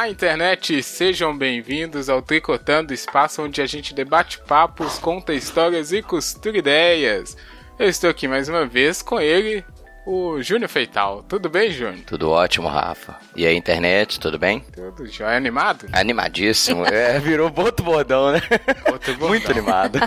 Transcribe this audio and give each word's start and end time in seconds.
Olá, 0.00 0.08
internet! 0.08 0.82
Sejam 0.82 1.36
bem-vindos 1.36 2.08
ao 2.08 2.22
Tricotando, 2.22 2.94
espaço 2.94 3.42
onde 3.42 3.60
a 3.60 3.66
gente 3.66 3.92
debate 3.92 4.38
papos, 4.38 4.98
conta 4.98 5.34
histórias 5.34 5.92
e 5.92 6.00
costura 6.00 6.56
ideias. 6.56 7.36
Eu 7.78 7.86
estou 7.86 8.08
aqui 8.08 8.26
mais 8.26 8.48
uma 8.48 8.64
vez 8.64 9.02
com 9.02 9.20
ele, 9.20 9.62
o 10.06 10.40
Júnior 10.40 10.70
Feital. 10.70 11.22
Tudo 11.24 11.50
bem, 11.50 11.70
Júnior? 11.70 12.02
Tudo 12.06 12.30
ótimo, 12.30 12.66
Rafa. 12.66 13.14
E 13.36 13.46
a 13.46 13.52
internet, 13.52 14.18
tudo 14.18 14.38
bem? 14.38 14.60
Tudo 14.72 15.06
jóia. 15.06 15.36
Animado? 15.36 15.84
Animadíssimo. 15.92 16.86
é, 16.88 17.18
virou 17.18 17.52
outro 17.54 17.84
bordão, 17.84 18.32
né? 18.32 18.40
Outro 18.90 19.12
bordão. 19.12 19.28
Muito 19.28 19.50
animado. 19.50 19.98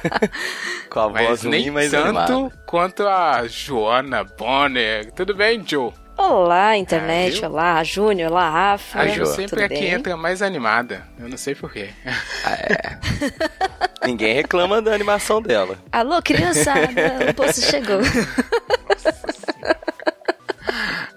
Com 0.90 1.02
a 1.02 1.10
mas 1.10 1.28
voz 1.28 1.44
nem 1.44 1.66
ruim, 1.66 1.70
mas 1.70 1.92
tanto 1.92 2.08
animado. 2.08 2.54
quanto 2.66 3.08
a 3.08 3.48
Joana 3.48 4.24
Bonner. 4.24 5.12
Tudo 5.12 5.36
bem, 5.36 5.64
Joe? 5.64 5.94
Olá, 6.26 6.78
internet. 6.78 7.42
viu? 7.42 7.50
olá, 7.50 7.84
Júnior. 7.84 8.32
Olá, 8.32 8.50
Rafa. 8.50 9.00
A 9.02 9.08
Jo, 9.08 9.26
sempre 9.26 9.48
tudo 9.50 9.62
é 9.62 9.68
que 9.68 9.76
bem? 9.76 9.90
entra 9.92 10.16
mais 10.16 10.42
animada. 10.42 11.06
Eu 11.20 11.28
não 11.28 11.36
sei 11.38 11.54
porquê. 11.54 11.90
Ninguém 14.06 14.34
reclama 14.34 14.82
da 14.82 14.94
animação 14.94 15.42
dela. 15.42 15.78
Alô, 15.92 16.22
criançada. 16.22 17.30
o 17.30 17.34
posto 17.36 17.62
chegou. 17.62 18.00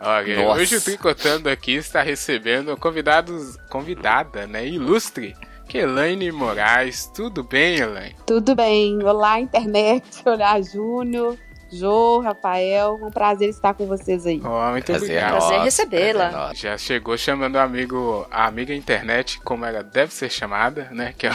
Olha, 0.01 0.37
Nossa. 0.45 0.61
hoje 0.61 0.77
o 0.77 0.81
Tricotando 0.81 1.49
aqui 1.49 1.75
está 1.77 2.01
recebendo 2.03 2.77
convidados, 2.77 3.57
convidada, 3.71 4.47
né, 4.47 4.65
ilustre, 4.67 5.35
que 5.69 5.79
é 5.79 5.83
Elaine 5.83 6.31
Moraes. 6.31 7.07
Tudo 7.15 7.43
bem, 7.43 7.79
Elaine? 7.79 8.15
Tudo 8.27 8.55
bem. 8.55 9.03
Olá, 9.03 9.41
internet. 9.41 10.05
Olá, 10.25 10.61
Júnior, 10.63 11.37
Jô, 11.71 12.21
Rafael. 12.21 12.99
Um 13.03 13.11
prazer 13.11 13.49
estar 13.49 13.75
com 13.75 13.87
vocês 13.87 14.27
aí. 14.27 14.41
Oh, 14.45 14.71
muito 14.71 14.87
Prazer 14.87 15.09
obrigado. 15.09 15.31
Prazer 15.39 15.61
recebê-la. 15.61 16.31
nosso. 16.31 16.61
Já 16.63 16.79
chegou 16.79 17.17
chamando 17.19 17.57
o 17.57 17.61
amigo, 17.61 18.27
a 18.31 18.47
amiga 18.47 18.73
internet, 18.75 19.41
como 19.41 19.65
ela 19.65 19.83
deve 19.83 20.13
ser 20.13 20.31
chamada, 20.31 20.89
né? 20.93 21.13
Que 21.17 21.27
é 21.27 21.33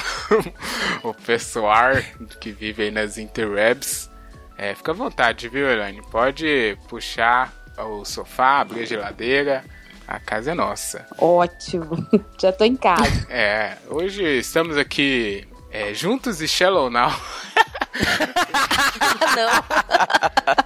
o, 1.04 1.10
o 1.10 1.14
pessoal 1.14 1.92
que 2.40 2.52
vive 2.52 2.84
aí 2.84 2.92
nas 2.92 3.18
interwebs. 3.18 4.10
É, 4.58 4.76
fica 4.76 4.92
à 4.92 4.96
vontade, 4.96 5.50
viu, 5.50 5.70
Elaine? 5.70 6.02
Pode 6.12 6.78
puxar 6.88 7.52
o 7.78 8.06
sofá, 8.06 8.60
abrir 8.60 8.84
a 8.84 8.86
geladeira. 8.86 9.64
A 10.08 10.20
casa 10.20 10.52
é 10.52 10.54
nossa. 10.54 11.06
Ótimo. 11.18 12.08
Já 12.40 12.52
tô 12.52 12.64
em 12.64 12.76
casa. 12.76 13.26
É, 13.30 13.78
hoje 13.90 14.24
estamos 14.40 14.78
aqui 14.78 15.48
é, 15.72 15.94
juntos 15.94 16.42
e 16.42 16.48
Shallow 16.48 16.90
Now. 16.90 17.12
Não. 19.36 20.62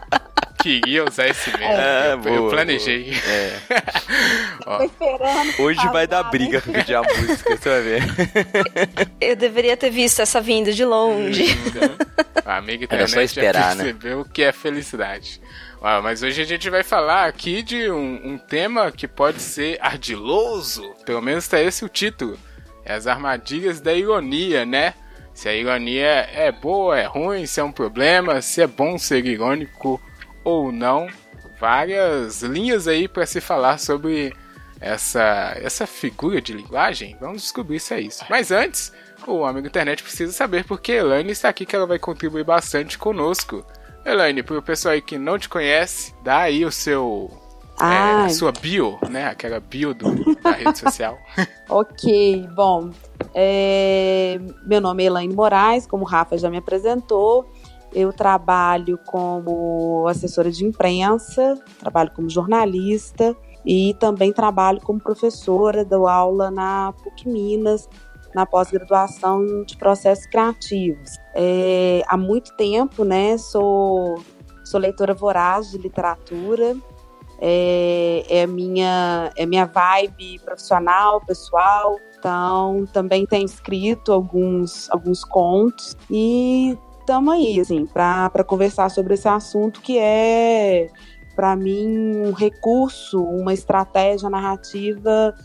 Queria 0.61 1.03
usar 1.07 1.27
esse 1.27 1.51
mesmo. 1.51 1.65
É, 1.65 2.07
eu, 2.07 2.11
eu 2.11 2.17
boa, 2.17 2.49
planeei. 2.49 3.13
É. 3.27 3.59
Tô 4.63 4.83
esperando. 4.83 5.61
Hoje 5.61 5.87
vai 5.89 6.07
dar 6.07 6.23
briga 6.23 6.59
pra 6.59 6.73
pedir 6.73 6.95
a 6.95 7.03
música, 7.03 7.55
você 7.55 7.69
vai 7.69 7.81
ver. 7.81 8.03
Eu 9.21 9.35
deveria 9.35 9.77
ter 9.77 9.91
visto 9.91 10.21
essa 10.21 10.41
vinda 10.41 10.73
de 10.73 10.83
longe. 10.83 11.45
A 12.43 12.57
amiga 12.57 12.85
Era 12.89 13.03
internet 13.03 13.11
só 13.11 13.21
esperar, 13.21 13.69
já 13.69 13.75
né? 13.75 13.83
percebeu 13.83 14.21
o 14.21 14.25
que 14.25 14.41
é 14.41 14.51
felicidade. 14.51 15.39
Ah, 15.81 16.01
mas 16.01 16.23
hoje 16.23 16.41
a 16.41 16.45
gente 16.45 16.67
vai 16.67 16.81
falar 16.81 17.27
aqui 17.27 17.61
de 17.61 17.91
um, 17.91 18.33
um 18.33 18.37
tema 18.39 18.91
que 18.91 19.07
pode 19.07 19.39
ser 19.43 19.77
ardiloso. 19.79 20.95
Pelo 21.05 21.21
menos 21.21 21.47
tá 21.47 21.61
esse 21.61 21.85
o 21.85 21.89
título. 21.89 22.39
É 22.83 22.93
as 22.93 23.05
armadilhas 23.05 23.79
da 23.79 23.93
ironia, 23.93 24.65
né? 24.65 24.95
Se 25.35 25.49
a 25.49 25.53
ironia 25.53 26.29
é 26.33 26.49
boa, 26.49 26.97
é 26.97 27.05
ruim, 27.05 27.45
se 27.45 27.59
é 27.59 27.63
um 27.63 27.71
problema, 27.71 28.41
se 28.41 28.61
é 28.61 28.67
bom 28.67 28.97
ser 28.97 29.25
irônico 29.25 30.01
ou 30.45 30.71
não. 30.71 31.07
Várias 31.59 32.41
linhas 32.41 32.87
aí 32.87 33.05
para 33.05 33.25
se 33.25 33.41
falar 33.41 33.77
sobre 33.77 34.33
essa, 34.79 35.53
essa 35.61 35.85
figura 35.85 36.41
de 36.41 36.53
linguagem. 36.53 37.17
Vamos 37.19 37.41
descobrir 37.41 37.81
se 37.81 37.93
é 37.93 37.99
isso. 37.99 38.23
Mas 38.29 38.49
antes, 38.49 38.93
o 39.27 39.43
amigo 39.43 39.67
internet 39.67 40.01
precisa 40.01 40.31
saber 40.31 40.63
porque 40.63 40.93
Elaine 40.93 41.31
está 41.31 41.49
aqui 41.49 41.65
que 41.65 41.75
ela 41.75 41.85
vai 41.85 41.99
contribuir 41.99 42.45
bastante 42.45 42.97
conosco. 42.97 43.65
Elaine, 44.05 44.41
para 44.41 44.57
o 44.57 44.61
pessoal 44.61 44.93
aí 44.93 45.01
que 45.01 45.17
não 45.17 45.37
te 45.37 45.49
conhece, 45.49 46.13
dá 46.23 46.39
aí 46.39 46.63
o 46.63 46.71
seu. 46.71 47.29
É, 47.79 47.83
Ai. 47.83 48.25
a 48.25 48.29
sua 48.29 48.51
bio, 48.51 48.97
né? 49.09 49.27
Aquela 49.27 49.59
bio 49.59 49.93
do, 49.93 50.35
da 50.35 50.51
rede 50.51 50.77
social. 50.79 51.17
Ok, 51.67 52.47
bom. 52.55 52.91
é, 53.33 54.39
Meu 54.65 54.79
nome 54.79 55.03
é 55.03 55.07
Elaine 55.07 55.33
Moraes, 55.33 55.87
como 55.87 56.03
o 56.03 56.07
Rafa 56.07 56.37
já 56.37 56.49
me 56.49 56.57
apresentou. 56.57 57.49
Eu 57.91 58.13
trabalho 58.13 58.99
como 59.05 60.05
assessora 60.07 60.51
de 60.51 60.63
imprensa, 60.63 61.57
trabalho 61.79 62.11
como 62.15 62.29
jornalista 62.29 63.35
e 63.65 63.95
também 63.99 64.31
trabalho 64.31 64.79
como 64.81 64.99
professora, 64.99 65.83
dou 65.83 66.07
aula 66.07 66.51
na 66.51 66.93
PUC 67.01 67.27
Minas, 67.27 67.89
na 68.35 68.45
pós-graduação 68.45 69.63
de 69.63 69.75
processos 69.77 70.27
criativos. 70.27 71.17
É, 71.33 72.03
há 72.07 72.17
muito 72.17 72.53
tempo, 72.55 73.03
né, 73.03 73.37
sou, 73.37 74.21
sou 74.63 74.79
leitora 74.79 75.13
voraz 75.13 75.71
de 75.71 75.77
literatura, 75.77 76.75
é, 77.39 78.25
é 78.29 78.47
minha 78.47 79.31
é 79.35 79.45
minha 79.45 79.65
vibe 79.65 80.39
profissional, 80.39 81.21
pessoal. 81.25 81.97
Então, 82.17 82.87
também 82.91 83.25
tenho 83.25 83.45
escrito 83.45 84.11
alguns 84.11 84.89
alguns 84.89 85.23
contos 85.23 85.95
e 86.09 86.77
estamos 86.99 87.33
aí, 87.33 87.59
assim, 87.59 87.85
para 87.85 88.43
conversar 88.43 88.89
sobre 88.89 89.13
esse 89.13 89.27
assunto 89.27 89.79
que 89.81 89.97
é 89.99 90.87
para 91.35 91.55
mim 91.55 92.17
um 92.17 92.31
recurso, 92.31 93.21
uma 93.21 93.53
estratégia 93.53 94.29
narrativa 94.29 95.35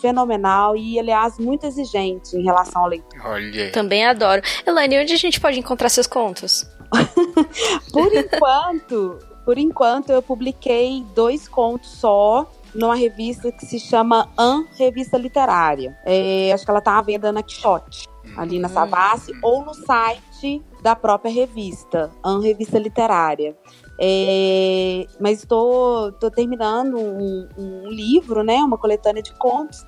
fenomenal 0.00 0.76
e, 0.76 0.98
aliás, 0.98 1.38
muito 1.38 1.66
exigente 1.66 2.36
em 2.36 2.42
relação 2.42 2.82
ao 2.82 2.88
leitor. 2.88 3.20
Olha. 3.24 3.70
Também 3.70 4.06
adoro. 4.06 4.40
Elaine, 4.66 5.00
onde 5.00 5.12
a 5.12 5.16
gente 5.16 5.38
pode 5.40 5.58
encontrar 5.58 5.88
seus 5.88 6.06
contos? 6.06 6.66
Por 7.92 8.12
enquanto, 8.14 9.18
por 9.44 9.58
enquanto 9.58 10.10
eu 10.10 10.22
publiquei 10.22 11.04
dois 11.14 11.48
contos 11.48 11.90
só 11.90 12.46
numa 12.74 12.94
revista 12.94 13.50
que 13.50 13.66
se 13.66 13.80
chama 13.80 14.28
An 14.38 14.64
Revista 14.76 15.16
Literária. 15.16 15.96
É, 16.04 16.52
acho 16.52 16.64
que 16.64 16.70
ela 16.70 16.80
tá 16.80 16.98
à 16.98 17.02
venda 17.02 17.32
na 17.32 17.42
Quixote, 17.42 18.08
ali 18.36 18.58
na 18.58 18.68
Savassi, 18.68 19.32
ou 19.42 19.64
no 19.64 19.74
site 19.74 20.62
da 20.82 20.94
própria 20.94 21.32
revista, 21.32 22.10
An 22.24 22.40
Revista 22.40 22.78
Literária. 22.78 23.56
É, 24.00 25.06
mas 25.20 25.40
estou 25.40 26.12
terminando 26.12 26.96
um, 26.96 27.48
um 27.58 27.88
livro, 27.88 28.42
né, 28.42 28.56
uma 28.56 28.78
coletânea 28.78 29.22
de 29.22 29.32
contos 29.34 29.84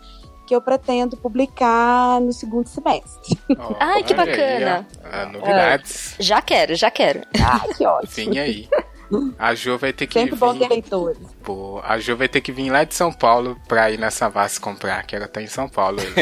que 0.46 0.54
eu 0.54 0.60
pretendo 0.60 1.16
publicar 1.16 2.20
no 2.20 2.32
segundo 2.32 2.66
semestre. 2.66 3.38
Ó, 3.58 3.74
Ai, 3.80 4.02
que 4.02 4.12
aí, 4.12 4.16
bacana. 4.16 4.86
ó. 5.02 5.08
Ah, 5.10 5.26
novidades. 5.26 6.16
Já 6.18 6.42
quero, 6.42 6.74
já 6.74 6.91
quero. 6.91 7.22
Ah, 7.42 7.60
que 7.74 7.86
ótimo. 7.86 8.32
Vem 8.34 8.38
aí. 8.38 8.68
A 9.38 9.54
Jo 9.54 9.78
vai 9.78 9.92
ter 9.92 10.06
que 10.06 10.14
Sempre 10.18 10.36
vir. 10.36 10.68
leitores. 10.68 11.18
Pô, 11.42 11.80
a 11.84 11.98
Jo 11.98 12.16
vai 12.16 12.28
ter 12.28 12.40
que 12.40 12.52
vir 12.52 12.70
lá 12.70 12.84
de 12.84 12.94
São 12.94 13.12
Paulo 13.12 13.56
pra 13.68 13.90
ir 13.90 13.98
na 13.98 14.10
Savassi 14.10 14.60
comprar, 14.60 15.04
que 15.04 15.14
ela 15.16 15.28
tá 15.28 15.42
em 15.42 15.46
São 15.46 15.68
Paulo. 15.68 15.98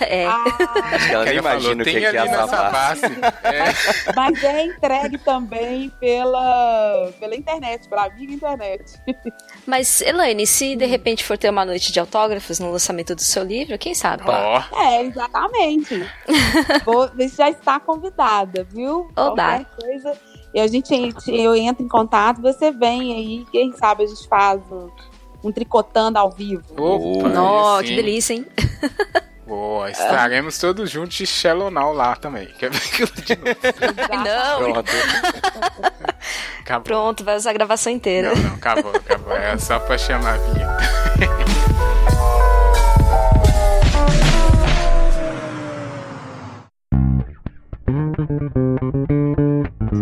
É. 0.00 0.26
Ah, 0.26 0.44
Acho 0.92 1.06
que 1.08 1.14
ela 1.14 1.24
Que 1.26 1.42
falou, 1.42 1.52
imagina 1.52 1.82
o 1.82 1.84
que 1.84 1.92
tem 1.92 2.00
que 2.00 2.06
é 2.06 2.18
a 2.18 2.46
Savassi. 2.48 3.02
É. 3.44 4.12
Mas 4.14 4.44
é 4.44 4.64
entregue 4.64 5.18
também 5.18 5.90
pela, 6.00 7.10
pela 7.18 7.34
internet, 7.36 7.88
pela 7.88 8.04
amiga 8.06 8.32
internet. 8.32 8.84
Mas, 9.66 10.00
Elaine, 10.00 10.46
se 10.46 10.76
de 10.76 10.86
repente 10.86 11.24
for 11.24 11.36
ter 11.36 11.50
uma 11.50 11.64
noite 11.64 11.92
de 11.92 12.00
autógrafos 12.00 12.58
no 12.58 12.70
lançamento 12.72 13.14
do 13.14 13.20
seu 13.22 13.42
livro, 13.44 13.76
quem 13.78 13.94
sabe? 13.94 14.22
Ó, 14.26 14.62
É, 14.76 15.02
exatamente. 15.02 16.06
Vou, 16.84 17.08
você 17.08 17.28
já 17.28 17.50
está 17.50 17.78
convidada, 17.80 18.64
viu? 18.64 19.10
Oba. 19.16 19.34
Qualquer 19.64 19.66
coisa. 19.80 20.12
E 20.54 20.60
a 20.60 20.66
gente, 20.66 20.92
eu 21.28 21.54
entro 21.54 21.84
em 21.84 21.88
contato, 21.88 22.40
você 22.40 22.70
vem 22.72 23.12
aí, 23.12 23.46
quem 23.52 23.72
sabe 23.72 24.04
a 24.04 24.06
gente 24.06 24.26
faz 24.26 24.60
um, 24.70 24.88
um 25.44 25.52
tricotando 25.52 26.18
ao 26.18 26.30
vivo. 26.30 26.62
opa, 26.76 27.78
aí 27.78 27.86
que 27.86 27.96
delícia, 27.96 28.34
hein? 28.34 28.46
Boa, 29.46 29.90
estaremos 29.90 30.58
todos 30.58 30.90
juntos 30.90 31.16
de 31.16 31.26
Shallow 31.26 31.70
Now 31.70 31.94
lá 31.94 32.14
também. 32.14 32.46
Quer 32.58 32.70
ver 32.70 32.76
aquilo 32.76 33.10
de 33.12 33.34
novo? 33.36 33.56
Não, 34.24 34.58
Pronto. 34.72 34.90
Acabou. 36.60 36.84
pronto, 36.84 37.24
vai 37.24 37.36
usar 37.36 37.50
a 37.50 37.54
gravação 37.54 37.90
inteira. 37.90 38.34
Não, 38.34 38.42
não, 38.42 38.54
acabou, 38.56 38.92
acabou. 38.94 39.32
É 39.32 39.56
só 39.56 39.78
pra 39.78 39.96
chamar 39.96 40.34
a 40.34 40.36
vinheta. 40.36 41.78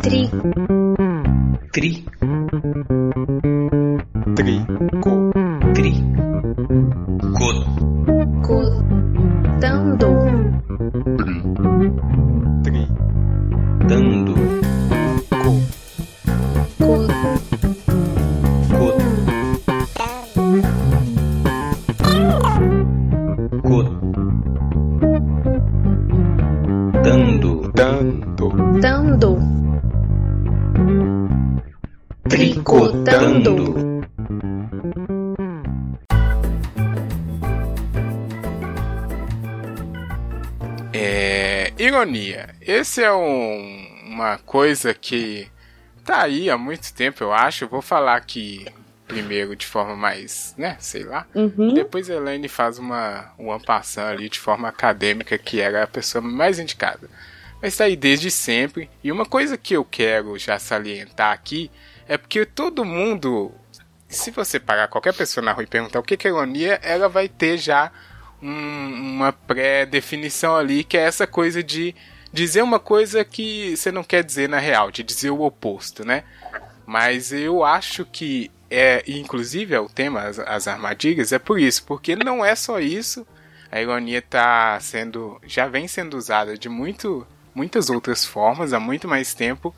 Tri, 0.02 0.30
Tri. 1.72 2.04
Tri. 4.36 4.64
Co. 5.02 5.30
Tri. 5.74 5.92
Co. 7.38 7.48
co, 8.46 8.56
dando, 9.60 10.08
Tri. 12.62 12.86
Dando. 13.88 14.35
Cotando. 32.66 33.54
É, 40.92 41.72
ironia. 41.78 42.54
Esse 42.60 43.02
é 43.02 43.12
um- 43.12 43.86
uma 44.06 44.38
coisa 44.38 44.94
que 44.94 45.48
tá 46.04 46.22
aí 46.22 46.48
há 46.48 46.56
muito 46.56 46.92
tempo, 46.94 47.22
eu 47.22 47.32
acho. 47.32 47.64
Eu 47.64 47.68
vou 47.68 47.82
falar 47.82 48.16
aqui 48.16 48.66
primeiro 49.06 49.54
de 49.54 49.66
forma 49.66 49.94
mais, 49.94 50.54
né, 50.58 50.76
sei 50.80 51.04
lá. 51.04 51.26
Uhum. 51.34 51.72
Depois 51.74 52.10
a 52.10 52.14
Elaine 52.14 52.48
faz 52.48 52.78
uma 52.78 53.32
uma 53.38 53.60
passão 53.60 54.04
ali 54.06 54.28
de 54.28 54.38
forma 54.40 54.68
acadêmica, 54.68 55.38
que 55.38 55.60
era 55.60 55.84
a 55.84 55.86
pessoa 55.86 56.20
mais 56.22 56.58
indicada. 56.58 57.08
Mas 57.62 57.76
tá 57.76 57.84
aí 57.84 57.96
desde 57.96 58.30
sempre. 58.30 58.88
E 59.04 59.12
uma 59.12 59.24
coisa 59.24 59.56
que 59.56 59.74
eu 59.74 59.84
quero 59.84 60.36
já 60.38 60.58
salientar 60.58 61.32
aqui 61.32 61.70
é 62.08 62.16
porque 62.16 62.44
todo 62.46 62.84
mundo, 62.84 63.52
se 64.08 64.30
você 64.30 64.58
parar 64.60 64.88
qualquer 64.88 65.14
pessoa 65.14 65.44
na 65.44 65.52
rua 65.52 65.64
e 65.64 65.66
perguntar 65.66 65.98
o 65.98 66.02
que 66.02 66.26
é 66.26 66.30
ironia, 66.30 66.78
ela 66.82 67.08
vai 67.08 67.28
ter 67.28 67.58
já 67.58 67.90
um- 68.42 69.16
uma 69.16 69.32
pré-definição 69.32 70.56
ali, 70.56 70.84
que 70.84 70.96
é 70.96 71.00
essa 71.02 71.26
coisa 71.26 71.62
de 71.62 71.94
dizer 72.32 72.62
uma 72.62 72.78
coisa 72.78 73.24
que 73.24 73.76
você 73.76 73.90
não 73.90 74.04
quer 74.04 74.22
dizer 74.22 74.48
na 74.48 74.58
real, 74.58 74.90
de 74.90 75.02
dizer 75.02 75.30
o 75.30 75.42
oposto, 75.42 76.04
né? 76.04 76.24
Mas 76.84 77.32
eu 77.32 77.64
acho 77.64 78.04
que 78.04 78.50
é, 78.70 79.02
inclusive 79.06 79.74
é 79.74 79.80
o 79.80 79.88
tema, 79.88 80.22
as, 80.22 80.38
as 80.38 80.68
armadilhas, 80.68 81.32
é 81.32 81.38
por 81.38 81.58
isso, 81.58 81.84
porque 81.84 82.14
não 82.16 82.44
é 82.44 82.54
só 82.54 82.78
isso. 82.80 83.26
A 83.70 83.80
ironia 83.80 84.20
tá 84.22 84.78
sendo, 84.80 85.40
já 85.46 85.66
vem 85.66 85.88
sendo 85.88 86.16
usada 86.16 86.56
de 86.58 86.68
muito, 86.68 87.26
muitas 87.54 87.90
outras 87.90 88.24
formas 88.24 88.72
há 88.72 88.80
muito 88.80 89.08
mais 89.08 89.34
tempo. 89.34 89.74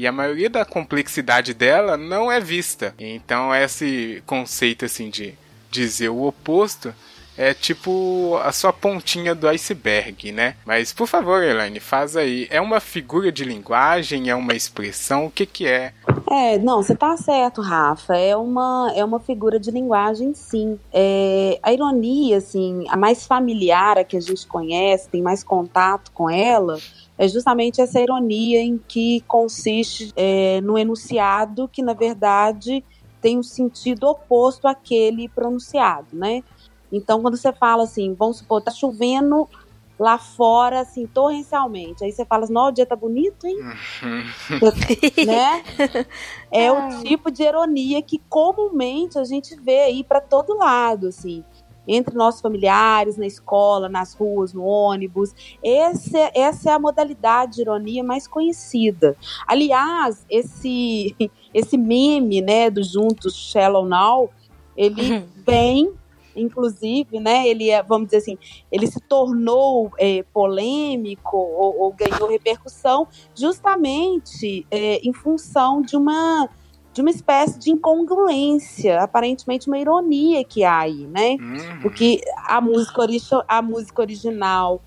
E 0.00 0.06
a 0.06 0.12
maioria 0.12 0.48
da 0.48 0.64
complexidade 0.64 1.52
dela 1.52 1.94
não 1.94 2.32
é 2.32 2.40
vista. 2.40 2.94
Então 2.98 3.54
esse 3.54 4.22
conceito 4.24 4.86
assim 4.86 5.10
de 5.10 5.34
dizer 5.70 6.08
o 6.08 6.22
oposto 6.22 6.94
é 7.36 7.52
tipo 7.52 8.40
a 8.42 8.50
sua 8.50 8.72
pontinha 8.72 9.34
do 9.34 9.46
iceberg, 9.46 10.32
né? 10.32 10.56
Mas 10.64 10.90
por 10.90 11.06
favor, 11.06 11.42
Elaine, 11.42 11.80
faz 11.80 12.16
aí. 12.16 12.48
É 12.50 12.62
uma 12.62 12.80
figura 12.80 13.30
de 13.30 13.44
linguagem? 13.44 14.30
É 14.30 14.34
uma 14.34 14.54
expressão? 14.54 15.26
O 15.26 15.30
que 15.30 15.44
que 15.44 15.66
é? 15.66 15.92
É, 16.30 16.56
não, 16.56 16.82
você 16.82 16.96
tá 16.96 17.14
certo, 17.18 17.60
Rafa. 17.60 18.16
É 18.16 18.34
uma, 18.34 18.90
é 18.96 19.04
uma 19.04 19.20
figura 19.20 19.60
de 19.60 19.70
linguagem, 19.70 20.32
sim. 20.32 20.78
É, 20.90 21.58
a 21.62 21.72
ironia, 21.74 22.38
assim, 22.38 22.84
a 22.88 22.96
mais 22.96 23.26
familiar, 23.26 23.98
a 23.98 24.04
que 24.04 24.16
a 24.16 24.20
gente 24.20 24.46
conhece, 24.46 25.10
tem 25.10 25.20
mais 25.20 25.44
contato 25.44 26.10
com 26.12 26.30
ela, 26.30 26.78
é 27.20 27.28
justamente 27.28 27.82
essa 27.82 28.00
ironia 28.00 28.62
em 28.62 28.78
que 28.78 29.20
consiste 29.28 30.10
é, 30.16 30.58
no 30.62 30.78
enunciado 30.78 31.68
que, 31.68 31.82
na 31.82 31.92
verdade, 31.92 32.82
tem 33.20 33.38
um 33.38 33.42
sentido 33.42 34.04
oposto 34.04 34.66
àquele 34.66 35.28
pronunciado, 35.28 36.06
né? 36.14 36.42
Então, 36.90 37.20
quando 37.20 37.36
você 37.36 37.52
fala 37.52 37.82
assim, 37.82 38.14
vamos 38.14 38.38
supor, 38.38 38.62
tá 38.62 38.70
chovendo 38.70 39.46
lá 39.98 40.16
fora, 40.16 40.80
assim, 40.80 41.06
torrencialmente. 41.06 42.02
Aí 42.02 42.10
você 42.10 42.24
fala 42.24 42.44
assim, 42.44 42.56
o 42.56 42.70
dia 42.70 42.86
tá 42.86 42.96
bonito, 42.96 43.46
hein? 43.46 43.58
né? 45.26 45.62
É 46.50 46.72
o 46.72 47.02
tipo 47.02 47.30
de 47.30 47.42
ironia 47.42 48.00
que 48.00 48.18
comumente 48.30 49.18
a 49.18 49.24
gente 49.24 49.54
vê 49.60 49.82
aí 49.82 50.02
para 50.02 50.22
todo 50.22 50.56
lado, 50.56 51.08
assim, 51.08 51.44
entre 51.90 52.14
nossos 52.14 52.40
familiares, 52.40 53.16
na 53.16 53.26
escola, 53.26 53.88
nas 53.88 54.14
ruas, 54.14 54.52
no 54.52 54.64
ônibus. 54.64 55.34
Esse, 55.62 56.16
essa 56.34 56.70
é 56.70 56.72
a 56.72 56.78
modalidade 56.78 57.56
de 57.56 57.62
ironia 57.62 58.04
mais 58.04 58.28
conhecida. 58.28 59.16
Aliás, 59.46 60.24
esse 60.30 61.16
esse 61.52 61.76
meme, 61.76 62.40
né, 62.40 62.70
do 62.70 62.82
juntos 62.82 63.34
Shallow 63.34 63.84
Now, 63.84 64.30
ele 64.76 65.24
vem 65.44 65.92
inclusive, 66.36 67.18
né, 67.18 67.46
ele 67.46 67.70
é, 67.70 67.82
vamos 67.82 68.06
dizer 68.06 68.18
assim, 68.18 68.38
ele 68.70 68.86
se 68.86 69.00
tornou 69.00 69.90
é, 69.98 70.22
polêmico 70.32 71.36
ou, 71.36 71.80
ou 71.80 71.92
ganhou 71.92 72.28
repercussão 72.28 73.06
justamente 73.34 74.64
é, 74.70 75.00
em 75.06 75.12
função 75.12 75.82
de 75.82 75.96
uma 75.96 76.48
de 76.92 77.00
uma 77.00 77.10
espécie 77.10 77.58
de 77.58 77.70
incongruência, 77.70 79.00
aparentemente 79.00 79.68
uma 79.68 79.78
ironia 79.78 80.42
que 80.44 80.64
há 80.64 80.80
aí, 80.80 81.06
né? 81.06 81.36
Uhum. 81.40 81.82
Porque 81.82 82.20
a 82.36 82.60
música, 82.60 83.02
a 83.46 83.62
música 83.62 84.02
original, 84.02 84.82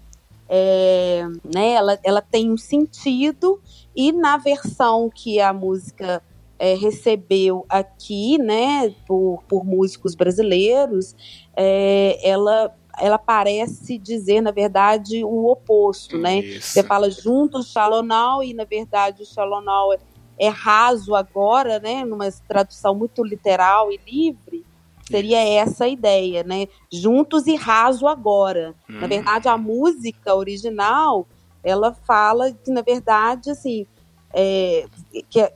é, 0.49 1.25
né, 1.53 1.73
ela, 1.73 1.99
ela 2.03 2.21
tem 2.21 2.51
um 2.51 2.57
sentido 2.57 3.61
e 3.95 4.11
na 4.11 4.37
versão 4.37 5.09
que 5.09 5.39
a 5.39 5.53
música 5.53 6.21
é, 6.59 6.75
recebeu 6.75 7.65
aqui, 7.69 8.37
né, 8.37 8.93
por, 9.07 9.41
por 9.47 9.65
músicos 9.65 10.15
brasileiros, 10.15 11.15
é, 11.55 12.19
ela 12.21 12.75
ela 12.99 13.17
parece 13.17 13.97
dizer, 13.97 14.39
na 14.39 14.51
verdade, 14.51 15.23
o 15.23 15.47
oposto, 15.47 16.15
né? 16.15 16.41
Isso. 16.41 16.67
Você 16.67 16.83
fala 16.83 17.09
juntos 17.09 17.71
Shalonal 17.71 18.43
e, 18.43 18.53
na 18.53 18.65
verdade, 18.65 19.23
o 19.23 19.25
Shalonal 19.25 19.91
é, 20.37 20.49
raso 20.49 21.15
agora, 21.15 21.79
né? 21.79 22.03
Numa 22.05 22.29
tradução 22.47 22.95
muito 22.95 23.23
literal 23.23 23.91
e 23.91 23.99
livre, 24.05 24.65
seria 25.05 25.39
essa 25.43 25.85
a 25.85 25.87
ideia, 25.89 26.43
né? 26.43 26.67
Juntos 26.91 27.45
e 27.47 27.55
raso 27.55 28.07
agora. 28.07 28.73
Na 28.89 29.05
Hum. 29.05 29.09
verdade, 29.09 29.47
a 29.47 29.57
música 29.57 30.33
original, 30.35 31.27
ela 31.63 31.93
fala 31.93 32.51
que, 32.51 32.71
na 32.71 32.81
verdade, 32.81 33.49
assim, 33.51 33.85
é, 34.33 34.85
que 35.29 35.39
é- 35.39 35.53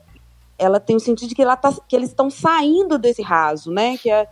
ela 0.60 0.80
tem 0.80 0.96
o 0.96 1.00
sentido 1.00 1.30
de 1.30 1.36
que, 1.36 1.46
tá, 1.46 1.74
que 1.88 1.96
eles 1.96 2.10
estão 2.10 2.30
saindo 2.30 2.98
desse 2.98 3.22
raso, 3.22 3.72
né? 3.72 3.98
Que, 3.98 4.10
é, 4.10 4.28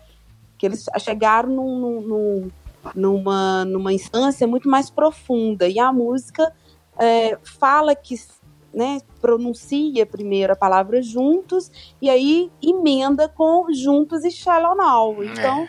que 0.58 0.66
eles 0.66 0.86
chegaram 1.00 1.50
num- 1.50 2.02
num- 2.02 2.52
numa, 2.96 3.66
numa 3.66 3.92
instância 3.94 4.46
muito 4.48 4.70
mais 4.70 4.90
profunda. 4.90 5.68
E 5.68 5.80
a 5.80 5.92
música 5.92 6.52
é, 6.98 7.38
fala 7.60 7.94
que 7.96 8.16
né, 8.76 9.00
pronuncia 9.22 10.06
primeiro 10.06 10.52
a 10.54 10.56
palavra 10.56 11.02
juntos 11.02 11.72
e 12.02 12.10
aí 12.10 12.52
emenda 12.62 13.30
com 13.30 13.72
juntos 13.74 14.26
e 14.26 14.30
shallow 14.30 14.76
now. 14.76 15.24
Então 15.24 15.68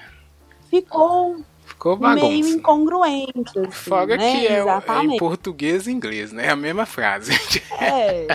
ficou 0.69 1.37
Ficou 1.65 1.97
meio 1.99 2.47
incongruente. 2.49 3.59
Assim, 3.59 3.71
Fora 3.71 4.17
né? 4.17 4.33
que 4.33 4.47
é, 4.47 4.59
é 4.61 5.05
em 5.05 5.17
português 5.19 5.87
e 5.87 5.93
inglês, 5.93 6.33
né? 6.33 6.47
É 6.47 6.51
a 6.51 6.57
mesma 6.57 6.87
frase. 6.87 7.33
É. 7.81 8.27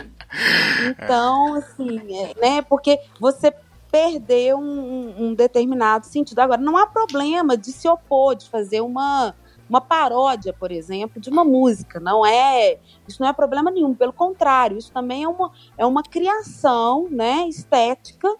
Então, 0.89 1.55
assim, 1.55 1.99
é, 2.13 2.33
né? 2.39 2.61
Porque 2.61 2.99
você 3.19 3.53
perdeu 3.91 4.57
um, 4.57 4.63
um- 4.63 5.15
um 5.27 5.33
determinado 5.33 6.05
sentido. 6.05 6.39
Agora, 6.39 6.61
não 6.61 6.77
há 6.77 6.87
problema 6.87 7.57
de 7.57 7.71
se 7.71 7.87
opor, 7.87 8.35
de 8.35 8.49
fazer 8.49 8.81
uma, 8.81 9.33
uma 9.71 9.79
paródia, 9.79 10.51
por 10.51 10.69
exemplo, 10.69 11.21
de 11.21 11.29
uma 11.29 11.45
música. 11.45 11.99
Não 11.99 12.25
é. 12.25 12.77
Isso 13.07 13.21
não 13.21 13.29
é 13.29 13.33
problema 13.33 13.71
nenhum. 13.71 13.95
Pelo 13.95 14.11
contrário, 14.11 14.77
isso 14.77 14.91
também 14.91 15.23
é 15.23 15.27
uma, 15.27 15.51
é 15.77 15.85
uma 15.85 16.03
criação 16.03 17.07
né, 17.09 17.47
estética 17.47 18.35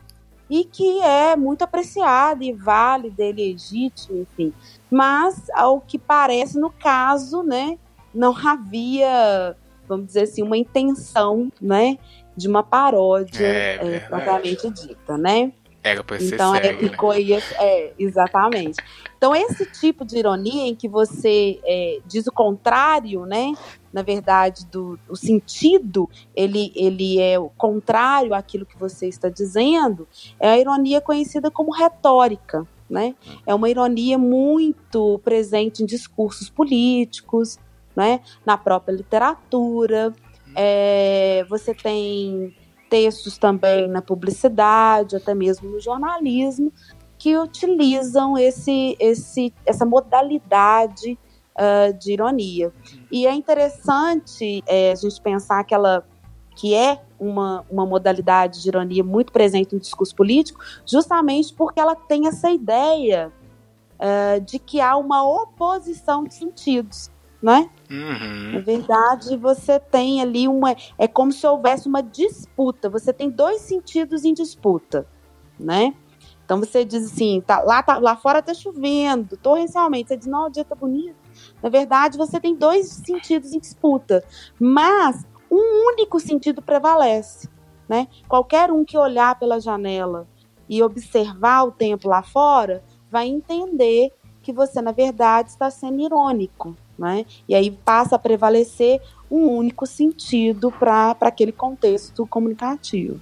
e 0.49 0.65
que 0.65 1.01
é 1.01 1.37
muito 1.37 1.63
apreciada 1.63 2.43
e 2.43 2.51
válida 2.51 3.23
e 3.23 3.31
legítima, 3.31 4.19
enfim. 4.19 4.53
Mas, 4.89 5.49
ao 5.55 5.79
que 5.79 5.97
parece, 5.97 6.59
no 6.59 6.69
caso, 6.69 7.41
né, 7.41 7.79
não 8.13 8.35
havia 8.35 9.55
vamos 9.87 10.07
dizer 10.07 10.21
assim, 10.21 10.41
uma 10.41 10.57
intenção, 10.57 11.51
né, 11.61 11.97
de 12.35 12.47
uma 12.47 12.63
paródia 12.63 13.45
É, 13.45 13.95
é, 13.95 13.99
propriamente 13.99 14.69
dita, 14.69 15.17
né? 15.17 15.51
Era 15.83 16.03
pra 16.03 16.19
ser 16.19 16.35
Então 16.35 16.53
é, 16.55 16.61
sério, 16.61 16.81
né? 16.81 16.89
ficou 16.89 17.11
aí, 17.11 17.33
é, 17.33 17.93
exatamente. 17.97 18.77
Então 19.17 19.35
esse 19.35 19.65
tipo 19.65 20.05
de 20.05 20.17
ironia 20.17 20.67
em 20.67 20.75
que 20.75 20.87
você 20.87 21.59
é, 21.63 21.99
diz 22.05 22.27
o 22.27 22.31
contrário, 22.31 23.25
né? 23.25 23.53
Na 23.91 24.01
verdade, 24.03 24.65
do 24.67 24.97
o 25.09 25.15
sentido, 25.15 26.09
ele, 26.35 26.71
ele 26.75 27.19
é 27.19 27.37
o 27.39 27.49
contrário 27.49 28.33
àquilo 28.33 28.65
que 28.65 28.77
você 28.77 29.07
está 29.07 29.27
dizendo, 29.27 30.07
é 30.39 30.51
a 30.51 30.57
ironia 30.57 31.01
conhecida 31.01 31.49
como 31.49 31.71
retórica, 31.71 32.65
né? 32.89 33.15
É 33.45 33.53
uma 33.53 33.69
ironia 33.69 34.17
muito 34.17 35.19
presente 35.23 35.81
em 35.81 35.85
discursos 35.85 36.49
políticos, 36.49 37.59
né? 37.95 38.21
Na 38.45 38.57
própria 38.57 38.93
literatura. 38.93 40.13
É, 40.55 41.45
você 41.49 41.73
tem 41.73 42.53
textos 42.91 43.37
também 43.37 43.87
na 43.87 44.01
publicidade, 44.01 45.15
até 45.15 45.33
mesmo 45.33 45.69
no 45.69 45.79
jornalismo, 45.79 46.73
que 47.17 47.37
utilizam 47.37 48.37
esse, 48.37 48.97
esse, 48.99 49.53
essa 49.65 49.85
modalidade 49.85 51.17
ah, 51.55 51.91
de 51.91 52.11
ironia. 52.11 52.73
E 53.09 53.25
é 53.25 53.33
interessante 53.33 54.61
é, 54.67 54.91
a 54.91 54.95
gente 54.95 55.21
pensar 55.21 55.63
que 55.63 55.73
ela 55.73 56.05
que 56.53 56.75
é 56.75 57.01
uma, 57.17 57.65
uma 57.71 57.85
modalidade 57.85 58.61
de 58.61 58.67
ironia 58.67 59.03
muito 59.05 59.31
presente 59.31 59.73
no 59.73 59.79
discurso 59.79 60.13
político, 60.13 60.59
justamente 60.85 61.53
porque 61.53 61.79
ela 61.79 61.95
tem 61.95 62.27
essa 62.27 62.51
ideia 62.51 63.31
ah, 63.97 64.37
de 64.39 64.59
que 64.59 64.81
há 64.81 64.97
uma 64.97 65.23
oposição 65.23 66.25
de 66.25 66.33
sentidos, 66.33 67.09
né? 67.41 67.69
Uhum. 67.91 68.53
Na 68.53 68.59
verdade, 68.61 69.35
você 69.35 69.79
tem 69.79 70.21
ali 70.21 70.47
uma. 70.47 70.75
É 70.97 71.07
como 71.07 71.31
se 71.31 71.45
houvesse 71.45 71.87
uma 71.87 72.01
disputa. 72.01 72.89
Você 72.89 73.11
tem 73.11 73.29
dois 73.29 73.61
sentidos 73.61 74.23
em 74.23 74.33
disputa. 74.33 75.05
né? 75.59 75.93
Então 76.45 76.59
você 76.59 76.83
diz 76.83 77.05
assim, 77.05 77.41
tá, 77.41 77.61
lá, 77.61 77.81
tá, 77.83 77.97
lá 77.97 78.15
fora 78.15 78.41
tá 78.41 78.53
chovendo, 78.53 79.37
torrencialmente. 79.37 80.09
Você 80.09 80.17
diz, 80.17 80.27
não, 80.27 80.47
o 80.47 80.49
dia 80.49 80.65
tá 80.65 80.75
bonito. 80.75 81.15
Na 81.61 81.69
verdade, 81.69 82.17
você 82.17 82.39
tem 82.39 82.55
dois 82.55 82.87
sentidos 82.87 83.53
em 83.53 83.59
disputa, 83.59 84.23
mas 84.59 85.25
um 85.49 85.87
único 85.93 86.19
sentido 86.19 86.61
prevalece, 86.61 87.49
né? 87.87 88.07
Qualquer 88.27 88.71
um 88.71 88.83
que 88.85 88.97
olhar 88.97 89.39
pela 89.39 89.59
janela 89.59 90.27
e 90.67 90.83
observar 90.83 91.63
o 91.63 91.71
tempo 91.71 92.09
lá 92.09 92.21
fora 92.23 92.83
vai 93.09 93.27
entender 93.27 94.11
que 94.41 94.53
você, 94.53 94.81
na 94.81 94.91
verdade, 94.91 95.49
está 95.49 95.69
sendo 95.69 96.01
irônico, 96.01 96.75
né? 97.01 97.25
E 97.49 97.55
aí 97.55 97.69
passa 97.71 98.15
a 98.15 98.19
prevalecer 98.19 99.01
um 99.29 99.47
único 99.47 99.85
sentido 99.85 100.71
para 100.71 101.15
aquele 101.21 101.51
contexto 101.51 102.25
comunicativo. 102.27 103.19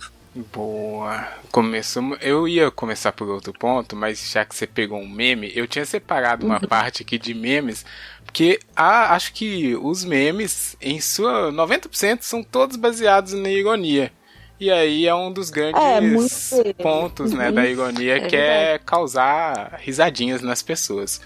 Boa. 0.53 1.27
Começamos. 1.51 2.17
Eu 2.21 2.48
ia 2.48 2.69
começar 2.69 3.12
por 3.12 3.27
outro 3.29 3.51
ponto, 3.53 3.95
mas 3.95 4.29
já 4.31 4.45
que 4.45 4.55
você 4.55 4.67
pegou 4.67 5.00
um 5.00 5.07
meme, 5.09 5.51
eu 5.55 5.67
tinha 5.67 5.86
separado 5.86 6.45
uma 6.45 6.59
parte 6.59 7.01
aqui 7.01 7.17
de 7.17 7.33
memes, 7.33 7.86
porque 8.24 8.59
acho 8.75 9.33
que 9.33 9.75
os 9.75 10.03
memes, 10.05 10.75
em 10.81 11.01
sua 11.01 11.51
90%, 11.51 12.19
são 12.21 12.43
todos 12.43 12.75
baseados 12.77 13.33
na 13.33 13.50
ironia. 13.50 14.12
E 14.59 14.69
aí 14.69 15.07
é 15.07 15.15
um 15.15 15.31
dos 15.31 15.50
grandes 15.50 15.81
É, 16.51 16.74
pontos 16.74 17.31
né, 17.33 17.48
Uhum. 17.48 17.55
da 17.55 17.65
ironia, 17.65 18.17
É 18.17 18.19
que 18.19 18.36
é 18.36 18.77
causar 18.77 19.79
risadinhas 19.79 20.41
nas 20.41 20.62
pessoas. 20.62 21.21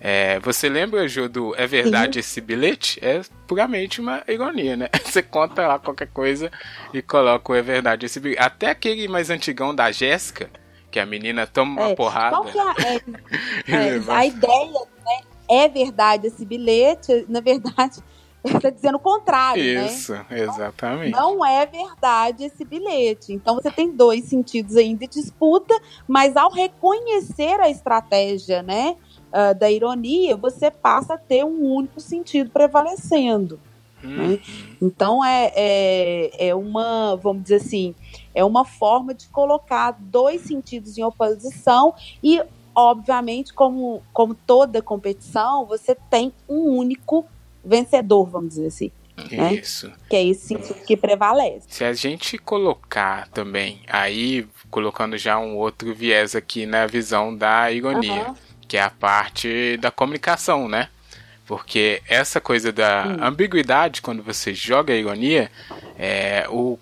É, 0.00 0.38
você 0.40 0.68
lembra, 0.68 1.08
Ju, 1.08 1.28
do 1.28 1.54
É 1.56 1.66
Verdade 1.66 2.20
Esse 2.20 2.40
Bilhete? 2.40 2.98
É 3.04 3.20
puramente 3.46 4.00
uma 4.00 4.22
ironia, 4.28 4.76
né? 4.76 4.88
Você 5.04 5.22
conta 5.22 5.66
lá 5.66 5.78
qualquer 5.78 6.08
coisa 6.08 6.52
e 6.94 7.02
coloca 7.02 7.50
o 7.52 7.54
É 7.56 7.62
Verdade 7.62 8.06
Esse 8.06 8.20
Bilhete. 8.20 8.40
Até 8.40 8.70
aquele 8.70 9.08
mais 9.08 9.28
antigão 9.28 9.74
da 9.74 9.90
Jéssica, 9.90 10.48
que 10.90 11.00
a 11.00 11.06
menina 11.06 11.46
toma 11.46 11.80
uma 11.80 11.90
É, 11.90 11.94
porrada. 11.96 12.36
Qual 12.36 12.44
que 12.44 12.58
é, 12.58 12.62
a- 12.62 12.74
é, 12.86 13.00
e 13.66 13.74
é, 13.74 13.90
levanta. 13.90 14.18
a 14.20 14.26
ideia, 14.26 14.80
né? 15.04 15.20
É 15.50 15.68
verdade 15.68 16.26
esse 16.28 16.44
bilhete, 16.44 17.24
na 17.28 17.40
verdade, 17.40 18.00
está 18.44 18.70
dizendo 18.70 18.96
o 18.96 19.00
contrário, 19.00 19.62
né? 19.62 19.86
Isso, 19.86 20.14
exatamente. 20.30 21.10
Não 21.10 21.44
é 21.44 21.66
verdade 21.66 22.44
esse 22.44 22.64
bilhete. 22.64 23.32
Então 23.32 23.56
você 23.56 23.70
tem 23.70 23.90
dois 23.90 24.26
sentidos 24.26 24.76
ainda 24.76 25.06
de 25.08 25.20
disputa, 25.20 25.74
mas 26.06 26.36
ao 26.36 26.52
reconhecer 26.52 27.58
a 27.60 27.68
estratégia, 27.68 28.62
né, 28.62 28.94
ah, 29.32 29.52
da 29.52 29.70
ironia, 29.70 30.36
você 30.36 30.70
passa 30.70 31.14
a 31.14 31.18
ter 31.18 31.44
um 31.44 31.62
único 31.74 32.00
sentido 32.00 32.50
prevalecendo. 32.50 33.60
Hum, 34.02 34.38
Então 34.80 35.24
é, 35.24 35.52
é, 35.56 36.48
é 36.48 36.54
uma, 36.54 37.16
vamos 37.16 37.42
dizer 37.42 37.56
assim, 37.56 37.94
é 38.34 38.44
uma 38.44 38.64
forma 38.64 39.12
de 39.12 39.28
colocar 39.28 39.96
dois 39.98 40.42
sentidos 40.42 40.96
em 40.96 41.02
oposição 41.02 41.94
e, 42.22 42.40
obviamente, 42.74 43.52
como, 43.52 44.02
como 44.12 44.34
toda 44.34 44.80
competição, 44.80 45.66
você 45.66 45.96
tem 46.08 46.32
um 46.48 46.76
único 46.76 47.26
vencedor, 47.64 48.24
vamos 48.30 48.50
dizer 48.50 48.68
assim, 48.68 48.92
né? 49.32 49.54
Isso. 49.54 49.90
que 50.08 50.14
é 50.14 50.24
esse 50.24 50.46
sentido 50.46 50.80
que 50.86 50.96
prevalece. 50.96 51.66
Se 51.68 51.82
a 51.84 51.92
gente 51.92 52.38
colocar 52.38 53.28
também, 53.30 53.80
aí 53.88 54.46
colocando 54.70 55.18
já 55.18 55.38
um 55.38 55.56
outro 55.56 55.92
viés 55.92 56.36
aqui 56.36 56.66
na 56.66 56.86
visão 56.86 57.34
da 57.36 57.70
ironia, 57.72 58.26
Aham. 58.26 58.34
Que 58.68 58.76
é 58.76 58.82
a 58.82 58.90
parte 58.90 59.76
da 59.78 59.90
comunicação, 59.90 60.68
né? 60.68 60.88
Porque 61.46 62.02
essa 62.06 62.40
coisa 62.40 62.70
da 62.70 63.06
Hum. 63.06 63.24
ambiguidade, 63.24 64.02
quando 64.02 64.22
você 64.22 64.52
joga 64.52 64.92
a 64.92 64.96
ironia, 64.96 65.50
é, 65.98 66.46
o, 66.50 66.78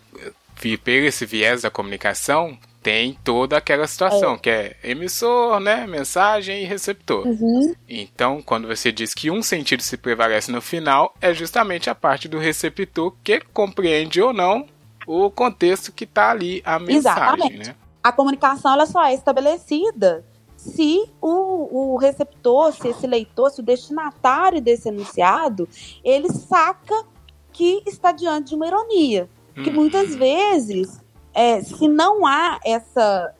pega 0.60 1.06
esse 1.06 1.24
viés 1.24 1.62
da 1.62 1.70
comunicação, 1.70 2.58
tem 2.82 3.18
toda 3.24 3.56
aquela 3.56 3.86
situação, 3.86 4.36
que 4.38 4.50
é 4.50 4.76
emissor, 4.82 5.58
né? 5.60 5.86
Mensagem 5.86 6.62
e 6.62 6.66
receptor. 6.66 7.26
Uhum. 7.26 7.74
Então, 7.88 8.40
quando 8.42 8.66
você 8.66 8.92
diz 8.92 9.12
que 9.14 9.30
um 9.30 9.42
sentido 9.42 9.82
se 9.82 9.96
prevalece 9.96 10.50
no 10.52 10.60
final, 10.60 11.14
é 11.20 11.32
justamente 11.32 11.90
a 11.90 11.94
parte 11.94 12.28
do 12.28 12.38
receptor 12.38 13.12
que 13.24 13.40
compreende 13.52 14.20
ou 14.20 14.32
não 14.32 14.66
o 15.06 15.30
contexto 15.30 15.92
que 15.92 16.04
está 16.04 16.30
ali 16.30 16.62
a 16.64 16.78
mensagem, 16.78 16.98
Exatamente. 16.98 17.68
né? 17.68 17.74
A 18.02 18.12
comunicação 18.12 18.72
ela 18.72 18.86
só 18.86 19.04
é 19.04 19.14
estabelecida 19.14 20.24
se 20.66 21.10
o, 21.20 21.94
o 21.94 21.96
receptor, 21.96 22.72
se 22.72 22.88
esse 22.88 23.06
leitor, 23.06 23.50
se 23.50 23.60
o 23.60 23.64
destinatário 23.64 24.60
desse 24.60 24.88
enunciado, 24.88 25.68
ele 26.04 26.28
saca 26.30 27.04
que 27.52 27.82
está 27.86 28.12
diante 28.12 28.50
de 28.50 28.54
uma 28.54 28.66
ironia. 28.66 29.28
Que 29.54 29.70
Hum. 29.70 29.74
muitas 29.74 30.14
vezes, 30.14 31.00
é, 31.32 31.62
se 31.62 31.88
não 31.88 32.26
há 32.26 32.58
essa, 32.64 33.34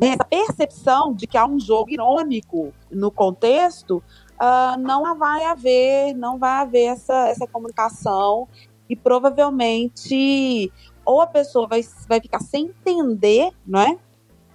essa 0.00 0.24
percepção 0.24 1.14
de 1.14 1.26
que 1.26 1.38
há 1.38 1.46
um 1.46 1.60
jogo 1.60 1.90
irônico 1.90 2.72
no 2.90 3.10
contexto, 3.10 4.02
ah, 4.38 4.76
não 4.78 5.16
vai 5.16 5.44
haver, 5.44 6.14
não 6.14 6.38
vai 6.38 6.62
haver 6.62 6.86
essa, 6.86 7.28
essa 7.28 7.46
comunicação 7.46 8.48
e 8.88 8.96
provavelmente 8.96 10.72
ou 11.04 11.20
a 11.20 11.26
pessoa 11.26 11.68
vai, 11.68 11.82
vai 12.08 12.20
ficar 12.20 12.40
sem 12.40 12.66
entender, 12.66 13.50
não 13.66 13.80
é? 13.80 13.98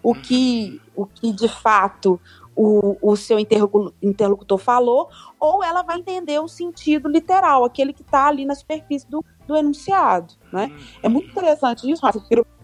O 0.05 0.13
que, 0.13 0.79
o 0.95 1.07
que 1.07 1.33
de 1.33 1.47
fato 1.47 2.21
o, 2.55 2.95
o 3.01 3.15
seu 3.15 3.39
interlocu- 3.39 3.91
interlocutor 3.99 4.59
falou, 4.59 5.09
ou 5.39 5.63
ela 5.63 5.81
vai 5.81 5.97
entender 5.97 6.39
o 6.39 6.47
sentido 6.47 7.09
literal, 7.09 7.65
aquele 7.65 7.91
que 7.91 8.03
está 8.03 8.27
ali 8.27 8.45
na 8.45 8.53
superfície 8.53 9.09
do, 9.09 9.25
do 9.47 9.57
enunciado, 9.57 10.35
né? 10.53 10.71
É 11.01 11.09
muito 11.09 11.31
interessante 11.31 11.89
isso, 11.89 12.03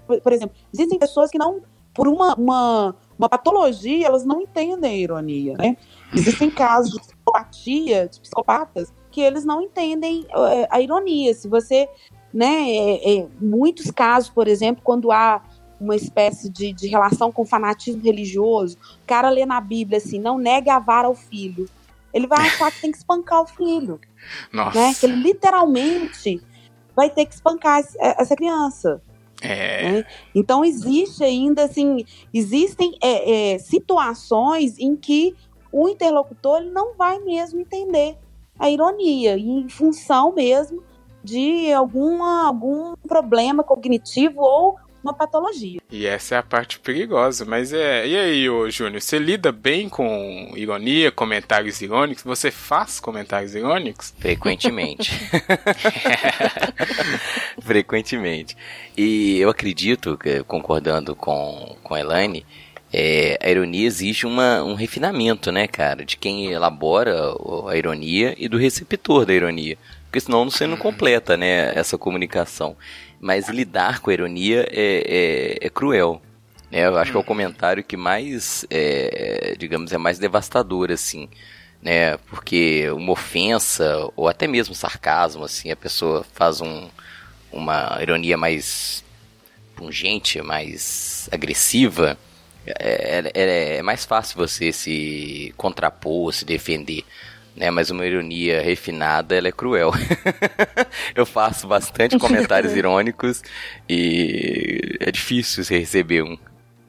por, 0.05 0.31
exemplo, 0.31 0.55
existem 0.71 0.99
pessoas 0.99 1.31
que 1.31 1.39
não, 1.39 1.63
por 1.95 2.07
uma, 2.07 2.35
uma, 2.35 2.95
uma 3.17 3.27
patologia, 3.27 4.05
elas 4.05 4.23
não 4.23 4.39
entendem 4.39 4.91
a 4.91 4.95
ironia, 4.95 5.55
né? 5.57 5.75
Existem 6.13 6.51
casos 6.51 6.91
de 6.91 6.99
psicopatia, 6.99 8.07
de 8.07 8.19
psicopatas, 8.19 8.93
que 9.09 9.19
eles 9.19 9.43
não 9.43 9.63
entendem 9.63 10.27
eh, 10.29 10.67
a 10.69 10.79
ironia. 10.79 11.33
Se 11.33 11.47
você, 11.47 11.89
né, 12.31 12.69
é, 12.69 13.17
é, 13.17 13.27
muitos 13.41 13.89
casos, 13.89 14.29
por 14.29 14.47
exemplo, 14.47 14.83
quando 14.83 15.11
há 15.11 15.41
uma 15.81 15.95
espécie 15.95 16.47
de, 16.49 16.71
de 16.71 16.87
relação 16.87 17.31
com 17.31 17.43
fanatismo 17.43 18.01
religioso, 18.03 18.77
o 19.03 19.07
cara 19.07 19.29
lê 19.29 19.45
na 19.45 19.59
Bíblia 19.59 19.97
assim, 19.97 20.19
não 20.19 20.37
negue 20.37 20.69
a 20.69 20.77
vara 20.77 21.07
ao 21.07 21.15
filho. 21.15 21.67
Ele 22.13 22.27
vai 22.27 22.45
achar 22.47 22.71
que 22.71 22.81
tem 22.81 22.91
que 22.91 22.97
espancar 22.97 23.41
o 23.41 23.47
filho, 23.47 23.99
Nossa. 24.53 24.77
né? 24.79 24.93
Que 24.93 25.05
ele 25.07 25.15
literalmente 25.15 26.41
vai 26.95 27.09
ter 27.09 27.25
que 27.25 27.33
espancar 27.33 27.79
esse- 27.79 27.97
essa 27.99 28.35
criança. 28.35 29.01
É. 29.41 29.91
né? 29.91 30.05
Então 30.35 30.63
existe 30.63 31.23
ainda 31.23 31.63
assim, 31.63 32.05
existem 32.31 32.95
é, 33.01 33.53
é, 33.53 33.57
situações 33.57 34.77
em 34.77 34.95
que 34.95 35.35
o 35.71 35.89
interlocutor 35.89 36.59
ele 36.61 36.69
não 36.69 36.95
vai 36.95 37.17
mesmo 37.17 37.59
entender 37.59 38.17
a 38.59 38.69
ironia, 38.69 39.35
em 39.39 39.67
função 39.67 40.31
mesmo 40.31 40.83
de 41.23 41.71
alguma, 41.73 42.45
algum 42.45 42.95
problema 43.07 43.63
cognitivo 43.63 44.41
ou 44.41 44.77
uma 45.03 45.13
patologia. 45.13 45.79
E 45.91 46.05
essa 46.05 46.35
é 46.35 46.37
a 46.37 46.43
parte 46.43 46.79
perigosa. 46.79 47.45
Mas 47.45 47.73
é. 47.73 48.07
E 48.07 48.17
aí, 48.17 48.49
ô 48.49 48.69
Júnior, 48.69 49.01
você 49.01 49.17
lida 49.17 49.51
bem 49.51 49.89
com 49.89 50.51
ironia, 50.55 51.11
comentários 51.11 51.81
irônicos? 51.81 52.23
Você 52.23 52.51
faz 52.51 52.99
comentários 52.99 53.55
irônicos? 53.55 54.13
Frequentemente. 54.19 55.11
Frequentemente. 57.61 58.55
E 58.97 59.39
eu 59.39 59.49
acredito, 59.49 60.17
que, 60.17 60.43
concordando 60.43 61.15
com, 61.15 61.75
com 61.83 61.93
a 61.93 61.99
Elaine, 61.99 62.45
é, 62.93 63.37
a 63.41 63.49
ironia 63.49 63.87
exige 63.87 64.25
uma, 64.25 64.61
um 64.63 64.73
refinamento, 64.73 65.51
né, 65.51 65.67
cara? 65.67 66.03
De 66.03 66.17
quem 66.17 66.51
elabora 66.51 67.15
a 67.69 67.77
ironia 67.77 68.35
e 68.37 68.47
do 68.49 68.57
receptor 68.57 69.25
da 69.25 69.33
ironia. 69.33 69.77
Porque 70.05 70.19
senão 70.19 70.49
você 70.49 70.67
não 70.67 70.75
completa, 70.75 71.37
né, 71.37 71.71
essa 71.73 71.97
comunicação. 71.97 72.75
Mas 73.21 73.47
lidar 73.47 73.99
com 74.01 74.09
a 74.09 74.13
ironia 74.13 74.67
é, 74.71 75.57
é, 75.61 75.67
é 75.67 75.69
cruel. 75.69 76.21
né? 76.71 76.87
eu 76.87 76.97
acho 76.97 77.11
que 77.11 77.17
é 77.17 77.19
o 77.19 77.23
comentário 77.23 77.83
que 77.83 77.95
mais, 77.95 78.65
é, 78.69 79.55
digamos, 79.59 79.93
é 79.93 79.97
mais 79.97 80.17
devastador, 80.19 80.91
assim 80.91 81.29
né? 81.81 82.17
Porque 82.29 82.89
uma 82.91 83.13
ofensa 83.13 84.09
ou 84.15 84.27
até 84.27 84.47
mesmo 84.47 84.75
sarcasmo, 84.75 85.43
assim, 85.43 85.71
a 85.71 85.75
pessoa 85.75 86.23
faz 86.33 86.61
um, 86.61 86.89
uma 87.51 87.97
ironia 88.01 88.37
mais 88.37 89.03
pungente, 89.75 90.41
mais 90.41 91.27
agressiva, 91.31 92.17
é, 92.65 93.31
é- 93.33 93.77
é 93.77 93.81
mais 93.81 94.05
fácil 94.05 94.37
você 94.37 94.71
se 94.71 95.53
contrapor, 95.57 96.31
se 96.33 96.45
defender. 96.45 97.03
Né, 97.61 97.69
mas 97.69 97.91
uma 97.91 98.03
ironia 98.03 98.59
refinada, 98.59 99.35
ela 99.35 99.47
é 99.47 99.51
cruel. 99.51 99.91
Eu 101.13 101.27
faço 101.27 101.67
bastante 101.67 102.17
comentários 102.17 102.73
irônicos 102.75 103.43
e 103.87 104.97
é 104.99 105.11
difícil 105.11 105.63
você 105.63 105.77
receber 105.77 106.23
um. 106.23 106.35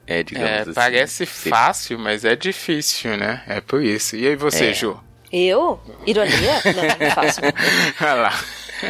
É, 0.07 0.23
digamos 0.23 0.49
É, 0.49 0.59
assim. 0.61 0.73
parece 0.73 1.25
fácil, 1.27 1.99
mas 1.99 2.25
é 2.25 2.35
difícil, 2.35 3.15
né? 3.17 3.43
É 3.47 3.61
por 3.61 3.83
isso. 3.83 4.15
E 4.15 4.25
aí 4.25 4.35
você, 4.35 4.69
É. 4.71 4.73
Ju? 4.73 4.99
Eu? 5.31 5.79
Ironia? 6.07 6.53
Não, 6.65 7.07
não 7.07 7.11
faço. 7.15 7.39
Olha 8.01 8.13
lá. 8.15 8.39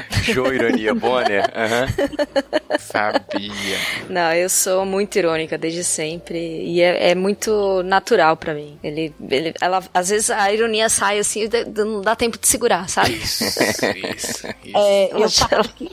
Show, 0.24 0.54
ironia, 0.54 0.94
Bonner. 0.94 1.50
Aham. 1.56 1.88
Sabia. 2.80 3.78
Não, 4.10 4.34
eu 4.34 4.50
sou 4.50 4.86
muito 4.86 5.18
irônica 5.18 5.58
desde 5.58 5.84
sempre 5.84 6.38
e 6.38 6.82
é, 6.82 7.12
é 7.12 7.16
muito 7.16 7.84
natural 7.84 8.36
pra 8.38 8.54
mim. 8.54 8.78
Ele, 8.84 9.14
ele, 9.30 9.54
ela, 9.62 9.84
às 9.94 10.10
vezes 10.10 10.30
a 10.30 10.52
ironia 10.52 10.90
sai 10.90 11.20
assim, 11.20 11.44
e 11.44 11.50
não 11.84 12.02
dá 12.02 12.16
tempo 12.16 12.38
de 12.38 12.48
segurar, 12.48 12.90
sabe? 12.90 13.14
Isso, 13.14 13.44
isso, 14.16 14.48
isso. 14.64 14.78
É, 14.78 15.10
eu, 15.14 15.30
falo 15.30 15.70
que, 15.70 15.92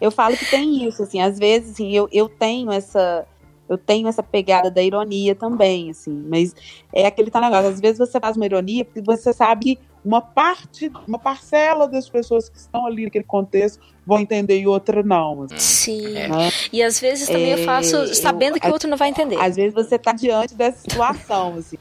eu 0.00 0.10
falo 0.10 0.36
que 0.36 0.46
tem 0.46 0.86
isso, 0.86 1.02
assim, 1.02 1.20
às 1.20 1.38
vezes 1.38 1.72
assim, 1.72 1.94
eu, 1.94 2.08
eu 2.12 2.28
tenho 2.28 2.70
essa. 2.72 3.26
Eu 3.68 3.76
tenho 3.76 4.08
essa 4.08 4.22
pegada 4.22 4.70
da 4.70 4.82
ironia 4.82 5.34
também, 5.34 5.90
assim, 5.90 6.10
mas 6.10 6.56
é 6.90 7.06
aquele 7.06 7.30
tal 7.30 7.42
negócio. 7.42 7.68
Às 7.68 7.78
vezes 7.78 7.98
você 7.98 8.18
faz 8.18 8.34
uma 8.34 8.46
ironia 8.46 8.82
porque 8.82 9.02
você 9.02 9.30
sabe 9.30 9.76
que 9.76 9.87
Uma 10.04 10.20
parte, 10.20 10.90
uma 11.06 11.18
parcela 11.18 11.86
das 11.88 12.08
pessoas 12.08 12.48
que 12.48 12.56
estão 12.58 12.86
ali 12.86 13.04
naquele 13.04 13.24
contexto 13.24 13.80
vão 14.06 14.18
entender 14.20 14.58
e 14.60 14.66
outra 14.66 15.02
não. 15.02 15.42
assim, 15.42 15.58
Sim. 15.58 16.12
né? 16.12 16.28
E 16.72 16.82
às 16.82 16.98
vezes 17.00 17.26
também 17.28 17.50
eu 17.50 17.58
É, 17.58 17.64
faço 17.64 17.96
eu- 17.96 18.14
sabendo 18.14 18.58
que 18.60 18.66
o 18.66 18.72
outro 18.72 18.88
não 18.88 18.96
vai 18.96 19.08
entender. 19.10 19.36
Às 19.36 19.56
vezes 19.56 19.74
você 19.74 19.98
tá 19.98 20.12
diante 20.12 20.54
dessa 20.54 20.78
situação, 20.80 21.56
assim. 21.56 21.76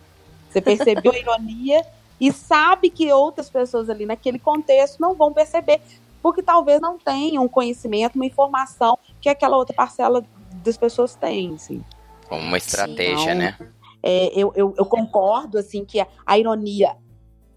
Você 0.49 0.59
percebeu 0.61 1.11
a 1.11 1.17
ironia 1.17 1.85
e 2.19 2.31
sabe 2.33 2.89
que 2.89 3.11
outras 3.13 3.49
pessoas 3.49 3.89
ali 3.89 4.05
naquele 4.05 4.39
contexto 4.39 4.99
não 4.99 5.13
vão 5.13 5.31
perceber, 5.31 5.79
porque 6.21 6.41
talvez 6.41 6.81
não 6.81 6.97
tenham 6.97 7.43
um 7.43 7.47
conhecimento, 7.47 8.15
uma 8.15 8.25
informação 8.25 8.97
que 9.21 9.29
aquela 9.29 9.55
outra 9.55 9.75
parcela 9.75 10.25
das 10.63 10.75
pessoas 10.75 11.15
tem, 11.15 11.53
assim. 11.53 11.83
Como 12.27 12.41
uma 12.41 12.57
estratégia, 12.57 13.33
Sim, 13.33 13.37
né? 13.37 13.57
É, 14.03 14.31
eu, 14.35 14.51
eu, 14.55 14.73
eu 14.77 14.85
concordo, 14.85 15.57
assim, 15.57 15.85
que 15.85 15.99
a, 15.99 16.07
a 16.25 16.37
ironia, 16.37 16.95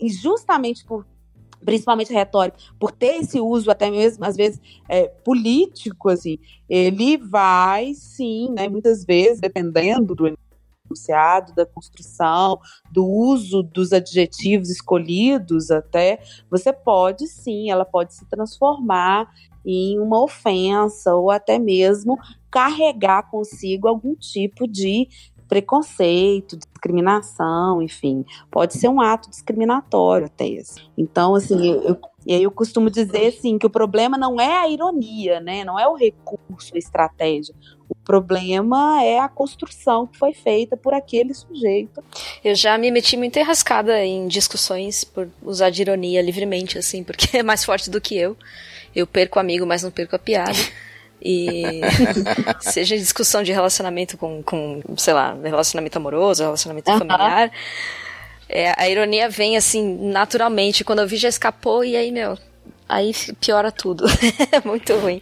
e 0.00 0.08
justamente 0.08 0.84
por 0.84 1.06
principalmente 1.64 2.12
a 2.12 2.16
retórica, 2.18 2.58
por 2.78 2.90
ter 2.90 3.16
esse 3.16 3.38
uso 3.38 3.70
até 3.70 3.90
mesmo, 3.90 4.24
às 4.24 4.34
vezes, 4.34 4.58
é, 4.88 5.08
político, 5.08 6.08
assim, 6.08 6.38
ele 6.68 7.18
vai, 7.18 7.92
sim, 7.92 8.50
né, 8.52 8.68
muitas 8.68 9.04
vezes, 9.04 9.40
dependendo 9.40 10.14
do 10.14 10.26
enunciado, 10.90 11.54
da 11.54 11.66
construção, 11.66 12.58
do 12.90 13.06
uso 13.06 13.62
dos 13.62 13.92
adjetivos 13.92 14.70
escolhidos 14.70 15.70
até, 15.70 16.20
você 16.50 16.72
pode, 16.72 17.26
sim, 17.26 17.70
ela 17.70 17.84
pode 17.84 18.14
se 18.14 18.24
transformar 18.24 19.30
em 19.64 19.98
uma 19.98 20.22
ofensa 20.22 21.14
ou 21.14 21.30
até 21.30 21.58
mesmo 21.58 22.18
carregar 22.50 23.30
consigo 23.30 23.86
algum 23.86 24.14
tipo 24.14 24.66
de 24.66 25.06
preconceito, 25.50 26.56
discriminação, 26.56 27.82
enfim, 27.82 28.24
pode 28.52 28.74
ser 28.74 28.86
um 28.86 29.00
ato 29.00 29.28
discriminatório 29.28 30.26
até 30.26 30.46
esse. 30.46 30.80
Então, 30.96 31.34
assim, 31.34 31.72
eu, 31.72 31.98
e 32.24 32.32
aí 32.32 32.42
eu 32.44 32.50
costumo 32.52 32.88
dizer 32.88 33.26
assim 33.26 33.58
que 33.58 33.66
o 33.66 33.70
problema 33.70 34.16
não 34.16 34.40
é 34.40 34.58
a 34.58 34.68
ironia, 34.68 35.40
né? 35.40 35.64
Não 35.64 35.76
é 35.78 35.88
o 35.88 35.96
recurso, 35.96 36.74
a 36.74 36.78
estratégia. 36.78 37.52
O 37.88 37.94
problema 37.96 39.02
é 39.02 39.18
a 39.18 39.28
construção 39.28 40.06
que 40.06 40.16
foi 40.16 40.32
feita 40.32 40.76
por 40.76 40.94
aquele 40.94 41.34
sujeito. 41.34 42.04
Eu 42.44 42.54
já 42.54 42.78
me 42.78 42.88
meti 42.88 43.16
muito 43.16 43.36
enrascada 43.36 44.04
em 44.04 44.28
discussões 44.28 45.02
por 45.02 45.28
usar 45.42 45.70
de 45.70 45.82
ironia 45.82 46.22
livremente, 46.22 46.78
assim, 46.78 47.02
porque 47.02 47.36
é 47.38 47.42
mais 47.42 47.64
forte 47.64 47.90
do 47.90 48.00
que 48.00 48.16
eu. 48.16 48.36
Eu 48.94 49.06
perco 49.06 49.40
amigo, 49.40 49.66
mas 49.66 49.82
não 49.82 49.90
perco 49.90 50.14
a 50.14 50.18
piada. 50.18 50.52
E 51.22 51.80
seja 52.60 52.96
discussão 52.96 53.42
de 53.42 53.52
relacionamento 53.52 54.16
com, 54.16 54.42
com 54.42 54.82
sei 54.96 55.14
lá, 55.14 55.36
relacionamento 55.42 55.98
amoroso, 55.98 56.42
relacionamento 56.42 56.90
familiar. 56.90 57.50
é, 58.48 58.74
a 58.76 58.88
ironia 58.88 59.28
vem 59.28 59.56
assim, 59.56 60.10
naturalmente. 60.10 60.84
Quando 60.84 61.00
eu 61.00 61.08
vi, 61.08 61.16
já 61.16 61.28
escapou, 61.28 61.84
e 61.84 61.96
aí, 61.96 62.10
meu, 62.10 62.38
aí 62.88 63.12
piora 63.40 63.70
tudo. 63.70 64.04
é 64.50 64.60
muito 64.66 64.96
ruim. 64.96 65.20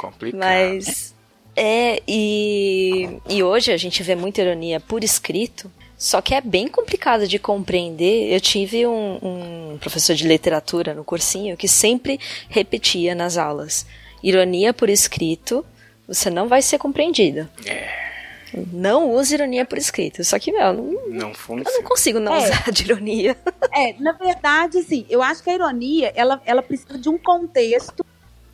Complicado. 0.00 0.40
Mas 0.40 1.14
é, 1.56 2.02
e, 2.06 3.08
e 3.30 3.42
hoje 3.42 3.72
a 3.72 3.78
gente 3.78 4.02
vê 4.02 4.14
muita 4.14 4.42
ironia 4.42 4.78
por 4.78 5.02
escrito, 5.02 5.72
só 5.96 6.20
que 6.20 6.34
é 6.34 6.40
bem 6.42 6.68
complicado 6.68 7.26
de 7.26 7.38
compreender. 7.38 8.30
Eu 8.30 8.38
tive 8.38 8.86
um, 8.86 9.18
um 9.22 9.78
professor 9.78 10.14
de 10.14 10.28
literatura 10.28 10.92
no 10.92 11.02
cursinho 11.02 11.56
que 11.56 11.66
sempre 11.66 12.20
repetia 12.50 13.14
nas 13.14 13.38
aulas: 13.38 13.86
ironia 14.28 14.72
por 14.72 14.88
escrito, 14.90 15.64
você 16.06 16.28
não 16.30 16.48
vai 16.48 16.60
ser 16.62 16.78
compreendida. 16.78 17.48
Não 18.72 19.10
use 19.12 19.34
ironia 19.34 19.64
por 19.64 19.76
escrito. 19.76 20.24
Só 20.24 20.38
que, 20.38 20.50
meu, 20.52 20.72
não- 20.72 20.84
Não 20.84 20.92
eu 20.92 21.10
não 21.10 21.34
funciona. 21.34 21.82
consigo 21.84 22.18
não 22.20 22.34
É. 22.34 22.38
usar 22.38 22.70
de 22.72 22.84
ironia. 22.84 23.36
É, 23.72 23.92
na 24.00 24.12
verdade, 24.12 24.78
assim, 24.78 25.04
eu 25.10 25.22
acho 25.22 25.42
que 25.42 25.50
a 25.50 25.54
ironia, 25.54 26.12
ela, 26.14 26.40
ela 26.44 26.62
precisa 26.62 26.96
de 26.98 27.08
um 27.08 27.18
contexto 27.18 28.04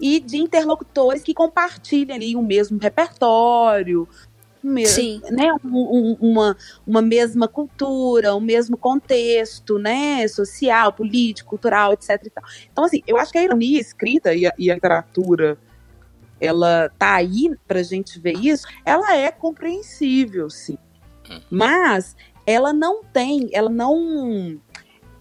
e 0.01 0.19
de 0.19 0.39
interlocutores 0.39 1.23
que 1.23 1.33
compartilhem 1.33 2.17
ali 2.17 2.37
o 2.37 2.43
mesmo 2.43 2.79
repertório, 2.79 4.09
mesmo, 4.67 4.95
Sim. 4.95 5.21
né, 5.31 5.53
um- 5.65 5.69
um- 5.71 6.17
uma, 6.21 6.57
uma 6.87 7.03
mesma 7.03 7.49
cultura, 7.49 8.35
o 8.35 8.41
mesmo 8.41 8.77
contexto, 8.77 9.79
né, 9.79 10.27
social, 10.29 10.93
político, 10.93 11.51
cultural, 11.51 11.93
etc. 11.93 12.33
Então, 12.71 12.85
assim, 12.85 13.03
eu 13.07 13.17
acho 13.19 13.33
que 13.33 13.39
a 13.39 13.43
ironia 13.43 13.81
escrita 13.81 14.35
e 14.35 14.47
a, 14.47 14.53
e 14.59 14.71
a 14.71 14.75
literatura, 14.75 15.59
ela 16.41 16.91
tá 16.99 17.15
aí 17.15 17.55
pra 17.67 17.83
gente 17.83 18.19
ver 18.19 18.35
isso, 18.37 18.67
ela 18.85 19.17
é 19.17 19.31
compreensível, 19.31 20.51
sim. 20.51 20.77
Mas 21.51 22.17
ela 22.47 22.73
não 22.73 23.03
tem, 23.05 23.49
ela 23.53 23.71
não 23.71 24.61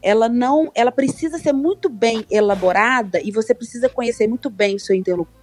ela 0.04 0.27
não, 0.27 0.71
ela 0.73 0.91
precisa 0.91 1.38
ser 1.38 1.54
muito 1.54 1.88
bem 1.88 2.25
elaborada 2.32 3.21
e 3.23 3.32
você 3.32 3.54
precisa 3.54 3.88
conhecer 3.88 4.27
muito 4.27 4.49
bem 4.49 4.75
o 4.75 4.80
seu 4.80 4.95
interlocutor 4.95 5.40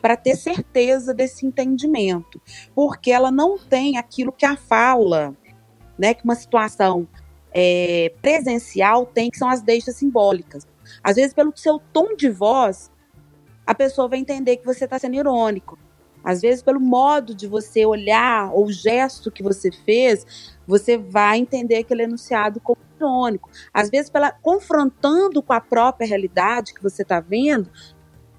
para 0.00 0.16
ter 0.16 0.36
certeza 0.36 1.12
desse 1.14 1.46
entendimento, 1.46 2.40
porque 2.74 3.10
ela 3.10 3.30
não 3.30 3.58
tem 3.58 3.96
aquilo 3.96 4.32
que 4.32 4.46
a 4.46 4.56
fala, 4.56 5.34
né, 5.98 6.14
que 6.14 6.24
uma 6.24 6.34
situação 6.34 7.06
é, 7.52 8.12
presencial 8.22 9.06
tem, 9.06 9.30
que 9.30 9.38
são 9.38 9.48
as 9.48 9.62
deixas 9.62 9.96
simbólicas. 9.96 10.66
Às 11.02 11.16
vezes, 11.16 11.34
pelo 11.34 11.52
seu 11.56 11.78
tom 11.92 12.14
de 12.16 12.28
voz, 12.30 12.90
a 13.66 13.74
pessoa 13.74 14.08
vai 14.08 14.18
entender 14.18 14.56
que 14.56 14.64
você 14.64 14.84
está 14.84 14.98
sendo 14.98 15.16
irônico. 15.16 15.78
Às 16.22 16.40
vezes, 16.40 16.62
pelo 16.62 16.80
modo 16.80 17.34
de 17.34 17.46
você 17.46 17.86
olhar 17.86 18.52
ou 18.52 18.70
gesto 18.70 19.30
que 19.30 19.42
você 19.42 19.70
fez, 19.72 20.58
você 20.66 20.98
vai 20.98 21.38
entender 21.38 21.76
aquele 21.76 22.02
enunciado 22.02 22.60
como 22.60 22.78
irônico. 22.96 23.50
Às 23.72 23.88
vezes, 23.88 24.10
pela 24.10 24.30
confrontando 24.30 25.42
com 25.42 25.52
a 25.52 25.60
própria 25.60 26.06
realidade 26.06 26.74
que 26.74 26.82
você 26.82 27.02
está 27.02 27.20
vendo, 27.20 27.70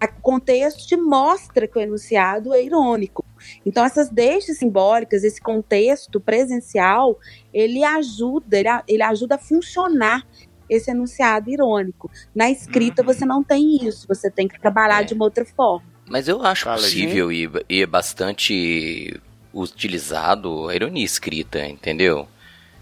o 0.06 0.22
contexto 0.22 0.86
te 0.88 0.96
mostra 0.98 1.68
que 1.68 1.78
o 1.78 1.82
enunciado 1.82 2.54
é 2.54 2.64
irônico. 2.64 3.24
Então, 3.66 3.84
essas 3.84 4.10
deixas 4.10 4.58
simbólicas, 4.58 5.24
esse 5.24 5.40
contexto 5.42 6.20
presencial, 6.20 7.20
ele 7.54 7.84
ajuda, 7.84 8.58
ele, 8.60 8.68
a- 8.68 8.84
ele 8.88 9.04
ajuda 9.04 9.36
a 9.36 9.38
funcionar 9.38 10.26
esse 10.70 10.90
enunciado 10.92 11.50
irônico. 11.52 12.10
Na 12.34 12.50
escrita, 12.50 13.04
você 13.04 13.26
não 13.26 13.44
tem 13.44 13.86
isso, 13.86 14.08
você 14.08 14.32
tem 14.32 14.48
que 14.48 14.60
trabalhar 14.60 15.02
É. 15.02 15.04
de 15.04 15.14
uma 15.14 15.26
outra 15.26 15.44
forma. 15.46 15.86
Mas 16.08 16.28
eu 16.28 16.42
acho 16.44 16.64
Fala, 16.66 16.78
possível 16.78 17.32
e, 17.32 17.50
e 17.70 17.82
é 17.82 17.86
bastante 17.86 19.20
utilizado 19.54 20.68
a 20.70 20.76
ironia 20.76 21.04
escrita, 21.06 21.66
entendeu? 21.66 22.28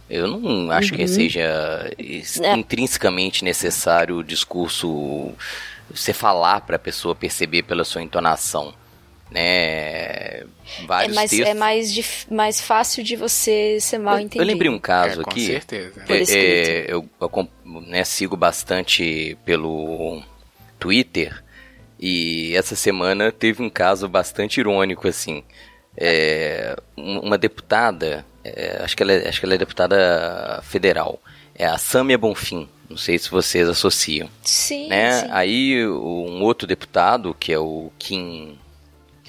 Eu 0.10 0.28
não 0.28 0.72
acho 0.72 0.94
que 0.94 1.02
Uhum. 1.04 1.08
seja 1.08 1.92
is- 1.98 2.40
É. 2.42 2.56
intrinsecamente 2.56 3.44
necessário 3.44 4.18
o 4.18 4.24
discurso 4.24 5.32
você 5.94 6.14
falar 6.14 6.62
para 6.62 6.76
a 6.76 6.80
pessoa 6.80 7.16
perceber 7.16 7.64
pela 7.64 7.84
sua 7.84 8.02
entonação, 8.02 8.74
né? 9.32 9.42
É 9.42 10.46
Vários 10.86 11.16
mais, 11.16 11.30
textos. 11.32 11.50
é 11.50 11.54
mais, 11.54 11.94
dif- 11.94 12.28
mais 12.32 12.62
fácil 12.62 13.04
de 13.04 13.16
você 13.16 13.78
ser 13.82 13.98
mal 13.98 14.16
eu, 14.16 14.20
entendido. 14.22 14.44
eu 14.44 14.48
lembrei 14.48 14.70
um 14.72 14.80
caso 14.80 15.22
é, 15.22 15.24
com 15.24 15.30
aqui. 15.32 15.46
certeza. 15.48 16.00
Por 16.02 16.16
É, 16.16 16.24
é, 16.30 16.86
eu 16.94 17.10
eu 17.20 17.50
né, 17.88 18.04
sigo 18.04 18.38
bastante 18.38 19.38
pelo 19.46 20.22
Twitter 20.80 21.44
e 22.00 22.56
essa 22.56 22.76
semana 22.76 23.32
teve 23.32 23.62
um 23.64 23.70
caso 23.70 24.08
bastante 24.08 24.60
irônico 24.60 25.08
assim. 25.08 25.44
É, 25.98 26.76
um- 26.98 27.20
uma 27.20 27.38
deputada, 27.38 28.26
é, 28.44 28.80
acho, 28.84 28.96
que 28.96 29.04
ela 29.04 29.12
é, 29.12 29.28
acho 29.28 29.40
que 29.40 29.46
ela 29.46 29.56
é 29.56 29.58
deputada 29.58 30.62
federal, 30.64 31.20
é 31.56 31.66
a 31.66 31.78
Samia 31.78 32.18
Bonfim. 32.18 32.70
Não 32.90 32.98
sei 32.98 33.20
se 33.20 33.30
vocês 33.30 33.70
associam, 33.70 34.28
Sim, 34.44 34.88
né? 34.88 35.22
sim. 35.22 35.28
Aí 35.32 35.88
um 35.88 36.42
outro 36.42 36.68
deputado 36.68 37.36
que 37.40 37.54
é 37.54 37.60
o 37.60 37.92
Kim 38.00 38.58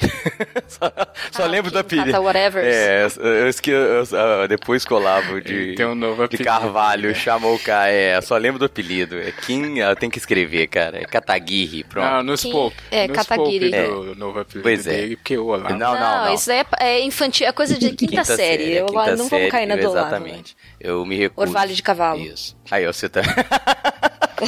só 0.69 0.93
só 1.31 1.43
Ah, 1.45 1.47
lembro 1.47 1.71
Kim 1.71 1.75
do 1.75 1.79
apelido. 1.79 2.07
Tata 2.11 2.21
whatever. 2.21 2.65
É, 2.65 3.07
eu 3.19 3.49
esqueci, 3.49 3.71
eu- 3.77 4.05
eu- 4.19 4.49
depois 4.49 4.85
Olavo 4.95 5.41
de, 5.41 5.75
Tem 5.75 5.87
um 5.87 5.95
novo 5.95 6.17
de 6.17 6.25
apelido, 6.25 6.45
Carvalho 6.45 7.09
né? 7.09 7.15
chamou 7.15 7.55
o 7.55 7.59
cara, 7.59 7.91
é, 7.91 8.21
só 8.21 8.37
lembro 8.37 8.59
do 8.59 8.65
apelido. 8.65 9.19
É 9.19 9.31
Kim, 9.33 9.79
ela 9.79 9.95
tem 9.97 10.09
que 10.11 10.19
escrever, 10.19 10.67
cara. 10.69 10.99
É 10.99 11.05
Kataguiri, 11.05 11.85
pronto. 11.85 12.11
Não, 12.11 12.23
nos 12.23 12.43
Pope. 12.45 12.77
é, 12.91 13.07
nos 13.07 13.17
Kataguiri. 13.17 13.71
Pope 13.71 14.07
do 14.07 14.15
novo 14.17 14.41
apelido 14.41 14.63
Pois 14.63 14.87
é. 14.87 14.91
dele, 14.93 15.17
porque 15.17 15.37
o 15.39 15.47
Olavo. 15.47 15.75
Não, 15.77 15.95
não, 15.95 16.25
não. 16.27 16.35
isso 16.35 16.47
daí 16.49 16.65
é, 16.81 16.87
é 16.87 17.01
infantil, 17.05 17.47
é 17.47 17.53
coisa 17.53 17.79
de 17.79 17.91
quinta, 17.97 18.25
série. 18.25 18.73
Eu 18.77 18.87
quinta 18.87 19.17
não 19.17 19.29
série, 19.29 19.31
vamos 19.41 19.51
cair 19.51 19.67
na 19.67 19.77
do 19.77 19.95
né? 19.95 20.09
Exatamente. 20.09 20.57
Eu 20.81 21.05
me 21.05 21.17
recuso. 21.17 21.47
Orvalho 21.49 21.75
de 21.75 21.83
cavalo. 21.83 22.21
Isso. 22.21 22.57
Aí, 22.71 22.87
você 22.87 23.09
tá... 23.09 23.21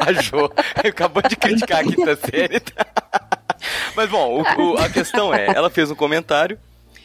a 0.00 0.12
Jo 0.12 0.50
acabou 0.76 1.22
de 1.22 1.36
criticar 1.36 1.80
a 1.80 1.84
quinta 1.84 2.16
série. 2.16 2.60
Mas 3.96 4.08
bom, 4.10 4.42
o- 4.42 4.62
o- 4.72 4.78
a 4.78 4.88
questão 4.88 5.32
é, 5.34 5.46
ela 5.54 5.70
fez 5.70 5.90
um 5.90 5.94
comentário 5.94 6.58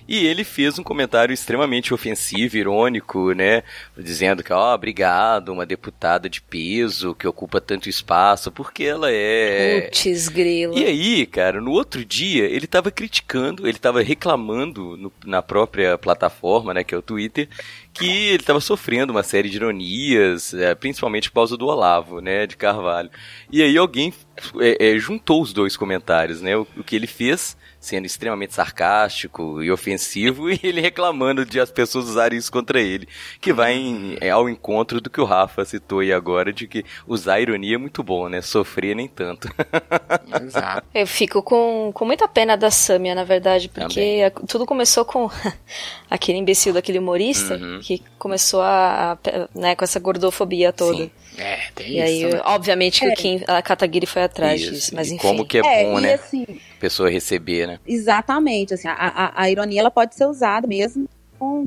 e 0.07 0.23
ele 0.27 0.43
fez 0.43 0.77
um 0.77 0.83
comentário 0.83 1.33
extremamente 1.33 1.91
ofensivo, 1.91 2.55
irônico, 2.57 3.31
né? 3.33 3.63
Dizendo 3.97 4.43
que, 4.43 4.53
ó, 4.53 4.75
obrigado, 4.75 5.49
uma 5.49 5.65
deputada 5.65 6.29
de 6.29 6.39
peso 6.41 7.15
que 7.15 7.27
ocupa 7.27 7.59
tanto 7.59 7.89
espaço, 7.89 8.51
porque 8.51 8.83
ela 8.83 9.07
é. 9.11 9.81
Putz, 9.89 10.27
grilo. 10.29 10.77
E 10.77 10.85
aí, 10.85 11.25
cara, 11.25 11.59
no 11.59 11.71
outro 11.71 12.05
dia, 12.05 12.43
ele 12.45 12.67
tava 12.67 12.91
criticando, 12.91 13.67
ele 13.67 13.79
tava 13.79 14.03
reclamando 14.03 14.95
no- 14.95 15.13
na 15.25 15.41
própria 15.41 15.97
plataforma, 15.97 16.71
né, 16.71 16.83
que 16.83 16.93
é 16.93 16.97
o 16.97 17.01
Twitter, 17.01 17.49
que 17.95 18.05
ele 18.05 18.43
tava 18.43 18.59
sofrendo 18.59 19.11
uma 19.11 19.23
série 19.23 19.49
de 19.49 19.55
ironias, 19.55 20.53
é, 20.53 20.75
principalmente 20.75 21.29
por 21.29 21.35
causa 21.35 21.57
do 21.57 21.65
Olavo, 21.65 22.19
né, 22.19 22.45
de 22.45 22.57
Carvalho. 22.57 23.09
E 23.49 23.61
aí 23.61 23.77
alguém 23.77 24.13
é, 24.59 24.91
é, 24.91 24.97
juntou 24.99 25.41
os 25.41 25.53
dois 25.53 25.77
comentários, 25.77 26.41
né, 26.41 26.57
o, 26.57 26.67
o 26.77 26.83
que 26.83 26.95
ele 26.95 27.07
fez, 27.07 27.55
sendo 27.85 28.05
extremamente 28.05 28.53
sarcástico 28.53 29.61
e 29.61 29.71
ofensivo, 29.71 30.49
e 30.51 30.59
ele 30.63 30.81
reclamando 30.81 31.45
de 31.45 31.59
as 31.59 31.69
pessoas 31.71 32.05
usarem 32.09 32.37
isso 32.39 32.51
contra 32.51 32.79
ele, 32.81 33.07
que 33.39 33.53
vai 33.53 33.73
em- 33.73 34.17
é, 34.19 34.29
ao 34.31 34.49
encontro 34.49 34.99
do 34.99 35.09
que 35.09 35.21
o 35.21 35.25
Rafa 35.25 35.63
citou 35.65 35.99
aí 35.99 36.11
agora, 36.11 36.51
de 36.51 36.67
que 36.67 36.83
usar 37.07 37.39
ironia 37.39 37.75
é 37.75 37.77
muito 37.77 38.01
bom, 38.03 38.27
né, 38.27 38.41
sofrer 38.41 38.95
nem 38.95 39.07
tanto. 39.07 39.47
Exato. 40.43 40.87
Eu 40.93 41.05
fico 41.07 41.41
com, 41.43 41.91
com 41.93 42.05
muita 42.05 42.27
pena 42.27 42.55
da 42.57 42.71
Samia, 42.71 43.13
na 43.15 43.23
verdade, 43.23 43.69
porque 43.69 44.23
a- 44.25 44.31
tudo 44.47 44.65
começou 44.65 45.05
com 45.05 45.29
aquele 46.09 46.37
imbecil 46.39 46.73
daquele 46.73 46.99
humorista 46.99 47.55
Uhum. 47.55 47.79
que 47.81 48.01
começou 48.17 48.61
a, 48.61 49.13
a- 49.13 49.17
né, 49.53 49.75
com 49.75 49.83
essa 49.83 49.99
gordofobia 49.99 50.73
toda. 50.73 50.97
Sim. 50.97 51.11
É, 51.37 51.57
tem 51.75 51.93
E 51.93 52.01
aí, 52.01 52.17
isso. 52.23 52.29
né? 52.35 52.41
obviamente, 52.45 52.99
que 53.01 53.07
o 53.07 53.13
Kim, 53.13 53.41
a 53.47 53.61
Kataguiri 53.61 54.05
foi 54.05 54.23
atrás 54.23 54.61
Isso. 54.61 54.71
disso, 54.73 54.95
mas 54.95 55.09
E 55.09 55.15
enfim. 55.15 55.21
como 55.27 55.45
que 55.45 55.57
é, 55.57 55.61
É, 55.61 55.83
bom, 55.85 55.99
e 55.99 56.01
né, 56.03 56.13
assim, 56.13 56.45
a 56.49 56.79
pessoa 56.79 57.09
receber, 57.09 57.67
né? 57.67 57.79
Exatamente, 57.85 58.73
assim, 58.73 58.87
a, 58.87 58.93
a, 58.93 59.41
a 59.43 59.49
ironia 59.49 59.79
ela 59.81 59.91
pode 59.91 60.15
ser 60.15 60.25
usada 60.25 60.67
mesmo 60.67 61.07
com, 61.37 61.65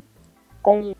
com 0.61 0.93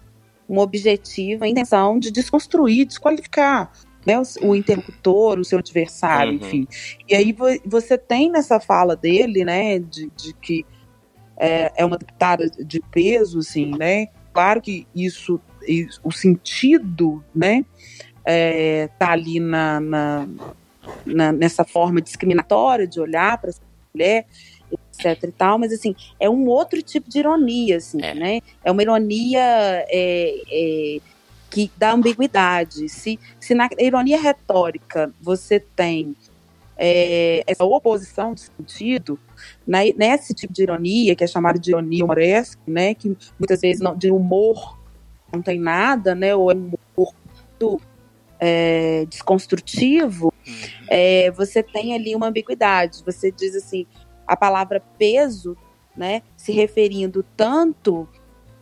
um 0.47 0.57
objetivo, 0.59 1.43
a 1.43 1.47
intenção 1.47 1.97
de 1.99 2.11
desconstruir, 2.11 2.85
desqualificar 2.85 3.71
né, 4.05 4.17
o, 4.17 4.47
o 4.49 4.55
interlocutor, 4.55 5.39
o 5.39 5.43
seu 5.45 5.59
adversário, 5.59 6.31
Uhum. 6.33 6.37
enfim. 6.37 6.67
E 7.07 7.15
aí 7.15 7.33
vo- 7.33 7.45
você 7.65 7.97
tem 7.97 8.31
nessa 8.31 8.59
fala 8.59 8.95
dele, 8.95 9.43
né, 9.43 9.79
de, 9.79 10.09
de 10.15 10.33
que 10.33 10.65
é, 11.37 11.71
é 11.77 11.85
uma 11.85 11.97
deputada 11.97 12.49
de 12.49 12.81
peso, 12.91 13.39
assim, 13.39 13.71
né? 13.77 14.07
Claro 14.33 14.61
que 14.61 14.85
isso, 14.95 15.39
isso- 15.67 15.99
o 16.03 16.11
sentido, 16.11 17.23
né, 17.33 17.63
é, 18.25 18.89
tá 18.99 19.11
ali 19.11 19.39
na, 19.39 19.79
na- 19.79 20.27
na- 21.05 21.31
nessa 21.31 21.63
forma 21.63 22.01
discriminatória 22.01 22.87
de 22.87 22.99
olhar 22.99 23.37
para 23.37 23.49
essa 23.49 23.61
mulher, 23.93 24.25
etc 24.71 25.23
e 25.23 25.31
tal, 25.31 25.57
mas 25.57 25.71
assim, 25.73 25.95
é 26.19 26.29
um 26.29 26.47
outro 26.47 26.81
tipo 26.81 27.09
de 27.09 27.19
ironia, 27.19 27.77
assim, 27.77 28.01
É. 28.01 28.13
né? 28.13 28.41
É 28.63 28.71
uma 28.71 28.81
ironia 28.81 29.39
é, 29.41 30.35
é, 30.51 30.97
que 31.49 31.71
dá 31.77 31.91
ambiguidade. 31.93 32.87
Se, 32.89 33.19
se 33.39 33.55
na 33.55 33.67
ironia 33.79 34.19
retórica 34.21 35.11
você 35.21 35.59
tem 35.59 36.15
é, 36.77 37.43
essa 37.47 37.65
oposição 37.65 38.33
de 38.33 38.41
sentido, 38.41 39.19
né, 39.67 39.91
nesse 39.97 40.33
tipo 40.33 40.53
de 40.53 40.63
ironia, 40.63 41.15
que 41.15 41.23
é 41.23 41.27
chamada 41.27 41.59
de 41.59 41.71
ironia 41.71 42.05
humoresca, 42.05 42.61
né, 42.67 42.93
que 42.93 43.17
muitas 43.37 43.59
vezes 43.61 43.81
não, 43.81 43.95
de 43.97 44.09
humor 44.11 44.77
não 45.33 45.41
tem 45.41 45.59
nada, 45.59 46.15
né, 46.15 46.33
ou 46.35 46.51
é 46.51 46.55
um 46.55 46.71
humor 46.95 47.13
muito 47.59 47.81
é, 48.39 49.05
desconstrutivo, 49.09 50.33
é, 50.89 51.29
você 51.31 51.61
tem 51.61 51.93
ali 51.93 52.15
uma 52.15 52.27
ambiguidade. 52.27 53.03
Você 53.05 53.31
diz 53.31 53.55
assim, 53.55 53.85
a 54.25 54.35
palavra 54.35 54.81
peso, 54.97 55.57
né, 55.95 56.21
se 56.37 56.51
referindo 56.51 57.23
tanto 57.35 58.07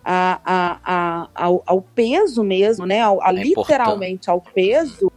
a, 0.03 0.39
a, 0.45 0.79
a- 0.83 1.29
ao, 1.35 1.63
ao 1.65 1.81
peso 1.81 2.43
mesmo, 2.43 2.85
né, 2.85 3.01
ao, 3.01 3.21
a 3.21 3.29
É 3.29 3.33
literalmente 3.33 4.29
ao 4.29 4.41
peso, 4.41 5.11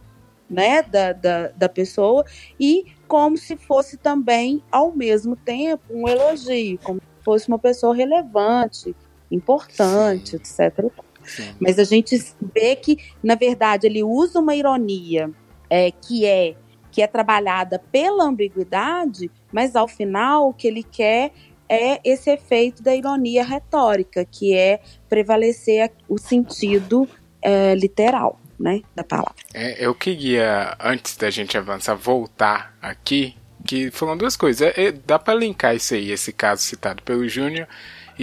né, 0.49 0.83
da, 0.83 1.13
da, 1.13 1.47
da 1.47 1.69
pessoa, 1.69 2.25
e 2.59 2.85
como 3.07 3.37
se 3.37 3.55
fosse 3.55 3.97
também, 3.97 4.61
ao 4.71 4.91
mesmo 4.91 5.35
tempo, 5.35 5.83
um 5.89 6.07
elogio, 6.07 6.77
como 6.83 6.99
se 6.99 7.23
fosse 7.23 7.47
uma 7.47 7.57
pessoa 7.59 7.95
relevante, 7.95 8.95
importante, 9.29 10.35
etc. 10.35 10.91
Sim. 11.23 11.53
Mas 11.59 11.79
a 11.79 11.83
gente 11.83 12.17
vê 12.53 12.75
que, 12.75 12.97
na 13.23 13.35
verdade, 13.35 13.87
ele 13.87 14.03
usa 14.03 14.39
uma 14.39 14.55
ironia 14.55 15.29
é, 15.69 15.91
que 15.91 16.25
é 16.25 16.55
que 16.91 17.01
é 17.01 17.07
trabalhada 17.07 17.79
pela 17.79 18.25
ambiguidade, 18.25 19.31
mas 19.51 19.77
ao 19.77 19.87
final 19.87 20.49
o 20.49 20.53
que 20.53 20.67
ele 20.67 20.83
quer 20.83 21.31
é 21.69 22.01
esse 22.03 22.29
efeito 22.29 22.83
da 22.83 22.93
ironia 22.93 23.45
retórica, 23.45 24.25
que 24.25 24.53
é 24.53 24.81
prevalecer 25.07 25.89
o 26.09 26.17
sentido 26.17 27.07
é, 27.41 27.73
literal, 27.75 28.37
né, 28.59 28.81
da 28.93 29.05
palavra. 29.05 29.35
É, 29.53 29.85
eu 29.85 29.95
queria, 29.95 30.75
antes 30.81 31.15
da 31.15 31.29
gente 31.29 31.57
avançar, 31.57 31.95
voltar 31.95 32.75
aqui, 32.81 33.37
que 33.65 33.89
foram 33.89 34.17
duas 34.17 34.35
coisas. 34.35 34.61
É, 34.75 34.87
é, 34.87 34.91
dá 34.91 35.17
pra 35.17 35.33
linkar 35.33 35.73
isso 35.73 35.93
aí, 35.93 36.11
esse 36.11 36.33
caso 36.33 36.61
citado 36.61 37.01
pelo 37.03 37.25
Júnior, 37.29 37.67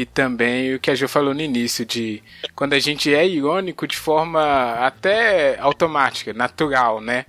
e 0.00 0.06
também 0.06 0.74
o 0.74 0.78
que 0.78 0.90
a 0.90 0.94
Ju 0.94 1.08
falou 1.08 1.34
no 1.34 1.40
início, 1.40 1.84
de 1.84 2.22
quando 2.54 2.74
a 2.74 2.78
gente 2.78 3.12
é 3.12 3.26
irônico 3.26 3.86
de 3.86 3.96
forma 3.96 4.74
até 4.74 5.58
automática, 5.58 6.32
natural, 6.32 7.00
né? 7.00 7.26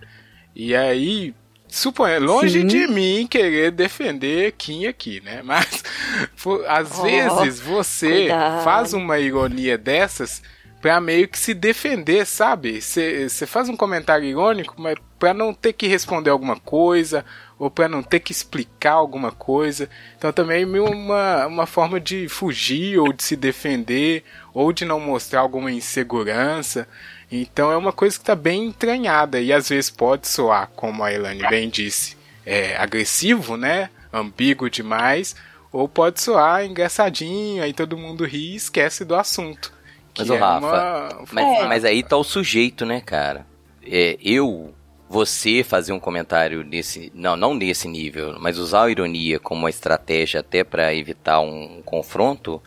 E 0.56 0.76
aí, 0.76 1.34
suponha, 1.68 2.20
longe 2.20 2.62
Sim. 2.62 2.68
de 2.68 2.88
mim 2.88 3.26
querer 3.28 3.72
defender 3.72 4.52
Kim 4.58 4.86
aqui, 4.86 5.20
né? 5.22 5.42
Mas 5.46 5.84
fo- 6.36 6.64
às 6.68 7.00
Oh, 7.00 7.04
vezes 7.04 7.60
você 7.60 8.08
cuidado. 8.28 8.64
faz 8.64 8.94
uma 8.94 9.18
ironia 9.18 9.76
dessas 9.78 10.42
pra 10.80 11.02
meio 11.02 11.28
que 11.28 11.40
se 11.40 11.54
defender, 11.56 12.26
sabe? 12.26 12.80
Você 12.82 13.48
faz 13.48 13.68
um 13.68 13.76
comentário 13.76 14.26
irônico, 14.26 14.76
mas 14.78 14.96
pra 15.18 15.34
não 15.34 15.54
ter 15.54 15.74
que 15.74 15.88
responder 15.88 16.30
alguma 16.30 16.58
coisa, 16.58 17.26
ou 17.60 17.70
pra 17.70 17.90
não 17.90 18.02
ter 18.02 18.22
que 18.22 18.32
explicar 18.32 18.94
alguma 18.94 19.32
coisa. 19.34 19.90
Então 20.18 20.32
também 20.32 20.64
é 20.64 20.66
uma, 20.82 21.46
uma 21.46 21.66
forma 21.66 22.00
de 22.00 22.28
fugir, 22.30 22.98
ou 22.98 23.12
de 23.12 23.22
se 23.22 23.36
defender, 23.36 24.24
ou 24.54 24.72
de 24.72 24.86
não 24.86 25.00
mostrar 25.00 25.42
alguma 25.42 25.70
insegurança. 25.72 26.88
Então 27.32 27.72
é 27.72 27.78
uma 27.78 27.92
coisa 27.92 28.18
que 28.18 28.24
tá 28.26 28.34
bem 28.36 28.66
entranhada, 28.68 29.40
e 29.40 29.52
às 29.54 29.70
vezes 29.70 29.92
pode 29.92 30.28
soar, 30.28 30.70
como 30.76 31.04
a 31.04 31.14
Elane 31.14 31.46
bem 31.50 31.70
disse, 31.70 32.18
é, 32.46 32.76
agressivo, 32.78 33.56
né? 33.58 33.90
Ambíguo 34.12 34.70
demais, 34.70 35.36
ou 35.72 35.88
pode 35.88 36.20
soar 36.22 36.66
engraçadinho, 36.66 37.62
aí 37.62 37.74
todo 37.74 37.96
mundo 37.98 38.26
ri 38.26 38.54
e 38.54 38.56
esquece 38.56 39.06
do 39.06 39.16
assunto. 39.16 39.72
Mas, 40.18 40.26
que 40.28 40.34
ô, 40.34 40.36
é 40.36 40.40
Rafa, 40.40 40.66
uma- 40.66 41.26
Mas, 41.32 41.68
mas 41.68 41.86
aí 41.86 42.02
tá 42.02 42.18
o 42.18 42.24
sujeito, 42.24 42.86
né, 42.86 43.02
cara? 43.02 43.46
É, 43.86 44.18
eu, 44.24 44.74
você 45.10 45.64
fazer 45.64 45.92
um 45.92 46.00
comentário 46.00 46.64
nesse. 46.64 47.12
Não, 47.16 47.36
não 47.36 47.54
nesse 47.56 47.88
nível, 47.88 48.38
mas 48.40 48.58
usar 48.60 48.84
a 48.86 48.92
ironia 48.92 49.40
como 49.40 49.62
uma 49.62 49.70
estratégia 49.70 50.40
até 50.42 50.64
pra 50.64 50.94
evitar 50.94 51.40
um 51.42 51.82
confronto. 51.84 52.62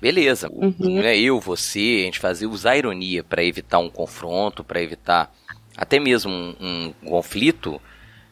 Beleza, 0.00 0.50
Uhum. 0.52 1.00
né, 1.00 1.16
eu, 1.16 1.40
você, 1.40 2.00
a 2.02 2.04
gente 2.04 2.18
fazer 2.18 2.46
usar 2.46 2.72
a 2.72 2.76
ironia 2.76 3.24
pra 3.24 3.42
evitar 3.42 3.78
um 3.78 3.88
confronto, 3.88 4.62
pra 4.62 4.82
evitar 4.82 5.32
até 5.76 5.98
mesmo 5.98 6.30
um, 6.30 6.54
um 6.60 6.92
conflito, 7.08 7.80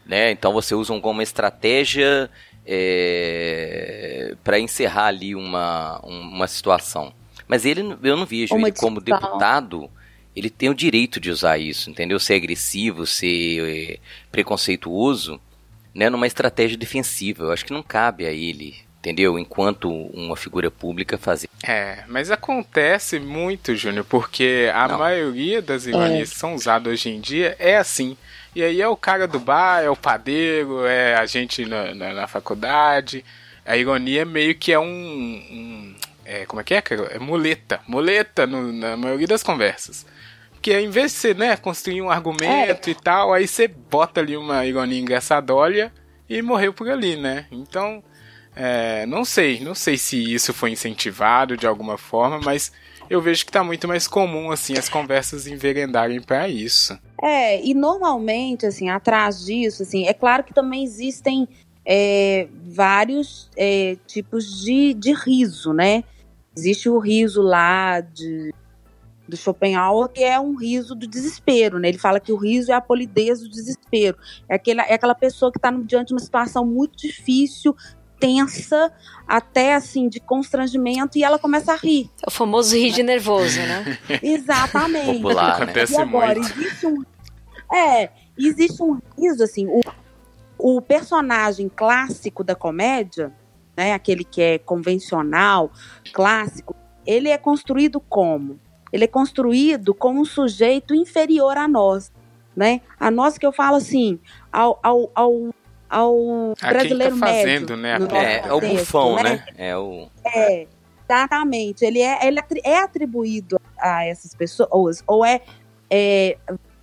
né? 0.05 0.29
Então 0.31 0.53
você 0.53 0.75
usa 0.75 0.93
como 0.99 1.09
uma 1.17 1.23
estratégia 1.23 2.29
é, 2.65 4.35
para 4.43 4.59
encerrar 4.59 5.07
ali 5.07 5.33
uma, 5.35 5.99
um- 6.05 6.21
uma 6.21 6.47
situação. 6.47 7.13
Mas 7.47 7.65
ele, 7.65 7.81
eu 8.03 8.15
não 8.17 8.25
vejo 8.25 8.55
Uma 8.55 8.67
ele 8.67 8.77
como 8.77 9.01
deputado, 9.01 9.89
ele 10.35 10.49
tem 10.49 10.69
o 10.69 10.73
direito 10.75 11.19
de 11.19 11.29
usar 11.29 11.57
isso, 11.57 11.89
entendeu? 11.89 12.19
Ser 12.19 12.35
agressivo, 12.35 13.05
ser 13.05 13.59
eh, 13.93 13.99
preconceituoso, 14.31 15.39
né? 15.93 16.09
Numa 16.09 16.27
estratégia 16.27 16.77
defensiva. 16.77 17.45
Eu 17.45 17.51
acho 17.51 17.65
que 17.65 17.73
não 17.73 17.83
cabe 17.83 18.25
a 18.25 18.31
ele, 18.31 18.75
entendeu? 18.99 19.37
Enquanto 19.37 19.89
uma 19.91 20.35
figura 20.35 20.69
pública 20.71 21.17
fazer. 21.17 21.49
É, 21.63 22.03
mas 22.07 22.31
acontece 22.31 23.19
muito, 23.19 23.75
Júnior, 23.75 24.05
porque 24.05 24.69
a 24.73 24.87
Não. 24.87 24.99
maioria 24.99 25.61
das 25.61 25.85
ironias 25.85 26.31
que 26.31 26.37
são 26.39 26.55
usadas 26.55 26.91
hoje 26.93 27.09
em 27.09 27.19
dia 27.21 27.55
é 27.59 27.77
assim. 27.77 28.17
E 28.55 28.61
aí 28.63 28.81
é 28.81 28.87
o 28.87 28.95
cara 28.95 29.27
do 29.27 29.39
bar, 29.39 29.81
é 29.83 29.89
o 29.89 29.95
padeiro, 29.95 30.85
é 30.85 31.15
a 31.15 31.25
gente 31.25 31.65
na, 31.65 31.93
na, 31.95 32.13
na 32.13 32.27
faculdade. 32.27 33.25
A 33.65 33.75
ironia 33.77 34.25
meio 34.25 34.53
que 34.55 34.71
é 34.71 34.79
um. 34.79 34.83
um- 34.85 35.95
é, 36.25 36.45
como 36.45 36.61
é 36.61 36.63
que 36.63 36.73
é, 36.73 36.81
cara? 36.81 37.03
É 37.11 37.19
muleta. 37.19 37.81
Muleta 37.87 38.45
no- 38.47 38.71
na 38.71 38.95
maioria 38.95 39.27
das 39.27 39.41
conversas. 39.43 40.05
Porque 40.63 40.75
ao 40.75 40.79
invés 40.79 41.11
de 41.11 41.17
você, 41.17 41.33
né, 41.33 41.57
construir 41.57 42.01
um 42.01 42.09
argumento 42.09 42.89
e 42.89 42.95
tal, 42.95 43.33
aí 43.33 43.45
você 43.45 43.67
bota 43.67 44.21
ali 44.21 44.37
uma 44.37 44.65
ironia 44.65 44.97
engraçadolha 44.97 45.91
e 46.29 46.41
morreu 46.41 46.73
por 46.73 46.89
ali, 46.89 47.17
né? 47.17 47.47
Então, 47.51 48.01
é, 48.55 49.05
não 49.05 49.25
sei, 49.25 49.59
não 49.59 49.75
sei 49.75 49.97
se 49.97 50.33
isso 50.33 50.53
foi 50.53 50.71
incentivado 50.71 51.57
de 51.57 51.67
alguma 51.67 51.97
forma, 51.97 52.39
mas 52.39 52.71
eu 53.09 53.21
vejo 53.21 53.45
que 53.45 53.51
tá 53.51 53.61
muito 53.61 53.89
mais 53.89 54.07
comum, 54.07 54.51
assim, 54.51 54.77
as 54.77 54.87
conversas 54.87 55.47
enveredarem 55.47 56.21
pra 56.21 56.47
isso. 56.47 56.97
É, 57.21 57.61
e 57.61 57.73
normalmente, 57.73 58.65
assim, 58.65 58.87
atrás 58.89 59.43
disso, 59.43 59.83
assim, 59.83 60.07
é 60.07 60.13
claro 60.13 60.45
que 60.45 60.53
também 60.53 60.85
existem 60.85 61.45
é, 61.85 62.47
vários 62.67 63.49
é, 63.57 63.97
tipos 64.07 64.63
de, 64.63 64.93
de 64.93 65.11
riso, 65.11 65.73
né? 65.73 66.05
Existe 66.55 66.87
o 66.87 66.99
riso 66.99 67.41
lá 67.41 67.99
de, 67.99 68.53
do 69.27 69.37
Schopenhauer, 69.37 70.09
que 70.09 70.23
é 70.23 70.39
um 70.39 70.55
riso 70.55 70.95
do 70.95 71.07
desespero, 71.07 71.79
né? 71.79 71.89
Ele 71.89 71.97
fala 71.97 72.19
que 72.19 72.31
o 72.31 72.35
riso 72.35 72.71
é 72.71 72.75
a 72.75 72.81
polidez 72.81 73.39
do 73.41 73.49
desespero. 73.49 74.17
É 74.49 74.55
aquela, 74.55 74.83
é 74.83 74.93
aquela 74.93 75.15
pessoa 75.15 75.51
que 75.51 75.57
está 75.57 75.71
diante 75.71 76.07
de 76.09 76.13
uma 76.13 76.19
situação 76.19 76.65
muito 76.65 76.97
difícil, 76.97 77.75
tensa, 78.19 78.91
até 79.27 79.75
assim, 79.75 80.07
de 80.07 80.19
constrangimento, 80.19 81.17
e 81.17 81.23
ela 81.23 81.39
começa 81.39 81.73
a 81.73 81.75
rir. 81.75 82.09
É 82.21 82.27
o 82.27 82.31
famoso 82.31 82.75
rir 82.75 82.91
de 82.91 83.03
nervoso, 83.03 83.59
né? 83.59 83.97
Exatamente. 84.21 85.21
Popular, 85.21 85.57
né? 85.59 85.63
Acontece 85.63 85.93
E 85.93 85.97
agora, 85.97 86.39
muito. 86.39 86.59
existe 86.59 86.87
um. 86.87 87.03
É, 87.73 88.09
existe 88.37 88.83
um 88.83 88.99
riso, 89.17 89.43
assim, 89.43 89.67
o, 89.67 89.81
o 90.57 90.81
personagem 90.81 91.69
clássico 91.69 92.43
da 92.43 92.55
comédia, 92.55 93.31
né? 93.75 93.93
Aquele 93.93 94.23
que 94.23 94.41
é 94.41 94.57
convencional, 94.57 95.71
clássico, 96.13 96.75
ele 97.05 97.29
é 97.29 97.37
construído 97.37 97.99
como? 97.99 98.59
Ele 98.93 99.05
é 99.05 99.07
construído 99.07 99.91
como 99.91 100.21
um 100.21 100.25
sujeito 100.25 100.93
inferior 100.93 101.57
a 101.57 101.67
nós, 101.67 102.11
né? 102.55 102.81
A 102.99 103.09
nós 103.09 103.39
que 103.39 103.45
eu 103.45 103.51
falo 103.51 103.77
assim, 103.77 104.19
ao, 104.51 104.79
ao, 104.83 105.11
ao, 105.15 105.49
ao 105.89 106.51
A 106.51 106.55
quem 106.55 106.69
brasileiro 106.69 107.19
tá 107.19 107.25
fazendo, 107.25 107.75
médio. 107.75 107.77
né. 107.77 107.91
É, 107.93 107.97
nosso 107.97 108.15
é 108.15 108.53
o 108.53 108.59
contexto, 108.59 108.77
bufão, 108.77 109.23
né? 109.23 109.45
É 109.57 109.75
o. 109.75 110.07
é, 110.23 110.67
exatamente. 111.09 111.83
Ele 111.83 112.01
é, 112.01 112.27
ele 112.27 112.39
é 112.63 112.77
atribuído 112.77 113.59
a 113.79 114.05
essas 114.05 114.35
pessoas, 114.35 115.03
ou 115.07 115.25
é, 115.25 115.41
é, 115.89 116.37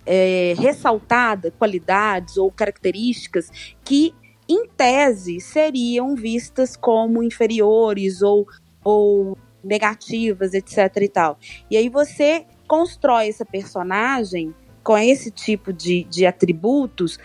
é 0.05 0.53
ressaltada 0.59 1.49
qualidades 1.57 2.35
ou 2.35 2.51
características 2.51 3.49
que, 3.85 4.13
em 4.49 4.67
tese, 4.67 5.39
seriam 5.39 6.13
vistas 6.13 6.75
como 6.75 7.23
inferiores 7.23 8.21
ou, 8.21 8.45
ou 8.83 9.37
negativas, 9.63 10.53
etc. 10.53 10.77
e 11.01 11.09
tal. 11.09 11.37
E 11.69 11.77
aí 11.77 11.89
você 11.89 12.45
constrói 12.67 13.27
essa 13.27 13.45
personagem 13.45 14.53
com 14.83 14.97
esse 14.97 15.29
tipo 15.29 15.71
de, 15.71 16.03
de 16.05 16.25
atributos 16.25 17.19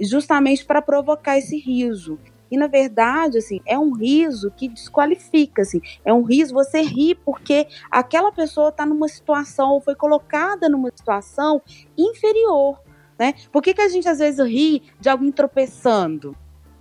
justamente 0.00 0.64
para 0.64 0.82
provocar 0.82 1.38
esse 1.38 1.56
riso. 1.58 2.18
E 2.50 2.56
na 2.56 2.66
verdade, 2.66 3.38
assim, 3.38 3.60
é 3.66 3.78
um 3.78 3.92
riso 3.92 4.50
que 4.50 4.68
desqualifica, 4.68 5.62
assim. 5.62 5.80
É 6.04 6.12
um 6.12 6.22
riso, 6.22 6.54
você 6.54 6.80
ri 6.80 7.14
porque 7.14 7.66
aquela 7.90 8.32
pessoa 8.32 8.70
está 8.70 8.86
numa 8.86 9.08
situação 9.08 9.72
ou 9.72 9.80
foi 9.80 9.94
colocada 9.94 10.68
numa 10.68 10.90
situação 10.94 11.60
inferior, 11.96 12.80
né? 13.18 13.34
Por 13.52 13.62
que, 13.62 13.74
que 13.74 13.82
a 13.82 13.88
gente 13.88 14.08
às 14.08 14.18
vezes 14.18 14.44
ri 14.46 14.82
de 14.98 15.08
alguém 15.08 15.30
tropeçando, 15.30 16.34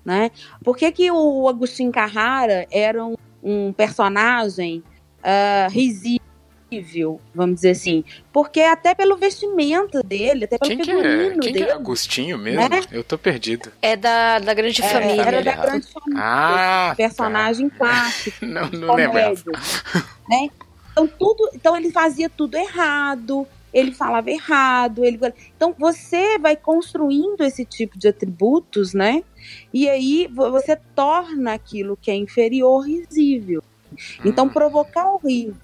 né? 0.06 0.32
Por 0.64 0.78
que, 0.78 0.90
que 0.92 1.12
o 1.12 1.50
Agostinho 1.50 1.92
Carrara 1.92 2.66
era 2.72 3.06
um, 3.06 3.16
um 3.50 3.72
personagem 3.74 4.84
ah, 5.24 5.68
risível, 5.70 7.22
vamos 7.34 7.56
dizer 7.56 7.72
assim? 7.72 8.04
Porque 8.34 8.60
até 8.62 8.94
pelo 8.94 9.16
vestimento 9.16 10.04
dele, 10.04 10.46
até 10.46 10.58
pelo 10.58 10.70
Quem 10.70 10.80
que 10.80 10.92
é? 10.92 10.96
figurino 10.96 11.40
Quem 11.40 11.54
que 11.54 11.60
dele. 11.60 11.72
é 11.72 11.74
Agostinho 11.74 12.38
mesmo? 12.38 12.68
Né? 12.70 12.82
Eu 12.92 13.04
tô 13.04 13.18
perdido. 13.18 13.72
É 13.82 13.96
da, 13.96 14.40
da 14.40 14.54
grande 14.54 14.82
É, 14.84 14.88
família. 14.90 15.22
era 15.22 15.42
da 15.44 15.56
grande 15.56 15.88
família. 15.88 16.22
Ah, 16.24 16.94
personagem 16.98 17.70
clássico. 17.70 18.40
tá. 18.40 18.46
Não, 18.46 18.70
não 18.70 18.96
lembrava. 18.96 19.36
comédia, 19.44 19.52
né? 20.30 20.50
Então 20.92 21.08
tudo, 21.08 21.50
então 21.54 21.78
ele 21.78 21.92
fazia 21.92 22.30
tudo 22.30 22.56
errado, 22.56 23.48
ele 23.78 23.92
falava 23.94 24.32
errado, 24.32 25.06
ele 25.06 25.20
então 25.56 25.74
você 25.78 26.40
vai 26.40 26.56
construindo 26.56 27.42
esse 27.42 27.64
tipo 27.64 27.98
de 27.98 28.08
atributos, 28.08 28.94
né? 28.94 29.24
E 29.74 29.88
aí 29.88 30.28
vo- 30.28 30.52
você 30.52 30.76
torna 30.96 31.54
aquilo 31.54 31.96
que 31.96 32.10
é 32.10 32.16
inferior 32.16 32.82
risível. 32.88 33.64
Então 34.26 34.46
Hum. 34.46 34.50
provocar 34.50 35.14
o 35.14 35.18
riso 35.18 35.56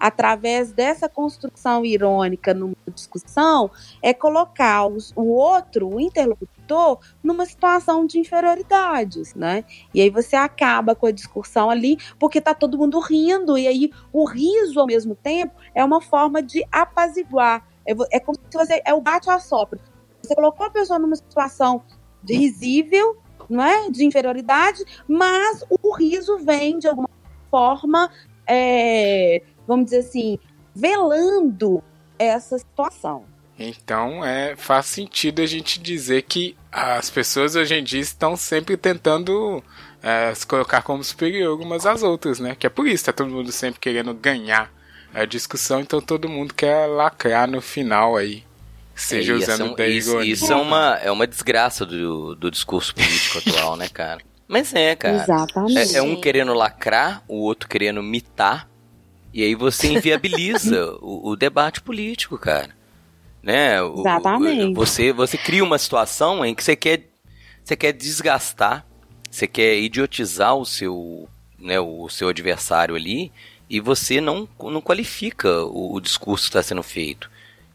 através 0.00 0.72
dessa 0.72 1.08
construção 1.08 1.84
irônica 1.84 2.54
numa 2.54 2.74
discussão 2.94 3.70
é 4.02 4.14
colocar 4.14 4.86
os- 4.86 5.12
o 5.14 5.26
outro, 5.26 5.94
o 5.94 6.00
interlocutor, 6.00 6.98
numa 7.22 7.44
situação 7.44 8.06
de 8.06 8.18
inferioridades, 8.18 9.34
né? 9.34 9.64
E 9.92 10.00
aí 10.00 10.08
você 10.08 10.36
acaba 10.36 10.94
com 10.94 11.06
a 11.06 11.10
discussão 11.10 11.68
ali, 11.68 11.98
porque 12.18 12.40
tá 12.40 12.54
todo 12.54 12.78
mundo 12.78 12.98
rindo, 13.00 13.58
e 13.58 13.68
aí 13.68 13.90
o 14.12 14.24
riso 14.24 14.80
ao 14.80 14.86
mesmo 14.86 15.14
tempo 15.14 15.54
é 15.74 15.84
uma 15.84 16.00
forma 16.00 16.42
de 16.42 16.64
apaziguar. 16.72 17.66
É, 17.86 17.92
é 18.12 18.20
como 18.20 18.38
se 18.38 18.56
você. 18.56 18.80
É 18.84 18.94
o 18.94 19.00
bate-a-sopra. 19.00 19.78
Você 20.22 20.34
colocou 20.34 20.66
a 20.66 20.70
pessoa 20.70 20.98
numa 20.98 21.16
situação 21.16 21.82
risível, 22.28 23.16
não 23.48 23.64
é? 23.64 23.90
De 23.90 24.04
inferioridade, 24.04 24.84
mas 25.08 25.64
o 25.68 25.94
riso 25.94 26.38
vem 26.38 26.78
de 26.78 26.86
alguma 26.86 27.08
forma, 27.50 28.10
é, 28.46 29.42
vamos 29.70 29.86
dizer 29.86 29.98
assim, 29.98 30.38
velando 30.74 31.82
essa 32.18 32.58
situação. 32.58 33.24
Então, 33.56 34.24
é, 34.24 34.56
faz 34.56 34.86
sentido 34.86 35.40
a 35.40 35.46
gente 35.46 35.78
dizer 35.78 36.22
que 36.22 36.56
as 36.72 37.08
pessoas 37.08 37.54
hoje 37.54 37.74
em 37.74 37.84
dia 37.84 38.00
estão 38.00 38.36
sempre 38.36 38.76
tentando 38.76 39.62
é, 40.02 40.34
se 40.34 40.46
colocar 40.46 40.82
como 40.82 41.04
superior 41.04 41.60
umas 41.60 41.86
às 41.86 42.02
outras, 42.02 42.40
né? 42.40 42.56
Que 42.58 42.66
é 42.66 42.70
por 42.70 42.88
isso, 42.88 43.04
tá 43.04 43.12
todo 43.12 43.30
mundo 43.30 43.52
sempre 43.52 43.78
querendo 43.78 44.12
ganhar 44.12 44.72
a 45.14 45.24
discussão, 45.24 45.80
então 45.80 46.00
todo 46.00 46.28
mundo 46.28 46.52
quer 46.52 46.86
lacrar 46.86 47.48
no 47.48 47.60
final 47.60 48.16
aí. 48.16 48.42
Seja 48.94 49.32
É, 49.32 49.36
e 49.36 49.38
usando 49.38 49.76
da 49.76 49.86
isso, 49.86 50.20
isso 50.22 50.52
é 50.52 50.56
uma, 50.56 50.98
é 51.02 51.10
uma 51.10 51.26
desgraça 51.26 51.86
do, 51.86 52.34
do 52.34 52.50
discurso 52.50 52.94
político 52.94 53.38
atual, 53.46 53.76
né, 53.76 53.88
cara? 53.88 54.20
Mas 54.48 54.74
é, 54.74 54.96
cara. 54.96 55.22
Exatamente. 55.22 55.94
É, 55.94 55.98
é 55.98 56.02
um 56.02 56.20
querendo 56.20 56.52
lacrar, 56.52 57.22
o 57.28 57.36
outro 57.36 57.68
querendo 57.68 58.02
mitar, 58.02 58.68
e 59.32 59.42
aí 59.42 59.54
você 59.54 59.92
inviabiliza 59.92 60.92
o, 61.00 61.30
o 61.30 61.36
debate 61.36 61.80
político, 61.80 62.36
cara. 62.38 62.70
Né? 63.42 63.82
O- 63.82 64.00
Exatamente. 64.00 64.74
Você, 64.74 65.12
você 65.12 65.38
cria 65.38 65.64
uma 65.64 65.78
situação 65.78 66.44
em 66.44 66.54
que 66.54 66.62
você 66.62 66.76
quer, 66.76 67.08
você 67.64 67.76
quer 67.76 67.92
desgastar, 67.92 68.86
você 69.30 69.46
quer 69.46 69.78
idiotizar 69.78 70.54
o 70.56 70.64
seu, 70.66 71.28
né, 71.58 71.78
o 71.80 72.08
seu 72.08 72.28
adversário 72.28 72.94
ali, 72.96 73.32
e 73.68 73.80
você 73.80 74.20
não, 74.20 74.48
não 74.62 74.80
qualifica 74.80 75.62
o, 75.64 75.94
o 75.94 76.00
discurso 76.00 76.44
que 76.44 76.50
está 76.50 76.62
sendo 76.62 76.82
feito. 76.82 77.30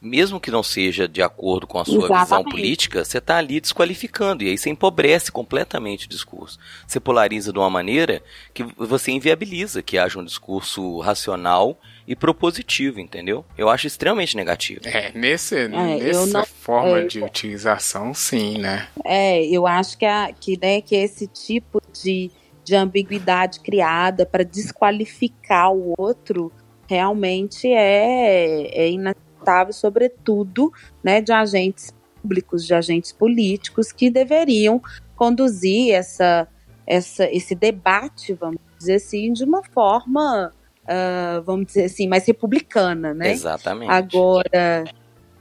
Mesmo 0.06 0.40
que 0.40 0.52
não 0.52 0.62
seja 0.62 1.08
de 1.08 1.22
acordo 1.24 1.66
com 1.66 1.80
a 1.80 1.84
sua 1.86 2.04
visão 2.04 2.22
Exatamente. 2.22 2.52
política, 2.52 3.04
você 3.04 3.18
está 3.18 3.38
ali 3.38 3.60
desqualificando, 3.60 4.44
e 4.44 4.50
aí 4.50 4.58
você 4.58 4.70
empobrece 4.70 5.32
completamente 5.32 6.06
o 6.06 6.10
discurso. 6.10 6.60
Você 6.86 7.00
polariza 7.00 7.52
de 7.52 7.58
uma 7.58 7.72
maneira 7.72 8.22
que 8.54 8.64
você 8.78 9.12
inviabiliza 9.12 9.82
que 9.82 9.98
haja 9.98 10.20
um 10.20 10.24
discurso 10.24 11.00
racional 11.00 11.80
e 12.08 12.16
propositivo, 12.16 13.00
entendeu? 13.00 13.44
Eu 13.58 13.68
acho 13.68 13.88
extremamente 13.88 14.38
negativo. 14.38 14.82
É, 14.84 15.12
nesse, 15.16 15.56
eu 15.56 15.70
nessa 15.70 16.28
não- 16.28 16.46
forma 16.46 17.00
é, 17.00 17.06
de 17.06 17.24
utilização, 17.24 18.14
sim, 18.14 18.60
né? 18.60 18.88
É, 19.04 19.44
eu 19.48 19.66
acho 19.66 19.98
que, 19.98 20.06
a, 20.06 20.32
que, 20.32 20.56
né, 20.62 20.82
que 20.82 20.96
esse 20.96 21.26
tipo 21.26 21.82
de, 21.92 22.30
de 22.64 22.76
ambiguidade 22.76 23.60
criada 23.60 24.24
para 24.24 24.44
desqualificar 24.44 25.72
o 25.74 25.96
outro 25.98 26.52
realmente 26.88 27.68
é, 27.68 28.68
é 28.72 28.90
inaceitável, 28.92 29.25
sobretudo 29.74 30.72
né, 31.04 31.22
de 31.22 31.32
agentes 31.32 31.94
públicos, 32.22 32.66
de 32.66 32.74
agentes 32.74 33.12
políticos 33.12 33.92
que 33.92 34.10
deveriam 34.10 34.82
conduzir 35.16 35.94
essa, 35.94 36.48
essa, 36.86 37.30
esse 37.32 37.54
debate, 37.54 38.34
vamos 38.34 38.60
dizer 38.78 38.96
assim, 38.96 39.32
de 39.32 39.44
uma 39.44 39.64
forma, 39.64 40.52
ah, 40.88 41.42
vamos 41.46 41.68
dizer 41.68 41.86
assim, 41.86 42.08
mais 42.08 42.26
republicana, 42.26 43.14
né? 43.14 43.32
Exatamente. 43.32 43.92
Agora, 43.92 44.84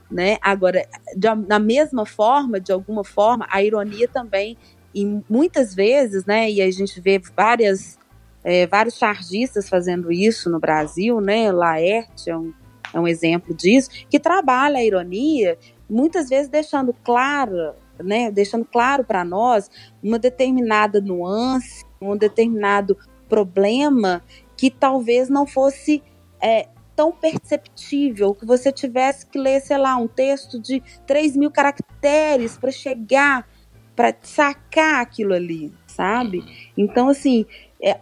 né? 0.09 0.37
Agora, 0.41 0.87
da 1.15 1.59
mesma 1.59 2.05
forma, 2.05 2.59
de 2.59 2.71
alguma 2.71 3.03
forma, 3.03 3.47
a 3.49 3.61
ironia 3.63 4.07
também, 4.07 4.57
e 4.93 5.21
muitas 5.29 5.75
vezes, 5.75 6.25
né? 6.25 6.49
E 6.49 6.61
a 6.61 6.71
gente 6.71 7.01
vê 7.01 7.19
várias, 7.35 7.99
é, 8.43 8.65
vários 8.65 8.95
chargistas 8.95 9.67
fazendo 9.67 10.11
isso 10.11 10.49
no 10.49 10.59
Brasil, 10.59 11.19
né? 11.19 11.51
Laerte 11.51 12.29
é 12.29 12.37
um, 12.37 12.53
é 12.95 12.99
um 12.99 13.07
exemplo 13.07 13.53
disso, 13.53 13.89
que 14.09 14.17
trabalha 14.17 14.77
a 14.77 14.83
ironia, 14.83 15.57
muitas 15.89 16.29
vezes 16.29 16.47
deixando 16.47 16.95
claro, 17.03 17.73
né? 18.01 18.31
Deixando 18.31 18.63
claro 18.63 19.03
para 19.03 19.25
nós 19.25 19.69
uma 20.01 20.17
determinada 20.17 21.01
nuance, 21.01 21.83
um 22.01 22.15
determinado 22.15 22.97
problema 23.27 24.23
que 24.55 24.71
talvez 24.71 25.27
não 25.27 25.45
fosse 25.45 26.01
é, 26.41 26.69
tão 26.95 27.11
perceptível 27.11 28.33
que 28.33 28.45
você 28.45 28.71
tivesse 28.71 29.25
que 29.25 29.37
ler, 29.37 29.59
sei 29.59 29.77
lá, 29.77 29.97
um 29.97 30.07
texto 30.07 30.57
de 30.57 30.81
3 31.05 31.35
mil 31.35 31.51
caracteres 31.51 32.57
para 32.57 32.71
chegar, 32.71 33.45
para 33.93 34.15
sacar 34.21 35.01
aquilo 35.01 35.33
ali, 35.33 35.73
sabe? 35.85 36.45
Então, 36.77 37.09
assim, 37.09 37.45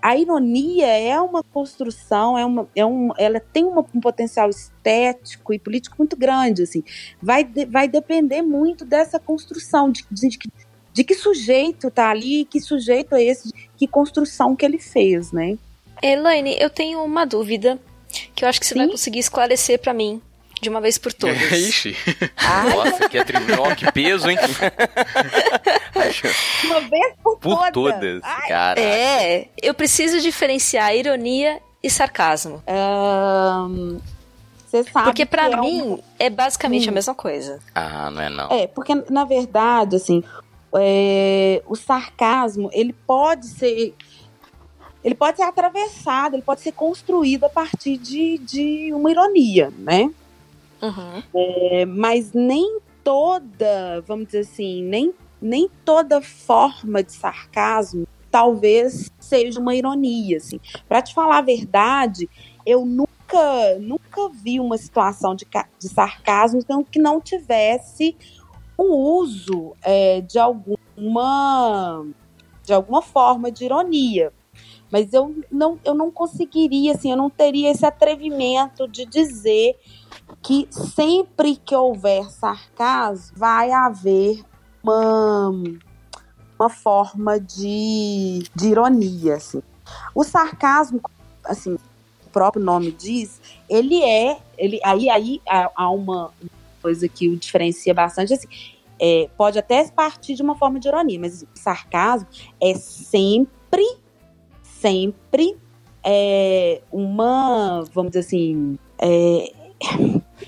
a 0.02 0.16
ironia 0.16 0.88
é 0.88 1.20
uma 1.20 1.44
construção, 1.44 2.38
é 2.38 2.46
uma, 2.46 2.70
é 2.76 2.86
um, 2.86 3.10
ela 3.18 3.40
tem 3.40 3.66
uma- 3.66 3.86
um 3.94 4.00
potencial 4.00 4.50
estético 4.50 5.54
e 5.54 5.60
político 5.60 5.96
muito 5.98 6.16
grande, 6.16 6.64
assim. 6.64 6.84
Vai, 7.22 7.44
de- 7.44 7.66
vai 7.66 7.88
depender 7.88 8.42
muito 8.42 8.86
dessa 8.86 9.20
construção, 9.20 9.92
de, 9.92 10.06
de, 10.10 10.38
de 10.94 11.04
que- 11.04 11.16
sujeito 11.16 11.92
tá 11.92 12.10
ali, 12.10 12.46
que 12.46 12.62
sujeito 12.62 13.16
é 13.16 13.24
esse, 13.24 13.52
que 13.76 13.88
construção 13.88 14.56
que 14.56 14.66
ele 14.66 14.80
fez, 14.80 15.32
né? 15.32 15.58
Elaine, 16.02 16.56
eu 16.60 16.70
tenho 16.70 17.04
uma 17.04 17.26
dúvida 17.26 17.80
que 18.36 18.46
eu 18.46 18.50
acho 18.50 18.60
que 18.60 18.66
você 18.66 18.76
vai 18.76 18.86
Sim? 18.86 18.92
conseguir 18.92 19.20
esclarecer 19.20 19.80
pra 19.80 19.94
mim 19.94 20.22
de 20.62 20.70
uma 20.70 20.80
vez 20.82 20.98
por 20.98 21.12
todas. 21.14 21.38
Ixi. 21.52 21.96
Nossa, 22.74 23.10
que 23.10 23.18
atribuição, 23.18 23.76
que 23.76 23.92
peso, 23.92 24.30
hein? 24.30 24.38
Uma 26.66 26.80
vez 26.82 27.14
por, 27.24 27.38
Por 27.38 27.72
todas. 27.72 28.22
Cara. 28.48 28.80
É, 28.80 29.48
eu 29.62 29.74
preciso 29.74 30.20
diferenciar 30.22 30.96
ironia 30.96 31.60
e 31.82 31.90
sarcasmo. 31.90 32.62
Você 34.66 34.84
sabe 34.86 35.06
Porque 35.06 35.26
pra 35.26 35.50
que 35.50 35.54
é 35.56 35.58
um- 35.58 35.62
mim 35.62 36.00
é 36.18 36.30
basicamente 36.30 36.88
Hum. 36.88 36.92
a 36.92 36.94
mesma 36.94 37.14
coisa. 37.16 37.60
Ah, 37.76 38.10
não 38.10 38.22
é 38.22 38.30
não. 38.30 38.50
É, 38.52 38.68
porque 38.68 38.94
na 39.10 39.24
verdade, 39.26 39.96
assim, 39.98 40.24
é, 40.76 41.62
o 41.68 41.76
sarcasmo, 41.76 42.70
ele 42.74 42.94
pode 43.06 43.48
ser. 43.48 43.94
Ele 45.04 45.16
pode 45.16 45.36
ser 45.38 45.44
atravessado, 45.44 46.36
ele 46.36 46.42
pode 46.44 46.62
ser 46.62 46.72
construído 46.72 47.44
a 47.44 47.50
partir 47.50 47.98
de, 47.98 48.38
de 48.38 48.94
uma 48.94 49.12
ironia, 49.12 49.70
né? 49.78 50.10
Uhum. 50.84 51.24
É, 51.34 51.86
mas 51.86 52.34
nem 52.34 52.80
toda, 53.02 54.02
vamos 54.06 54.28
dizer 54.28 54.40
assim, 54.40 54.84
nem, 54.84 55.14
nem 55.42 55.70
toda 55.86 56.22
forma 56.22 57.02
de 57.02 57.14
sarcasmo 57.14 58.06
talvez 58.30 59.12
seja 59.20 59.60
uma 59.60 59.76
ironia, 59.76 60.38
assim. 60.38 60.60
Para 60.90 61.04
te 61.04 61.14
falar 61.14 61.38
a 61.38 61.42
verdade, 61.42 62.28
eu 62.66 62.84
nunca, 62.84 63.78
nunca 63.80 64.28
vi 64.30 64.60
uma 64.60 64.76
situação 64.76 65.36
de, 65.36 65.46
de 65.80 65.88
sarcasmo 65.88 66.60
que 66.92 67.00
não 67.00 67.22
tivesse 67.22 68.18
o 68.76 69.20
uso 69.20 69.74
é, 69.84 70.22
de 70.22 70.40
alguma 70.40 72.04
de 72.66 72.74
alguma 72.74 73.02
forma 73.02 73.52
de 73.52 73.66
ironia. 73.66 74.34
Mas 74.92 75.12
eu 75.14 75.36
não, 75.52 75.80
eu 75.84 75.94
não 75.94 76.10
conseguiria, 76.12 76.94
assim, 76.94 77.12
eu 77.12 77.18
não 77.18 77.30
teria 77.30 77.72
esse 77.72 77.86
atrevimento 77.86 78.88
de 78.88 79.06
dizer 79.06 79.76
que 80.42 80.68
sempre 80.72 81.56
que 81.56 81.76
houver 81.76 82.30
sarcasmo, 82.30 83.36
vai 83.36 83.72
haver 83.72 84.44
uma, 84.84 85.52
uma 86.60 86.70
forma 86.70 87.40
de, 87.40 88.44
de 88.56 88.68
ironia, 88.68 89.36
assim. 89.36 89.62
O 90.14 90.24
sarcasmo, 90.24 91.02
assim, 91.46 91.74
o 91.74 92.30
próprio 92.32 92.64
nome 92.64 92.92
diz, 92.92 93.42
ele 93.70 94.02
é, 94.02 94.38
ele, 94.58 94.80
aí, 94.84 95.10
aí 95.10 95.42
há, 95.48 95.90
uma 95.90 96.32
coisa 96.82 97.08
que 97.08 97.30
o 97.30 97.38
diferencia 97.38 97.94
bastante, 97.94 98.34
assim, 98.34 98.48
é, 99.00 99.30
pode 99.38 99.58
até 99.58 99.88
partir 99.90 100.36
de 100.36 100.42
uma 100.42 100.56
forma 100.56 100.80
de 100.80 100.88
ironia, 100.88 101.20
mas 101.20 101.46
sarcasmo 101.56 102.28
é 102.62 102.74
sempre, 102.76 103.98
sempre 104.64 105.58
é, 106.04 106.82
uma, 106.92 107.84
vamos 107.94 108.12
dizer 108.12 108.26
assim, 108.26 108.78
é, 109.00 109.54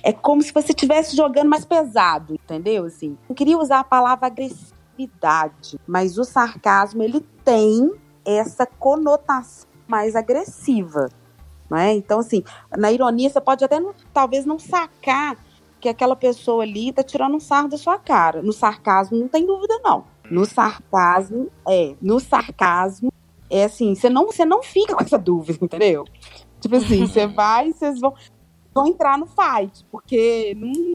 é 0.05 0.13
como 0.13 0.39
se 0.43 0.53
você 0.53 0.67
estivesse 0.71 1.15
jogando 1.17 1.49
mais 1.49 1.65
pesado, 1.65 2.35
entendeu? 2.35 2.85
Assim, 2.85 3.17
não 3.27 3.35
queria 3.35 3.57
usar 3.57 3.79
a 3.79 3.83
palavra 3.83 4.27
agressividade, 4.27 5.79
mas 5.87 6.19
o 6.19 6.23
sarcasmo 6.23 7.01
ele 7.01 7.21
tem 7.43 7.91
essa 8.23 8.67
conotação 8.67 9.67
mais 9.87 10.15
agressiva, 10.15 11.09
né? 11.71 11.95
Então 11.95 12.19
assim, 12.19 12.43
na 12.77 12.91
ironia 12.91 13.31
você 13.31 13.41
pode 13.41 13.65
até 13.65 13.79
não- 13.79 13.95
talvez 14.13 14.45
não 14.45 14.59
sacar 14.59 15.37
que 15.81 15.89
aquela 15.89 16.15
pessoa 16.15 16.61
ali 16.61 16.93
tá 16.93 17.01
tirando 17.01 17.35
um 17.35 17.39
sarro 17.39 17.67
da 17.67 17.77
sua 17.77 17.97
cara. 17.97 18.43
No 18.43 18.53
sarcasmo 18.53 19.17
não 19.17 19.27
tem 19.27 19.43
dúvida 19.43 19.79
não. 19.83 20.05
No 20.29 20.45
sarcasmo 20.45 21.49
é, 21.67 21.95
no 21.99 22.19
sarcasmo 22.19 23.11
é 23.49 23.63
assim, 23.63 23.95
você 23.95 24.07
não 24.07 24.27
você 24.27 24.45
não 24.45 24.61
fica 24.61 24.95
com 24.95 25.03
essa 25.03 25.17
dúvida, 25.17 25.57
entendeu? 25.65 26.05
Tipo 26.59 26.75
assim, 26.75 27.07
você 27.07 27.25
vai, 27.27 27.71
vocês 27.73 27.99
vão 27.99 28.13
vão 28.75 28.88
entrar 28.88 29.17
no 29.17 29.25
fight, 29.25 29.85
porque 29.89 30.53
não, 30.59 30.93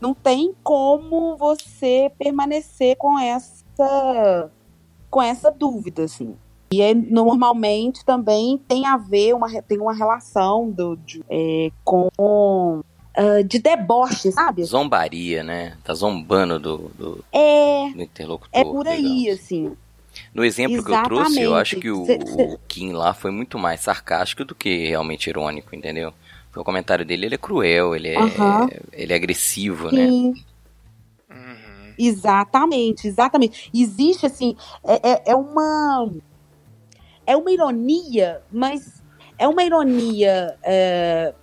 não 0.00 0.14
tem 0.14 0.54
como 0.62 1.36
você 1.36 2.10
permanecer 2.16 2.96
com 2.96 3.18
essa 3.18 4.50
com 5.10 5.20
essa 5.20 5.50
dúvida, 5.50 6.04
assim. 6.04 6.34
E 6.72 6.80
é, 6.80 6.94
normalmente 6.94 8.02
também 8.02 8.56
tem 8.66 8.86
a 8.86 8.96
ver, 8.96 9.34
uma, 9.34 9.60
tem 9.60 9.78
uma 9.78 9.92
relação 9.92 10.70
do, 10.70 10.96
de, 10.96 11.22
é, 11.28 11.70
com 11.84 12.08
ah, 13.14 13.42
de 13.42 13.58
deboche, 13.58 14.32
sabe? 14.32 14.64
Zombaria, 14.64 15.42
né? 15.42 15.76
Tá 15.84 15.92
zombando 15.92 16.58
do, 16.58 16.78
do, 16.96 17.24
É, 17.30 17.90
do 17.90 18.02
interlocutor. 18.02 18.58
é 18.58 18.64
por 18.64 18.88
aí, 18.88 19.02
digamos. 19.02 19.40
assim. 19.40 19.76
No 20.34 20.44
exemplo 20.44 20.82
que 20.82 20.90
eu 20.90 21.02
trouxe, 21.02 21.40
eu 21.40 21.54
Exatamente. 21.54 21.60
acho 21.60 21.76
que 21.76 21.90
o, 21.90 22.02
o 22.54 22.58
Kim 22.68 22.92
lá 22.92 23.12
foi 23.14 23.30
muito 23.30 23.58
mais 23.58 23.80
sarcástico 23.80 24.44
do 24.44 24.54
que 24.54 24.88
realmente 24.88 25.28
irônico, 25.28 25.74
entendeu? 25.74 26.12
Porque 26.52 26.60
o 26.60 26.64
comentário 26.64 27.02
dele 27.02 27.24
ele 27.24 27.34
é 27.34 27.38
cruel, 27.38 27.96
ele 27.96 28.08
é, 28.08 28.18
Aham. 28.18 28.68
ele 28.92 29.10
é 29.10 29.16
agressivo, 29.16 29.90
né? 29.90 30.06
Sim. 30.06 30.34
Exatamente, 31.98 33.08
exatamente. 33.08 33.70
Existe 33.72 34.26
assim, 34.26 34.54
é, 34.86 35.12
é, 35.12 35.22
é 35.28 35.34
uma 35.34 36.10
é 37.26 37.34
uma 37.34 37.50
ironia, 37.50 38.42
mas 38.52 39.02
é 39.38 39.48
uma 39.48 39.62
ironia, 39.64 40.58
é, 40.62 41.34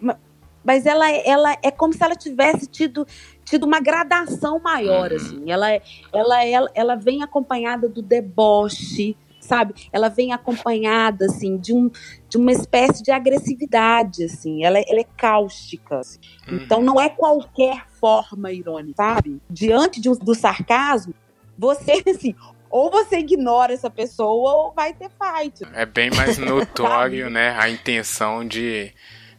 ma- 0.00 0.18
mas 0.64 0.86
ela, 0.86 1.10
é- 1.10 1.28
ela 1.28 1.56
é 1.60 1.70
como 1.72 1.92
se 1.92 2.04
ela 2.04 2.14
tivesse 2.14 2.68
tido 2.68 3.04
tido 3.44 3.64
uma 3.64 3.80
gradação 3.80 4.60
maior, 4.60 5.10
Uhum. 5.10 5.16
assim. 5.16 5.50
Ela, 5.50 5.72
é- 5.72 5.82
ela, 6.12 6.44
ela, 6.44 6.70
ela 6.74 6.94
vem 6.94 7.20
acompanhada 7.22 7.88
do 7.88 8.00
deboche, 8.00 9.16
sabe? 9.52 9.74
Ela 9.92 10.08
vem 10.08 10.32
acompanhada 10.32 11.26
assim 11.26 11.58
de 11.58 11.74
um 11.74 11.90
de 12.28 12.38
uma 12.38 12.50
espécie 12.52 13.02
de 13.02 13.10
agressividade, 13.10 14.24
assim. 14.24 14.64
Ela, 14.64 14.78
é- 14.78 14.84
ela 14.88 15.00
é 15.00 15.06
cáustica. 15.16 15.98
assim. 15.98 16.18
Então 16.50 16.80
não 16.82 16.98
é 17.00 17.08
qualquer 17.10 17.84
forma 18.00 18.50
irônica, 18.50 18.94
sabe? 18.96 19.40
Diante 19.50 20.00
de 20.00 20.08
do 20.10 20.34
sarcasmo, 20.34 21.14
você 21.58 21.92
assim, 22.08 22.34
ou 22.70 22.90
você 22.90 23.18
ignora 23.18 23.74
essa 23.74 23.90
pessoa 23.90 24.54
ou 24.54 24.72
vai 24.72 24.94
ter 24.94 25.10
fight. 25.10 25.62
É 25.74 25.84
bem 25.84 26.10
mais 26.10 26.38
notório, 26.38 27.28
né? 27.28 27.54
A 27.58 27.68
intenção 27.68 28.46
de 28.46 28.90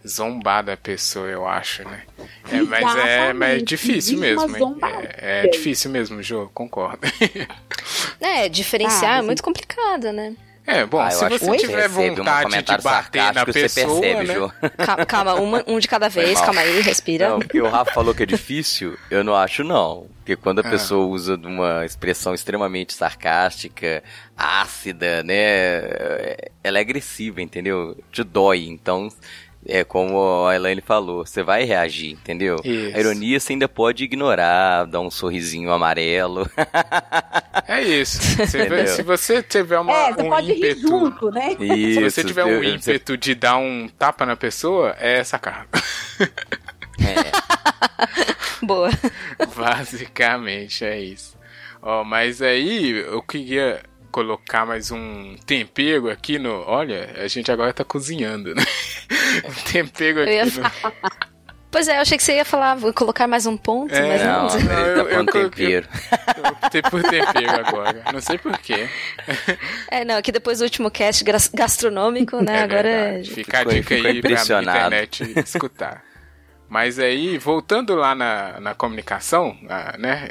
zombar 0.07 0.63
da 0.63 0.75
pessoa, 0.77 1.27
eu 1.27 1.47
acho, 1.47 1.83
né? 1.87 2.01
É, 2.51 2.61
mas, 2.61 2.95
é, 2.97 3.33
mas 3.33 3.61
é 3.61 3.65
difícil 3.65 4.17
mesmo. 4.19 4.77
É, 5.17 5.45
é 5.45 5.47
difícil 5.47 5.89
mesmo, 5.91 6.21
Jô, 6.21 6.49
concordo. 6.53 6.99
É, 8.21 8.47
diferenciar 8.47 9.15
Ah, 9.15 9.17
é 9.17 9.21
muito 9.21 9.43
complicado, 9.43 10.11
né? 10.13 10.33
É, 10.65 10.85
bom, 10.85 10.97
Ah, 11.01 11.07
eu 11.07 11.11
se 11.11 11.25
acho 11.25 11.39
você 11.39 11.51
que 11.51 11.57
tiver 11.57 11.81
recebe 11.89 12.11
um 12.11 12.15
vontade 12.15 12.37
de 12.37 12.43
comentário 12.51 12.83
bater 12.83 13.19
na 13.19 13.33
sarcástico, 13.33 13.53
pessoa, 13.53 13.87
você 13.95 14.01
percebe, 14.01 14.27
né? 14.27 14.33
Jô. 14.33 14.51
Calma, 14.85 15.05
calma 15.05 15.33
uma- 15.35 15.63
um 15.67 15.77
de 15.77 15.87
cada 15.89 16.07
vez, 16.07 16.39
calma 16.39 16.61
aí, 16.61 16.79
respira. 16.81 17.29
Não, 17.31 17.39
porque 17.39 17.59
o 17.61 17.67
Rafa 17.67 17.91
falou 17.91 18.15
que 18.15 18.23
é 18.23 18.25
difícil, 18.25 18.97
eu 19.11 19.25
não 19.25 19.35
acho 19.35 19.61
não. 19.65 20.07
Porque 20.19 20.37
quando 20.37 20.59
a 20.59 20.61
Ah. 20.65 20.69
pessoa 20.69 21.05
usa 21.05 21.37
de 21.37 21.45
uma 21.47 21.85
expressão 21.85 22.33
extremamente 22.33 22.93
sarcástica, 22.93 24.01
ácida, 24.37 25.21
né? 25.23 26.37
Ela 26.63 26.77
é 26.77 26.81
agressiva, 26.81 27.41
entendeu? 27.41 27.97
Te 28.09 28.23
dói. 28.23 28.65
Então, 28.65 29.09
é 29.67 29.83
como 29.83 30.45
a 30.47 30.55
Elaine 30.55 30.81
falou, 30.81 31.25
você 31.25 31.41
vai 31.43 31.63
reagir, 31.63 32.11
entendeu? 32.11 32.57
Isso. 32.63 32.95
A 32.95 32.99
ironia 32.99 33.39
você 33.39 33.53
ainda 33.53 33.67
pode 33.69 34.03
ignorar, 34.03 34.85
dar 34.85 34.99
um 34.99 35.09
sorrisinho 35.11 35.71
amarelo. 35.71 36.49
É 37.65 37.81
isso. 37.81 38.21
Se, 38.21 38.57
Entendeu? 38.57 38.87
se 38.87 39.01
você 39.03 39.41
tiver 39.41 39.79
uma, 39.79 39.91
é, 39.93 40.13
você 40.13 40.21
um 40.23 40.29
pode 40.29 40.47
rir 40.47 40.71
ímpeto. 40.71 40.81
junto, 40.81 41.31
né? 41.31 41.55
Isso, 41.59 41.93
Se 41.99 42.03
você 42.11 42.23
tiver 42.23 42.43
um 42.43 42.59
você- 42.59 42.69
ímpeto 42.93 43.17
de 43.17 43.33
dar 43.35 43.57
um 43.57 43.87
tapa 43.87 44.25
na 44.25 44.35
pessoa, 44.35 44.95
é 44.99 45.23
sacar. 45.23 45.65
É, 46.99 47.31
Boa. 48.65 48.89
Basicamente 49.55 50.83
é 50.83 50.99
isso. 50.99 51.37
Ó, 51.81 52.03
mas 52.03 52.41
aí 52.41 52.91
eu 52.91 53.21
queria 53.21 53.81
colocar 54.13 54.63
mais 54.65 54.91
um 54.91 55.35
tempero 55.45 56.09
aqui 56.09 56.37
no. 56.37 56.61
Olha, 56.67 57.09
a 57.17 57.27
gente 57.27 57.51
agora 57.51 57.73
tá 57.73 57.83
cozinhando, 57.83 58.53
né? 58.55 58.63
Um 59.43 59.71
tempero 59.71 60.21
aqui 60.21 60.59
no. 60.59 60.71
Pois 61.71 61.87
é, 61.87 61.97
eu 61.97 62.01
achei 62.01 62.15
que 62.19 62.23
você 62.23 62.35
ia 62.35 62.45
falar, 62.45 62.75
vou 62.75 62.93
colocar 62.93 63.27
mais 63.27 63.47
um 63.47 63.57
ponto, 63.57 63.91
É, 63.91 64.07
mas 64.07 64.21
não. 64.21 64.47
não, 64.47 64.75
Não, 64.75 65.09
eu- 65.09 65.09
eu 65.09 65.25
tempero. 65.49 65.87
Eu 66.37 66.51
optei 66.51 66.81
por 66.83 67.01
tempero 67.01 67.49
agora. 67.67 68.03
Não 68.13 68.21
sei 68.21 68.37
porquê. 68.37 68.87
É, 69.89 70.05
não, 70.05 70.15
aqui 70.17 70.31
depois 70.31 70.59
do 70.59 70.65
último 70.65 70.91
cast 70.91 71.23
gas- 71.23 71.47
gastronômico, 71.51 72.39
né? 72.43 72.59
É 72.59 72.61
agora 72.63 72.87
é. 72.87 73.11
verdade. 73.13 73.31
Fica 73.33 73.59
a 73.59 73.63
dica 73.63 73.95
aí 73.95 74.21
pra 74.21 74.31
internet 74.33 75.33
escutar. 75.39 76.03
Mas 76.69 76.99
aí, 76.99 77.39
voltando 77.39 77.95
lá 77.95 78.13
na, 78.13 78.59
na 78.59 78.75
comunicação, 78.75 79.57
ah, 79.67 79.95
né? 79.97 80.29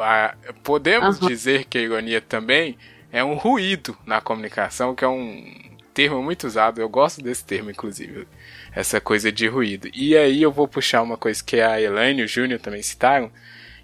a- 0.00 0.34
podemos 0.64 1.18
Aham. 1.18 1.28
dizer 1.28 1.64
que 1.66 1.78
a 1.78 1.82
ironia 1.82 2.20
também 2.20 2.76
é 3.12 3.22
um 3.24 3.34
ruído 3.34 3.96
na 4.06 4.20
comunicação, 4.20 4.94
que 4.94 5.04
é 5.04 5.08
um 5.08 5.52
termo 5.92 6.22
muito 6.22 6.46
usado. 6.46 6.80
Eu 6.80 6.88
gosto 6.88 7.22
desse 7.22 7.44
termo, 7.44 7.70
inclusive. 7.70 8.26
Essa 8.72 9.00
coisa 9.00 9.32
de 9.32 9.48
ruído. 9.48 9.88
E 9.94 10.16
aí 10.16 10.42
eu 10.42 10.52
vou 10.52 10.68
puxar 10.68 11.02
uma 11.02 11.16
coisa 11.16 11.42
que 11.42 11.60
a 11.60 11.80
Elaine 11.80 12.22
e 12.22 12.24
o 12.24 12.28
Júnior 12.28 12.60
também 12.60 12.82
citaram, 12.82 13.30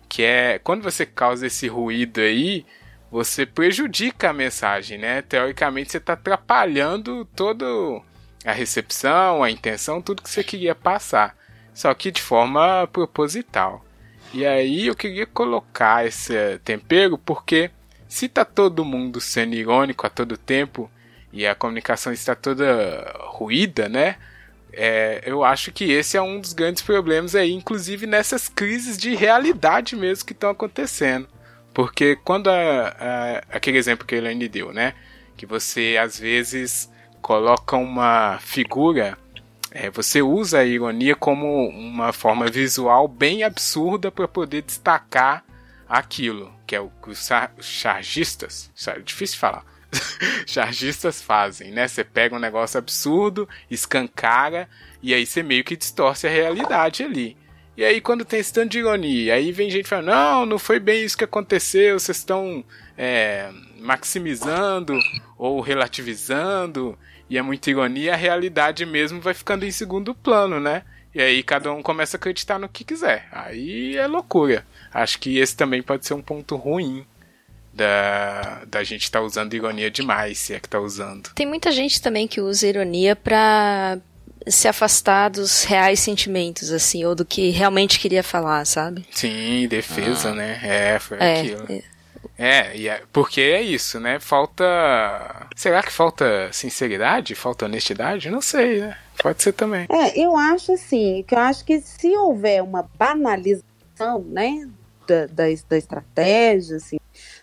que 0.08 0.22
é 0.22 0.58
quando 0.58 0.82
você 0.82 1.04
causa 1.04 1.46
esse 1.46 1.66
ruído 1.66 2.20
aí, 2.20 2.64
você 3.10 3.44
prejudica 3.46 4.30
a 4.30 4.32
mensagem, 4.32 4.98
né? 4.98 5.22
Teoricamente 5.22 5.90
você 5.90 5.98
está 5.98 6.12
atrapalhando 6.12 7.24
toda 7.24 7.66
a 8.44 8.52
recepção, 8.52 9.42
a 9.42 9.50
intenção, 9.50 10.00
tudo 10.00 10.22
que 10.22 10.30
você 10.30 10.44
queria 10.44 10.74
passar. 10.74 11.36
Só 11.74 11.92
que 11.92 12.10
de 12.10 12.22
forma 12.22 12.88
proposital. 12.92 13.84
E 14.32 14.46
aí 14.46 14.86
eu 14.86 14.94
queria 14.94 15.26
colocar 15.26 16.06
esse 16.06 16.58
tempero 16.64 17.18
porque 17.18 17.70
se 18.08 18.28
tá 18.28 18.44
todo 18.44 18.84
mundo 18.84 19.20
sendo 19.20 19.54
irônico 19.54 20.06
a 20.06 20.10
todo 20.10 20.36
tempo 20.36 20.90
e 21.32 21.46
a 21.46 21.54
comunicação 21.54 22.12
está 22.12 22.34
toda 22.34 23.14
ruída, 23.28 23.88
né? 23.88 24.16
É, 24.72 25.22
eu 25.24 25.42
acho 25.42 25.72
que 25.72 25.90
esse 25.90 26.16
é 26.16 26.22
um 26.22 26.40
dos 26.40 26.52
grandes 26.52 26.82
problemas 26.82 27.34
aí, 27.34 27.52
inclusive 27.52 28.06
nessas 28.06 28.48
crises 28.48 28.98
de 28.98 29.14
realidade 29.14 29.96
mesmo 29.96 30.26
que 30.26 30.32
estão 30.32 30.50
acontecendo. 30.50 31.26
Porque 31.72 32.16
quando 32.16 32.48
a, 32.48 32.88
a, 32.88 33.56
aquele 33.56 33.78
exemplo 33.78 34.06
que 34.06 34.14
a 34.14 34.18
Elaine 34.18 34.48
deu, 34.48 34.72
né? 34.72 34.94
Que 35.36 35.46
você 35.46 35.98
às 36.00 36.18
vezes 36.18 36.90
coloca 37.20 37.76
uma 37.76 38.38
figura, 38.40 39.18
é, 39.70 39.90
você 39.90 40.22
usa 40.22 40.60
a 40.60 40.64
ironia 40.64 41.14
como 41.14 41.68
uma 41.68 42.12
forma 42.12 42.46
visual 42.46 43.08
bem 43.08 43.42
absurda 43.42 44.10
para 44.10 44.28
poder 44.28 44.62
destacar 44.62 45.44
aquilo, 45.88 46.52
que 46.66 46.74
é 46.74 46.80
o 46.80 46.90
que 47.02 47.10
os 47.10 47.30
chargistas, 47.60 48.70
é 48.86 48.98
difícil 48.98 49.38
falar, 49.38 49.64
chargistas 50.46 51.22
fazem, 51.22 51.70
né? 51.70 51.86
Você 51.86 52.02
pega 52.04 52.34
um 52.34 52.40
negócio 52.40 52.78
absurdo, 52.78 53.48
escancara, 53.70 54.68
e 55.02 55.14
aí 55.14 55.24
você 55.24 55.42
meio 55.42 55.64
que 55.64 55.76
distorce 55.76 56.26
a 56.26 56.30
realidade 56.30 57.02
ali. 57.02 57.36
E 57.76 57.84
aí, 57.84 58.00
quando 58.00 58.24
tem 58.24 58.40
esse 58.40 58.52
tanto 58.52 58.70
de 58.70 58.78
ironia, 58.78 59.34
aí 59.34 59.52
vem 59.52 59.70
gente 59.70 59.88
falando: 59.88 60.06
não, 60.06 60.46
não 60.46 60.58
foi 60.58 60.80
bem 60.80 61.04
isso 61.04 61.16
que 61.16 61.24
aconteceu, 61.24 61.98
vocês 61.98 62.18
estão 62.18 62.64
é, 62.96 63.50
maximizando 63.78 64.98
ou 65.36 65.60
relativizando, 65.60 66.98
e 67.28 67.36
é 67.36 67.42
muita 67.42 67.70
ironia, 67.70 68.14
a 68.14 68.16
realidade 68.16 68.86
mesmo 68.86 69.20
vai 69.20 69.34
ficando 69.34 69.64
em 69.64 69.70
segundo 69.70 70.14
plano, 70.14 70.58
né? 70.58 70.84
E 71.14 71.20
aí 71.20 71.42
cada 71.42 71.72
um 71.72 71.82
começa 71.82 72.16
a 72.16 72.18
acreditar 72.18 72.58
no 72.58 72.68
que 72.68 72.84
quiser. 72.84 73.28
Aí 73.32 73.96
é 73.96 74.06
loucura. 74.06 74.66
Acho 75.02 75.18
que 75.18 75.38
esse 75.38 75.56
também 75.56 75.82
pode 75.82 76.06
ser 76.06 76.14
um 76.14 76.22
ponto 76.22 76.56
ruim 76.56 77.04
da, 77.72 78.62
da 78.66 78.82
gente 78.82 79.02
estar 79.02 79.20
tá 79.20 79.24
usando 79.24 79.52
ironia 79.54 79.90
demais, 79.90 80.38
se 80.38 80.54
é 80.54 80.60
que 80.60 80.68
tá 80.68 80.80
usando. 80.80 81.30
Tem 81.34 81.46
muita 81.46 81.70
gente 81.70 82.00
também 82.00 82.26
que 82.26 82.40
usa 82.40 82.66
ironia 82.66 83.14
pra 83.14 83.98
se 84.46 84.66
afastar 84.68 85.28
dos 85.28 85.64
reais 85.64 86.00
sentimentos, 86.00 86.70
assim, 86.70 87.04
ou 87.04 87.14
do 87.14 87.24
que 87.24 87.50
realmente 87.50 87.98
queria 87.98 88.22
falar, 88.22 88.64
sabe? 88.64 89.04
Sim, 89.10 89.66
defesa, 89.68 90.30
ah. 90.30 90.34
né? 90.34 90.60
É, 90.62 90.98
foi 90.98 91.18
é, 91.18 91.40
aquilo. 91.40 91.66
É. 91.68 91.82
É, 92.38 92.86
é, 92.86 93.02
porque 93.12 93.40
é 93.40 93.62
isso, 93.62 93.98
né? 93.98 94.18
Falta. 94.20 95.46
Será 95.54 95.82
que 95.82 95.92
falta 95.92 96.50
sinceridade? 96.52 97.34
Falta 97.34 97.64
honestidade? 97.64 98.30
Não 98.30 98.42
sei, 98.42 98.80
né? 98.80 98.96
Pode 99.22 99.42
ser 99.42 99.52
também. 99.52 99.86
É, 99.88 100.18
eu 100.18 100.36
acho 100.36 100.72
assim, 100.72 101.24
que 101.26 101.34
eu 101.34 101.38
acho 101.38 101.64
que 101.64 101.80
se 101.80 102.14
houver 102.16 102.62
uma 102.62 102.88
banalização, 102.98 104.22
né, 104.28 104.68
da, 105.06 105.26
da, 105.26 105.44
da 105.68 105.76
estratégia, 105.76 106.76
assim, 106.76 106.98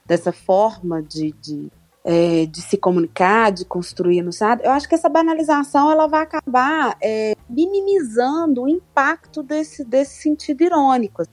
dessa 0.05 0.31
forma 0.31 1.01
de, 1.01 1.33
de, 1.41 1.71
é, 2.03 2.45
de, 2.45 2.61
se 2.61 2.77
comunicar, 2.77 3.51
de 3.51 3.65
construir 3.65 4.21
no 4.21 4.31
sabe? 4.31 4.65
Eu 4.65 4.71
acho 4.71 4.87
que 4.87 4.95
essa 4.95 5.09
banalização 5.09 5.91
ela 5.91 6.07
vai 6.07 6.21
acabar 6.21 6.97
é, 7.01 7.35
minimizando 7.49 8.63
o 8.63 8.69
impacto 8.69 9.41
desse, 9.41 9.83
desse 9.83 10.21
sentido 10.21 10.61
irônico. 10.61 11.23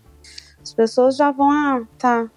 As 0.62 0.74
pessoas 0.74 1.16
já 1.16 1.30
vão, 1.30 1.50
ah, 1.50 1.82
tá. 1.98 2.30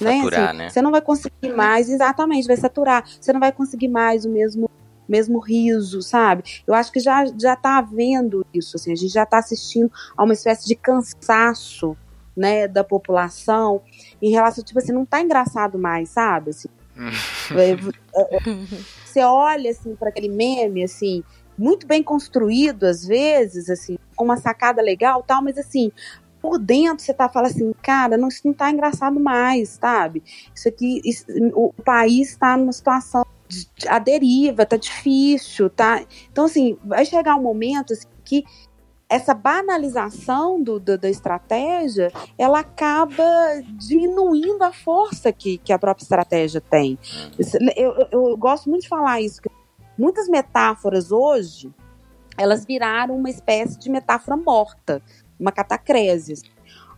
Né? 0.00 0.18
Saturar, 0.18 0.48
assim, 0.48 0.58
né? 0.58 0.68
Você 0.70 0.82
não 0.82 0.90
vai 0.90 1.00
conseguir 1.00 1.54
mais, 1.54 1.88
exatamente, 1.88 2.46
vai 2.46 2.56
saturar. 2.56 3.04
Você 3.20 3.32
não 3.32 3.40
vai 3.40 3.52
conseguir 3.52 3.88
mais 3.88 4.24
o 4.24 4.30
mesmo 4.30 4.70
mesmo 5.08 5.38
riso, 5.38 6.02
sabe? 6.02 6.42
Eu 6.66 6.74
acho 6.74 6.90
que 6.90 6.98
já 6.98 7.24
já 7.38 7.54
tá 7.54 7.78
havendo 7.78 8.44
isso, 8.52 8.76
assim, 8.76 8.92
a 8.92 8.96
gente 8.96 9.12
já 9.12 9.22
está 9.22 9.38
assistindo 9.38 9.90
a 10.16 10.24
uma 10.24 10.32
espécie 10.32 10.66
de 10.66 10.74
cansaço, 10.74 11.96
né, 12.36 12.68
da 12.68 12.84
população 12.84 13.80
em 14.20 14.30
relação 14.30 14.62
tipo 14.62 14.78
assim, 14.78 14.92
não 14.92 15.06
tá 15.06 15.20
engraçado 15.20 15.78
mais, 15.78 16.10
sabe? 16.10 16.50
Assim, 16.50 16.68
é, 17.52 17.70
é, 17.70 18.36
é, 18.36 18.56
você 19.04 19.20
olha 19.20 19.70
assim 19.70 19.94
para 19.94 20.08
aquele 20.08 20.28
meme 20.28 20.84
assim, 20.84 21.22
muito 21.56 21.86
bem 21.86 22.02
construído 22.02 22.84
às 22.84 23.04
vezes, 23.04 23.70
assim, 23.70 23.98
com 24.14 24.24
uma 24.24 24.36
sacada 24.36 24.82
legal, 24.82 25.22
tal, 25.22 25.42
mas 25.42 25.56
assim, 25.58 25.90
por 26.40 26.58
dentro 26.58 27.04
você 27.04 27.14
tá 27.14 27.28
falando 27.28 27.50
assim, 27.50 27.72
cara, 27.82 28.16
não, 28.16 28.28
isso 28.28 28.42
não 28.44 28.52
tá 28.52 28.70
engraçado 28.70 29.18
mais, 29.18 29.70
sabe? 29.70 30.22
Isso 30.54 30.68
aqui, 30.68 31.00
isso, 31.04 31.24
o 31.54 31.72
país 31.84 32.30
está 32.30 32.56
numa 32.56 32.72
situação 32.72 33.24
a 33.88 33.98
deriva, 33.98 34.66
tá 34.66 34.76
difícil, 34.76 35.70
tá? 35.70 36.04
Então, 36.30 36.46
assim, 36.46 36.76
vai 36.84 37.04
chegar 37.04 37.36
um 37.36 37.42
momento 37.42 37.92
assim, 37.92 38.06
que 38.24 38.44
essa 39.08 39.32
banalização 39.32 40.60
do, 40.60 40.80
do, 40.80 40.98
da 40.98 41.08
estratégia, 41.08 42.12
ela 42.36 42.60
acaba 42.60 43.24
diminuindo 43.78 44.62
a 44.62 44.72
força 44.72 45.32
que, 45.32 45.58
que 45.58 45.72
a 45.72 45.78
própria 45.78 46.02
estratégia 46.02 46.60
tem. 46.60 46.98
Eu, 47.76 47.92
eu, 47.92 48.08
eu 48.10 48.36
gosto 48.36 48.68
muito 48.68 48.82
de 48.82 48.88
falar 48.88 49.20
isso, 49.20 49.40
que 49.40 49.48
muitas 49.96 50.28
metáforas 50.28 51.12
hoje, 51.12 51.72
elas 52.36 52.64
viraram 52.64 53.16
uma 53.16 53.30
espécie 53.30 53.78
de 53.78 53.88
metáfora 53.88 54.36
morta, 54.36 55.00
uma 55.38 55.52
catacrese. 55.52 56.42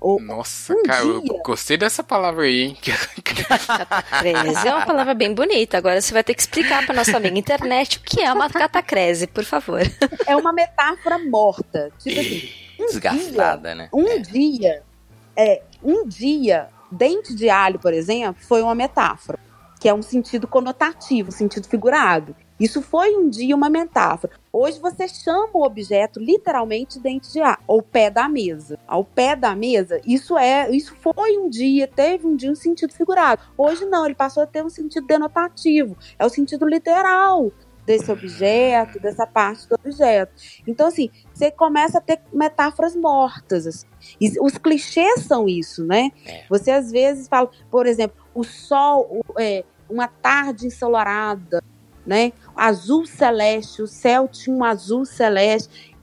Nossa, 0.01 0.74
um 0.74 0.82
cara, 0.84 1.03
dia... 1.03 1.12
eu 1.12 1.22
gostei 1.44 1.76
dessa 1.76 2.05
palavra 2.05 2.44
aí, 2.44 2.61
hein? 2.62 2.78
catacrese 3.22 4.68
é 4.68 4.74
uma 4.74 4.86
palavra 4.86 5.14
bem 5.14 5.34
bonita. 5.34 5.76
Agora 5.78 6.01
você 6.01 6.12
vai 6.12 6.22
ter 6.22 6.34
que 6.34 6.40
explicar 6.40 6.86
para 6.86 6.94
nossa 6.94 7.16
amiga 7.16 7.38
internet 7.38 7.99
o 7.99 8.01
que 8.03 8.20
é 8.20 8.32
uma 8.32 8.49
catacrese, 8.49 9.26
por 9.26 9.44
favor. 9.44 9.80
É 10.26 10.36
uma 10.36 10.53
metáfora 10.53 11.18
morta. 11.18 11.90
Tipo 11.99 12.20
assim, 12.20 12.49
um 12.78 12.86
Desgastada, 12.86 13.68
dia, 13.68 13.74
né? 13.74 13.88
Um 13.92 14.09
é. 14.09 14.18
dia, 14.18 14.82
é, 15.36 15.62
um 15.82 16.07
dia, 16.07 16.68
dente 16.90 17.34
de 17.34 17.51
alho, 17.51 17.78
por 17.78 17.92
exemplo, 17.92 18.42
foi 18.42 18.62
uma 18.62 18.74
metáfora, 18.74 19.38
que 19.80 19.88
é 19.88 19.94
um 19.94 20.03
sentido 20.03 20.46
conotativo, 20.46 21.32
sentido 21.32 21.68
figurado. 21.68 22.34
Isso 22.59 22.82
foi 22.82 23.16
um 23.16 23.28
dia 23.28 23.54
uma 23.54 23.70
metáfora. 23.70 24.32
Hoje 24.52 24.80
você 24.80 25.06
chama 25.06 25.50
o 25.54 25.64
objeto 25.64 26.18
literalmente 26.18 26.98
dente 26.98 27.32
de 27.32 27.40
ar, 27.40 27.61
ou 27.66 27.80
pé 27.82 28.11
da 28.11 28.28
mesa. 28.28 28.78
Ao 28.86 29.04
pé 29.04 29.36
da 29.36 29.54
mesa, 29.54 30.00
isso 30.04 30.36
é, 30.36 30.68
isso 30.70 30.96
foi 30.96 31.38
um 31.38 31.48
dia, 31.48 31.86
teve 31.86 32.26
um 32.26 32.34
dia 32.34 32.50
um 32.50 32.56
sentido 32.56 32.92
figurado. 32.92 33.42
Hoje 33.56 33.84
não, 33.84 34.04
ele 34.04 34.14
passou 34.14 34.42
a 34.42 34.46
ter 34.46 34.64
um 34.64 34.70
sentido 34.70 35.06
denotativo. 35.06 35.96
É 36.18 36.26
o 36.26 36.28
sentido 36.28 36.66
literal 36.66 37.52
desse 37.86 38.12
objeto, 38.12 39.00
dessa 39.00 39.26
parte 39.26 39.66
do 39.66 39.74
objeto. 39.74 40.32
Então, 40.66 40.88
assim, 40.88 41.11
você 41.32 41.50
começa 41.50 41.96
a 41.96 42.00
ter 42.02 42.20
metáforas 42.32 42.94
mortas. 42.94 43.66
Assim. 43.66 43.86
E 44.20 44.38
os 44.40 44.59
clichês 44.59 45.22
são 45.22 45.48
isso, 45.48 45.82
né? 45.84 46.11
É. 46.26 46.44
Você 46.50 46.70
às 46.70 46.90
vezes 46.90 47.28
fala, 47.28 47.50
por 47.70 47.86
exemplo, 47.86 48.14
o 48.34 48.44
sol, 48.44 49.24
é, 49.38 49.64
uma 49.88 50.06
tarde 50.06 50.66
ensolarada, 50.66 51.64
né? 52.09 52.32
Azul 52.56 53.06
celeste, 53.06 53.82
o 53.82 53.86
céu 53.86 54.26
tinha 54.26 54.56
um 54.56 54.64
azul 54.64 55.04
celeste. 55.04 55.94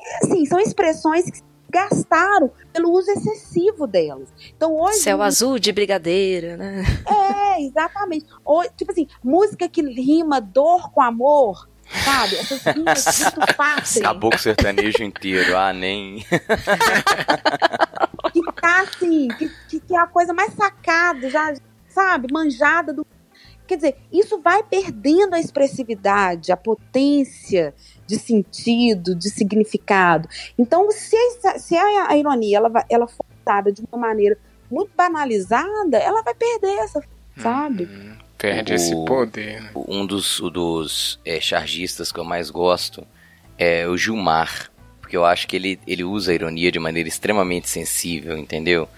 E, 0.00 0.24
assim, 0.24 0.46
são 0.46 0.58
expressões 0.58 1.26
que 1.26 1.42
gastaram 1.68 2.50
pelo 2.72 2.90
uso 2.90 3.10
excessivo 3.10 3.86
delas. 3.86 4.30
Então 4.56 4.74
hoje 4.74 5.00
céu 5.00 5.20
azul 5.20 5.58
de 5.58 5.70
brigadeiro, 5.70 6.56
né? 6.56 6.82
É, 7.06 7.62
exatamente. 7.62 8.24
Ou, 8.42 8.64
tipo 8.70 8.90
assim, 8.90 9.06
música 9.22 9.68
que 9.68 9.82
rima 9.82 10.40
dor 10.40 10.90
com 10.90 11.02
amor, 11.02 11.68
sabe? 12.04 12.36
Essas 12.36 12.62
rimas 12.64 13.04
muito 13.36 13.54
fáceis. 13.54 14.02
Caboclo 14.02 14.38
sertanejo 14.38 15.04
inteiro, 15.04 15.54
ah, 15.56 15.74
nem. 15.74 16.24
que 18.32 18.40
tá 18.60 18.80
assim, 18.80 19.28
que, 19.28 19.48
que, 19.68 19.80
que 19.80 19.94
é 19.94 19.98
a 19.98 20.06
coisa 20.06 20.32
mais 20.32 20.54
sacada, 20.54 21.28
já, 21.28 21.52
sabe, 21.86 22.32
manjada 22.32 22.94
do 22.94 23.06
Quer 23.70 23.76
dizer, 23.76 23.96
isso 24.12 24.40
vai 24.40 24.64
perdendo 24.64 25.34
a 25.34 25.38
expressividade, 25.38 26.50
a 26.50 26.56
potência 26.56 27.72
de 28.04 28.18
sentido, 28.18 29.14
de 29.14 29.30
significado. 29.30 30.28
Então, 30.58 30.90
se 30.90 31.14
a, 31.44 31.56
se 31.56 31.76
a, 31.76 32.08
a 32.08 32.16
ironia 32.16 32.56
ela, 32.56 32.84
ela 32.90 33.06
for 33.06 33.24
usada 33.40 33.70
de 33.70 33.80
uma 33.92 34.08
maneira 34.08 34.36
muito 34.68 34.90
banalizada, 34.96 35.98
ela 35.98 36.20
vai 36.20 36.34
perder 36.34 36.78
essa, 36.78 37.00
sabe? 37.36 37.84
Uhum. 37.84 38.16
Perde 38.36 38.72
o, 38.72 38.74
esse 38.74 38.92
poder. 39.04 39.62
Né? 39.62 39.70
Um 39.86 40.04
dos, 40.04 40.40
dos 40.52 41.20
é, 41.24 41.40
chargistas 41.40 42.10
que 42.10 42.18
eu 42.18 42.24
mais 42.24 42.50
gosto 42.50 43.06
é 43.56 43.86
o 43.86 43.96
Gilmar, 43.96 44.68
porque 45.00 45.16
eu 45.16 45.24
acho 45.24 45.46
que 45.46 45.54
ele, 45.54 45.78
ele 45.86 46.02
usa 46.02 46.32
a 46.32 46.34
ironia 46.34 46.72
de 46.72 46.80
maneira 46.80 47.08
extremamente 47.08 47.68
sensível, 47.68 48.36
entendeu? 48.36 48.88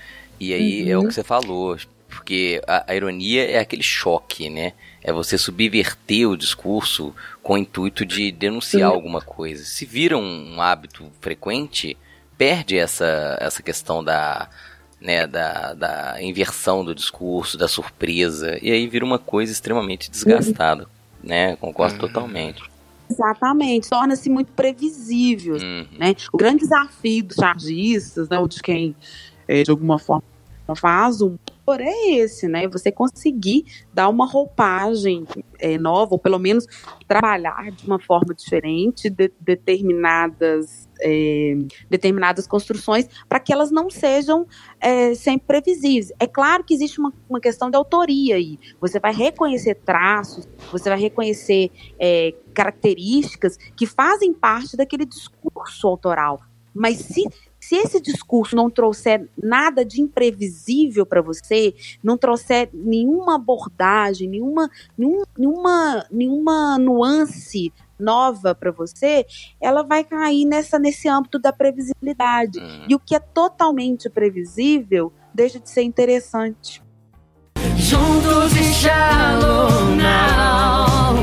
E 0.40 0.54
aí 0.54 0.84
uhum. 0.84 0.88
é 0.88 0.96
o 0.96 1.00
uhum. 1.00 1.08
que 1.08 1.12
você 1.12 1.22
falou, 1.22 1.76
Porque 2.14 2.62
a, 2.66 2.84
a 2.92 2.94
ironia 2.94 3.50
é 3.50 3.58
aquele 3.58 3.82
choque, 3.82 4.48
né? 4.50 4.72
É 5.02 5.12
você 5.12 5.36
subverter 5.36 6.28
o 6.28 6.36
discurso 6.36 7.14
com 7.42 7.54
o 7.54 7.58
intuito 7.58 8.04
de 8.04 8.30
denunciar 8.30 8.90
Sim. 8.90 8.94
alguma 8.94 9.20
coisa. 9.20 9.64
Se 9.64 9.84
vira 9.84 10.16
um 10.16 10.60
hábito 10.60 11.10
frequente, 11.20 11.96
perde 12.38 12.76
essa, 12.78 13.36
essa 13.40 13.62
questão 13.62 14.04
da, 14.04 14.48
né, 15.00 15.26
da, 15.26 15.74
da 15.74 16.22
inversão 16.22 16.84
do 16.84 16.94
discurso, 16.94 17.58
da 17.58 17.66
surpresa, 17.66 18.58
e 18.62 18.70
aí 18.70 18.86
vira 18.86 19.04
uma 19.04 19.18
coisa 19.18 19.50
extremamente 19.50 20.10
desgastada, 20.10 20.86
né? 21.22 21.56
Concordo 21.56 21.94
Uhum. 21.94 22.00
totalmente. 22.00 22.62
Exatamente, 23.10 23.90
torna-se 23.90 24.30
muito 24.30 24.52
previsível. 24.52 25.56
Uhum. 25.56 25.86
né? 25.98 26.14
O 26.32 26.36
grande 26.36 26.60
desafio 26.60 27.24
dos 27.24 27.36
chargistas, 27.36 28.28
né, 28.28 28.38
ou 28.38 28.48
de 28.48 28.62
quem 28.62 28.94
é, 29.46 29.62
de 29.62 29.70
alguma 29.70 29.98
forma 29.98 30.22
faz 30.76 31.20
um 31.20 31.36
é 31.80 32.10
esse, 32.14 32.48
né? 32.48 32.66
Você 32.68 32.90
conseguir 32.90 33.64
dar 33.92 34.08
uma 34.08 34.26
roupagem 34.26 35.26
é, 35.58 35.78
nova, 35.78 36.14
ou 36.14 36.18
pelo 36.18 36.38
menos 36.38 36.66
trabalhar 37.06 37.70
de 37.70 37.86
uma 37.86 37.98
forma 37.98 38.34
diferente 38.34 39.08
de, 39.08 39.32
determinadas 39.40 40.88
é, 41.02 41.56
determinadas 41.90 42.46
construções 42.46 43.08
para 43.28 43.40
que 43.40 43.52
elas 43.52 43.70
não 43.70 43.90
sejam 43.90 44.46
é, 44.80 45.14
sempre 45.14 45.46
previsíveis. 45.46 46.12
É 46.18 46.26
claro 46.26 46.62
que 46.64 46.74
existe 46.74 47.00
uma, 47.00 47.12
uma 47.28 47.40
questão 47.40 47.70
de 47.70 47.76
autoria 47.76 48.36
aí. 48.36 48.58
Você 48.80 49.00
vai 49.00 49.12
reconhecer 49.12 49.74
traços, 49.74 50.48
você 50.70 50.88
vai 50.88 50.98
reconhecer 50.98 51.70
é, 51.98 52.34
características 52.54 53.56
que 53.76 53.86
fazem 53.86 54.32
parte 54.32 54.76
daquele 54.76 55.04
discurso 55.04 55.88
autoral. 55.88 56.40
Mas 56.74 56.98
se, 56.98 57.24
se 57.72 57.76
esse 57.76 58.00
discurso 58.02 58.54
não 58.54 58.68
trouxer 58.68 59.26
nada 59.42 59.82
de 59.82 60.02
imprevisível 60.02 61.06
para 61.06 61.22
você, 61.22 61.74
não 62.04 62.18
trouxer 62.18 62.68
nenhuma 62.70 63.36
abordagem, 63.36 64.28
nenhuma, 64.28 64.68
nenhum, 64.96 65.22
nenhuma, 65.38 66.06
nenhuma 66.10 66.78
nuance 66.78 67.72
nova 67.98 68.54
para 68.54 68.70
você, 68.70 69.24
ela 69.58 69.82
vai 69.82 70.04
cair 70.04 70.44
nessa, 70.44 70.78
nesse 70.78 71.08
âmbito 71.08 71.38
da 71.38 71.50
previsibilidade. 71.50 72.58
Uhum. 72.58 72.86
E 72.90 72.94
o 72.94 72.98
que 72.98 73.14
é 73.14 73.18
totalmente 73.18 74.10
previsível 74.10 75.10
deixa 75.32 75.58
de 75.58 75.70
ser 75.70 75.82
interessante. 75.82 76.82
Juntos 77.76 78.54
e 78.54 78.64
shallow 78.74 79.70
now. 79.96 81.16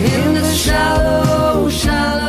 In 0.00 0.32
the 0.32 0.54
shallow, 0.54 1.70
shallow. 1.70 2.25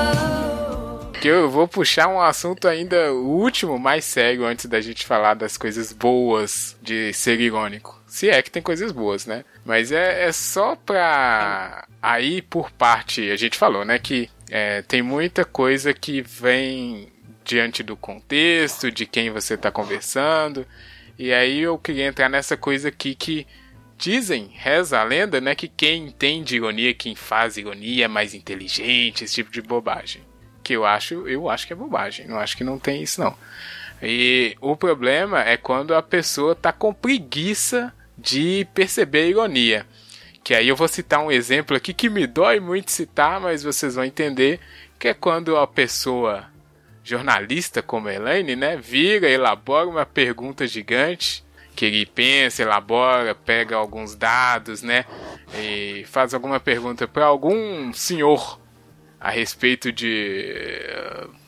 Eu 1.28 1.49
vou 1.49 1.67
puxar 1.67 2.07
um 2.07 2.21
assunto 2.21 2.69
ainda, 2.69 3.11
o 3.11 3.25
último, 3.25 3.78
mais 3.78 4.05
sério, 4.05 4.45
antes 4.45 4.65
da 4.65 4.80
gente 4.80 5.05
falar 5.05 5.34
das 5.34 5.57
coisas 5.57 5.91
boas 5.91 6.78
de 6.82 7.11
ser 7.11 7.41
irônico. 7.41 8.01
Se 8.07 8.30
é 8.30 8.41
que 8.41 8.49
tem 8.49 8.61
coisas 8.61 8.93
boas, 8.93 9.25
né? 9.25 9.43
Mas 9.65 9.91
é, 9.91 10.23
é 10.23 10.32
só 10.32 10.78
pra. 10.78 11.86
Aí, 12.01 12.41
por 12.41 12.71
parte. 12.71 13.30
A 13.30 13.36
gente 13.36 13.57
falou, 13.57 13.84
né? 13.84 13.99
Que 13.99 14.30
é, 14.49 14.82
tem 14.84 15.01
muita 15.01 15.43
coisa 15.43 15.93
que 15.93 16.21
vem 16.21 17.11
diante 17.43 17.84
do 17.84 17.97
contexto, 17.97 18.89
de 18.89 19.05
quem 19.05 19.30
você 19.30 19.57
tá 19.57 19.69
conversando. 19.69 20.65
E 21.19 21.34
aí 21.34 21.59
eu 21.59 21.78
queria 21.78 22.07
entrar 22.07 22.30
nessa 22.30 22.55
coisa 22.55 22.88
aqui 22.88 23.13
que 23.13 23.45
dizem, 23.97 24.49
reza 24.53 24.97
a 24.97 25.03
lenda, 25.03 25.41
né? 25.41 25.53
Que 25.55 25.67
quem 25.67 26.05
entende 26.07 26.55
ironia, 26.55 26.93
quem 26.93 27.15
faz 27.15 27.57
ironia 27.57 28.05
é 28.05 28.07
mais 28.07 28.34
inteligente, 28.34 29.25
esse 29.25 29.36
tipo 29.36 29.51
de 29.51 29.61
bobagem 29.61 30.26
que 30.68 30.74
eu 30.74 30.86
acho, 30.86 31.26
eu 31.30 31.49
acho 31.49 31.65
que 31.65 31.72
é 31.72 31.76
bobagem. 31.78 32.28
Não 32.28 32.38
acho 32.38 32.57
que 32.57 32.63
não 32.63 32.78
tem 32.78 33.01
isso 33.01 33.22
não. 33.22 33.34
E 34.03 34.57
o 34.59 34.76
problema 34.76 35.41
é 35.41 35.55
quando 35.55 35.95
a 35.95 36.01
pessoa 36.03 36.53
tá 36.53 36.74
com 36.74 36.93
preguiça 36.93 37.93
de 38.18 38.68
perceber 38.74 39.20
a 39.20 39.28
ironia. 39.28 39.86
Que 40.43 40.53
aí 40.53 40.68
eu 40.68 40.76
vou 40.76 40.89
citar 40.89 41.22
um 41.22 41.32
exemplo 41.32 41.78
aqui 41.78 41.93
que 41.93 42.09
me 42.09 42.28
dói 42.28 42.59
muito 42.59 42.91
citar, 42.91 43.39
mas 43.39 43.63
vocês 43.63 43.95
vão 43.95 44.03
entender 44.03 44.59
que 44.99 45.07
é 45.07 45.13
quando 45.13 45.55
a 45.55 45.65
pessoa 45.65 46.45
jornalista 47.01 47.82
como 47.82 48.09
a 48.09 48.13
Elaine, 48.13 48.57
né, 48.57 48.76
vira, 48.76 49.30
elabora 49.30 49.88
uma 49.88 50.05
pergunta 50.05 50.68
gigante 50.68 51.45
que 51.74 51.86
ele 51.86 52.05
pensa, 52.05 52.63
elabora, 52.63 53.34
pega 53.34 53.78
alguns 53.78 54.15
dados, 54.15 54.82
né, 54.82 55.05
e 55.55 56.03
faz 56.07 56.34
alguma 56.34 56.59
pergunta 56.59 57.07
para 57.07 57.26
algum 57.26 57.93
senhor 57.93 58.59
a 59.20 59.30
respeito 59.30 59.91
de 59.91 60.53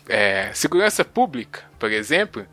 é, 0.07 0.51
segurança 0.53 1.03
pública, 1.05 1.63
por 1.77 1.91
exemplo, 1.91 2.45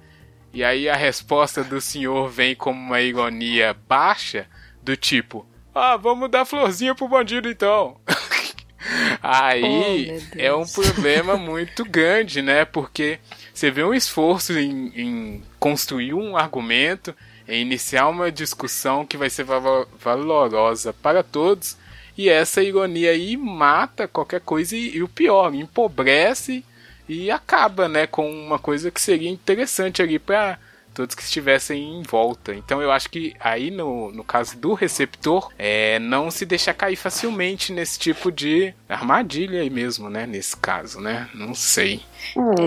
e 0.52 0.64
aí 0.64 0.88
a 0.88 0.96
resposta 0.96 1.62
do 1.64 1.80
senhor 1.80 2.28
vem 2.28 2.54
como 2.54 2.78
uma 2.78 3.00
ironia 3.00 3.74
baixa, 3.88 4.46
do 4.82 4.96
tipo: 4.96 5.46
Ah, 5.74 5.96
vamos 5.96 6.30
dar 6.30 6.44
florzinha 6.44 6.94
pro 6.94 7.08
bandido 7.08 7.48
então. 7.50 8.00
aí 9.22 10.12
Oh, 10.34 10.36
é 10.36 10.54
um 10.54 10.66
problema 10.66 11.36
muito 11.36 11.84
grande, 11.84 12.42
né? 12.42 12.64
Porque 12.64 13.18
você 13.52 13.70
vê 13.70 13.82
um 13.82 13.94
esforço 13.94 14.52
em, 14.58 14.92
em 14.94 15.42
construir 15.58 16.14
um 16.14 16.36
argumento, 16.36 17.14
em 17.48 17.60
iniciar 17.62 18.08
uma 18.08 18.30
discussão 18.30 19.04
que 19.06 19.16
vai 19.16 19.30
ser 19.30 19.44
valo- 19.44 19.88
valorosa 19.98 20.92
para 20.92 21.22
todos. 21.22 21.76
E 22.16 22.28
essa 22.28 22.62
ironia 22.62 23.10
aí 23.10 23.36
mata 23.36 24.08
qualquer 24.08 24.40
coisa 24.40 24.76
e, 24.76 24.96
e 24.96 25.02
o 25.02 25.08
pior, 25.08 25.54
empobrece 25.54 26.64
e 27.08 27.30
acaba, 27.30 27.88
né, 27.88 28.06
com 28.06 28.28
uma 28.30 28.58
coisa 28.58 28.90
que 28.90 29.00
seria 29.00 29.30
interessante 29.30 30.02
ali 30.02 30.18
para 30.18 30.58
todos 30.96 31.14
que 31.14 31.22
estivessem 31.22 32.00
em 32.00 32.02
volta. 32.02 32.54
Então 32.54 32.80
eu 32.80 32.90
acho 32.90 33.10
que 33.10 33.34
aí 33.38 33.70
no, 33.70 34.10
no 34.10 34.24
caso 34.24 34.56
do 34.56 34.72
receptor, 34.72 35.52
é 35.58 35.98
não 35.98 36.30
se 36.30 36.46
deixar 36.46 36.72
cair 36.72 36.96
facilmente 36.96 37.70
nesse 37.70 37.98
tipo 37.98 38.32
de 38.32 38.74
armadilha 38.88 39.60
aí 39.60 39.68
mesmo, 39.68 40.08
né, 40.08 40.26
nesse 40.26 40.56
caso, 40.56 41.00
né? 41.00 41.28
Não 41.34 41.54
sei. 41.54 42.00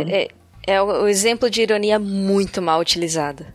É, 0.07 0.29
é 0.67 0.81
o, 0.81 1.03
o 1.03 1.07
exemplo 1.07 1.49
de 1.49 1.63
ironia 1.63 1.97
muito 1.97 2.61
mal 2.61 2.79
utilizada. 2.79 3.53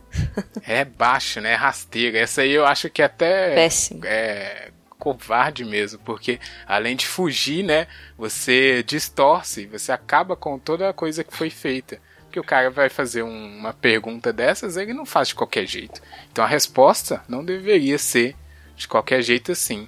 É 0.67 0.83
baixa, 0.83 1.39
né? 1.39 1.53
É 1.53 1.55
rasteira. 1.55 2.17
Essa 2.17 2.41
aí 2.41 2.51
eu 2.51 2.65
acho 2.65 2.89
que 2.89 3.01
até 3.01 3.55
Péssimo. 3.55 4.01
é 4.03 4.71
covarde 5.05 5.63
mesmo, 5.63 5.99
porque 6.03 6.39
além 6.67 6.95
de 6.95 7.05
fugir, 7.05 7.63
né, 7.63 7.85
você 8.17 8.81
distorce, 8.81 9.67
você 9.67 9.91
acaba 9.91 10.35
com 10.35 10.57
toda 10.57 10.89
a 10.89 10.93
coisa 10.93 11.23
que 11.23 11.35
foi 11.37 11.51
feita. 11.51 11.99
Porque 12.23 12.39
o 12.39 12.43
cara 12.43 12.71
vai 12.71 12.89
fazer 12.89 13.21
um- 13.21 13.57
uma 13.59 13.71
pergunta 13.71 14.33
dessas, 14.33 14.77
ele 14.77 14.93
não 14.95 15.05
faz 15.05 15.27
de 15.27 15.35
qualquer 15.35 15.67
jeito. 15.67 16.01
Então 16.31 16.43
a 16.43 16.47
resposta 16.47 17.23
não 17.29 17.45
deveria 17.45 17.99
ser 17.99 18.35
de 18.75 18.87
qualquer 18.87 19.21
jeito 19.21 19.51
assim. 19.51 19.87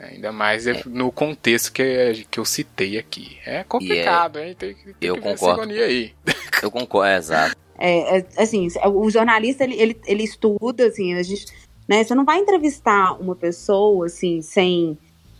Ainda 0.00 0.32
mais 0.32 0.64
no 0.86 1.12
contexto 1.12 1.70
que, 1.72 2.26
que 2.30 2.40
eu 2.40 2.44
citei 2.46 2.98
aqui. 2.98 3.38
É 3.44 3.64
complicado, 3.64 4.38
hein? 4.38 4.54
Tem, 4.58 4.74
que- 4.74 4.94
tem 4.94 4.94
Eu 5.08 5.14
que 5.16 5.20
ver 5.20 5.28
essa 5.30 5.46
concordo. 5.46 5.72
aí. 5.74 6.14
Eu 6.62 6.70
concordo, 6.70 7.06
é, 7.12 7.16
exato. 7.18 7.56
É, 7.78 8.18
é, 8.18 8.26
assim, 8.38 8.68
o 8.86 9.10
jornalista 9.10 9.62
ele, 9.64 9.74
ele, 9.80 10.00
ele 10.06 10.22
estuda, 10.24 10.86
assim, 10.86 11.14
a 11.14 11.22
gente, 11.22 11.46
né? 11.88 12.02
Você 12.02 12.14
não 12.14 12.24
vai 12.24 12.38
entrevistar 12.38 13.12
uma 13.20 13.34
pessoa 13.34 14.06
assim 14.06 14.42
sem 14.42 14.98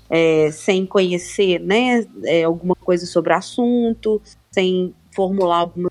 é, 0.08 0.50
sem 0.50 0.86
conhecer, 0.86 1.58
né? 1.58 2.06
é, 2.24 2.44
alguma 2.44 2.74
coisa 2.74 3.06
sobre 3.06 3.32
o 3.32 3.36
assunto, 3.36 4.20
sem 4.50 4.94
formular 5.14 5.60
alguma, 5.60 5.90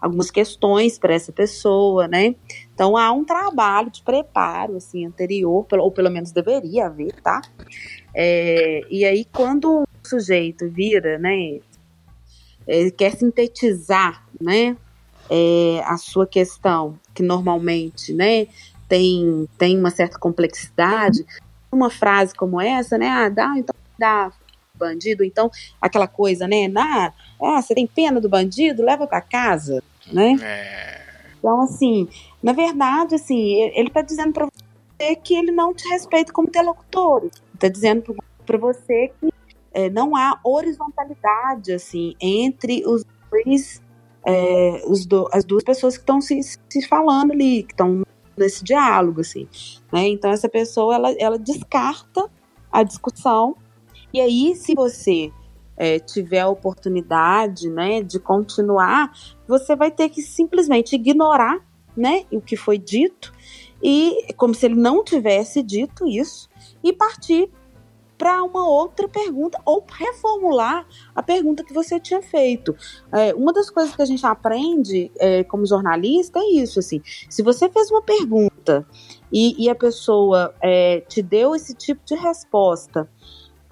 algumas 0.00 0.30
questões 0.30 0.98
para 0.98 1.14
essa 1.14 1.30
pessoa, 1.30 2.08
né? 2.08 2.34
Então 2.74 2.96
há 2.96 3.12
um 3.12 3.24
trabalho 3.24 3.90
de 3.90 4.02
preparo 4.02 4.76
assim 4.76 5.06
anterior, 5.06 5.66
ou 5.72 5.90
pelo 5.92 6.10
menos 6.10 6.32
deveria 6.32 6.86
haver, 6.86 7.12
tá? 7.22 7.42
É, 8.14 8.80
e 8.90 9.04
aí 9.04 9.26
quando 9.26 9.82
o 9.82 9.86
sujeito 10.02 10.68
vira, 10.68 11.18
né? 11.18 11.60
quer 12.96 13.16
sintetizar, 13.16 14.24
né? 14.40 14.76
é, 15.30 15.80
a 15.86 15.96
sua 15.96 16.26
questão, 16.26 16.98
que 17.14 17.22
normalmente 17.22 18.12
né, 18.12 18.48
tem, 18.90 19.48
tem 19.56 19.78
uma 19.78 19.90
certa 19.90 20.18
complexidade, 20.18 21.24
uma 21.72 21.88
frase 21.88 22.34
como 22.34 22.60
essa, 22.60 22.98
né? 22.98 23.06
Ah, 23.08 23.28
dá, 23.28 23.54
então 23.56 23.74
dá 23.96 24.32
bandido, 24.74 25.22
então 25.22 25.48
aquela 25.80 26.08
coisa, 26.08 26.48
né? 26.48 26.70
Ah, 26.76 27.12
ah, 27.40 27.62
você 27.62 27.72
tem 27.74 27.86
pena 27.86 28.20
do 28.20 28.28
bandido? 28.28 28.82
Leva 28.82 29.06
para 29.06 29.20
casa, 29.20 29.80
né? 30.12 30.36
É, 30.42 31.00
Então, 31.38 31.60
assim, 31.62 32.08
na 32.42 32.52
verdade, 32.52 33.14
assim, 33.14 33.38
ele 33.62 33.72
ele 33.78 33.90
tá 33.90 34.02
dizendo 34.02 34.32
para 34.32 34.46
você 34.46 35.14
que 35.16 35.34
ele 35.34 35.52
não 35.52 35.72
te 35.72 35.88
respeita 35.88 36.32
como 36.32 36.48
interlocutor. 36.48 37.20
Ele 37.22 37.30
tá 37.58 37.68
dizendo 37.68 38.16
para 38.44 38.58
você 38.58 39.12
que 39.20 39.30
é, 39.72 39.88
não 39.88 40.16
há 40.16 40.40
horizontalidade, 40.44 41.72
assim, 41.72 42.16
entre 42.20 42.82
os 42.84 43.04
dois, 43.30 43.80
é, 44.26 44.82
os 44.86 45.06
do- 45.06 45.28
as 45.32 45.44
duas 45.44 45.62
pessoas 45.62 45.94
que 45.96 46.02
estão 46.02 46.20
se, 46.20 46.40
se 46.42 46.82
falando 46.88 47.30
ali, 47.32 47.62
que 47.62 47.72
estão 47.72 48.02
nesse 48.36 48.64
diálogo, 48.64 49.20
assim, 49.20 49.48
né? 49.92 50.08
Então, 50.08 50.30
essa 50.30 50.48
pessoa, 50.48 50.94
ela, 50.94 51.12
ela 51.18 51.38
descarta 51.38 52.30
a 52.72 52.82
discussão 52.82 53.56
e 54.12 54.20
aí, 54.20 54.54
se 54.56 54.74
você 54.74 55.32
é, 55.76 55.98
tiver 55.98 56.40
a 56.40 56.48
oportunidade, 56.48 57.70
né, 57.70 58.02
de 58.02 58.18
continuar, 58.18 59.12
você 59.46 59.76
vai 59.76 59.90
ter 59.90 60.08
que 60.08 60.20
simplesmente 60.20 60.94
ignorar, 60.94 61.64
né, 61.96 62.24
o 62.30 62.40
que 62.40 62.56
foi 62.56 62.78
dito 62.78 63.32
e 63.82 64.32
como 64.36 64.54
se 64.54 64.66
ele 64.66 64.74
não 64.74 65.02
tivesse 65.02 65.62
dito 65.62 66.06
isso 66.06 66.48
e 66.82 66.92
partir 66.92 67.50
para 68.20 68.42
uma 68.42 68.68
outra 68.68 69.08
pergunta 69.08 69.58
ou 69.64 69.82
reformular 69.90 70.86
a 71.14 71.22
pergunta 71.22 71.64
que 71.64 71.72
você 71.72 71.98
tinha 71.98 72.20
feito. 72.20 72.76
É, 73.10 73.34
uma 73.34 73.50
das 73.50 73.70
coisas 73.70 73.96
que 73.96 74.02
a 74.02 74.04
gente 74.04 74.26
aprende 74.26 75.10
é, 75.18 75.42
como 75.44 75.64
jornalista 75.64 76.38
é 76.38 76.44
isso, 76.56 76.80
assim, 76.80 77.00
se 77.30 77.42
você 77.42 77.70
fez 77.70 77.90
uma 77.90 78.02
pergunta 78.02 78.86
e, 79.32 79.64
e 79.64 79.70
a 79.70 79.74
pessoa 79.74 80.54
é, 80.60 81.00
te 81.08 81.22
deu 81.22 81.54
esse 81.54 81.72
tipo 81.72 82.02
de 82.04 82.14
resposta 82.14 83.08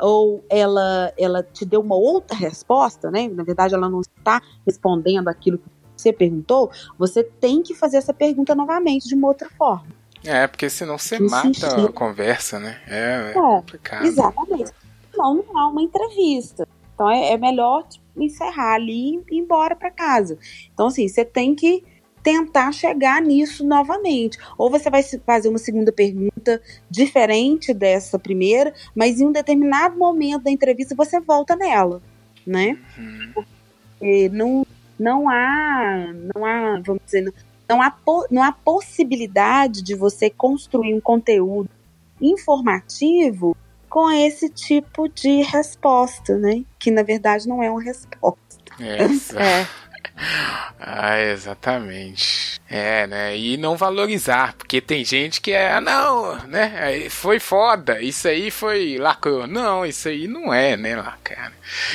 ou 0.01 0.43
ela, 0.49 1.13
ela 1.19 1.43
te 1.43 1.67
deu 1.67 1.83
uma 1.83 1.97
outra 1.97 2.35
resposta, 2.35 3.11
né? 3.11 3.29
Na 3.29 3.43
verdade, 3.43 3.75
ela 3.75 3.91
não 3.91 4.01
está 4.01 4.41
respondendo 4.65 5.29
aquilo 5.29 5.59
que 5.59 5.69
você 5.95 6.11
perguntou, 6.11 6.71
você 6.97 7.23
tem 7.23 7.63
que 7.63 7.75
fazer 7.75 7.99
essa 7.99 8.15
pergunta 8.15 8.55
novamente 8.55 9.09
de 9.09 9.15
uma 9.15 9.29
outra 9.29 9.51
forma. 9.51 9.98
É, 10.25 10.47
porque 10.47 10.69
senão 10.69 10.99
você 10.99 11.19
mata 11.19 11.87
a 11.87 11.93
conversa, 11.93 12.59
né? 12.59 12.81
É, 12.87 12.99
é, 12.99 13.31
É, 13.31 13.33
complicado. 13.33 14.07
Exatamente. 14.07 14.73
Não, 15.17 15.35
não 15.35 15.61
é 15.61 15.67
uma 15.67 15.83
entrevista. 15.83 16.67
Então 16.95 17.11
é, 17.11 17.33
é 17.33 17.39
melhor 17.39 17.85
tipo, 17.85 18.05
encerrar 18.17 18.75
ali 18.75 19.23
e 19.31 19.37
ir 19.37 19.39
embora 19.39 19.77
para 19.77 19.91
casa. 19.91 20.39
Então, 20.73 20.89
assim, 20.89 21.07
você 21.07 21.25
tem 21.25 21.55
que 21.55 21.85
tentar 22.23 22.73
chegar 22.73 23.23
nisso 23.23 23.65
novamente. 23.65 24.39
Ou 24.57 24.71
você 24.71 24.91
vai 24.91 25.03
fazer 25.25 25.49
uma 25.49 25.59
segunda 25.59 25.93
pergunta 25.93 26.61
diferente 26.91 27.73
dessa 27.73 28.19
primeira, 28.19 28.75
mas 28.95 29.21
em 29.21 29.27
um 29.27 29.33
determinado 29.33 29.97
momento 29.97 30.45
da 30.45 30.51
entrevista 30.51 30.95
você 30.95 31.21
volta 31.21 31.57
nela, 31.57 32.03
né? 32.47 32.79
Porque 33.33 34.29
não, 34.31 34.67
não 34.99 35.29
há, 35.29 36.13
não 36.35 36.45
há, 36.45 36.83
vamos 36.85 37.03
dizer, 37.05 37.33
não, 37.69 37.83
há, 37.83 37.95
não 38.31 38.43
há 38.43 38.53
possibilidade 38.53 39.83
de 39.83 39.95
você 39.95 40.31
construir 40.31 40.95
um 40.95 41.01
conteúdo 41.01 41.69
informativo 42.21 43.57
com 43.89 44.11
esse 44.11 44.49
tipo 44.49 45.09
de 45.09 45.43
resposta, 45.43 46.37
né? 46.37 46.65
Que 46.79 46.91
na 46.91 47.03
verdade 47.03 47.49
não 47.49 47.63
é 47.63 47.71
uma 47.71 47.83
resposta. 47.83 48.39
É, 48.81 48.99
É. 49.37 49.88
Ah, 50.81 51.21
exatamente. 51.21 52.61
É, 52.69 53.07
né? 53.07 53.37
E 53.37 53.57
não 53.57 53.77
valorizar, 53.77 54.55
porque 54.55 54.81
tem 54.81 55.05
gente 55.05 55.41
que 55.41 55.53
é, 55.53 55.73
ah, 55.73 55.81
não, 55.81 56.37
né? 56.47 57.09
Foi 57.11 57.39
foda, 57.41 58.01
isso 58.01 58.29
aí 58.29 58.51
foi 58.51 58.99
lacrou. 58.99 59.47
Não, 59.47 59.85
isso 59.85 60.09
aí 60.09 60.27
não 60.27 60.53
é, 60.53 60.77
né, 60.77 60.97
lacrar. 60.97 61.53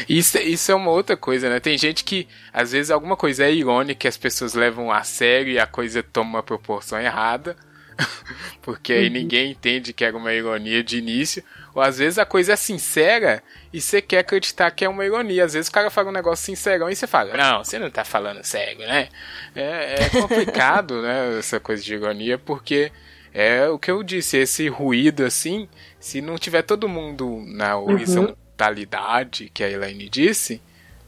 Isso, 0.07 0.38
isso 0.38 0.72
é 0.72 0.76
uma 0.76 0.91
outra 0.91 1.16
coisa, 1.16 1.49
né? 1.49 1.59
Tem 1.59 1.78
gente 1.78 2.03
que, 2.03 2.28
às 2.51 2.72
vezes, 2.72 2.91
alguma 2.91 3.16
coisa 3.16 3.45
é 3.45 3.51
irônica, 3.53 4.07
as 4.07 4.18
pessoas 4.18 4.53
levam 4.53 4.91
a 4.91 5.03
sério 5.03 5.53
e 5.53 5.59
a 5.59 5.68
coisa 5.68 6.03
toma 6.03 6.38
uma 6.38 6.43
proporção 6.43 6.99
errada. 6.99 7.55
Porque 8.62 8.94
aí 8.94 9.10
ninguém 9.10 9.52
entende 9.52 9.94
que 9.94 10.06
era 10.06 10.16
uma 10.16 10.34
ironia 10.34 10.84
de 10.84 10.98
início. 10.98 11.44
Ou 11.74 11.82
às 11.82 11.98
vezes 11.98 12.20
a 12.20 12.26
coisa 12.26 12.54
é 12.54 12.56
sincera 12.56 13.41
e 13.72 13.82
você 13.82 14.02
quer 14.02 14.20
acreditar 14.20 14.70
que 14.72 14.86
é 14.86 14.89
uma 14.89 15.06
ironia. 15.06 15.46
Às 15.46 15.54
vezes 15.54 15.70
o 15.70 15.72
cara 15.72 15.89
fala 15.89 16.10
um 16.10 16.14
negócio 16.14 16.46
sincerão 16.46 16.89
e 16.89 16.96
você 16.96 17.08
fala, 17.08 17.36
não, 17.36 17.64
você 17.64 17.80
não 17.80 17.89
tá 17.89 18.06
falando 18.06 18.44
sério, 18.44 18.80
né? 18.80 19.10
É, 19.56 20.04
é 20.04 20.10
complicado, 20.10 21.02
né, 21.04 21.39
essa 21.39 21.60
coisa 21.60 21.84
de 21.84 21.94
ironia, 21.94 22.38
porque 22.38 22.91
é 23.34 23.68
o 23.68 23.80
que 23.80 23.89
eu 23.89 24.04
disse, 24.04 24.38
esse 24.38 24.68
ruído 24.68 25.26
assim, 25.26 25.68
se 26.00 26.22
não 26.22 26.38
tiver 26.38 26.62
todo 26.62 26.88
mundo 26.88 27.44
na 27.48 27.78
horizontalidade 27.78 29.50
que 29.52 29.64
a 29.64 29.70
Elaine 29.70 30.08
disse, 30.08 30.62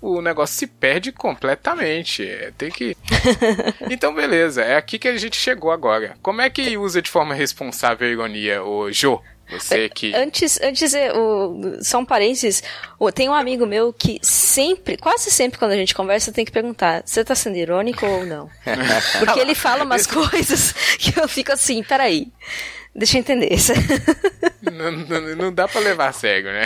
o 0.05 0.21
negócio 0.21 0.55
se 0.55 0.67
perde 0.67 1.11
completamente. 1.11 2.27
É, 2.27 2.51
tem 2.57 2.69
que. 2.69 2.95
Então, 3.89 4.13
beleza, 4.13 4.61
é 4.61 4.75
aqui 4.75 4.99
que 4.99 5.07
a 5.07 5.17
gente 5.17 5.37
chegou 5.37 5.71
agora. 5.71 6.15
Como 6.21 6.41
é 6.41 6.49
que 6.49 6.77
usa 6.77 7.01
de 7.01 7.09
forma 7.09 7.33
responsável 7.33 8.07
a 8.07 8.11
ironia, 8.11 8.63
o 8.63 8.91
Jô? 8.91 9.21
Você 9.49 9.89
que. 9.89 10.13
Antes, 10.15 10.59
antes 10.61 10.93
é, 10.93 11.13
o, 11.13 11.77
só 11.81 11.99
um 11.99 12.05
parênteses, 12.05 12.63
tem 13.13 13.29
um 13.29 13.33
amigo 13.33 13.65
meu 13.65 13.93
que 13.93 14.19
sempre, 14.21 14.97
quase 14.97 15.29
sempre 15.29 15.59
quando 15.59 15.71
a 15.71 15.75
gente 15.75 15.93
conversa, 15.93 16.31
tem 16.31 16.43
que 16.43 16.51
perguntar, 16.51 17.03
você 17.05 17.23
tá 17.23 17.35
sendo 17.35 17.57
irônico 17.57 18.05
ou 18.05 18.25
não? 18.25 18.49
Porque 19.19 19.39
ele 19.39 19.53
fala 19.53 19.83
umas 19.83 20.07
coisas 20.07 20.71
que 20.97 21.19
eu 21.19 21.27
fico 21.27 21.51
assim, 21.51 21.83
peraí, 21.83 22.27
deixa 22.93 23.17
eu 23.17 23.19
entender. 23.19 23.55
não, 24.71 24.91
não, 24.91 25.35
não 25.35 25.53
dá 25.53 25.67
pra 25.67 25.79
levar 25.79 26.11
sério, 26.13 26.51
né? 26.51 26.65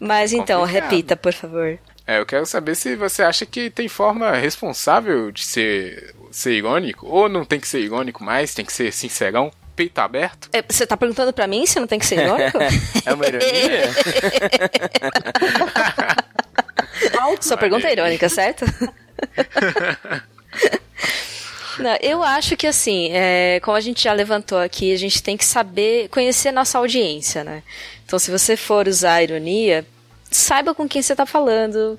Mas 0.00 0.32
então, 0.32 0.62
Complicado. 0.62 0.90
repita, 0.90 1.16
por 1.16 1.32
favor. 1.34 1.78
É, 2.06 2.18
eu 2.18 2.26
quero 2.26 2.46
saber 2.46 2.74
se 2.74 2.96
você 2.96 3.22
acha 3.22 3.44
que 3.44 3.68
tem 3.70 3.86
forma 3.86 4.32
responsável 4.32 5.30
de 5.30 5.44
ser, 5.44 6.14
ser 6.32 6.54
irônico, 6.54 7.06
ou 7.06 7.28
não 7.28 7.44
tem 7.44 7.60
que 7.60 7.68
ser 7.68 7.80
irônico 7.80 8.24
mais, 8.24 8.54
tem 8.54 8.64
que 8.64 8.72
ser 8.72 8.90
sincerão, 8.92 9.52
peito 9.76 9.98
aberto. 9.98 10.48
É, 10.52 10.62
Você 10.66 10.86
tá 10.86 10.96
perguntando 10.96 11.32
pra 11.32 11.46
mim 11.46 11.66
se 11.66 11.78
não 11.78 11.86
tem 11.86 11.98
que 11.98 12.06
ser 12.06 12.18
irônico? 12.24 12.58
É 13.06 13.14
uma 13.14 13.26
ironia? 13.26 13.90
Sua 17.40 17.56
pergunta 17.56 17.88
é 17.88 17.92
irônica, 17.92 18.28
certo? 18.30 18.64
Não, 21.78 21.96
eu 22.00 22.22
acho 22.22 22.56
que 22.56 22.66
assim, 22.66 23.10
é, 23.12 23.60
como 23.60 23.76
a 23.76 23.80
gente 23.80 24.02
já 24.04 24.12
levantou 24.12 24.58
aqui, 24.58 24.92
a 24.92 24.98
gente 24.98 25.22
tem 25.22 25.36
que 25.36 25.44
saber 25.44 26.08
conhecer 26.08 26.52
nossa 26.52 26.76
audiência, 26.78 27.42
né? 27.42 27.62
Então, 28.10 28.18
se 28.18 28.28
você 28.28 28.56
for 28.56 28.88
usar 28.88 29.14
a 29.14 29.22
ironia, 29.22 29.86
saiba 30.28 30.74
com 30.74 30.88
quem 30.88 31.00
você 31.00 31.12
está 31.12 31.24
falando, 31.24 31.96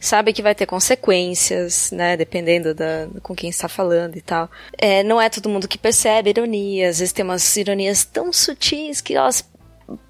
sabe 0.00 0.32
que 0.32 0.40
vai 0.40 0.54
ter 0.54 0.64
consequências, 0.64 1.90
né? 1.92 2.16
Dependendo 2.16 2.74
da, 2.74 3.06
com 3.22 3.34
quem 3.34 3.50
está 3.50 3.68
falando 3.68 4.16
e 4.16 4.22
tal. 4.22 4.50
É, 4.78 5.02
não 5.02 5.20
é 5.20 5.28
todo 5.28 5.50
mundo 5.50 5.68
que 5.68 5.76
percebe 5.76 6.30
ironia, 6.30 6.88
às 6.88 7.00
vezes 7.00 7.12
tem 7.12 7.22
umas 7.22 7.58
ironias 7.58 8.06
tão 8.06 8.32
sutis 8.32 9.02
que 9.02 9.14
elas 9.14 9.46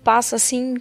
passam 0.05 0.36
assim 0.36 0.76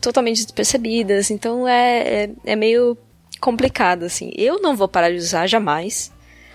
totalmente 0.00 0.42
despercebidas. 0.42 1.30
Então 1.30 1.68
é, 1.68 2.24
é, 2.24 2.30
é 2.46 2.56
meio 2.56 2.98
complicado, 3.40 4.02
assim. 4.02 4.32
Eu 4.34 4.60
não 4.60 4.74
vou 4.74 4.88
parar 4.88 5.10
de 5.10 5.18
usar 5.18 5.46
jamais. 5.46 6.10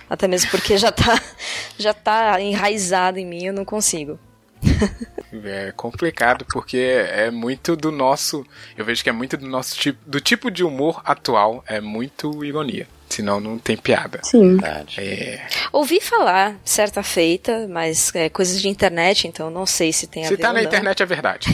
Até 0.09 0.27
mesmo 0.27 0.51
porque 0.51 0.77
já 0.77 0.91
tá, 0.91 1.21
já 1.79 1.93
tá 1.93 2.41
enraizado 2.41 3.17
em 3.17 3.25
mim, 3.25 3.45
eu 3.45 3.53
não 3.53 3.63
consigo. 3.63 4.19
É 5.43 5.73
complicado 5.73 6.45
porque 6.45 6.77
é 6.77 7.29
muito 7.29 7.75
do 7.75 7.91
nosso. 7.91 8.45
Eu 8.77 8.85
vejo 8.85 9.03
que 9.03 9.09
é 9.09 9.13
muito 9.13 9.35
do 9.35 9.45
nosso 9.45 9.75
tipo. 9.75 9.99
Do 10.09 10.21
tipo 10.21 10.49
de 10.49 10.63
humor 10.63 11.01
atual. 11.03 11.61
É 11.67 11.81
muito 11.81 12.43
ironia. 12.43 12.87
Senão 13.07 13.39
não 13.39 13.57
tem 13.59 13.77
piada. 13.77 14.19
Sim. 14.23 14.57
Verdade. 14.57 14.99
É, 14.99 15.47
Ouvi 15.71 16.01
falar, 16.01 16.55
certa 16.65 17.01
feita, 17.03 17.65
mas 17.69 18.13
é 18.15 18.27
coisas 18.29 18.59
de 18.61 18.67
internet, 18.67 19.27
então 19.27 19.49
não 19.49 19.65
sei 19.65 19.93
se 19.93 20.05
tem 20.07 20.25
a 20.25 20.27
se 20.27 20.35
ver 20.35 20.41
tá 20.41 20.49
ou 20.49 20.53
na 20.55 20.59
não, 20.61 20.67
internet 20.67 21.01
é 21.01 21.05
verdade. 21.05 21.47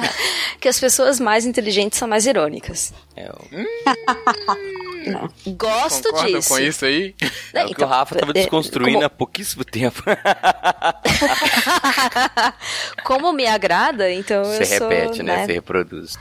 que 0.60 0.68
as 0.68 0.78
pessoas 0.80 1.20
mais 1.20 1.44
inteligentes 1.44 1.98
são 1.98 2.08
mais 2.08 2.24
irônicas. 2.26 2.94
É, 3.16 3.28
o- 3.30 3.44
Gosto 5.52 6.04
Concordam 6.10 6.38
disso. 6.38 6.48
com 6.48 6.58
isso 6.58 6.84
aí? 6.86 7.14
é 7.52 7.66
o 7.66 7.74
que 7.74 7.84
o 7.84 7.86
Rafa 7.86 8.14
tava 8.14 8.30
é, 8.30 8.34
desconstruindo 8.34 8.92
como- 8.94 9.04
há 9.04 9.10
pouquíssimo 9.10 9.62
tempo. 9.64 10.02
Como 13.04 13.32
me 13.32 13.46
agrada, 13.46 14.10
então 14.10 14.38
eu 14.42 14.44
Você 14.44 14.78
sou, 14.78 14.88
repete, 14.88 15.22
né? 15.22 15.44
Você 15.46 15.52
reproduz. 15.54 16.18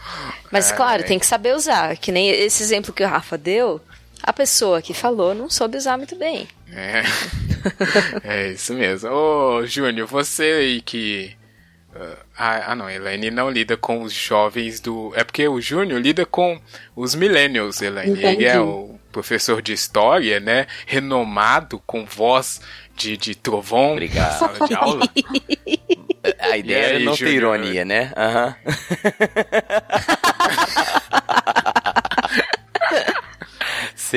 Mas 0.52 0.72
claro, 0.72 1.02
Ai. 1.04 1.08
tem 1.08 1.20
que 1.20 1.26
saber 1.26 1.56
usar. 1.56 1.96
Que 1.98 2.12
nem 2.12 2.30
esse 2.30 2.62
exemplo 2.62 2.94
que 2.94 3.04
o 3.04 3.08
Rafa 3.08 3.38
deu, 3.38 3.80
a 4.24 4.34
pessoa 4.34 4.82
que 4.82 4.94
falou 4.94 5.36
não 5.36 5.50
soube 5.50 5.78
usar 5.78 5.98
muito 5.98 6.16
bem. 6.16 6.48
É. 6.72 7.04
É 8.26 8.50
isso 8.50 8.74
mesmo. 8.74 9.10
Ô, 9.10 9.66
Júnior, 9.66 10.06
você 10.06 10.44
aí 10.44 10.82
que. 10.82 11.34
Ah, 12.38 12.64
ah, 12.68 12.76
não, 12.76 12.90
Elaine 12.90 13.32
não 13.32 13.50
lida 13.50 13.78
com 13.78 14.02
os 14.02 14.12
jovens 14.12 14.82
do. 14.82 15.14
É 15.16 15.24
porque 15.24 15.48
o 15.48 15.62
Júnior 15.62 16.02
lida 16.02 16.26
com 16.26 16.60
os 16.94 17.16
millennials, 17.16 17.82
Elaine. 17.82 18.12
Ele 18.12 18.28
Entendi. 18.28 18.46
é 18.46 18.60
o 18.60 19.00
professor 19.14 19.62
de 19.62 19.72
história, 19.72 20.42
né? 20.42 20.68
Renomado, 20.86 21.82
com 21.86 22.04
voz 22.04 22.60
de, 22.98 23.16
de 23.16 23.34
trovão 23.34 23.94
Obrigado. 23.94 24.40
sala 24.40 24.68
de 24.68 24.74
aula. 24.74 25.08
A 26.40 26.58
ideia 26.58 26.86
era 26.86 26.98
aí, 26.98 27.04
não 27.06 27.14
ter 27.14 27.20
Júnior? 27.20 27.36
ironia, 27.60 27.86
né? 27.86 28.12
Aham. 28.18 28.56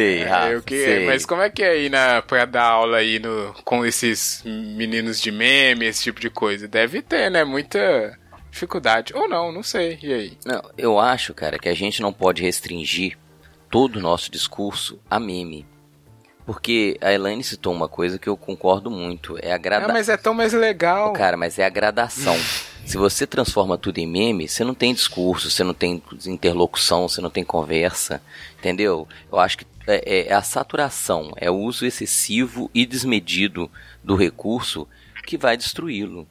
sei, 0.01 0.24
Rafa, 0.24 0.49
É, 0.55 0.61
que- 0.61 0.84
sei. 0.84 1.07
Mas 1.07 1.24
como 1.26 1.42
é 1.42 1.51
que 1.51 1.62
é 1.62 1.70
aí 1.70 1.88
na, 1.88 2.20
pra 2.22 2.44
dar 2.44 2.64
aula 2.64 2.99
aí 2.99 3.18
no, 3.18 3.55
com 3.64 3.84
esses 3.84 4.42
meninos 4.44 5.20
de 5.20 5.30
meme, 5.32 5.86
esse 5.86 6.03
tipo 6.05 6.20
de 6.20 6.28
coisa? 6.30 6.68
Deve 6.68 7.01
ter, 7.03 7.30
né? 7.30 7.44
Muita 7.44 8.18
dificuldade. 8.51 9.14
Ou 9.14 9.28
não, 9.28 9.51
não 9.53 9.62
sei. 9.62 9.99
E 10.03 10.12
aí? 10.12 10.38
Não, 10.44 10.62
eu 10.76 10.99
acho, 10.99 11.32
cara, 11.34 11.59
que 11.59 11.68
a 11.68 11.74
gente 11.74 12.03
não 12.03 12.12
pode 12.12 12.42
restringir 12.42 13.16
todo 13.70 13.97
o 13.97 14.03
nosso 14.03 14.30
discurso 14.30 15.01
a 15.11 15.18
meme. 15.18 15.66
Porque 16.44 16.97
a 17.01 17.12
Elaine 17.12 17.42
citou 17.42 17.72
uma 17.72 17.88
coisa 17.88 18.20
que 18.20 18.28
eu 18.28 18.36
concordo 18.36 18.88
muito. 18.88 19.36
É 19.42 19.53
a 19.53 19.57
Ah, 19.57 19.88
mas 19.88 20.09
é 20.09 20.16
tão 20.16 20.32
mais 20.32 20.53
legal. 20.53 21.12
Cara, 21.12 21.36
mas 21.36 21.59
é 21.59 21.64
a 21.64 21.68
gradação. 21.68 22.36
Se 22.86 22.97
você 22.97 23.26
transforma 23.26 23.76
tudo 23.76 23.99
em 23.99 24.07
meme, 24.07 24.47
você 24.47 24.62
não 24.62 24.72
tem 24.72 24.94
discurso, 24.94 25.51
você 25.51 25.64
não 25.64 25.74
tem 25.74 26.01
interlocução, 26.24 27.09
você 27.09 27.20
não 27.20 27.30
tem 27.30 27.42
conversa, 27.42 28.22
entendeu? 28.61 29.09
Eu 29.30 29.40
acho 29.40 29.59
que 29.59 29.66
é, 29.87 30.28
é 30.28 30.32
a 30.32 30.43
saturação, 30.43 31.32
é 31.37 31.51
o 31.51 31.57
uso 31.57 31.87
excessivo 31.87 32.70
e 32.74 32.84
desmedido 32.84 33.70
do 34.03 34.16
recurso 34.16 34.89
que 35.26 35.37
vai 35.37 35.57
destruí-lo. 35.57 36.26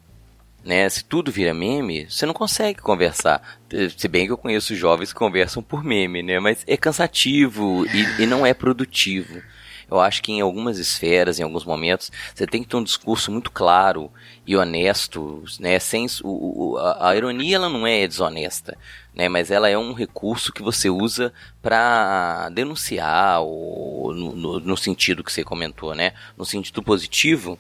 Né? 0.64 0.90
Se 0.90 1.04
tudo 1.04 1.32
vira 1.32 1.54
meme, 1.54 2.10
você 2.10 2.26
não 2.26 2.34
consegue 2.34 2.82
conversar. 2.82 3.60
Se 3.96 4.08
bem 4.08 4.26
que 4.26 4.32
eu 4.32 4.38
conheço 4.38 4.76
jovens 4.76 5.14
que 5.14 5.20
conversam 5.20 5.62
por 5.62 5.84
meme, 5.84 6.24
né? 6.24 6.40
Mas 6.40 6.64
é 6.66 6.76
cansativo 6.76 7.86
e, 7.86 8.24
e 8.24 8.26
não 8.26 8.44
é 8.44 8.52
produtivo. 8.52 9.44
Eu 9.90 10.00
acho 10.00 10.24
que 10.24 10.32
em 10.32 10.42
algumas 10.42 10.80
esferas, 10.80 11.40
em 11.40 11.44
alguns 11.44 11.64
momentos, 11.64 12.12
você 12.34 12.48
tem 12.48 12.64
que 12.64 12.70
ter 12.70 12.78
um 12.78 12.84
discurso 12.84 13.32
muito 13.32 13.52
claro 13.52 14.12
e 14.48 14.56
honesto, 14.56 15.44
né? 15.60 15.78
Sem 15.78 16.08
o, 16.24 16.74
o 16.74 16.78
a, 16.78 17.10
a, 17.10 17.16
ironia 17.16 17.58
ela 17.58 17.70
não 17.70 17.86
é 17.86 18.08
desonesta, 18.08 18.76
né? 19.16 19.30
Mas 19.30 19.50
ela 19.50 19.70
é 19.70 19.78
um 19.78 19.94
recurso 19.94 20.52
que 20.52 20.62
você 20.62 20.90
usa 20.90 21.34
para 21.62 22.50
denunciar 22.50 23.42
ou 23.42 24.14
no, 24.14 24.36
no, 24.36 24.60
no 24.60 24.78
sentido 24.78 25.24
que 25.24 25.32
você 25.32 25.44
comentou, 25.44 25.96
né? 25.96 26.12
No 26.38 26.46
sentido 26.46 26.84
positivo, 26.84 27.58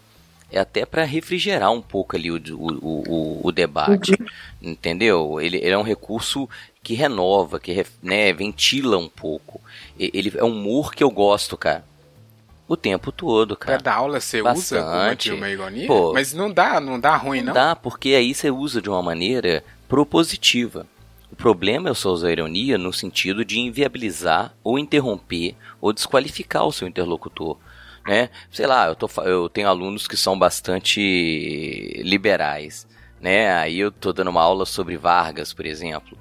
é 0.51 0.59
até 0.59 0.85
para 0.85 1.03
refrigerar 1.03 1.71
um 1.71 1.81
pouco 1.81 2.15
ali 2.15 2.31
o, 2.31 2.37
o, 2.37 2.81
o, 2.81 3.47
o 3.47 3.51
debate, 3.51 4.11
uhum. 4.11 4.27
entendeu? 4.61 5.39
Ele, 5.41 5.57
ele, 5.57 5.69
é 5.69 5.77
um 5.77 5.83
recurso 5.83 6.49
que 6.83 6.93
renova, 6.93 7.59
que 7.59 7.85
né, 8.03 8.31
ventila 8.33 8.97
um 8.97 9.09
pouco. 9.09 9.61
Ele 9.97 10.31
é 10.35 10.43
um 10.43 10.51
humor 10.51 10.93
que 10.93 11.03
eu 11.03 11.09
gosto, 11.09 11.57
cara. 11.57 11.83
O 12.67 12.75
tempo 12.75 13.11
todo, 13.11 13.55
cara. 13.55 13.77
Pra 13.77 13.91
dar 13.91 13.97
aula 13.97 14.19
você 14.19 14.41
Bastante. 14.41 15.29
usa 15.29 15.37
uma 15.37 15.49
ironia? 15.49 15.87
Pô, 15.87 16.13
Mas 16.13 16.33
não 16.33 16.51
dá, 16.51 16.79
não 16.79 16.99
dá 16.99 17.15
ruim, 17.15 17.39
não? 17.39 17.47
Não 17.47 17.53
dá, 17.53 17.75
porque 17.75 18.09
aí 18.09 18.33
você 18.33 18.49
usa 18.49 18.81
de 18.81 18.89
uma 18.89 19.03
maneira 19.03 19.63
propositiva. 19.87 20.87
O 21.31 21.35
problema 21.35 21.89
é 21.89 21.91
usar 21.91 22.27
a 22.27 22.31
ironia 22.31 22.77
no 22.77 22.93
sentido 22.93 23.43
de 23.43 23.59
inviabilizar 23.59 24.53
ou 24.63 24.77
interromper 24.77 25.55
ou 25.81 25.91
desqualificar 25.91 26.65
o 26.65 26.71
seu 26.71 26.87
interlocutor. 26.87 27.57
Né? 28.05 28.29
Sei 28.51 28.67
lá, 28.67 28.87
eu, 28.87 28.95
tô, 28.95 29.09
eu 29.23 29.49
tenho 29.49 29.67
alunos 29.67 30.07
que 30.07 30.15
são 30.15 30.37
bastante 30.37 32.01
liberais. 32.03 32.87
Né? 33.19 33.51
Aí 33.53 33.79
eu 33.79 33.91
tô 33.91 34.13
dando 34.13 34.29
uma 34.29 34.43
aula 34.43 34.65
sobre 34.65 34.97
Vargas, 34.97 35.51
por 35.51 35.65
exemplo. 35.65 36.17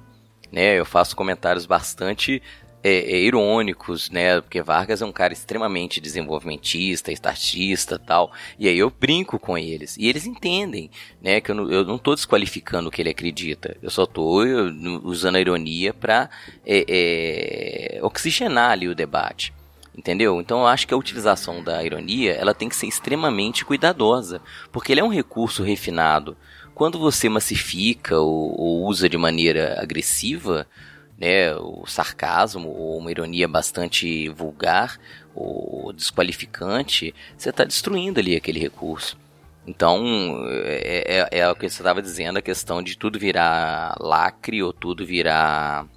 Né? 0.51 0.79
Eu 0.79 0.85
faço 0.85 1.15
comentários 1.15 1.65
bastante 1.65 2.41
é, 2.87 3.13
é, 3.13 3.17
irônicos, 3.17 4.11
né? 4.11 4.39
Porque 4.39 4.61
Vargas 4.61 5.01
é 5.01 5.05
um 5.07 5.11
cara 5.11 5.33
extremamente 5.33 5.99
desenvolvimentista, 5.99 7.11
estatista 7.11 7.97
tal. 7.97 8.31
E 8.59 8.67
aí 8.67 8.77
eu 8.77 8.91
brinco 8.91 9.39
com 9.39 9.57
eles. 9.57 9.97
E 9.97 10.07
eles 10.07 10.27
entendem, 10.27 10.91
né? 11.19 11.41
Que 11.41 11.49
eu 11.49 11.55
não, 11.55 11.71
eu 11.71 11.83
não 11.83 11.97
tô 11.97 12.13
desqualificando 12.13 12.89
o 12.89 12.91
que 12.91 13.01
ele 13.01 13.09
acredita. 13.09 13.75
Eu 13.81 13.89
só 13.89 14.05
tô 14.05 14.43
eu, 14.43 14.71
usando 15.03 15.37
a 15.37 15.41
ironia 15.41 15.95
para 15.95 16.29
é, 16.63 17.95
é, 17.97 17.99
oxigenar 18.03 18.69
ali 18.69 18.87
o 18.87 18.93
debate. 18.93 19.51
Entendeu? 19.97 20.39
Então 20.39 20.59
eu 20.59 20.67
acho 20.67 20.85
que 20.85 20.93
a 20.93 20.97
utilização 20.97 21.63
da 21.63 21.83
ironia 21.83 22.33
ela 22.33 22.53
tem 22.53 22.69
que 22.69 22.75
ser 22.75 22.85
extremamente 22.85 23.65
cuidadosa, 23.65 24.41
porque 24.71 24.91
ele 24.91 25.01
é 25.01 25.03
um 25.03 25.09
recurso 25.09 25.63
refinado. 25.63 26.37
Quando 26.75 26.99
você 26.99 27.29
massifica 27.29 28.19
ou, 28.19 28.61
ou 28.61 28.83
usa 28.85 29.09
de 29.09 29.17
maneira 29.17 29.81
agressiva, 29.81 30.67
né, 31.17 31.55
o 31.55 31.85
sarcasmo 31.85 32.69
ou 32.69 32.97
uma 32.97 33.11
ironia 33.11 33.47
bastante 33.47 34.29
vulgar 34.29 34.99
ou 35.33 35.91
desqualificante, 35.93 37.13
você 37.37 37.49
está 37.49 37.63
destruindo 37.63 38.19
ali 38.19 38.35
aquele 38.35 38.59
recurso. 38.59 39.17
Então, 39.67 40.03
é, 40.47 41.27
é, 41.31 41.39
é 41.39 41.49
o 41.49 41.55
que 41.55 41.67
você 41.67 41.81
estava 41.81 42.01
dizendo, 42.01 42.37
a 42.37 42.41
questão 42.41 42.83
de 42.83 42.97
tudo 42.97 43.17
virar 43.17 43.95
lacre 43.99 44.61
ou 44.61 44.71
tudo 44.71 45.05
virar 45.05 45.87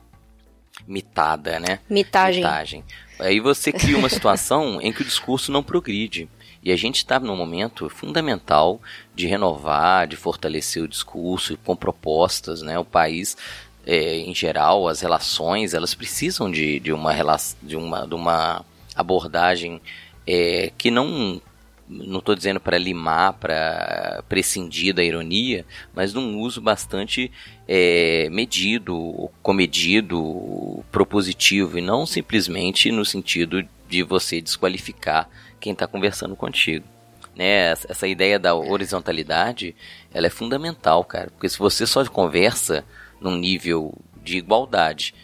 mitada, 0.87 1.61
né? 1.61 1.81
Mitagem. 1.89 2.43
Mitagem. 2.43 2.85
Aí 3.19 3.41
você 3.41 3.73
cria 3.73 3.99
uma 3.99 4.09
situação 4.09 4.81
em 4.83 4.93
que 4.93 5.03
o 5.03 5.05
discurso 5.05 5.53
não 5.53 5.63
progride. 5.63 6.29
E 6.63 6.73
a 6.73 6.77
gente 6.77 6.97
está 6.97 7.21
num 7.21 7.37
momento 7.37 7.89
fundamental 7.89 8.81
de 9.15 9.27
renovar, 9.27 10.09
de 10.09 10.17
fortalecer 10.17 10.83
o 10.83 10.89
discurso 10.89 11.57
com 11.59 11.77
propostas, 11.77 12.63
né? 12.63 12.79
O 12.79 12.85
país 12.85 13.37
é, 13.89 14.19
em 14.19 14.35
geral, 14.35 14.87
as 14.87 15.01
relações, 15.01 15.73
elas 15.73 15.95
precisam 15.95 16.51
de, 16.51 16.79
de, 16.79 16.93
uma, 16.93 17.15
de, 17.63 17.75
uma, 17.75 18.07
de 18.07 18.15
uma 18.15 18.63
abordagem 18.95 19.81
é, 20.27 20.71
que 20.77 20.91
não 20.91 21.41
não 21.89 22.19
estou 22.19 22.35
dizendo 22.35 22.61
para 22.61 22.77
limar, 22.77 23.33
para 23.33 24.23
prescindir 24.29 24.93
da 24.93 25.03
ironia, 25.03 25.65
mas 25.95 26.13
num 26.13 26.39
uso 26.39 26.61
bastante 26.61 27.33
é, 27.67 28.29
medido, 28.31 29.31
comedido, 29.43 30.85
propositivo 30.93 31.79
e 31.79 31.81
não 31.81 32.05
simplesmente 32.05 32.93
no 32.93 33.07
sentido 33.07 33.67
de 33.89 34.03
você 34.03 34.39
desqualificar 34.39 35.31
quem 35.59 35.73
está 35.73 35.87
conversando 35.87 36.37
contigo. 36.37 36.85
Né? 37.35 37.71
Essa 37.71 38.07
ideia 38.07 38.39
da 38.39 38.55
horizontalidade, 38.55 39.75
ela 40.13 40.27
é 40.27 40.31
fundamental, 40.31 41.03
cara, 41.05 41.31
porque 41.31 41.49
se 41.49 41.59
você 41.59 41.87
só 41.87 42.05
conversa 42.05 42.85
num 43.21 43.37
nível 43.37 43.95
de 44.23 44.39
igualdade. 44.39 45.15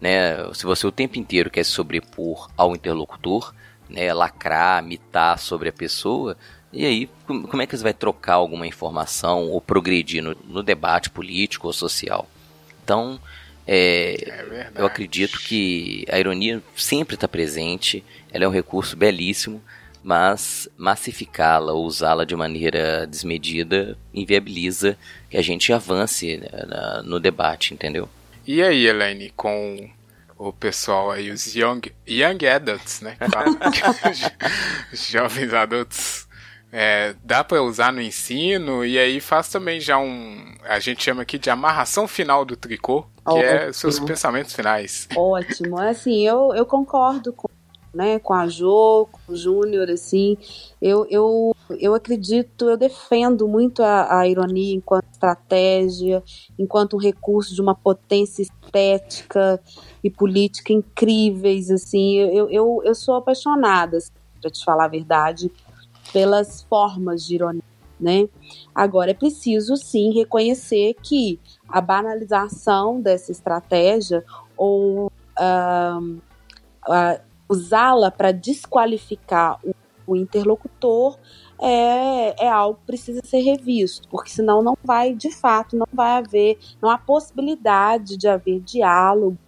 Né? 0.00 0.52
Se 0.52 0.64
você 0.64 0.86
o 0.86 0.92
tempo 0.92 1.18
inteiro 1.18 1.50
quer 1.50 1.64
se 1.64 1.70
sobrepor 1.70 2.50
ao 2.56 2.74
interlocutor, 2.74 3.54
né, 3.88 4.12
lacrar, 4.12 4.82
mitar 4.82 5.38
sobre 5.38 5.68
a 5.68 5.72
pessoa, 5.72 6.36
e 6.72 6.84
aí 6.84 7.08
como 7.26 7.62
é 7.62 7.66
que 7.66 7.76
você 7.76 7.82
vai 7.82 7.94
trocar 7.94 8.34
alguma 8.34 8.66
informação 8.66 9.48
ou 9.50 9.60
progredir 9.60 10.22
no, 10.22 10.36
no 10.46 10.62
debate 10.62 11.10
político 11.10 11.66
ou 11.66 11.72
social? 11.72 12.28
Então, 12.82 13.20
é, 13.66 14.14
é 14.14 14.70
eu 14.74 14.84
acredito 14.84 15.38
que 15.38 16.04
a 16.10 16.18
ironia 16.18 16.62
sempre 16.76 17.14
está 17.14 17.28
presente, 17.28 18.04
ela 18.32 18.44
é 18.44 18.48
um 18.48 18.52
recurso 18.52 18.96
belíssimo, 18.96 19.62
mas 20.04 20.68
massificá-la 20.76 21.72
ou 21.72 21.86
usá-la 21.86 22.26
de 22.26 22.36
maneira 22.36 23.06
desmedida 23.06 23.96
inviabiliza 24.12 24.98
que 25.30 25.38
a 25.38 25.42
gente 25.42 25.72
avance 25.72 26.36
né, 26.36 26.48
no 27.04 27.18
debate, 27.18 27.72
entendeu? 27.72 28.06
E 28.46 28.62
aí, 28.62 28.86
Elaine, 28.86 29.32
com 29.34 29.88
o 30.36 30.52
pessoal 30.52 31.10
aí, 31.10 31.30
os 31.30 31.54
young, 31.54 31.80
young 32.06 32.46
adults, 32.46 33.00
né? 33.00 33.16
os 34.92 35.06
jovens 35.08 35.54
adultos. 35.54 36.28
É, 36.70 37.14
dá 37.22 37.44
para 37.44 37.62
usar 37.62 37.92
no 37.92 38.02
ensino 38.02 38.84
e 38.84 38.98
aí 38.98 39.20
faz 39.20 39.48
também 39.48 39.80
já 39.80 39.96
um. 39.96 40.54
A 40.64 40.80
gente 40.80 41.02
chama 41.02 41.22
aqui 41.22 41.38
de 41.38 41.48
amarração 41.48 42.06
final 42.08 42.44
do 42.44 42.56
tricô, 42.56 43.02
que 43.02 43.30
Ótimo. 43.30 43.44
é 43.44 43.72
seus 43.72 44.00
pensamentos 44.00 44.52
finais. 44.52 45.08
Ótimo. 45.16 45.78
Assim, 45.78 46.26
eu, 46.26 46.52
eu 46.54 46.66
concordo 46.66 47.32
com 47.32 47.48
né, 47.94 48.18
com 48.18 48.34
a 48.34 48.48
Jo, 48.48 49.06
com 49.10 49.32
o 49.32 49.36
Júnior, 49.36 49.88
assim, 49.88 50.36
eu, 50.82 51.06
eu, 51.08 51.54
eu 51.78 51.94
acredito, 51.94 52.68
eu 52.68 52.76
defendo 52.76 53.46
muito 53.46 53.82
a, 53.82 54.18
a, 54.18 54.28
ironia 54.28 54.74
enquanto 54.74 55.06
estratégia, 55.12 56.22
enquanto 56.58 56.96
um 56.96 57.00
recurso 57.00 57.54
de 57.54 57.62
uma 57.62 57.74
potência 57.74 58.42
estética 58.42 59.60
e 60.02 60.10
política 60.10 60.72
incríveis, 60.72 61.70
assim, 61.70 62.16
eu, 62.16 62.50
eu, 62.50 62.82
eu 62.84 62.94
sou 62.94 63.14
apaixonada, 63.14 63.98
assim, 63.98 64.10
para 64.40 64.50
te 64.50 64.64
falar 64.64 64.86
a 64.86 64.88
verdade, 64.88 65.50
pelas 66.12 66.62
formas 66.62 67.24
de 67.24 67.36
ironia, 67.36 67.62
né? 67.98 68.28
Agora, 68.74 69.12
é 69.12 69.14
preciso, 69.14 69.76
sim, 69.76 70.12
reconhecer 70.12 70.94
que 71.02 71.38
a 71.68 71.80
banalização 71.80 73.00
dessa 73.00 73.30
estratégia 73.30 74.24
ou... 74.56 75.10
Uh, 75.38 76.20
uh, 76.88 77.20
usá-la 77.48 78.10
para 78.10 78.32
desqualificar 78.32 79.58
o, 79.64 79.74
o 80.06 80.16
interlocutor 80.16 81.18
é, 81.60 82.44
é, 82.44 82.48
algo 82.48 82.78
que 82.80 82.86
precisa 82.86 83.20
ser 83.24 83.40
revisto, 83.40 84.08
porque 84.08 84.30
senão 84.30 84.62
não 84.62 84.76
vai, 84.82 85.14
de 85.14 85.30
fato, 85.30 85.76
não 85.76 85.86
vai 85.92 86.18
haver, 86.18 86.58
não 86.82 86.90
há 86.90 86.98
possibilidade 86.98 88.16
de 88.16 88.28
haver 88.28 88.60
diálogo 88.60 89.38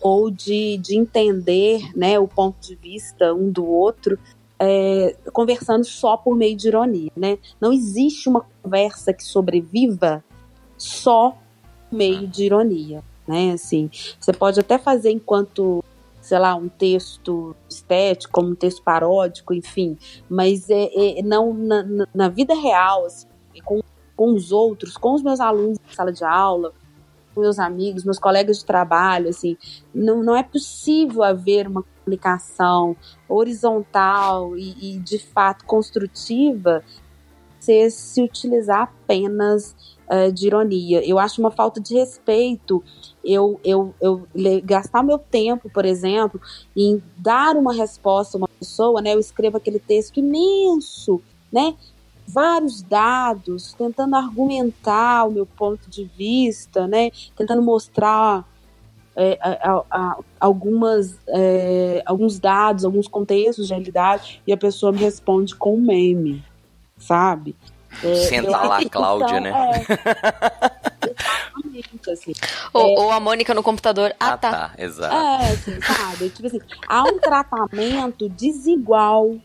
ou 0.00 0.30
de, 0.30 0.76
de 0.78 0.96
entender 0.96 1.80
né, 1.96 2.18
o 2.18 2.28
ponto 2.28 2.60
de 2.60 2.74
vista 2.74 3.32
um 3.32 3.50
do 3.50 3.64
outro 3.64 4.18
é, 4.58 5.16
conversando 5.32 5.84
só 5.84 6.16
por 6.16 6.36
meio 6.36 6.56
de 6.56 6.68
ironia. 6.68 7.10
Né? 7.16 7.38
Não 7.60 7.72
existe 7.72 8.28
uma 8.28 8.44
conversa 8.62 9.12
que 9.12 9.24
sobreviva 9.24 10.22
só 10.76 11.36
por 11.88 11.96
meio 11.96 12.26
de 12.26 12.44
ironia. 12.44 13.02
Né? 13.26 13.52
Assim, 13.52 13.90
você 14.18 14.32
pode 14.32 14.60
até 14.60 14.78
fazer 14.78 15.10
enquanto 15.10 15.82
sei 16.24 16.38
lá, 16.38 16.54
um 16.54 16.70
texto 16.70 17.54
estético, 17.68 18.32
como 18.32 18.48
um 18.48 18.54
texto 18.54 18.82
paródico, 18.82 19.52
enfim, 19.52 19.98
mas 20.26 20.70
é, 20.70 21.18
é 21.18 21.22
não 21.22 21.52
na, 21.52 21.84
na, 22.14 22.28
vida 22.30 22.54
real, 22.54 23.04
assim, 23.04 23.26
com, 23.62 23.82
com 24.16 24.32
os 24.32 24.50
outros, 24.50 24.96
com 24.96 25.12
os 25.12 25.22
meus 25.22 25.38
alunos 25.38 25.78
na 25.86 25.92
sala 25.92 26.10
de 26.10 26.24
aula, 26.24 26.72
com 27.34 27.42
meus 27.42 27.58
amigos, 27.58 28.04
meus 28.04 28.18
colegas 28.18 28.60
de 28.60 28.64
trabalho, 28.64 29.28
assim, 29.28 29.58
não, 29.94 30.22
não 30.22 30.34
é 30.34 30.42
possível 30.42 31.22
haver 31.22 31.68
uma 31.68 31.82
comunicação 31.82 32.96
horizontal 33.28 34.56
e, 34.56 34.94
e 34.94 34.98
de 34.98 35.18
fato 35.18 35.66
construtiva 35.66 36.82
se, 37.60 37.90
se 37.90 38.22
utilizar 38.22 38.84
apenas 38.84 39.76
uh, 40.08 40.32
de 40.32 40.46
ironia. 40.46 41.06
Eu 41.08 41.18
acho 41.18 41.40
uma 41.40 41.50
falta 41.50 41.80
de 41.80 41.94
respeito 41.94 42.82
eu, 43.24 43.58
eu, 43.64 43.94
eu 44.00 44.28
gastar 44.62 45.02
meu 45.02 45.18
tempo, 45.18 45.70
por 45.70 45.84
exemplo, 45.84 46.40
em 46.76 47.02
dar 47.16 47.56
uma 47.56 47.72
resposta 47.72 48.36
a 48.36 48.38
uma 48.38 48.48
pessoa, 48.48 49.00
né? 49.00 49.14
Eu 49.14 49.20
escrevo 49.20 49.56
aquele 49.56 49.78
texto 49.78 50.18
imenso, 50.18 51.22
né? 51.50 51.74
vários 52.26 52.82
dados, 52.82 53.74
tentando 53.74 54.16
argumentar 54.16 55.24
o 55.26 55.30
meu 55.30 55.46
ponto 55.46 55.88
de 55.90 56.04
vista, 56.04 56.86
né? 56.86 57.10
Tentando 57.36 57.62
mostrar 57.62 58.44
é, 59.14 59.38
a, 59.40 59.84
a, 59.90 60.18
algumas, 60.40 61.18
é, 61.28 62.02
alguns 62.06 62.38
dados, 62.38 62.84
alguns 62.84 63.06
contextos 63.06 63.66
de 63.66 63.74
realidade, 63.74 64.42
e 64.46 64.52
a 64.52 64.56
pessoa 64.56 64.90
me 64.90 64.98
responde 64.98 65.54
com 65.54 65.76
um 65.76 65.80
meme, 65.80 66.42
sabe? 66.96 67.54
É, 68.02 68.14
Senta 68.16 68.50
lá, 68.50 68.78
a 68.78 68.88
Cláudia, 68.88 69.38
então, 69.38 69.40
né? 69.40 69.52
É, 69.52 70.84
exatamente, 71.74 72.10
assim. 72.10 72.32
Ou, 72.72 73.04
ou, 73.04 73.10
a 73.10 73.20
Mônica 73.20 73.54
no 73.54 73.62
computador. 73.62 74.14
Ah, 74.18 74.32
ah 74.32 74.36
tá. 74.36 74.50
tá. 74.50 74.74
Exato. 74.78 75.14
É, 75.14 75.52
assim, 75.52 75.80
sabe? 75.80 76.30
Tipo 76.30 76.46
assim, 76.46 76.60
há 76.88 77.02
um 77.04 77.18
tratamento 77.18 78.28
desigual 78.28 79.36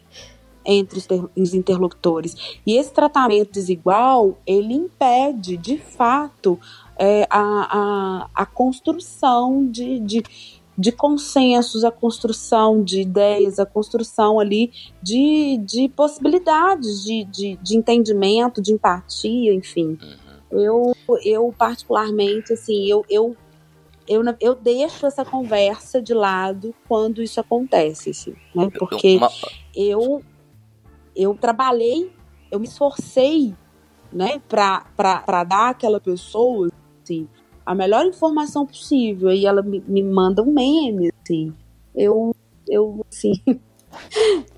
entre 0.66 1.00
os, 1.00 1.08
os, 1.36 1.54
interlocutores. 1.54 2.60
E 2.66 2.76
esse 2.78 2.92
tratamento 2.92 3.52
desigual, 3.52 4.38
ele 4.46 4.74
impede, 4.74 5.58
de 5.58 5.78
fato, 5.78 6.60
é, 6.98 7.26
a, 7.30 7.40
a, 7.40 8.30
a 8.36 8.46
construção 8.46 9.66
de, 9.66 10.00
de, 10.00 10.24
de 10.80 10.94
consensos, 10.94 11.84
a 11.84 11.92
construção 11.92 12.82
de 12.82 13.02
ideias, 13.02 13.60
a 13.60 13.66
construção 13.66 14.40
ali 14.40 14.72
de, 15.04 15.58
de 15.58 15.90
possibilidades 15.90 17.04
de, 17.04 17.26
de, 17.26 17.58
de 17.58 17.76
entendimento, 17.76 18.62
de 18.62 18.72
empatia, 18.72 19.54
enfim. 19.54 19.98
Uhum. 20.02 20.58
Eu, 20.58 20.96
eu 21.26 21.54
particularmente, 21.58 22.54
assim, 22.54 22.90
eu, 22.90 23.06
eu 23.10 23.36
eu, 24.08 24.24
eu 24.42 24.56
deixo 24.56 25.06
essa 25.06 25.24
conversa 25.24 26.02
de 26.02 26.16
lado 26.16 26.74
quando 26.88 27.22
isso 27.22 27.40
acontece, 27.40 28.10
assim, 28.10 28.34
né? 28.56 28.68
Porque 28.80 29.20
eu, 29.76 30.24
eu 31.16 31.36
trabalhei, 31.36 32.12
eu 32.50 32.60
me 32.60 32.66
esforcei, 32.66 33.54
né, 34.12 34.42
para 34.48 35.44
dar 35.44 35.70
àquela 35.70 36.00
pessoa 36.00 36.70
assim, 37.04 37.28
a 37.70 37.76
melhor 37.76 38.04
informação 38.04 38.66
possível 38.66 39.32
e 39.32 39.46
ela 39.46 39.62
me, 39.62 39.84
me 39.88 40.02
manda 40.02 40.42
um 40.42 40.52
meme, 40.52 41.12
assim. 41.22 41.54
Eu, 41.96 42.36
eu, 42.68 43.06
assim. 43.08 43.34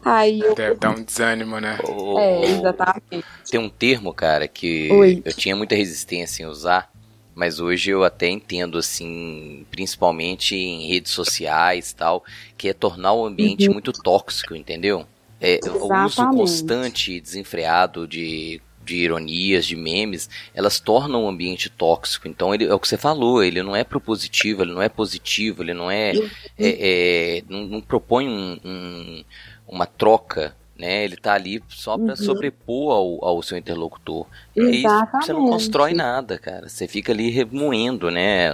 Aí 0.02 0.40
eu... 0.40 0.56
Deve 0.56 0.80
dar 0.80 0.92
um 0.92 1.04
desânimo, 1.04 1.60
né? 1.60 1.78
É, 2.18 2.46
exatamente. 2.46 3.26
Tem 3.50 3.60
um 3.60 3.68
termo, 3.68 4.14
cara, 4.14 4.48
que 4.48 4.90
Oi. 4.94 5.22
eu 5.26 5.34
tinha 5.34 5.58
muita 5.58 5.76
resistência 5.76 6.44
em 6.44 6.46
usar, 6.46 6.90
mas 7.36 7.60
hoje 7.60 7.92
eu 7.92 8.06
até 8.06 8.30
entendo, 8.30 8.78
assim, 8.78 9.66
principalmente 9.70 10.56
em 10.56 10.88
redes 10.88 11.12
sociais 11.12 11.92
e 11.92 11.96
tal, 11.98 12.24
que 12.58 12.70
é 12.70 12.74
tornar 12.74 13.12
o 13.12 13.26
ambiente 13.26 13.68
Uhum. 13.68 13.74
muito 13.74 13.92
tóxico, 13.92 14.56
entendeu? 14.56 15.06
É, 15.42 15.60
o 15.66 16.06
uso 16.06 16.30
constante 16.30 17.12
e 17.12 17.20
desenfreado 17.20 18.08
de, 18.08 18.62
de 18.86 18.96
ironias, 18.98 19.66
de 19.66 19.76
memes, 19.76 20.30
elas 20.54 20.80
tornam 20.80 21.26
o 21.26 21.28
ambiente 21.30 21.70
tóxico. 21.70 22.28
Então, 22.28 22.54
ele, 22.54 22.66
é 22.66 22.74
o 22.74 22.80
que 22.80 22.88
você 22.88 22.98
falou, 22.98 23.44
ele 23.44 23.62
não 23.64 23.76
é 23.76 23.84
propositivo, 23.84 24.64
ele 24.64 24.74
não 24.74 24.82
é 24.82 24.90
positivo, 24.90 25.62
ele 25.64 25.74
não 25.74 25.90
é. 25.92 26.12
É- 26.58 27.38
é- 27.40 27.44
não, 27.50 27.62
não 27.68 27.82
propõe 27.82 28.28
um- 28.28 28.60
um- 28.66 29.24
uma 29.68 29.86
troca. 29.86 30.56
Né? 30.78 31.04
Ele 31.04 31.16
tá 31.16 31.34
ali 31.34 31.62
só 31.70 31.96
para 31.96 32.10
Uhum. 32.12 32.16
sobrepor 32.16 32.92
ao, 32.92 33.24
ao 33.36 33.44
seu 33.44 33.56
interlocutor. 33.56 34.26
E 34.56 34.62
aí 34.62 34.66
você 34.82 34.88
não 34.88 34.98
Exatamente. 35.04 35.50
constrói 35.52 35.94
nada, 35.94 36.40
cara. 36.40 36.68
Você 36.68 36.88
fica 36.88 37.12
ali 37.12 37.30
remoendo, 37.30 38.10
né? 38.10 38.50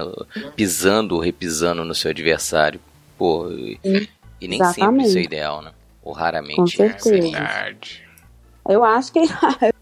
Pisando, 0.54 1.18
repisando 1.20 1.86
no 1.86 1.94
seu 1.94 2.10
adversário. 2.10 2.80
Pô, 3.16 3.50
e, 3.50 3.80
e 4.38 4.46
nem 4.46 4.58
sempre 4.58 4.82
Exatamente. 4.82 5.08
isso 5.08 5.16
é 5.18 5.22
ideal, 5.22 5.62
né? 5.62 5.70
Ou 6.02 6.12
Com 6.12 6.18
raramente. 6.20 6.74
é. 6.82 6.88
certeza. 6.90 7.10
Verdade. 7.30 8.02
Eu 8.68 8.84
acho 8.84 9.10
que. 9.10 9.20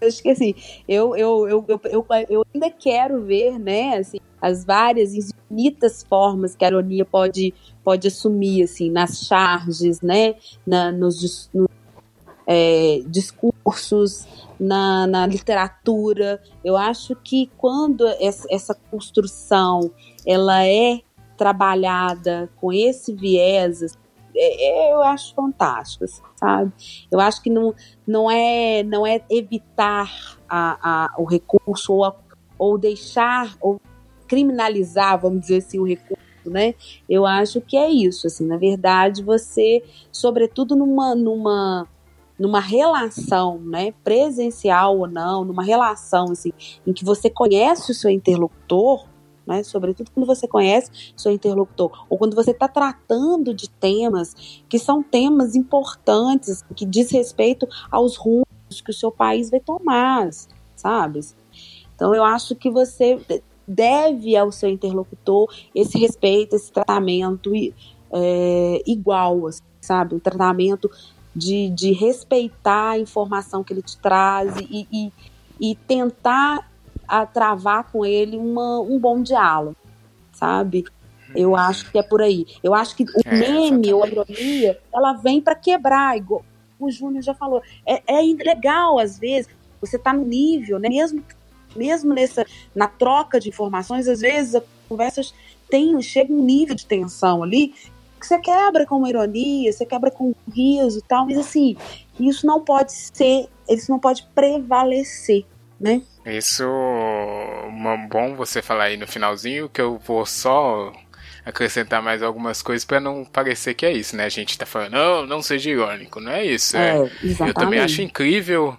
eu 0.00 0.32
assim, 0.32 0.54
eu, 0.88 1.16
eu, 1.16 1.48
eu, 1.48 1.64
eu, 1.84 2.06
eu, 2.28 2.46
ainda 2.54 2.70
quero 2.70 3.22
ver, 3.22 3.58
né, 3.58 3.98
assim, 3.98 4.18
as 4.40 4.64
várias 4.64 5.14
infinitas 5.14 6.02
formas 6.02 6.56
que 6.56 6.64
a 6.64 6.68
ironia 6.68 7.04
pode, 7.04 7.52
pode 7.84 8.08
assumir, 8.08 8.62
assim, 8.62 8.90
nas 8.90 9.26
charges, 9.26 10.00
né, 10.00 10.34
na, 10.66 10.90
nos 10.90 11.20
dis- 11.20 11.50
no, 11.52 11.68
é, 12.46 13.02
discursos, 13.06 14.26
na, 14.58 15.06
na 15.06 15.26
literatura. 15.26 16.42
Eu 16.64 16.76
acho 16.76 17.14
que 17.16 17.50
quando 17.56 18.06
essa, 18.20 18.46
essa 18.50 18.74
construção 18.74 19.90
ela 20.26 20.66
é 20.66 21.00
trabalhada 21.36 22.50
com 22.56 22.72
esse 22.72 23.14
viés, 23.14 23.82
assim, 23.82 23.96
é- 24.34 24.90
é- 24.90 24.92
eu 24.92 25.02
acho 25.02 25.34
fantástico, 25.34 26.04
assim, 26.04 26.22
sabe? 26.36 26.72
Eu 27.10 27.20
acho 27.20 27.42
que 27.42 27.50
não, 27.50 27.74
não, 28.06 28.30
é, 28.30 28.82
não 28.82 29.06
é 29.06 29.22
evitar 29.30 30.38
a, 30.48 31.06
a, 31.14 31.20
o 31.20 31.24
recurso 31.24 31.92
ou, 31.92 32.04
a- 32.04 32.14
ou 32.58 32.78
deixar 32.78 33.56
ou 33.60 33.80
criminalizar, 34.26 35.20
vamos 35.20 35.40
dizer 35.40 35.58
assim, 35.58 35.78
o 35.78 35.84
recurso, 35.86 36.22
né? 36.46 36.74
Eu 37.08 37.26
acho 37.26 37.60
que 37.60 37.76
é 37.76 37.90
isso, 37.90 38.26
assim, 38.26 38.46
na 38.46 38.56
verdade, 38.56 39.22
você, 39.22 39.82
sobretudo 40.12 40.76
numa, 40.76 41.14
numa, 41.14 41.88
numa 42.38 42.60
relação, 42.60 43.58
né, 43.58 43.92
presencial 44.04 44.98
ou 44.98 45.06
não, 45.08 45.44
numa 45.44 45.62
relação, 45.64 46.26
assim, 46.30 46.52
em 46.86 46.92
que 46.92 47.04
você 47.04 47.28
conhece 47.28 47.90
o 47.90 47.94
seu 47.94 48.10
interlocutor, 48.10 49.04
né, 49.50 49.64
sobretudo 49.64 50.12
quando 50.12 50.26
você 50.26 50.46
conhece 50.46 51.12
seu 51.16 51.32
interlocutor, 51.32 52.06
ou 52.08 52.16
quando 52.16 52.36
você 52.36 52.52
está 52.52 52.68
tratando 52.68 53.52
de 53.52 53.68
temas 53.68 54.62
que 54.68 54.78
são 54.78 55.02
temas 55.02 55.56
importantes, 55.56 56.64
que 56.76 56.86
diz 56.86 57.10
respeito 57.10 57.66
aos 57.90 58.16
rumos 58.16 58.46
que 58.84 58.92
o 58.92 58.94
seu 58.94 59.10
país 59.10 59.50
vai 59.50 59.58
tomar, 59.58 60.30
sabe? 60.76 61.20
Então 61.96 62.14
eu 62.14 62.22
acho 62.22 62.54
que 62.54 62.70
você 62.70 63.20
deve 63.66 64.36
ao 64.36 64.52
seu 64.52 64.70
interlocutor 64.70 65.52
esse 65.74 65.98
respeito, 65.98 66.54
esse 66.54 66.70
tratamento 66.70 67.52
é, 68.12 68.82
igual, 68.86 69.48
assim, 69.48 69.62
sabe? 69.80 70.14
Um 70.14 70.20
tratamento 70.20 70.88
de, 71.34 71.70
de 71.70 71.90
respeitar 71.92 72.90
a 72.90 72.98
informação 72.98 73.64
que 73.64 73.72
ele 73.72 73.82
te 73.82 73.96
traz 73.98 74.54
e, 74.60 74.86
e, 74.92 75.12
e 75.60 75.74
tentar 75.74 76.69
a 77.10 77.26
travar 77.26 77.90
com 77.90 78.06
ele 78.06 78.36
uma, 78.36 78.80
um 78.80 78.98
bom 78.98 79.20
diálogo, 79.20 79.76
sabe? 80.32 80.84
Eu 81.34 81.56
acho 81.56 81.90
que 81.90 81.98
é 81.98 82.02
por 82.02 82.22
aí. 82.22 82.46
Eu 82.62 82.72
acho 82.72 82.96
que 82.96 83.02
o 83.02 83.06
É, 83.24 83.36
meme 83.36 83.92
ou 83.92 84.04
a 84.04 84.08
ironia, 84.08 84.78
ela 84.92 85.12
vem 85.14 85.40
para 85.40 85.54
quebrar, 85.54 86.16
igual 86.16 86.44
o 86.78 86.90
Júnior 86.90 87.22
já 87.22 87.34
falou. 87.34 87.62
É, 87.84 88.02
é 88.06 88.22
legal, 88.22 88.98
às 88.98 89.18
vezes, 89.18 89.50
você 89.80 89.98
tá 89.98 90.12
no 90.12 90.24
nível, 90.24 90.78
né? 90.78 90.88
Mesmo, 90.88 91.22
mesmo 91.76 92.14
nessa, 92.14 92.46
na 92.74 92.86
troca 92.86 93.38
de 93.38 93.48
informações, 93.48 94.08
às 94.08 94.20
vezes 94.20 94.54
a 94.54 94.62
conversa 94.88 95.20
tem, 95.68 96.00
chega 96.00 96.32
um 96.32 96.42
nível 96.42 96.74
de 96.74 96.86
tensão 96.86 97.42
ali 97.42 97.74
que 98.20 98.26
você 98.26 98.38
quebra 98.38 98.86
com 98.86 98.98
uma 98.98 99.08
ironia, 99.08 99.72
você 99.72 99.86
quebra 99.86 100.10
com 100.10 100.28
um 100.28 100.34
riso 100.52 100.98
e 100.98 101.02
tal, 101.02 101.24
mas 101.24 101.38
assim, 101.38 101.74
isso 102.18 102.46
não 102.46 102.60
pode 102.60 102.92
ser, 102.92 103.48
isso 103.68 103.90
não 103.90 103.98
pode 103.98 104.26
prevalecer, 104.34 105.46
né? 105.80 106.02
Isso 106.26 106.62
é 106.62 108.08
bom 108.08 108.36
você 108.36 108.60
falar 108.60 108.84
aí 108.84 108.96
no 108.96 109.06
finalzinho, 109.06 109.68
que 109.68 109.80
eu 109.80 109.98
vou 109.98 110.26
só 110.26 110.92
acrescentar 111.44 112.02
mais 112.02 112.22
algumas 112.22 112.60
coisas 112.60 112.84
para 112.84 113.00
não 113.00 113.24
parecer 113.24 113.74
que 113.74 113.86
é 113.86 113.92
isso, 113.92 114.14
né? 114.14 114.24
A 114.24 114.28
gente 114.28 114.58
tá 114.58 114.66
falando, 114.66 114.92
não, 114.92 115.26
não 115.26 115.42
seja 115.42 115.70
irônico, 115.70 116.20
não 116.20 116.32
é 116.32 116.44
isso. 116.44 116.76
É, 116.76 116.98
É, 117.40 117.48
eu 117.48 117.54
também 117.54 117.80
acho 117.80 118.02
incrível 118.02 118.76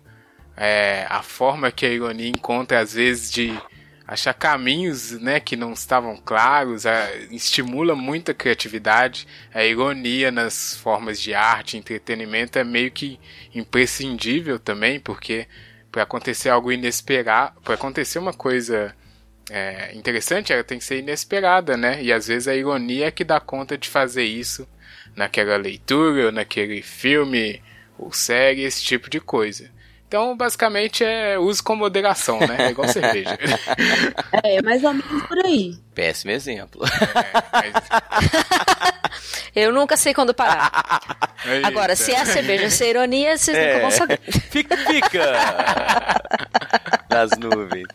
é, 0.55 1.07
a 1.09 1.23
forma 1.23 1.71
que 1.71 1.85
a 1.85 1.89
ironia 1.89 2.29
encontra, 2.29 2.79
às 2.79 2.93
vezes, 2.93 3.31
de 3.31 3.59
achar 4.07 4.33
caminhos 4.33 5.11
né, 5.19 5.39
que 5.39 5.55
não 5.55 5.71
estavam 5.73 6.17
claros, 6.17 6.85
a, 6.85 7.15
estimula 7.31 7.95
muito 7.95 8.29
a 8.29 8.33
criatividade. 8.33 9.27
A 9.53 9.63
ironia 9.63 10.31
nas 10.31 10.75
formas 10.75 11.19
de 11.19 11.33
arte, 11.33 11.77
entretenimento 11.77 12.59
é 12.59 12.63
meio 12.63 12.91
que 12.91 13.19
imprescindível 13.55 14.59
também, 14.59 14.99
porque 14.99 15.47
para 15.91 16.03
acontecer 16.03 16.49
algo 16.49 16.71
inesperado, 16.71 17.59
para 17.61 17.73
acontecer 17.75 18.19
uma 18.19 18.33
coisa 18.33 18.95
é, 19.49 19.93
interessante, 19.93 20.53
ela 20.53 20.63
tem 20.63 20.77
que 20.77 20.85
ser 20.85 20.99
inesperada, 20.99 21.75
né? 21.75 22.01
E 22.01 22.13
às 22.13 22.27
vezes 22.27 22.47
a 22.47 22.55
ironia 22.55 23.07
é 23.07 23.11
que 23.11 23.23
dá 23.23 23.39
conta 23.39 23.77
de 23.77 23.89
fazer 23.89 24.23
isso 24.23 24.67
naquela 25.15 25.57
leitura, 25.57 26.27
ou 26.27 26.31
naquele 26.31 26.81
filme, 26.81 27.61
ou 27.97 28.13
série, 28.13 28.63
esse 28.63 28.81
tipo 28.83 29.09
de 29.09 29.19
coisa. 29.19 29.69
Então, 30.11 30.35
basicamente, 30.35 31.05
é 31.05 31.39
uso 31.39 31.63
com 31.63 31.73
moderação, 31.73 32.37
né? 32.41 32.57
É 32.67 32.69
igual 32.71 32.85
cerveja. 32.89 33.39
É, 34.43 34.61
mais 34.61 34.83
ou 34.83 34.91
menos 34.93 35.23
por 35.25 35.37
aí. 35.45 35.73
Péssimo 35.95 36.31
exemplo. 36.31 36.81
É, 36.83 37.71
Eu 39.67 39.71
nunca 39.71 39.95
sei 39.95 40.13
quando 40.13 40.33
parar. 40.33 40.99
mas- 41.45 41.63
Agora, 41.63 41.95
se 41.95 42.11
é 42.13 42.25
cerveja, 42.25 42.69
se 42.69 42.83
é 42.83 42.89
ironia, 42.89 43.37
vocês 43.37 43.57
nunca 43.57 43.79
vão 43.79 43.91
saber. 43.91 44.19
Fica, 44.49 44.75
fica! 44.75 45.21
Nas 47.09 47.31
nuvens. 47.37 47.87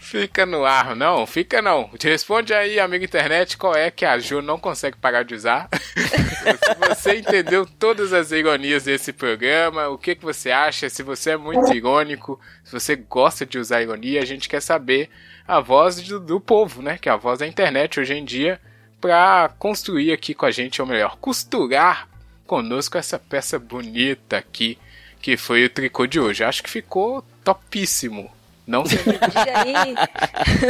Fica 0.00 0.46
no 0.46 0.64
ar, 0.64 0.96
não, 0.96 1.26
fica 1.26 1.60
não. 1.60 1.90
Responde 2.02 2.54
aí, 2.54 2.80
amigo 2.80 3.04
internet, 3.04 3.56
qual 3.58 3.76
é 3.76 3.90
que 3.90 4.06
a 4.06 4.18
Ju 4.18 4.40
não 4.40 4.58
consegue 4.58 4.96
parar 4.96 5.22
de 5.24 5.34
usar. 5.34 5.68
se 5.70 6.74
você 6.88 7.16
entendeu 7.16 7.66
todas 7.66 8.12
as 8.14 8.32
ironias 8.32 8.84
desse 8.84 9.12
programa, 9.12 9.88
o 9.88 9.98
que, 9.98 10.14
que 10.16 10.24
você 10.24 10.50
acha? 10.50 10.88
Se 10.88 11.02
você 11.02 11.32
é 11.32 11.36
muito 11.36 11.72
irônico, 11.72 12.40
se 12.64 12.72
você 12.72 12.96
gosta 12.96 13.44
de 13.44 13.58
usar 13.58 13.82
ironia, 13.82 14.22
a 14.22 14.24
gente 14.24 14.48
quer 14.48 14.62
saber 14.62 15.10
a 15.46 15.60
voz 15.60 16.00
do, 16.00 16.18
do 16.18 16.40
povo, 16.40 16.80
né? 16.80 16.96
Que 16.98 17.10
é 17.10 17.12
a 17.12 17.16
voz 17.16 17.38
da 17.38 17.46
internet 17.46 18.00
hoje 18.00 18.14
em 18.14 18.24
dia, 18.24 18.58
para 19.00 19.50
construir 19.58 20.12
aqui 20.12 20.32
com 20.32 20.46
a 20.46 20.50
gente, 20.50 20.80
ou 20.80 20.88
melhor, 20.88 21.18
costurar 21.18 22.08
conosco 22.46 22.96
essa 22.96 23.18
peça 23.18 23.58
bonita 23.58 24.38
aqui, 24.38 24.78
que 25.20 25.36
foi 25.36 25.66
o 25.66 25.70
tricô 25.70 26.06
de 26.06 26.18
hoje. 26.18 26.42
Acho 26.42 26.62
que 26.62 26.70
ficou 26.70 27.22
topíssimo. 27.44 28.39
Não 28.66 28.84
sei. 28.84 28.98
Diga 28.98 29.62
aí, 29.64 29.94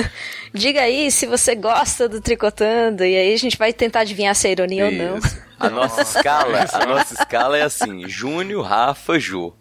diga 0.54 0.80
aí 0.82 1.10
se 1.10 1.26
você 1.26 1.54
gosta 1.54 2.08
do 2.08 2.20
tricotando 2.20 3.04
e 3.04 3.16
aí 3.16 3.34
a 3.34 3.38
gente 3.38 3.56
vai 3.58 3.72
tentar 3.72 4.00
adivinhar 4.00 4.34
se 4.34 4.48
é 4.48 4.52
ironia 4.52 4.86
ou 4.86 4.92
não. 4.92 5.18
Isso. 5.18 5.50
A 5.58 5.68
nossa 5.68 6.00
escala, 6.00 6.66
a 6.72 6.86
nossa 6.86 7.14
escala 7.14 7.58
é 7.58 7.62
assim: 7.62 8.08
Júnior, 8.08 8.64
Rafa, 8.64 9.18
Ju. 9.18 9.52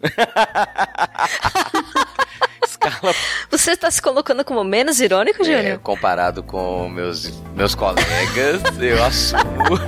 escala. 2.64 3.14
Você 3.50 3.72
está 3.72 3.90
se 3.90 4.00
colocando 4.00 4.42
como 4.44 4.64
menos 4.64 4.98
irônico, 5.00 5.44
Júnior? 5.44 5.64
É, 5.64 5.76
comparado 5.76 6.42
com 6.42 6.88
meus 6.88 7.30
meus 7.54 7.74
colegas, 7.74 8.62
eu 8.80 9.04
assumo. 9.04 9.78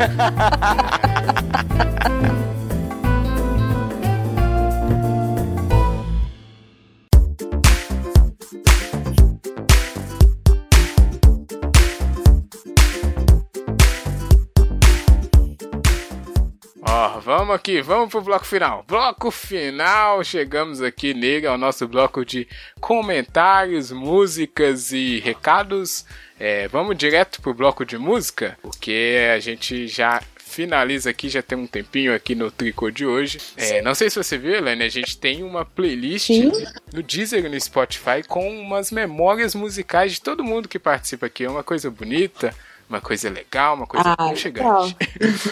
Ó, 16.94 17.20
vamos 17.20 17.54
aqui, 17.54 17.80
vamos 17.80 18.10
pro 18.10 18.20
bloco 18.20 18.44
final. 18.44 18.84
Bloco 18.86 19.30
final, 19.30 20.22
chegamos 20.22 20.82
aqui, 20.82 21.14
nega, 21.14 21.48
ao 21.48 21.56
nosso 21.56 21.88
bloco 21.88 22.22
de 22.22 22.46
comentários, 22.82 23.90
músicas 23.90 24.92
e 24.92 25.18
recados. 25.20 26.04
É, 26.38 26.68
vamos 26.68 26.94
direto 26.98 27.40
pro 27.40 27.54
bloco 27.54 27.86
de 27.86 27.96
música, 27.96 28.58
porque 28.60 29.16
a 29.34 29.38
gente 29.40 29.88
já 29.88 30.22
finaliza 30.36 31.08
aqui, 31.08 31.30
já 31.30 31.40
tem 31.40 31.56
um 31.56 31.66
tempinho 31.66 32.14
aqui 32.14 32.34
no 32.34 32.50
tricô 32.50 32.90
de 32.90 33.06
hoje. 33.06 33.40
É, 33.56 33.80
não 33.80 33.94
sei 33.94 34.10
se 34.10 34.22
você 34.22 34.36
viu, 34.36 34.54
Helene, 34.54 34.84
a 34.84 34.90
gente 34.90 35.16
tem 35.16 35.42
uma 35.42 35.64
playlist 35.64 36.26
Sim. 36.26 36.52
no 36.92 37.02
Deezer 37.02 37.42
e 37.42 37.48
no 37.48 37.58
Spotify 37.58 38.22
com 38.28 38.46
umas 38.60 38.90
memórias 38.90 39.54
musicais 39.54 40.12
de 40.12 40.20
todo 40.20 40.44
mundo 40.44 40.68
que 40.68 40.78
participa 40.78 41.24
aqui. 41.24 41.42
É 41.42 41.48
uma 41.48 41.64
coisa 41.64 41.90
bonita 41.90 42.54
uma 42.92 43.00
coisa 43.00 43.30
legal, 43.30 43.74
uma 43.74 43.86
coisa 43.86 44.10
ah, 44.10 44.12
aconchegante. 44.12 44.96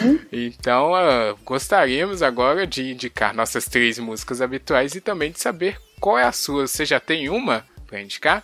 Uhum. 0.03 0.19
então, 0.31 0.91
uh, 0.93 1.35
gostaríamos 1.43 2.21
agora 2.21 2.67
de 2.67 2.91
indicar 2.91 3.33
nossas 3.33 3.65
três 3.65 3.97
músicas 3.97 4.41
habituais 4.41 4.93
e 4.93 5.01
também 5.01 5.31
de 5.31 5.39
saber 5.39 5.79
qual 5.99 6.19
é 6.19 6.23
a 6.23 6.31
sua. 6.31 6.67
Você 6.67 6.85
já 6.85 6.99
tem 6.99 7.29
uma 7.29 7.65
para 7.87 7.99
indicar? 7.99 8.43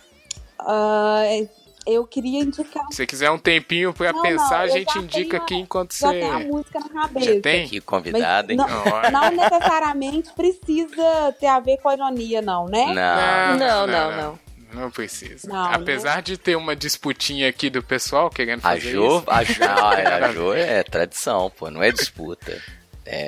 Uh, 0.60 1.48
eu 1.86 2.04
queria 2.06 2.40
indicar. 2.40 2.84
Se 2.90 2.96
você 2.96 3.06
quiser 3.06 3.30
um 3.30 3.38
tempinho 3.38 3.94
para 3.94 4.12
pensar, 4.20 4.58
não, 4.58 4.64
a 4.64 4.68
gente 4.68 4.98
indica 4.98 5.36
aqui 5.36 5.54
enquanto 5.54 5.96
já 5.96 6.08
você. 6.08 6.20
Já 6.20 6.26
tem 6.26 6.30
a 6.30 6.38
música 6.40 6.80
na 6.80 6.88
cabeça. 6.88 7.34
Já 7.34 7.40
tem? 7.40 7.68
Que 7.68 7.80
convidado, 7.80 8.50
hein? 8.50 8.58
Não, 8.58 8.66
não, 9.12 9.30
necessariamente 9.30 10.32
precisa 10.32 11.32
ter 11.38 11.46
a 11.46 11.60
ver 11.60 11.78
com 11.78 11.88
a 11.88 11.94
ironia, 11.94 12.42
não, 12.42 12.66
né? 12.66 12.86
Não, 12.86 13.58
não, 13.58 13.86
não. 13.86 14.10
não, 14.10 14.22
não. 14.22 14.47
Não 14.72 14.90
precisa. 14.90 15.48
Não, 15.48 15.72
Apesar 15.72 16.16
não... 16.16 16.22
de 16.22 16.36
ter 16.36 16.56
uma 16.56 16.76
disputinha 16.76 17.48
aqui 17.48 17.70
do 17.70 17.82
pessoal 17.82 18.30
querendo 18.30 18.60
fazer 18.60 18.88
a 18.88 18.92
jo, 18.92 19.06
isso. 19.06 19.24
A 19.26 19.44
Jo, 19.44 19.64
a 19.64 20.32
Jo 20.32 20.52
é 20.52 20.82
tradição, 20.82 21.50
pô, 21.50 21.70
não 21.70 21.82
é 21.82 21.90
disputa. 21.90 22.60
É, 23.04 23.26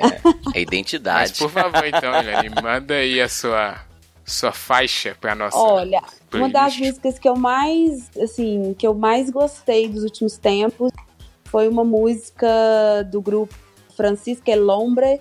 é 0.53 0.61
identidade. 0.61 1.31
Mas, 1.31 1.39
por 1.39 1.49
favor, 1.49 1.85
então, 1.85 2.15
Eliane, 2.15 2.49
manda 2.61 2.93
aí 2.93 3.19
a 3.19 3.27
sua, 3.27 3.79
sua 4.23 4.51
faixa 4.51 5.17
pra 5.19 5.33
nossa. 5.33 5.57
Olha, 5.57 6.01
playlist. 6.29 6.33
uma 6.33 6.49
das 6.49 6.77
músicas 6.77 7.17
que 7.17 7.27
eu 7.27 7.35
mais, 7.35 8.09
assim, 8.19 8.75
que 8.77 8.85
eu 8.85 8.93
mais 8.93 9.31
gostei 9.31 9.89
dos 9.89 10.03
últimos 10.03 10.37
tempos 10.37 10.91
foi 11.45 11.67
uma 11.67 11.83
música 11.83 12.47
do 13.11 13.21
grupo 13.21 13.53
Francisco 13.97 14.49
Elombre, 14.49 15.19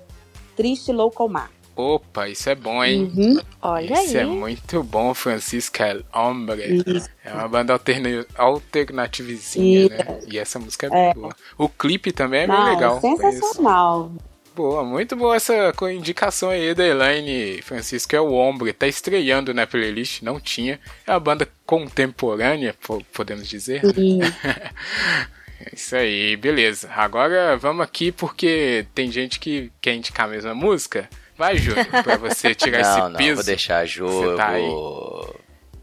Triste 0.55 0.93
Louco 0.93 1.27
Mar. 1.27 1.51
Opa, 1.81 2.29
isso 2.29 2.49
é 2.51 2.55
bom, 2.55 2.85
hein? 2.85 3.11
Uhum. 3.17 3.41
Olha 3.63 3.85
isso 3.85 3.95
aí. 3.95 4.07
Isso 4.07 4.17
é 4.19 4.27
muito 4.27 4.83
bom, 4.83 5.15
Francisca 5.15 5.87
El 5.87 6.03
Hombre. 6.13 6.83
Isso. 6.87 7.09
É 7.25 7.33
uma 7.33 7.49
banda 7.49 7.73
alterna 7.73 8.27
alternativezinha, 8.37 9.89
né? 9.89 10.21
E 10.27 10.39
essa 10.39 10.59
música 10.59 10.89
é, 10.93 11.11
é, 11.11 11.15
boa. 11.15 11.35
O 11.57 11.69
clipe 11.69 12.13
também 12.13 12.43
é 12.43 12.47
Não, 12.47 12.65
bem 12.65 12.75
legal. 12.75 13.01
Sensacional. 13.01 14.13
Boa, 14.55 14.85
muito 14.85 15.17
boa 15.17 15.37
essa 15.37 15.73
indicação 15.93 16.51
aí 16.51 16.75
da 16.75 16.85
Elaine 16.85 17.63
Francisco 17.63 18.15
é 18.15 18.21
o 18.21 18.33
Hombre, 18.33 18.73
tá 18.73 18.87
estreando 18.87 19.55
na 19.55 19.67
playlist, 19.67 20.23
não 20.23 20.41
tinha. 20.41 20.79
É 21.07 21.13
uma 21.13 21.21
banda 21.21 21.49
contemporânea, 21.65 22.75
podemos 23.13 23.49
dizer. 23.49 23.81
Sim. 25.61 25.71
Isso 25.73 25.97
aí, 25.97 26.37
beleza. 26.37 26.91
Agora 26.95 27.57
vamos 27.57 27.83
aqui 27.83 28.11
porque 28.11 28.87
tem 28.95 29.11
gente 29.11 29.39
que 29.39 29.71
quer 29.81 29.95
indicar 29.95 30.27
a 30.27 30.31
mesma 30.31 30.55
música. 30.55 31.09
Vai, 31.37 31.57
Júnior, 31.57 31.87
pra 32.03 32.17
você 32.17 32.53
tirar 32.57 32.83
não, 32.83 32.91
esse 32.91 33.01
não, 33.01 33.13
peso. 33.13 33.29
Não, 33.29 33.35
vou 33.37 33.45
deixar 33.45 33.79
a 33.79 33.87
Jo, 33.87 34.37
tá 34.37 34.53
vou... 34.53 35.41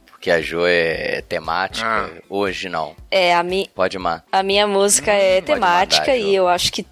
Porque 0.08 0.32
a 0.32 0.42
Jo 0.42 0.66
é 0.66 1.22
temática. 1.22 1.88
Ah. 1.88 2.10
Hoje 2.30 2.70
não. 2.70 2.96
É, 3.10 3.36
a 3.36 3.44
minha... 3.44 3.68
Pode 3.74 3.98
mandar. 3.98 4.24
A 4.32 4.44
minha 4.44 4.68
música 4.68 5.12
hum, 5.12 5.16
é 5.16 5.42
temática 5.42 6.12
mandar, 6.12 6.18
e 6.18 6.36
eu 6.36 6.48
acho 6.48 6.72
que 6.72 6.86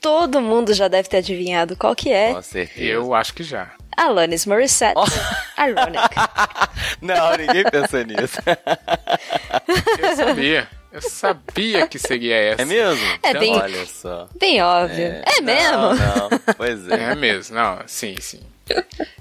todo 0.00 0.40
mundo 0.40 0.72
já 0.72 0.88
deve 0.88 1.08
ter 1.08 1.18
adivinhado 1.18 1.76
qual 1.76 1.94
que 1.94 2.10
é. 2.10 2.32
Com 2.34 2.42
certeza. 2.42 2.80
Eu 2.80 3.14
acho 3.14 3.34
que 3.34 3.42
já. 3.42 3.72
Alanis 3.96 4.46
Morissette. 4.46 4.94
Oh. 4.96 5.04
Ironic. 5.60 6.08
não, 7.02 7.36
ninguém 7.36 7.64
pensa 7.64 8.04
nisso. 8.04 8.38
eu 9.98 10.16
sabia. 10.16 10.68
Eu 10.90 11.02
sabia 11.02 11.86
que 11.86 11.98
seria 11.98 12.34
essa. 12.34 12.62
É 12.62 12.64
mesmo? 12.64 13.18
É 13.22 13.34
bem, 13.34 13.54
Olha 13.54 13.86
só. 13.86 14.28
Bem 14.38 14.62
óbvio. 14.62 15.04
É, 15.04 15.22
é 15.36 15.40
mesmo? 15.40 15.76
Não, 15.76 15.94
não. 15.94 16.30
Pois 16.56 16.88
é. 16.88 17.12
É 17.12 17.14
mesmo. 17.14 17.54
Não, 17.54 17.80
sim, 17.86 18.16
sim. 18.20 18.40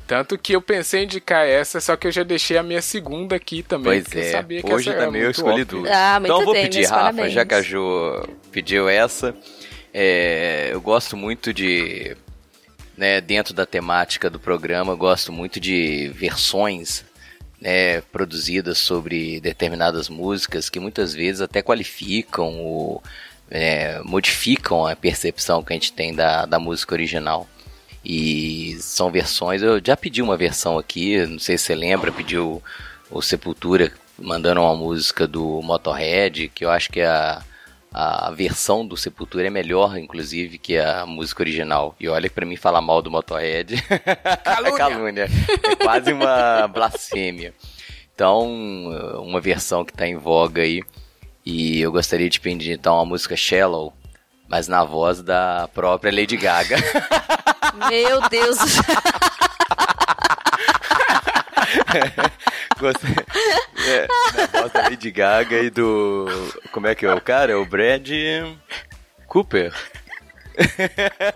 Tanto 0.06 0.38
que 0.38 0.54
eu 0.54 0.62
pensei 0.62 1.02
em 1.02 1.04
indicar 1.04 1.46
essa, 1.46 1.82
só 1.82 1.96
que 1.98 2.08
eu 2.08 2.12
já 2.12 2.24
deixei 2.24 2.58
a 2.58 2.64
minha 2.64 2.82
segunda 2.82 3.36
aqui 3.36 3.64
também. 3.64 4.02
Pois 4.02 4.16
é. 4.16 4.28
Eu 4.28 4.32
sabia 4.32 4.64
que 4.64 4.74
Hoje 4.74 4.90
essa 4.90 5.00
também 5.00 5.22
eu 5.22 5.32
escolhi 5.32 5.66
duas. 5.66 5.92
Ah, 5.92 6.20
muito 6.20 6.32
então 6.32 6.40
eu 6.40 6.46
vou 6.46 6.54
bem, 6.54 6.64
pedir, 6.64 6.84
Rafa, 6.86 6.96
parabéns. 6.96 7.34
já 7.34 7.46
que 7.46 7.54
a 7.54 7.62
Jo 7.62 8.28
pediu 8.52 8.88
essa. 8.88 9.36
É, 9.94 10.70
eu 10.72 10.80
gosto 10.80 11.18
muito 11.18 11.54
de. 11.54 12.16
Né, 12.96 13.22
dentro 13.22 13.54
da 13.54 13.64
temática 13.64 14.28
do 14.28 14.40
programa, 14.40 14.94
eu 14.94 14.98
gosto 14.98 15.32
muito 15.32 15.60
de 15.60 16.12
versões 16.16 17.06
né, 17.60 18.02
produzidas 18.02 18.78
sobre 18.78 19.40
determinadas 19.40 20.10
músicas 20.10 20.70
que 20.70 20.80
muitas 20.80 21.14
vezes 21.14 21.42
até 21.42 21.62
qualificam 21.62 22.60
ou 22.60 23.04
é, 23.50 24.00
modificam 24.04 24.86
a 24.86 24.96
percepção 24.96 25.64
que 25.64 25.74
a 25.74 25.76
gente 25.76 25.94
tem 25.94 26.14
da, 26.14 26.46
da 26.46 26.60
música 26.60 26.94
original. 26.94 27.48
E 28.04 28.78
são 28.80 29.12
versões, 29.12 29.62
eu 29.62 29.82
já 29.84 29.98
pedi 29.98 30.22
uma 30.22 30.38
versão 30.38 30.78
aqui, 30.78 31.26
não 31.26 31.40
sei 31.40 31.58
se 31.58 31.66
você 31.66 31.76
lembra, 31.76 32.12
pediu 32.12 32.64
o 33.10 33.22
Sepultura 33.22 33.92
mandando 34.18 34.62
uma 34.62 34.76
música 34.76 35.28
do 35.28 35.62
Motorhead, 35.62 36.50
que 36.50 36.64
eu 36.64 36.70
acho 36.70 36.90
que 36.90 37.02
é 37.02 37.08
a 37.08 37.42
a 38.00 38.30
versão 38.30 38.86
do 38.86 38.96
Sepultura 38.96 39.48
é 39.48 39.50
melhor, 39.50 39.98
inclusive, 39.98 40.60
que 40.60 40.78
a 40.78 41.04
música 41.04 41.42
original. 41.42 41.96
E 42.00 42.08
olha 42.08 42.30
que 42.30 42.36
pra 42.36 42.46
mim 42.46 42.56
falar 42.56 42.80
mal 42.80 43.02
do 43.02 43.10
Motorhead 43.10 43.74
Calúnia. 44.46 44.70
é 44.70 44.78
calúnia. 44.78 45.28
É 45.64 45.76
quase 45.76 46.14
uma 46.14 46.68
blasfêmia. 46.68 47.56
Então, 48.14 48.46
uma 49.24 49.42
versão 49.42 49.84
que 49.84 49.92
tá 49.94 50.06
em 50.06 50.16
voga 50.16 50.62
aí. 50.62 50.84
E 51.44 51.82
eu 51.82 51.92
gostaria 51.92 52.30
de 52.30 52.40
pedir 52.40 52.74
então 52.74 53.00
a 53.00 53.06
música 53.06 53.36
Shallow, 53.36 53.92
mas 54.48 54.68
na 54.68 54.84
voz 54.84 55.24
da 55.24 55.68
própria 55.74 56.12
Lady 56.12 56.38
Gaga. 56.38 56.76
Meu 57.90 58.30
Deus 58.30 58.60
do 58.60 58.68
céu. 58.68 58.84
Gostei. 62.80 63.10
É, 63.88 64.08
da 64.36 64.62
voz 64.62 64.72
da 64.74 64.82
Lady 64.84 65.12
Gaga 65.12 65.60
e 65.60 65.70
do. 65.70 66.26
Como 66.72 66.88
é 66.88 66.96
que 66.96 67.06
é 67.06 67.14
o 67.14 67.22
cara? 67.22 67.54
É 67.54 67.56
o 67.56 67.66
Brad 67.66 68.10
Cooper. 69.28 69.74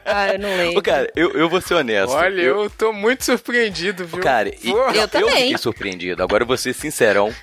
Ah, 0.05 0.33
eu 0.33 0.39
não 0.39 0.49
lembro. 0.57 0.81
cara, 0.81 1.11
eu, 1.15 1.31
eu 1.31 1.47
vou 1.47 1.61
ser 1.61 1.75
honesto. 1.75 2.11
Olha, 2.11 2.41
eu, 2.41 2.63
eu 2.63 2.69
tô 2.69 2.91
muito 2.91 3.23
surpreendido, 3.23 4.05
viu? 4.05 4.19
Cara, 4.19 4.49
e, 4.49 4.69
eu, 4.69 4.77
eu, 4.77 5.09
eu 5.21 5.29
fiquei 5.29 5.57
surpreendido. 5.57 6.23
Agora 6.23 6.43
eu 6.43 6.47
vou 6.47 6.57
ser 6.57 6.73
sincerão. 6.73 7.33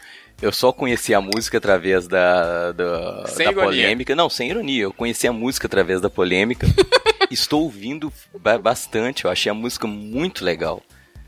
Eu 0.40 0.52
só 0.52 0.72
conheci 0.72 1.12
a 1.14 1.20
música 1.20 1.58
através 1.58 2.06
da, 2.06 2.72
da, 2.72 3.22
da 3.22 3.52
polêmica. 3.52 4.14
Não, 4.14 4.30
sem 4.30 4.50
ironia. 4.50 4.84
Eu 4.84 4.92
conheci 4.92 5.26
a 5.26 5.32
música 5.32 5.66
através 5.66 6.00
da 6.00 6.08
polêmica. 6.08 6.66
Estou 7.30 7.64
ouvindo 7.64 8.12
bastante. 8.62 9.24
Eu 9.24 9.30
achei 9.30 9.50
a 9.50 9.54
música 9.54 9.86
muito 9.86 10.44
legal. 10.44 10.82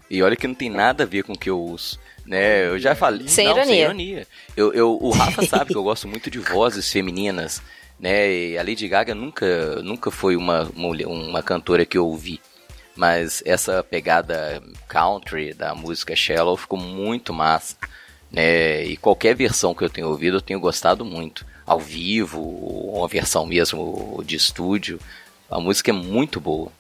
E 0.09 0.23
olha 0.23 0.37
que 0.37 0.47
não 0.47 0.55
tem 0.55 0.71
nada 0.71 1.05
a 1.05 1.07
ver 1.07 1.25
com 1.25 1.33
o 1.33 1.39
que 1.39 1.51
eu 1.51 1.59
ouço. 1.59 1.99
Né? 2.31 2.69
Eu 2.69 2.79
já 2.79 2.95
falei. 2.95 3.27
Sem 3.27 3.47
não, 3.47 3.57
ironia. 3.57 3.75
Sem 3.75 3.83
ironia. 3.83 4.27
Eu, 4.57 4.73
eu, 4.73 4.99
o 5.03 5.11
Rafa 5.11 5.45
sabe 5.45 5.73
que 5.73 5.77
eu 5.77 5.83
gosto 5.83 6.07
muito 6.07 6.31
de 6.31 6.39
vozes 6.39 6.91
femininas, 6.91 7.61
né? 7.99 8.33
E 8.33 8.57
a 8.57 8.63
Lady 8.63 8.87
Gaga 8.87 9.17
nunca, 9.17 9.83
nunca 9.83 10.13
foi 10.13 10.37
uma, 10.37 10.71
mulher, 10.77 11.09
uma 11.09 11.43
cantora 11.43 11.85
que 11.85 11.99
eu 11.99 12.07
ouvi. 12.07 12.41
Mas 12.95 13.43
essa 13.45 13.83
pegada 13.83 14.63
country 14.87 15.53
da 15.53 15.75
música 15.75 16.15
Shallow 16.15 16.57
ficou 16.57 16.79
muito 16.79 17.33
massa, 17.33 17.77
né? 18.31 18.85
E 18.85 18.97
qualquer 18.97 19.35
versão 19.35 19.75
que 19.75 19.83
eu 19.83 19.91
tenho 19.91 20.09
ouvido 20.09 20.37
eu 20.37 20.41
tenho 20.41 20.61
gostado 20.61 21.05
muito. 21.05 21.45
Ao 21.67 21.81
vivo, 21.81 22.41
ou 22.41 22.99
uma 22.99 23.09
versão 23.09 23.45
mesmo 23.45 24.23
de 24.25 24.37
estúdio, 24.37 25.01
a 25.51 25.59
música 25.59 25.91
é 25.91 25.95
muito 25.95 26.41
boa. 26.41 26.71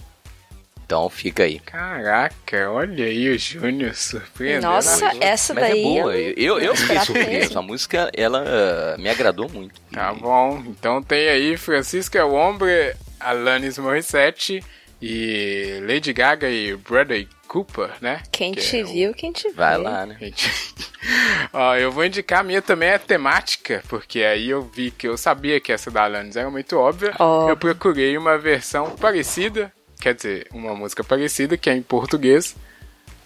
Então 0.90 1.08
fica 1.08 1.44
aí. 1.44 1.60
Caraca, 1.60 2.68
olha 2.68 3.04
aí 3.04 3.28
o 3.30 3.38
Júnior 3.38 3.94
surpreendendo. 3.94 4.66
Nossa, 4.66 5.08
gente. 5.12 5.22
essa 5.24 5.54
Mas 5.54 5.62
daí. 5.68 5.78
é 5.78 5.82
boa. 5.84 6.16
eu- 6.16 6.34
Eu, 6.36 6.58
eu 6.58 6.74
fiquei 6.74 6.98
surpreso. 6.98 7.56
A 7.56 7.62
música, 7.62 8.10
ela 8.12 8.42
uh, 8.42 9.00
me 9.00 9.08
agradou 9.08 9.48
muito. 9.48 9.80
Tá 9.92 10.12
bom, 10.12 10.60
então 10.66 11.00
tem 11.00 11.28
aí 11.28 11.56
Francisca 11.56 12.26
Wombre, 12.26 12.96
Alanis 13.20 13.78
Morissette 13.78 14.64
e 15.00 15.78
Lady 15.86 16.12
Gaga 16.12 16.50
e 16.50 16.74
Bradley 16.74 17.28
Cooper, 17.46 17.90
né? 18.00 18.24
Quem 18.32 18.50
Que 18.52 18.60
te 18.60 18.80
é 18.80 18.82
o- 18.82 18.86
viu, 18.88 19.14
quem 19.14 19.30
te 19.30 19.48
Vai 19.52 19.76
vê. 19.76 19.84
lá, 19.84 20.04
né? 20.06 20.16
Ó, 21.52 21.76
eu 21.76 21.92
vou 21.92 22.04
indicar 22.04 22.40
a 22.40 22.42
minha 22.42 22.60
também 22.60 22.88
é 22.88 22.98
temática, 22.98 23.80
porque 23.88 24.22
aí 24.24 24.50
eu 24.50 24.62
vi 24.62 24.90
que 24.90 25.06
eu 25.06 25.16
sabia 25.16 25.60
que 25.60 25.70
essa 25.72 25.88
da 25.88 26.02
Alanis 26.02 26.34
era 26.34 26.50
muito 26.50 26.76
óbvia. 26.76 27.14
Ó. 27.20 27.48
Eu 27.48 27.56
procurei 27.56 28.16
uma 28.18 28.36
versão 28.36 28.90
parecida, 28.96 29.72
quer 30.00 30.14
dizer, 30.14 30.48
uma 30.52 30.74
música 30.74 31.04
parecida, 31.04 31.56
que 31.56 31.68
é 31.70 31.74
em 31.74 31.82
português, 31.82 32.56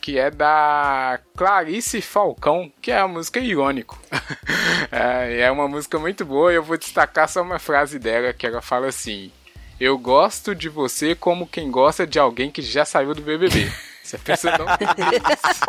que 0.00 0.18
é 0.18 0.30
da 0.30 1.18
Clarice 1.36 2.02
Falcão, 2.02 2.70
que 2.82 2.90
é 2.90 2.98
a 2.98 3.08
música 3.08 3.40
Irônico. 3.40 3.98
é, 4.92 5.40
é 5.40 5.50
uma 5.50 5.68
música 5.68 5.98
muito 5.98 6.24
boa 6.24 6.52
e 6.52 6.56
eu 6.56 6.62
vou 6.62 6.76
destacar 6.76 7.28
só 7.28 7.42
uma 7.42 7.58
frase 7.58 7.98
dela, 7.98 8.32
que 8.32 8.46
ela 8.46 8.60
fala 8.60 8.88
assim... 8.88 9.30
Eu 9.80 9.98
gosto 9.98 10.54
de 10.54 10.68
você 10.68 11.16
como 11.16 11.48
quem 11.48 11.68
gosta 11.68 12.06
de 12.06 12.18
alguém 12.18 12.48
que 12.48 12.62
já 12.62 12.84
saiu 12.84 13.12
do 13.12 13.20
BBB. 13.20 13.72
Se 14.04 14.14
a 14.14 14.18
pessoa 14.18 14.56
não 14.56 14.66
entender 14.74 15.20
isso, 15.20 15.64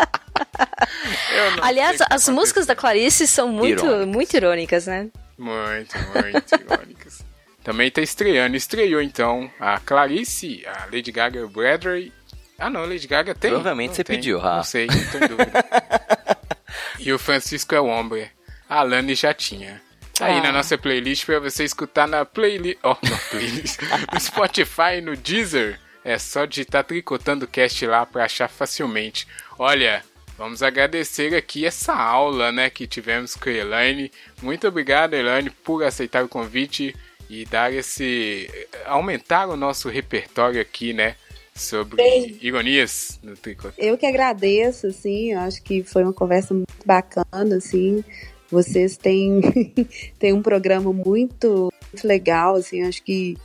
eu 1.34 1.52
não 1.56 1.64
Aliás, 1.64 2.00
as 2.10 2.30
músicas 2.30 2.66
da 2.66 2.76
Clarice 2.76 3.26
são 3.26 3.50
muito, 3.50 3.84
Irônicas. 3.84 4.08
muito 4.08 4.34
irônicas, 4.38 4.88
né? 4.88 5.08
Muito, 5.38 5.98
muito 5.98 6.56
irônicas. 6.56 7.25
Também 7.66 7.90
tá 7.92 8.00
estreando. 8.02 8.56
Estreou 8.56 9.02
então 9.02 9.52
a 9.60 9.80
Clarice, 9.80 10.64
a 10.68 10.86
Lady 10.86 11.12
Gaga 11.12 11.40
e 11.40 11.44
o 11.44 11.50
Bradley. 11.50 12.14
Ah 12.58 12.70
não, 12.70 12.82
Lady 12.86 13.08
Gaga 13.08 13.34
tem. 13.36 13.50
Provavelmente 13.52 13.90
Não 13.90 13.96
você 13.96 14.04
tem, 14.06 14.16
pediu, 14.16 14.38
Não 14.38 14.44
Rafa. 14.46 14.64
sei, 14.70 14.86
não 14.88 15.06
tô 15.12 15.18
em 15.18 15.28
dúvida. 15.28 15.66
e 17.00 17.12
o 17.12 17.20
Francisco 17.20 17.76
é 17.76 17.82
o 17.82 17.88
homem. 17.88 18.30
A 18.70 18.82
Lani 18.84 19.16
já 19.16 19.34
tinha. 19.34 19.82
Tá 20.14 20.28
aí 20.28 20.38
Ah. 20.40 20.44
na 20.44 20.52
nossa 20.54 20.78
playlist 20.78 21.26
pra 21.26 21.40
você 21.40 21.64
escutar 21.66 22.08
na 22.08 22.24
playlist. 22.24 22.78
Ó, 22.84 22.96
na 23.04 23.18
playlist. 23.32 23.80
no 24.14 24.20
Spotify, 24.20 25.02
no 25.04 25.16
Deezer. 25.18 25.80
É 26.04 26.20
só 26.20 26.46
digitar 26.46 26.84
Tricotando 26.84 27.48
Cast 27.48 27.86
lá 27.88 28.06
pra 28.06 28.26
achar 28.26 28.48
facilmente. 28.48 29.28
Olha, 29.58 30.04
vamos 30.38 30.62
agradecer 30.62 31.34
aqui 31.36 31.66
essa 31.66 31.94
aula, 31.96 32.52
né, 32.52 32.70
que 32.70 32.86
tivemos 32.86 33.34
com 33.36 33.50
a 33.50 33.52
Elaine. 33.52 34.12
Muito 34.40 34.68
obrigado, 34.68 35.16
Elaine, 35.16 35.50
por 35.50 35.84
aceitar 35.84 36.24
o 36.24 36.30
convite 36.30 36.96
e 37.30 37.46
dar 37.46 37.74
esse. 37.74 38.50
aumentar 38.86 39.48
o 39.48 39.56
nosso 39.56 39.90
repertório 39.90 40.62
aqui, 40.62 40.94
né? 40.94 41.16
Sobre 41.54 41.96
Beijo. 41.96 42.38
ironias 42.42 43.20
no 43.24 43.36
Tricotando. 43.36 43.76
Eu 43.78 43.98
que 43.98 44.06
agradeço, 44.06 44.88
assim, 44.88 45.32
eu 45.32 45.40
acho 45.40 45.64
que 45.64 45.84
foi 45.84 46.04
uma 46.04 46.12
conversa 46.12 46.54
muito 46.54 46.86
bacana, 46.86 47.56
assim. 47.56 48.04
Vocês 48.52 48.98
têm, 48.98 49.40
têm 50.20 50.34
um 50.34 50.42
programa 50.42 50.92
muito, 50.92 51.72
muito 51.92 52.08
legal, 52.08 52.56
assim, 52.56 52.84
acho 52.84 53.02
que 53.04 53.38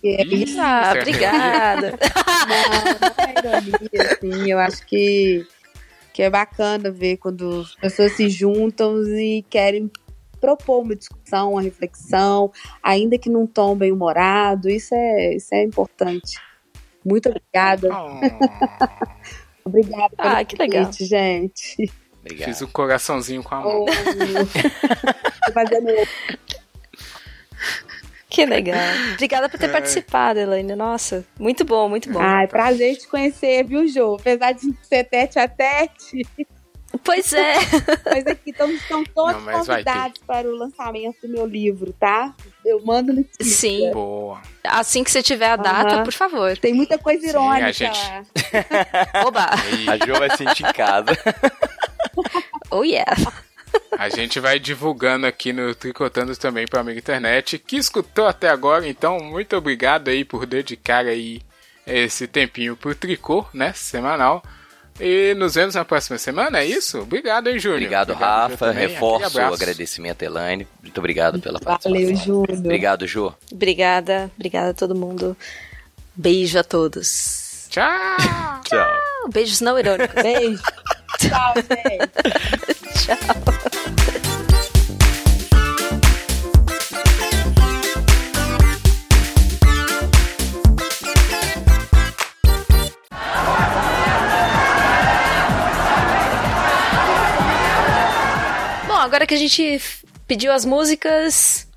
que 0.00 0.08
é 0.08 0.24
Ih, 0.24 0.44
isso. 0.44 0.60
Ah, 0.60 0.94
obrigada. 0.96 1.98
Não, 2.48 3.50
não 3.50 3.58
é 3.58 3.60
ironia, 3.60 4.12
assim, 4.12 4.50
eu 4.50 4.58
acho 4.58 4.86
que, 4.86 5.46
que 6.14 6.22
é 6.22 6.30
bacana 6.30 6.90
ver 6.90 7.18
quando 7.18 7.60
as 7.60 7.74
pessoas 7.74 8.12
se 8.12 8.30
juntam 8.30 9.02
e 9.18 9.44
querem 9.50 9.90
propor 10.40 10.82
uma 10.82 10.96
discussão, 10.96 11.52
uma 11.52 11.62
reflexão, 11.62 12.50
ainda 12.82 13.18
que 13.18 13.28
num 13.30 13.46
tom 13.46 13.74
bem 13.76 13.92
humorado, 13.92 14.68
isso 14.68 14.94
é, 14.94 15.34
isso 15.34 15.54
é 15.54 15.62
importante. 15.64 16.38
Muito 17.04 17.28
obrigada. 17.28 17.88
Oh, 17.90 18.20
Obrigada 19.68 20.08
pelo 20.16 20.28
Ah, 20.28 20.44
que 20.44 20.56
legal. 20.56 20.86
convite, 20.86 21.04
gente. 21.04 21.90
Obrigado. 22.20 22.48
fiz 22.48 22.60
o 22.62 22.68
coraçãozinho 22.68 23.42
com 23.42 23.54
a 23.54 23.60
mão. 23.60 23.84
Oh, 23.84 25.52
fazendo 25.52 25.88
Que 28.28 28.44
legal. 28.44 28.78
Obrigada 29.14 29.48
por 29.48 29.58
ter 29.58 29.70
participado, 29.70 30.38
Elaine. 30.38 30.74
Nossa, 30.76 31.24
muito 31.38 31.64
bom, 31.64 31.88
muito 31.88 32.10
bom. 32.12 32.20
Ai, 32.20 32.46
prazer 32.46 32.96
te 32.96 33.08
conhecer, 33.08 33.64
viu, 33.64 33.86
Jô? 33.88 34.16
Apesar 34.16 34.52
de 34.52 34.74
ser 34.82 35.04
tete 35.04 35.38
a 35.38 35.48
tete, 35.48 36.26
Pois 37.08 37.32
é. 37.32 37.54
mas 38.04 38.26
aqui 38.26 38.50
estão, 38.50 38.70
estão 38.70 39.02
todos 39.04 39.42
Não, 39.44 39.52
convidados 39.64 40.20
para 40.26 40.46
o 40.46 40.54
lançamento 40.54 41.26
do 41.26 41.28
meu 41.28 41.46
livro, 41.46 41.92
tá? 41.98 42.34
Eu 42.64 42.84
mando 42.84 43.14
notícia. 43.14 43.44
Sim. 43.44 43.90
Boa. 43.92 44.42
Assim 44.62 45.02
que 45.02 45.10
você 45.10 45.22
tiver 45.22 45.48
a 45.48 45.56
data, 45.56 45.94
Aham. 45.96 46.04
por 46.04 46.12
favor. 46.12 46.56
Tem 46.58 46.74
muita 46.74 46.98
coisa 46.98 47.22
Sim, 47.22 47.28
irônica 47.30 47.66
a 47.66 47.72
gente- 47.72 47.98
lá. 47.98 49.24
Oba. 49.26 49.46
Aí, 49.52 49.88
A 49.88 49.96
Jo 50.06 50.18
vai 50.18 50.36
sentir 50.36 50.66
em 50.66 50.72
casa. 50.72 51.10
Oh 52.70 52.82
yeah. 52.84 53.06
a 53.96 54.08
gente 54.08 54.40
vai 54.40 54.58
divulgando 54.58 55.26
aqui 55.26 55.52
no 55.52 55.74
Tricotando 55.74 56.36
também 56.36 56.66
para 56.66 56.80
amiga 56.80 56.98
internet 56.98 57.58
que 57.58 57.76
escutou 57.76 58.26
até 58.26 58.48
agora. 58.48 58.86
Então, 58.86 59.18
muito 59.20 59.56
obrigado 59.56 60.08
aí 60.08 60.24
por 60.24 60.44
dedicar 60.44 61.06
aí 61.06 61.40
esse 61.86 62.26
tempinho 62.26 62.76
pro 62.76 62.94
tricô, 62.94 63.46
né? 63.54 63.72
Semanal. 63.72 64.42
E 65.00 65.34
nos 65.34 65.54
vemos 65.54 65.74
na 65.74 65.84
próxima 65.84 66.18
semana, 66.18 66.58
é 66.58 66.66
isso? 66.66 67.00
Obrigado, 67.00 67.48
hein, 67.48 67.58
Júnior? 67.58 67.78
Obrigado, 67.78 68.12
Júnior, 68.14 68.28
Rafa. 68.28 68.70
Reforço 68.72 69.24
o 69.24 69.26
abraço. 69.42 69.54
agradecimento, 69.62 70.22
Elaine. 70.22 70.66
Muito 70.82 70.98
obrigado 70.98 71.40
pela 71.40 71.60
participação. 71.60 71.92
Valeu, 71.92 72.16
Júnior. 72.16 72.58
Obrigado, 72.58 73.06
Jo. 73.06 73.32
Obrigada. 73.52 74.30
Obrigada 74.36 74.70
a 74.70 74.74
todo 74.74 74.94
mundo. 74.94 75.36
Beijo 76.16 76.58
a 76.58 76.64
todos. 76.64 77.66
Tchau! 77.70 78.16
Tchau. 78.64 79.00
Beijos 79.32 79.60
não 79.60 79.78
irônicos. 79.78 80.20
Beijo. 80.20 80.62
Tchau, 81.18 81.54
gente. 81.56 82.12
Bom, 83.44 83.52
que 99.28 99.34
a 99.34 99.38
gente 99.38 99.80
pediu 100.26 100.50
as 100.50 100.64
músicas, 100.64 101.68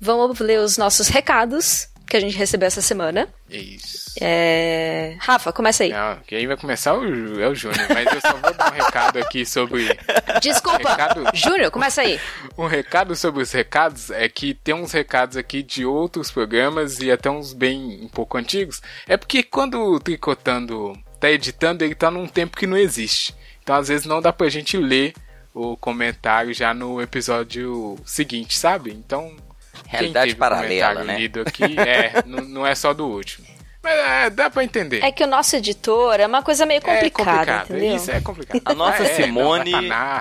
vamos 0.00 0.38
ler 0.38 0.60
os 0.60 0.78
nossos 0.78 1.08
recados 1.08 1.88
que 2.08 2.16
a 2.16 2.20
gente 2.20 2.36
recebeu 2.36 2.66
essa 2.66 2.80
semana. 2.80 3.28
Isso. 3.48 4.14
É... 4.20 5.16
Rafa, 5.20 5.52
começa 5.52 5.84
aí. 5.84 5.90
Não, 5.90 6.18
quem 6.26 6.46
vai 6.46 6.56
começar 6.56 6.90
é 6.90 6.94
o 6.94 7.40
é 7.40 7.48
o 7.48 7.54
Júnior, 7.54 7.86
mas 7.88 8.06
eu 8.12 8.20
só 8.20 8.36
vou 8.36 8.52
dar 8.52 8.72
um 8.72 8.74
recado 8.74 9.18
aqui 9.18 9.46
sobre 9.46 9.88
Desculpa. 10.42 10.90
Recado. 10.90 11.24
Júnior, 11.34 11.70
começa 11.70 12.02
aí. 12.02 12.20
Um 12.58 12.66
recado 12.66 13.14
sobre 13.14 13.42
os 13.42 13.52
recados 13.52 14.10
é 14.10 14.28
que 14.28 14.54
tem 14.54 14.74
uns 14.74 14.92
recados 14.92 15.36
aqui 15.36 15.62
de 15.62 15.84
outros 15.84 16.30
programas 16.30 16.98
e 17.00 17.10
até 17.12 17.30
uns 17.30 17.52
bem 17.52 18.00
um 18.02 18.08
pouco 18.08 18.38
antigos. 18.38 18.80
É 19.06 19.16
porque 19.16 19.42
quando 19.42 19.80
o 19.80 20.00
Tricotando 20.00 20.98
tá 21.20 21.30
editando, 21.30 21.84
ele 21.84 21.94
tá 21.94 22.10
num 22.10 22.26
tempo 22.26 22.56
que 22.56 22.66
não 22.66 22.76
existe. 22.76 23.34
Então 23.62 23.76
às 23.76 23.86
vezes 23.86 24.06
não 24.06 24.20
dá 24.20 24.32
pra 24.32 24.48
gente 24.48 24.76
ler 24.76 25.12
o 25.54 25.76
comentário 25.76 26.52
já 26.54 26.72
no 26.72 27.00
episódio 27.00 27.98
seguinte, 28.04 28.58
sabe? 28.58 28.90
Então. 28.92 29.36
quem 29.82 29.90
Realidade 29.90 30.34
paralela, 30.36 31.04
né? 31.04 31.18
Lido 31.18 31.42
aqui, 31.42 31.78
é, 31.78 32.22
não, 32.26 32.44
não 32.44 32.66
é 32.66 32.74
só 32.74 32.92
do 32.94 33.06
último. 33.06 33.46
Mas 33.82 33.98
é, 33.98 34.30
dá 34.30 34.50
pra 34.50 34.62
entender. 34.62 35.02
É 35.02 35.10
que 35.10 35.24
o 35.24 35.26
nosso 35.26 35.56
editor 35.56 36.20
é 36.20 36.26
uma 36.26 36.42
coisa 36.42 36.66
meio 36.66 36.82
complicada, 36.82 37.62
entendeu? 37.64 37.96
Isso 37.96 38.10
é 38.10 38.20
complicado. 38.20 38.62
A 38.64 38.74
nossa 38.74 39.02
É, 39.02 39.22
Simone 39.22 39.72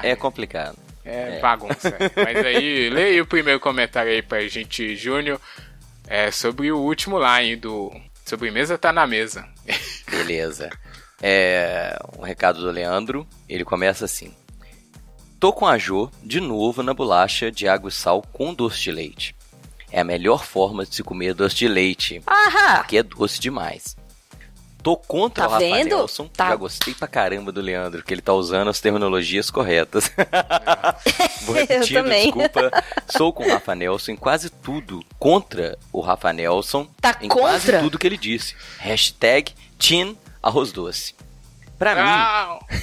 é 0.02 0.16
complicado. 0.16 0.78
É, 1.04 1.40
bagunça. 1.40 1.98
Mas 2.16 2.46
aí, 2.46 2.88
leia 2.92 3.22
o 3.22 3.26
primeiro 3.26 3.60
comentário 3.60 4.12
aí 4.12 4.22
pra 4.22 4.48
gente, 4.48 4.96
Júnior. 4.96 5.40
É 6.08 6.32
sobre 6.32 6.72
o 6.72 6.78
último 6.78 7.20
line 7.20 7.56
do 7.56 7.92
Sobremesa 8.26 8.78
tá 8.78 8.94
na 8.94 9.06
mesa. 9.06 9.48
Beleza. 10.10 10.70
É, 11.22 12.00
um 12.18 12.24
recado 12.24 12.62
do 12.62 12.72
Leandro. 12.72 13.28
Ele 13.48 13.66
começa 13.66 14.06
assim: 14.06 14.34
Tô 15.40 15.53
com 15.53 15.66
a 15.66 15.78
Jo 15.78 16.11
de 16.24 16.40
novo 16.41 16.84
na 16.84 16.94
bolacha 16.94 17.52
de 17.52 17.68
água 17.68 17.90
e 17.90 17.94
sal 17.94 18.22
com 18.34 18.53
doce 18.53 18.82
de 18.82 18.91
leite. 18.91 19.36
É 19.91 20.02
a 20.02 20.03
melhor 20.03 20.44
forma 20.45 20.86
de 20.86 20.94
se 20.95 21.03
comer 21.03 21.34
doce 21.34 21.56
de 21.56 21.68
leite, 21.68 22.22
Ahá! 22.28 22.78
porque 22.80 22.98
é 22.98 23.03
doce 23.03 23.40
demais. 23.40 23.95
Tô 24.84 24.95
contra 24.95 25.44
Tá 25.44 25.49
o 25.49 25.52
Rafa 25.53 25.66
vendo? 25.66 25.90
Nelson. 25.90 26.28
Tá. 26.28 26.49
Já 26.49 26.56
gostei 26.56 26.94
pra 26.94 27.07
caramba 27.07 27.52
do 27.52 27.60
Leandro, 27.60 28.02
que 28.03 28.14
ele 28.14 28.22
tá 28.22 28.34
usando 28.34 28.70
as 28.70 28.80
terminologias 28.80 29.49
corretas. 29.49 30.10
Vou 31.44 31.56
Eu 31.56 31.61
repetir, 31.68 32.02
também. 32.02 32.24
desculpa. 32.32 32.72
Sou 33.10 33.34
com 33.34 33.44
o 33.45 33.49
Rafa 33.52 33.76
Nelson 33.76 34.11
em 34.11 34.16
quase 34.16 34.49
tudo. 34.49 35.03
Contra 35.18 35.78
o 35.91 35.99
Rafa 35.99 36.32
Nelson 36.32 36.88
Tá 37.02 37.18
em 37.22 37.28
quase 37.28 37.66
contra? 37.66 37.80
tudo 37.82 37.98
que 37.99 38.07
ele 38.07 38.18
disse. 38.18 38.56
Hashtag 38.78 39.53
Team 39.78 40.16
Arroz 40.41 40.72
Doce. 40.72 41.14
Pra 41.78 41.95
mim, 41.95 42.78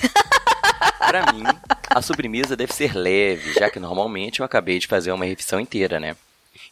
Pra 0.98 1.32
mim, 1.32 1.44
a 1.90 2.02
sobremesa 2.02 2.56
deve 2.56 2.72
ser 2.72 2.94
leve, 2.96 3.52
já 3.54 3.70
que 3.70 3.78
normalmente 3.78 4.40
eu 4.40 4.46
acabei 4.46 4.78
de 4.78 4.86
fazer 4.86 5.12
uma 5.12 5.24
refeição 5.24 5.60
inteira, 5.60 5.98
né? 6.00 6.16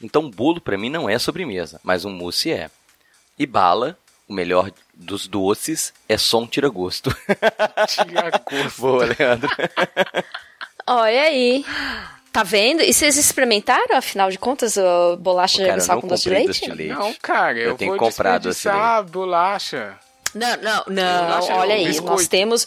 Então, 0.02 0.30
bolo 0.30 0.60
pra 0.60 0.76
mim 0.78 0.90
não 0.90 1.08
é 1.08 1.18
sobremesa, 1.18 1.80
mas 1.82 2.04
um 2.04 2.10
mousse 2.10 2.52
é. 2.52 2.70
E 3.38 3.46
bala, 3.46 3.98
o 4.28 4.32
melhor 4.34 4.70
dos 4.94 5.26
doces, 5.26 5.92
é 6.08 6.16
só 6.18 6.38
um 6.40 6.46
tira-gosto. 6.46 7.14
Tira 7.88 8.30
gosto. 8.30 8.80
Boa, 8.80 9.04
Leandro. 9.18 9.50
Olha 10.86 11.22
aí. 11.22 11.64
Tá 12.32 12.42
vendo? 12.42 12.82
E 12.82 12.92
vocês 12.92 13.16
experimentaram, 13.16 13.96
afinal 13.96 14.28
de 14.28 14.38
contas, 14.38 14.76
a 14.76 15.16
bolacha 15.16 15.62
de 15.62 15.88
não 15.88 16.00
com 16.00 16.08
doce 16.08 16.24
de 16.24 16.30
leite? 16.30 16.46
doce 16.48 16.60
de 16.62 16.72
leite. 16.72 16.92
Não, 16.92 17.14
cara, 17.14 17.56
eu, 17.56 17.70
Eu 17.70 17.76
tenho 17.76 17.92
vou 17.92 17.98
comprado 18.00 18.48
desperdiçar 18.48 18.96
a 18.98 19.02
bolacha. 19.02 19.96
Não, 20.34 20.56
não, 20.56 20.84
não. 20.88 21.24
Bolacha 21.26 21.54
Olha 21.54 21.74
não, 21.74 21.80
aí, 21.80 21.86
biscoito. 21.86 22.12
nós 22.12 22.26
temos 22.26 22.66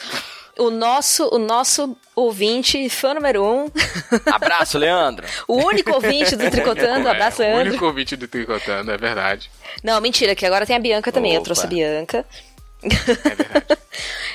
o 0.59 0.69
nosso, 0.69 1.27
o 1.33 1.37
nosso 1.37 1.95
ouvinte, 2.15 2.89
fã 2.89 3.13
número 3.13 3.43
um, 3.43 3.71
Abraço, 4.31 4.77
Leandro. 4.77 5.25
o 5.47 5.55
único 5.57 5.91
ouvinte 5.93 6.35
do 6.35 6.49
Tricotando. 6.49 7.07
Abraço, 7.09 7.41
é, 7.41 7.45
O 7.45 7.49
Leandro. 7.53 7.69
único 7.71 7.85
ouvinte 7.85 8.15
do 8.15 8.27
Tricotando, 8.27 8.91
é 8.91 8.97
verdade. 8.97 9.49
Não, 9.83 9.99
mentira, 10.01 10.35
que 10.35 10.45
agora 10.45 10.65
tem 10.65 10.75
a 10.75 10.79
Bianca 10.79 11.11
também. 11.11 11.33
Eu 11.33 11.37
Opa. 11.39 11.45
trouxe 11.45 11.65
a 11.65 11.67
Bianca. 11.67 12.25
É 12.83 12.89
verdade. 12.89 13.77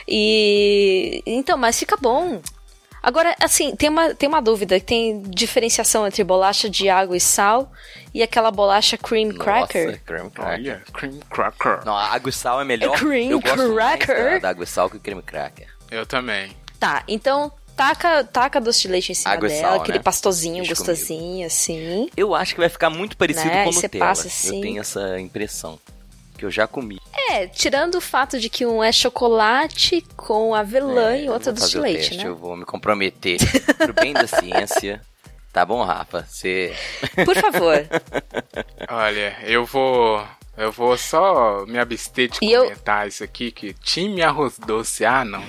E. 0.09 1.23
Então, 1.25 1.57
mas 1.57 1.79
fica 1.79 1.97
bom. 1.97 2.43
Agora, 3.03 3.35
assim, 3.41 3.75
tem 3.75 3.89
uma, 3.89 4.15
tem 4.15 4.29
uma 4.29 4.41
dúvida. 4.43 4.79
Tem 4.81 5.23
diferenciação 5.23 6.07
entre 6.07 6.23
bolacha 6.23 6.69
de 6.69 6.89
água 6.89 7.17
e 7.17 7.21
sal 7.21 7.71
e 8.15 8.23
aquela 8.23 8.51
bolacha 8.51 8.97
cream 8.99 9.31
cracker? 9.31 9.87
Nossa, 9.87 9.99
cream 10.05 10.31
cracker. 10.31 10.53
Olha, 10.55 10.83
cream 10.93 11.19
cracker. 11.31 11.85
Não, 11.85 11.97
a 11.97 12.09
água 12.13 12.31
e 12.31 12.33
sal 12.33 12.61
é 12.61 12.65
melhor. 12.65 12.95
É 12.95 12.99
cream 12.99 13.31
eu 13.31 13.41
gosto 13.41 13.57
mais 13.59 13.73
cracker. 13.75 14.33
da, 14.35 14.39
da 14.39 14.49
água 14.51 14.65
e 14.65 14.67
sal 14.67 14.91
que 14.91 14.97
o 14.97 15.01
creme 15.01 15.23
cracker. 15.23 15.69
Eu 15.93 16.07
também. 16.07 16.57
Tá, 16.81 17.05
então 17.07 17.53
taca, 17.77 18.25
taca 18.25 18.61
doce 18.61 18.83
de 18.83 18.89
leite 18.89 19.13
em 19.13 19.15
cima 19.15 19.31
Água 19.35 19.49
e 19.49 19.53
dela, 19.53 19.69
sal, 19.73 19.81
aquele 19.81 19.99
né? 19.99 20.03
pastosinho 20.05 20.57
Deixa 20.65 20.75
gostosinho, 20.75 21.47
assim. 21.47 22.09
Eu 22.17 22.35
acho 22.35 22.55
que 22.55 22.61
vai 22.61 22.69
ficar 22.69 22.91
muito 22.91 23.17
parecido 23.17 23.47
Né, 23.49 23.65
com 23.65 23.71
e 23.71 23.73
você 23.75 23.83
Nutella. 23.87 24.05
passa 24.07 24.27
assim. 24.27 24.57
Eu 24.57 24.63
tenho 24.63 24.81
essa 24.81 25.21
impressão. 25.21 25.79
Que 26.37 26.45
eu 26.47 26.51
já 26.51 26.67
comi. 26.67 26.99
É, 27.31 27.47
tirando 27.47 27.95
o 27.97 28.01
fato 28.01 28.41
de 28.41 28.49
que 28.51 28.67
um 28.67 28.83
é 28.83 28.91
chocolate 28.91 30.05
com 30.17 30.55
avelã 30.57 31.17
e 31.17 31.27
eu 31.27 31.33
outro 31.33 31.51
é 31.51 31.53
doce 31.53 31.71
de 31.71 31.79
o 31.79 31.83
leite, 31.83 31.99
teste, 32.09 32.17
né? 32.17 32.25
Eu 32.27 32.35
vou 32.37 32.57
me 32.57 32.65
comprometer 32.65 33.39
pro 33.77 33.93
bem 33.93 34.13
da 34.13 34.27
ciência. 34.27 35.01
Tá 35.53 35.67
bom, 35.67 35.85
Rafa? 35.85 36.27
Você. 36.27 36.75
Por 37.27 37.37
favor. 37.37 37.77
Olha, 38.89 39.37
eu 39.43 39.67
vou. 39.67 40.27
Eu 40.57 40.73
vou 40.73 40.97
só 40.97 41.67
me 41.67 41.79
abster 41.79 42.31
de 42.31 42.39
E 42.41 42.51
eu- 42.53 42.63
comentar 42.65 43.07
isso 43.07 43.23
aqui, 43.23 43.51
que 43.51 43.75
time 43.75 44.23
arroz 44.23 44.59
doce, 44.59 45.05
ah 45.05 45.23
não. 45.27 45.45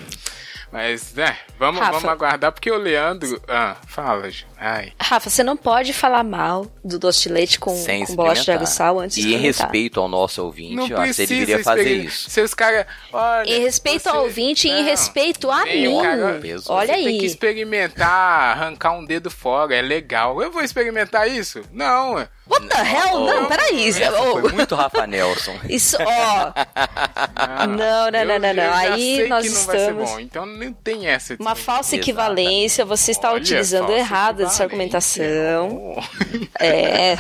Mas, 0.74 1.14
né, 1.14 1.38
vamos, 1.60 1.80
Rafa. 1.80 1.92
vamos 1.92 2.10
aguardar, 2.10 2.52
porque 2.52 2.72
o 2.72 2.78
Leandro. 2.78 3.40
Ah, 3.48 3.78
fala, 3.86 4.28
Ju. 4.32 4.48
Ai. 4.66 4.94
Rafa, 4.98 5.30
você 5.30 5.44
não 5.44 5.58
pode 5.58 5.92
falar 5.92 6.24
mal 6.24 6.66
do 6.86 6.98
doce 6.98 7.24
de 7.24 7.30
leite 7.34 7.60
com, 7.60 7.76
sem 7.76 8.06
com 8.06 8.16
bolacha 8.16 8.44
de 8.46 8.52
água 8.52 8.64
e 8.64 8.68
sal 8.68 8.98
antes 8.98 9.18
de 9.22 9.28
E 9.28 9.34
em 9.36 9.38
respeito 9.38 10.00
ao 10.00 10.08
nosso 10.08 10.42
ouvinte, 10.42 10.74
Não 10.74 10.88
eu 10.88 10.98
acho 11.00 11.08
que 11.10 11.14
você 11.16 11.28
precisa 11.28 11.46
deveria 11.46 11.64
fazer 11.64 11.94
isso. 11.98 12.30
Se 12.30 12.40
os 12.42 12.54
caras. 12.54 12.86
Olha. 13.12 13.50
Em 13.50 13.60
respeito 13.60 14.04
você- 14.04 14.10
ao 14.10 14.22
ouvinte 14.24 14.68
e 14.70 14.72
em 14.72 14.84
respeito 14.86 15.52
a 15.52 15.66
mim. 15.66 16.02
cara- 16.02 16.40
Peso. 16.42 16.72
Olha 16.72 16.94
Você 16.96 17.04
tem 17.04 17.18
que 17.18 17.26
aí. 17.26 17.26
experimentar, 17.26 18.58
arrancar 18.58 18.92
um 18.94 19.04
dedo 19.04 19.30
fora, 19.30 19.76
é 19.76 19.82
legal. 19.82 20.42
Eu 20.42 20.50
vou 20.50 20.62
experimentar 20.64 21.28
isso? 21.30 21.62
Não, 21.72 22.14
ué. 22.14 22.30
What 22.46 22.68
the 22.68 22.76
hell? 22.82 23.20
Não, 23.22 23.46
peraí. 23.46 23.88
Essa 23.90 24.12
Oh, 24.22 24.42
foi 24.42 24.52
muito 24.52 24.76
Rafa 24.76 25.08
Nelson. 25.08 25.56
Isso, 25.70 25.96
ó. 25.98 26.52
Ah, 27.36 27.66
Não, 27.66 28.12
não, 28.12 28.26
não, 28.26 28.40
não, 28.40 28.54
não. 28.54 28.74
Aí 28.74 29.16
sei 29.16 29.28
nós 29.30 29.44
que 29.46 29.50
não 29.54 29.62
vai 29.66 29.76
ser 29.78 29.82
estamos- 29.82 30.10
bom, 30.10 30.20
então 30.20 30.46
não 30.46 30.74
tem 30.74 31.08
essa. 31.08 31.38
Uma 31.40 31.56
falsa 31.56 31.96
equivalência, 31.96 32.84
você 32.84 33.12
está 33.12 33.30
Olha, 33.32 33.42
utilizando 33.42 33.92
errado 33.94 34.44
essa 34.54 34.64
argumentação. 34.64 35.96
É. 36.60 37.16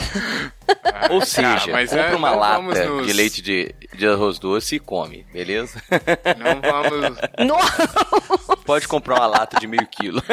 Ou 1.12 1.22
seja, 1.26 1.72
mas 1.72 1.90
compra 1.90 2.06
é, 2.12 2.16
uma 2.16 2.32
lata 2.32 2.86
nos- 2.86 3.06
de 3.08 3.14
leite 3.14 3.42
de, 3.42 3.74
de 3.96 4.08
arroz 4.08 4.40
doce 4.40 4.76
e 4.76 4.80
come, 4.80 5.26
beleza? 5.34 5.82
Não 6.38 6.62
vamos. 6.62 7.18
No- 7.46 8.56
Pode 8.66 8.88
comprar 8.88 9.16
uma 9.16 9.28
lata 9.28 9.60
de 9.60 9.68
meio 9.68 9.86
quilo. 9.88 10.24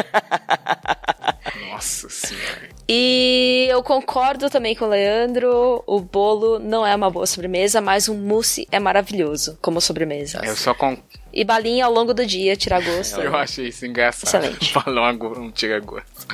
Nossa 1.70 2.09
senhora. 2.09 2.68
E 2.89 3.66
eu 3.70 3.82
concordo 3.82 4.48
também 4.48 4.74
com 4.77 4.85
o 4.85 4.89
Leandro. 4.89 5.82
O 5.86 6.01
bolo 6.01 6.59
não 6.59 6.86
é 6.86 6.94
uma 6.94 7.10
boa 7.10 7.27
sobremesa, 7.27 7.81
mas 7.81 8.09
um 8.09 8.16
mousse 8.16 8.68
é 8.70 8.78
maravilhoso 8.78 9.59
como 9.60 9.81
sobremesa. 9.81 10.40
Eu 10.44 10.55
só 10.56 10.74
com... 10.74 10.97
E 11.32 11.44
balinha 11.44 11.85
ao 11.85 11.93
longo 11.93 12.12
do 12.12 12.27
dia, 12.27 12.57
tirar 12.57 12.82
gosto. 12.82 13.20
eu 13.20 13.36
achei 13.36 13.69
isso 13.69 13.86
engraçado. 13.86 14.44
Excelente. 14.44 14.73
Falou 14.73 15.05
um, 15.05 15.43
um 15.44 15.51
tira-gosto. 15.51 16.27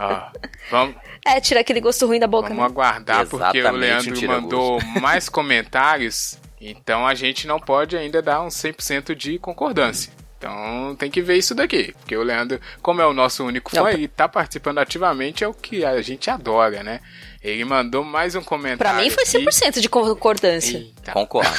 Ó, 0.00 0.30
vamos, 0.70 0.96
É, 1.24 1.40
tira 1.40 1.60
aquele 1.60 1.80
gosto 1.80 2.06
ruim 2.06 2.18
da 2.18 2.26
boca. 2.26 2.48
vamos 2.48 2.62
né? 2.62 2.68
aguardar, 2.68 3.26
porque 3.26 3.58
o 3.58 3.60
Exatamente, 3.60 4.10
Leandro 4.10 4.26
mandou 4.28 4.78
mais 5.00 5.28
comentários. 5.28 6.38
Então 6.60 7.06
a 7.06 7.14
gente 7.14 7.46
não 7.46 7.60
pode 7.60 7.96
ainda 7.96 8.20
dar 8.22 8.40
um 8.42 8.48
100% 8.48 9.14
de 9.14 9.38
concordância. 9.38 10.12
Então 10.44 10.94
tem 10.96 11.10
que 11.10 11.22
ver 11.22 11.38
isso 11.38 11.54
daqui. 11.54 11.94
Porque 11.98 12.14
o 12.14 12.22
Leandro, 12.22 12.60
como 12.82 13.00
é 13.00 13.06
o 13.06 13.14
nosso 13.14 13.42
único 13.44 13.70
fã, 13.70 13.80
Não, 13.80 13.88
ele 13.88 14.06
tá 14.06 14.28
participando 14.28 14.78
ativamente, 14.78 15.42
é 15.42 15.48
o 15.48 15.54
que 15.54 15.84
a 15.84 16.00
gente 16.02 16.28
adora, 16.28 16.82
né? 16.82 17.00
Ele 17.42 17.64
mandou 17.64 18.04
mais 18.04 18.34
um 18.34 18.42
comentário. 18.42 18.78
Pra 18.78 19.02
mim 19.02 19.10
foi 19.10 19.22
aqui. 19.22 19.38
100% 19.38 19.80
de 19.80 19.88
concordância. 19.88 20.78
Eita. 20.78 21.12
Concordo. 21.12 21.50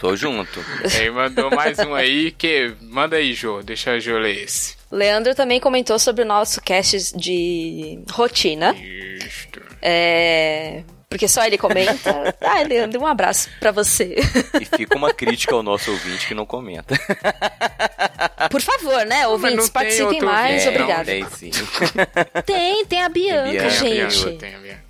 Tô 0.00 0.16
junto. 0.16 0.62
Ele 0.96 1.10
mandou 1.10 1.50
mais 1.50 1.78
um 1.78 1.94
aí 1.94 2.30
que. 2.30 2.74
Manda 2.82 3.16
aí, 3.16 3.32
Jô. 3.32 3.62
Deixa 3.62 3.92
a 3.92 3.98
Jô 3.98 4.18
ler 4.18 4.44
esse. 4.44 4.76
Leandro 4.90 5.34
também 5.34 5.58
comentou 5.58 5.98
sobre 5.98 6.24
o 6.24 6.26
nosso 6.26 6.60
cast 6.60 7.16
de 7.16 8.02
rotina. 8.10 8.74
Isto. 8.74 9.62
É. 9.80 10.82
Porque 11.10 11.26
só 11.26 11.44
ele 11.44 11.58
comenta. 11.58 12.34
Ai, 12.40 12.62
Leandro, 12.62 13.00
um 13.00 13.06
abraço 13.06 13.50
pra 13.58 13.72
você. 13.72 14.14
E 14.60 14.64
fica 14.64 14.96
uma 14.96 15.12
crítica 15.12 15.52
ao 15.52 15.62
nosso 15.62 15.90
ouvinte 15.90 16.28
que 16.28 16.34
não 16.34 16.46
comenta. 16.46 16.94
Por 18.48 18.60
favor, 18.60 19.04
né? 19.04 19.26
Ouvintes, 19.26 19.56
não 19.56 19.68
participem 19.68 20.06
outro 20.06 20.26
mais. 20.26 20.64
ouvinte, 20.64 20.66
não, 20.66 20.72
Obrigada. 20.72 21.04
Tem 21.06 21.28
sim. 21.30 21.50
Tem, 22.46 22.86
tem 22.86 23.02
a 23.02 23.08
Bianca, 23.08 23.50
Bianca, 23.50 23.58
Tem 23.58 23.66
a 23.66 24.08
gente. 24.08 24.24
Bianca, 24.24 24.38
tem 24.38 24.54
a 24.54 24.58
Bianca. 24.58 24.84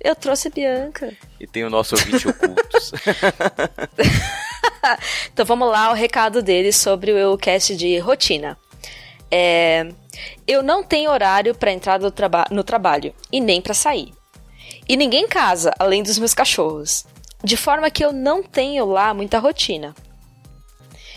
Eu 0.00 0.14
trouxe 0.14 0.48
a 0.48 0.50
Bianca. 0.50 1.12
E 1.40 1.46
tem 1.46 1.64
o 1.64 1.70
nosso 1.70 1.96
ouvinte 1.96 2.28
ocultos. 2.28 2.92
Então 5.32 5.44
vamos 5.44 5.68
lá, 5.68 5.90
o 5.90 5.94
recado 5.94 6.42
dele 6.42 6.72
sobre 6.72 7.12
o 7.24 7.36
cast 7.36 7.74
de 7.74 7.98
rotina. 7.98 8.56
É, 9.30 9.88
eu 10.46 10.62
não 10.62 10.84
tenho 10.84 11.10
horário 11.10 11.54
para 11.54 11.72
entrar 11.72 11.98
no, 11.98 12.10
traba 12.10 12.46
no 12.50 12.62
trabalho 12.62 13.14
e 13.32 13.40
nem 13.40 13.60
para 13.60 13.74
sair. 13.74 14.12
E 14.88 14.96
ninguém 14.96 15.26
casa, 15.26 15.72
além 15.78 16.02
dos 16.02 16.18
meus 16.18 16.34
cachorros. 16.34 17.04
De 17.42 17.56
forma 17.56 17.90
que 17.90 18.04
eu 18.04 18.12
não 18.12 18.42
tenho 18.42 18.84
lá 18.86 19.12
muita 19.12 19.38
rotina. 19.38 19.94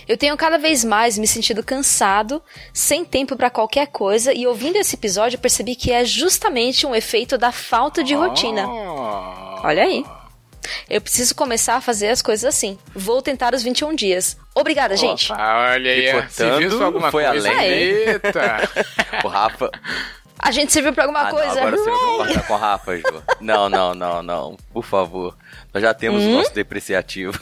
Eu 0.07 0.17
tenho 0.17 0.37
cada 0.37 0.57
vez 0.57 0.85
mais 0.85 1.17
me 1.17 1.27
sentido 1.27 1.61
cansado, 1.61 2.41
sem 2.73 3.03
tempo 3.03 3.35
para 3.35 3.49
qualquer 3.49 3.87
coisa, 3.87 4.33
e 4.33 4.47
ouvindo 4.47 4.77
esse 4.77 4.95
episódio 4.95 5.35
eu 5.35 5.41
percebi 5.41 5.75
que 5.75 5.91
é 5.91 6.05
justamente 6.05 6.87
um 6.87 6.95
efeito 6.95 7.37
da 7.37 7.51
falta 7.51 8.01
de 8.03 8.13
rotina. 8.13 8.65
Oh. 8.67 9.67
Olha 9.67 9.83
aí. 9.83 10.05
Eu 10.89 11.01
preciso 11.01 11.35
começar 11.35 11.75
a 11.75 11.81
fazer 11.81 12.07
as 12.09 12.21
coisas 12.21 12.45
assim. 12.45 12.77
Vou 12.95 13.21
tentar 13.21 13.53
os 13.53 13.63
21 13.63 13.95
dias. 13.95 14.37
Obrigada, 14.55 14.95
gente. 14.95 15.31
Opa, 15.31 15.71
olha 15.73 15.91
aí. 15.91 16.05
Picotando 16.05 16.31
Serviu 16.31 16.77
pra 16.77 16.85
alguma 16.85 17.11
foi 17.11 17.25
coisa? 17.25 17.49
além. 17.49 17.71
Eita. 17.71 18.69
O 19.23 19.27
Rafa. 19.27 19.71
A 20.39 20.51
gente 20.51 20.71
serviu 20.71 20.93
pra 20.93 21.03
alguma 21.05 21.21
Ah, 21.21 21.23
não, 21.25 21.31
coisa? 21.31 21.51
agora 21.51 21.77
você 21.77 21.89
vai 21.89 21.99
concordar 21.99 22.47
com 22.47 22.53
o 22.53 22.57
Rafa, 22.57 22.97
Ju. 22.97 23.23
Não, 23.41 23.69
não, 23.69 23.93
não, 23.95 24.21
não. 24.23 24.57
Por 24.73 24.83
favor. 24.83 25.35
Nós 25.73 25.81
já 25.83 25.93
temos 25.93 26.21
Hum? 26.23 26.29
o 26.29 26.37
nosso 26.37 26.53
depreciativo. 26.53 27.33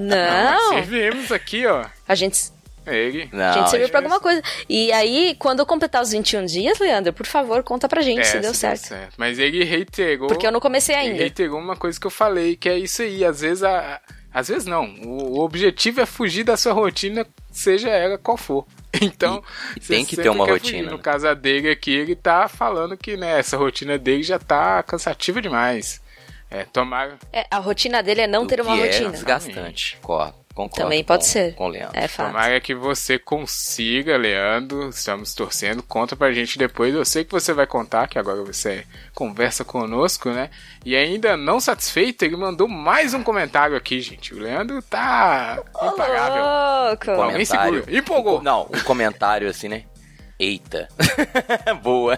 Não, 0.00 0.70
Servimos 0.74 1.30
aqui, 1.32 1.66
ó. 1.66 1.84
a 2.08 2.14
gente, 2.14 2.50
Ele. 2.86 3.28
Não, 3.32 3.44
a 3.44 3.52
gente 3.52 3.70
serviu 3.70 3.88
pra 3.88 4.00
alguma 4.00 4.20
coisa. 4.20 4.42
E 4.68 4.92
aí, 4.92 5.36
quando 5.38 5.60
eu 5.60 5.66
completar 5.66 6.02
os 6.02 6.10
21 6.10 6.44
dias, 6.46 6.78
Leandro, 6.78 7.12
por 7.12 7.26
favor, 7.26 7.62
conta 7.62 7.88
pra 7.88 8.02
gente 8.02 8.20
É, 8.20 8.24
se 8.24 8.38
deu 8.40 8.52
certo. 8.52 8.94
Mas 9.16 9.38
ele 9.38 9.64
reiterou. 9.64 10.28
Porque 10.28 10.46
eu 10.46 10.52
não 10.52 10.60
comecei 10.60 10.94
Ele 10.96 11.08
ainda. 11.08 11.18
reiterou 11.20 11.58
uma 11.58 11.76
coisa 11.76 11.98
que 11.98 12.06
eu 12.06 12.10
falei, 12.10 12.56
que 12.56 12.68
é 12.68 12.78
isso 12.78 13.02
aí. 13.02 13.24
Às 13.24 13.40
vezes 13.40 13.62
a. 13.62 14.00
Às 14.34 14.48
vezes 14.48 14.66
não. 14.66 14.84
O, 15.04 15.38
o 15.38 15.40
objetivo 15.44 16.00
é 16.00 16.06
fugir 16.06 16.42
da 16.44 16.56
sua 16.56 16.72
rotina, 16.72 17.24
seja 17.52 17.88
ela 17.88 18.18
qual 18.18 18.36
for. 18.36 18.66
Então, 19.00 19.42
E- 19.76 19.78
e 19.78 19.80
tem 19.80 20.04
que 20.04 20.16
ter 20.16 20.28
uma 20.28 20.46
rotina, 20.46 20.78
fugir. 20.84 20.90
No 20.90 20.98
caso 21.00 21.34
dele 21.34 21.68
aqui, 21.70 21.90
ele 21.92 22.14
tá 22.14 22.46
falando 22.48 22.96
que 22.96 23.16
né, 23.16 23.40
essa 23.40 23.56
rotina 23.56 23.98
dele 23.98 24.22
já 24.22 24.38
tá 24.38 24.82
cansativa 24.84 25.42
demais. 25.42 26.00
É, 26.48 26.62
tomara. 26.64 27.18
É, 27.32 27.44
a 27.50 27.58
rotina 27.58 28.00
dele 28.04 28.20
é 28.20 28.26
não 28.28 28.44
O 28.44 28.46
ter 28.46 28.60
uma 28.60 28.76
é 28.76 28.86
rotina. 28.86 29.10
desgastante. 29.10 29.98
Cor- 30.00 30.32
Concordo. 30.54 30.84
Também 30.84 31.02
pode 31.02 31.24
com- 31.24 31.30
ser. 31.30 31.54
Com 31.56 31.64
o 31.64 31.68
Leandro. 31.68 31.98
É 31.98 32.06
fato. 32.06 32.28
Tomara 32.28 32.60
que 32.60 32.74
você 32.76 33.18
consiga, 33.18 34.16
Leandro. 34.16 34.88
Estamos 34.88 35.34
torcendo. 35.34 35.82
Conta 35.82 36.14
pra 36.14 36.32
gente 36.32 36.56
depois. 36.56 36.94
Eu 36.94 37.04
sei 37.04 37.24
que 37.24 37.32
você 37.32 37.52
vai 37.52 37.66
contar, 37.66 38.06
que 38.06 38.18
agora 38.20 38.40
você 38.44 38.86
conversa 39.12 39.64
conosco, 39.64 40.30
né? 40.30 40.50
E 40.84 40.94
ainda 40.94 41.36
não 41.36 41.58
satisfeito, 41.58 42.22
ele 42.24 42.36
mandou 42.36 42.68
mais 42.68 43.14
um 43.14 43.22
comentário 43.24 43.76
aqui, 43.76 44.00
gente. 44.00 44.32
O 44.32 44.38
Leandro 44.38 44.80
tá 44.82 45.58
imparável. 45.82 46.44
Louco! 46.88 47.04
Pô, 47.06 47.22
alguém 47.22 47.44
segura. 47.44 47.84
Empolgou. 47.88 48.40
Não, 48.40 48.68
um 48.72 48.80
comentário 48.84 49.48
assim, 49.48 49.66
né? 49.68 49.82
Eita. 50.38 50.88
Boa. 51.82 52.16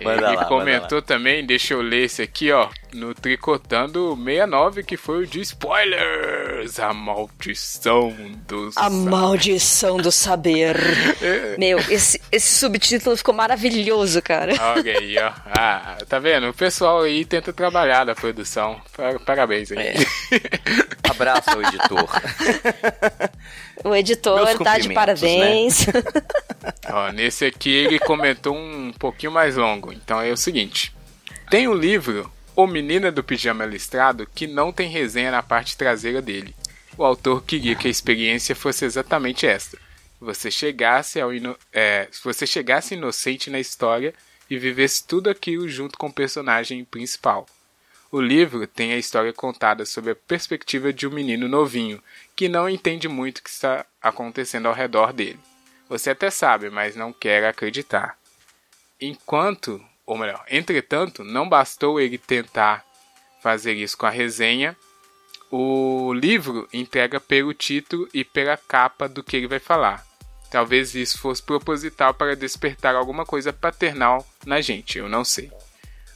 Ele 0.00 0.20
lá, 0.20 0.44
comentou 0.46 1.00
também, 1.00 1.46
deixa 1.46 1.74
eu 1.74 1.80
ler 1.80 2.04
esse 2.06 2.22
aqui, 2.22 2.50
ó, 2.50 2.68
no 2.92 3.14
Tricotando 3.14 4.14
69, 4.16 4.82
que 4.82 4.96
foi 4.96 5.22
o 5.24 5.26
de 5.26 5.40
spoilers. 5.40 6.78
A 6.78 6.92
maldição 6.92 8.14
dos. 8.46 8.76
A 8.76 8.88
maldição 8.90 9.96
do 9.96 10.12
saber. 10.12 10.76
Meu, 11.58 11.78
esse, 11.90 12.20
esse 12.30 12.54
subtítulo 12.54 13.16
ficou 13.16 13.34
maravilhoso, 13.34 14.20
cara. 14.22 14.52
Olha 14.76 14.92
aí, 14.98 15.16
ó. 15.18 15.32
Ah, 15.46 15.98
tá 16.08 16.18
vendo? 16.18 16.48
O 16.48 16.54
pessoal 16.54 17.02
aí 17.02 17.24
tenta 17.24 17.52
trabalhar 17.52 18.04
da 18.04 18.14
produção. 18.14 18.80
Pa- 18.96 19.18
Parabéns 19.24 19.72
aí. 19.72 19.78
É. 19.78 19.94
Abraço 21.10 21.50
ao 21.50 21.62
editor. 21.62 22.08
O 23.84 23.94
editor 23.94 24.38
tá 24.58 24.78
de 24.78 24.88
cumprimentos, 24.88 24.94
parabéns. 24.94 25.86
Ó, 26.90 27.10
nesse 27.12 27.44
aqui 27.44 27.70
ele 27.70 27.98
comentou 27.98 28.54
um 28.54 28.92
pouquinho 28.98 29.32
mais 29.32 29.56
longo. 29.56 29.92
Então 29.92 30.20
é 30.20 30.30
o 30.30 30.36
seguinte: 30.36 30.94
tem 31.50 31.66
um 31.68 31.74
livro, 31.74 32.30
O 32.54 32.66
Menina 32.66 33.10
do 33.10 33.24
Pijama 33.24 33.64
Listrado, 33.64 34.26
que 34.34 34.46
não 34.46 34.72
tem 34.72 34.88
resenha 34.88 35.30
na 35.30 35.42
parte 35.42 35.76
traseira 35.76 36.20
dele. 36.20 36.54
O 36.98 37.04
autor 37.04 37.42
queria 37.42 37.74
que 37.74 37.88
a 37.88 37.90
experiência 37.90 38.54
fosse 38.54 38.84
exatamente 38.84 39.46
esta. 39.46 39.78
Você 40.20 40.50
chegasse 40.50 41.20
ao 41.20 41.32
ino- 41.32 41.56
é, 41.72 42.08
você 42.22 42.46
chegasse 42.46 42.94
inocente 42.94 43.48
na 43.48 43.58
história 43.58 44.14
e 44.50 44.58
vivesse 44.58 45.06
tudo 45.06 45.30
aquilo 45.30 45.66
junto 45.68 45.96
com 45.96 46.08
o 46.08 46.12
personagem 46.12 46.84
principal. 46.84 47.46
O 48.10 48.20
livro 48.20 48.66
tem 48.66 48.92
a 48.92 48.98
história 48.98 49.32
contada 49.32 49.86
sob 49.86 50.10
a 50.10 50.14
perspectiva 50.14 50.92
de 50.92 51.06
um 51.06 51.10
menino 51.10 51.48
novinho, 51.48 52.02
que 52.36 52.46
não 52.46 52.68
entende 52.68 53.08
muito 53.08 53.38
o 53.38 53.42
que 53.42 53.48
está 53.48 53.86
acontecendo 54.02 54.68
ao 54.68 54.74
redor 54.74 55.14
dele. 55.14 55.40
Você 55.88 56.10
até 56.10 56.28
sabe, 56.28 56.68
mas 56.68 56.94
não 56.94 57.12
quer 57.14 57.46
acreditar. 57.46 58.18
Enquanto, 59.00 59.82
ou 60.06 60.16
melhor, 60.18 60.44
entretanto, 60.50 61.22
não 61.24 61.48
bastou 61.48 62.00
ele 62.00 62.18
tentar 62.18 62.84
fazer 63.42 63.74
isso 63.74 63.96
com 63.96 64.06
a 64.06 64.10
resenha, 64.10 64.76
o 65.50 66.12
livro 66.14 66.68
entrega 66.72 67.20
pelo 67.20 67.52
título 67.52 68.08
e 68.14 68.24
pela 68.24 68.56
capa 68.56 69.08
do 69.08 69.22
que 69.22 69.36
ele 69.36 69.48
vai 69.48 69.58
falar. 69.58 70.06
Talvez 70.50 70.94
isso 70.94 71.18
fosse 71.18 71.42
proposital 71.42 72.14
para 72.14 72.36
despertar 72.36 72.94
alguma 72.94 73.24
coisa 73.24 73.52
paternal 73.52 74.26
na 74.46 74.60
gente, 74.60 74.98
eu 74.98 75.08
não 75.08 75.24
sei. 75.24 75.50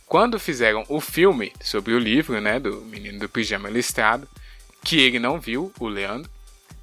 Quando 0.06 0.38
fizeram 0.38 0.84
o 0.88 1.00
filme 1.00 1.52
sobre 1.60 1.92
o 1.92 1.98
livro, 1.98 2.40
né, 2.40 2.60
do 2.60 2.80
Menino 2.82 3.18
do 3.18 3.28
Pijama 3.28 3.68
Listrado, 3.68 4.28
que 4.84 5.00
ele 5.00 5.18
não 5.18 5.40
viu, 5.40 5.72
o 5.80 5.88
Leandro, 5.88 6.30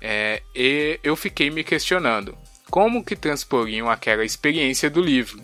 é, 0.02 0.42
eu 1.02 1.16
fiquei 1.16 1.50
me 1.50 1.64
questionando 1.64 2.38
como 2.70 3.04
que 3.04 3.16
transporiam 3.16 3.90
aquela 3.90 4.26
experiência 4.26 4.90
do 4.90 5.00
livro. 5.00 5.42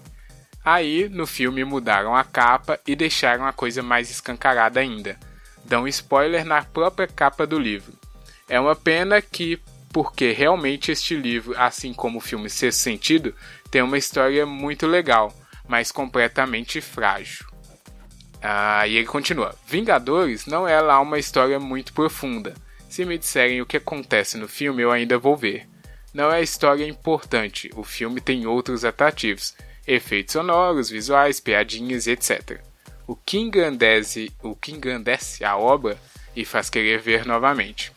Aí, 0.63 1.07
no 1.09 1.25
filme, 1.25 1.63
mudaram 1.63 2.15
a 2.15 2.23
capa 2.23 2.79
e 2.85 2.95
deixaram 2.95 3.45
a 3.45 3.53
coisa 3.53 3.81
mais 3.81 4.09
escancarada 4.09 4.79
ainda. 4.79 5.17
Dão 5.65 5.87
spoiler 5.87 6.45
na 6.45 6.63
própria 6.63 7.07
capa 7.07 7.45
do 7.47 7.57
livro. 7.57 7.93
É 8.47 8.59
uma 8.59 8.75
pena 8.75 9.21
que, 9.21 9.59
porque 9.93 10.31
realmente 10.31 10.91
este 10.91 11.15
livro, 11.15 11.53
assim 11.57 11.93
como 11.93 12.17
o 12.17 12.21
filme 12.21 12.49
Sexto 12.49 12.79
Sentido, 12.79 13.33
tem 13.71 13.81
uma 13.81 13.97
história 13.97 14.45
muito 14.45 14.87
legal, 14.87 15.33
mas 15.67 15.91
completamente 15.91 16.81
frágil. 16.81 17.45
Ah, 18.41 18.87
e 18.87 18.95
ele 18.97 19.05
continua: 19.05 19.55
Vingadores 19.67 20.45
não 20.45 20.67
é 20.67 20.79
lá 20.81 20.99
uma 20.99 21.19
história 21.19 21.59
muito 21.59 21.93
profunda. 21.93 22.53
Se 22.89 23.05
me 23.05 23.17
disserem 23.17 23.61
o 23.61 23.65
que 23.65 23.77
acontece 23.77 24.37
no 24.37 24.47
filme, 24.47 24.81
eu 24.81 24.91
ainda 24.91 25.17
vou 25.17 25.35
ver. 25.35 25.67
Não 26.11 26.31
é 26.31 26.41
história 26.41 26.85
importante, 26.85 27.69
o 27.75 27.83
filme 27.83 28.19
tem 28.19 28.47
outros 28.47 28.83
atrativos, 28.83 29.53
efeitos 29.87 30.33
sonoros, 30.33 30.89
visuais, 30.89 31.39
piadinhas 31.39 32.07
e 32.07 32.11
etc. 32.11 32.59
O 33.07 33.15
que 33.15 33.37
engrandece, 33.39 34.31
o 34.43 34.55
que 34.55 34.71
engrandece 34.71 35.43
a 35.43 35.57
obra 35.57 35.99
e 36.35 36.45
faz 36.45 36.69
querer 36.69 36.99
ver 36.99 37.25
novamente. 37.25 37.91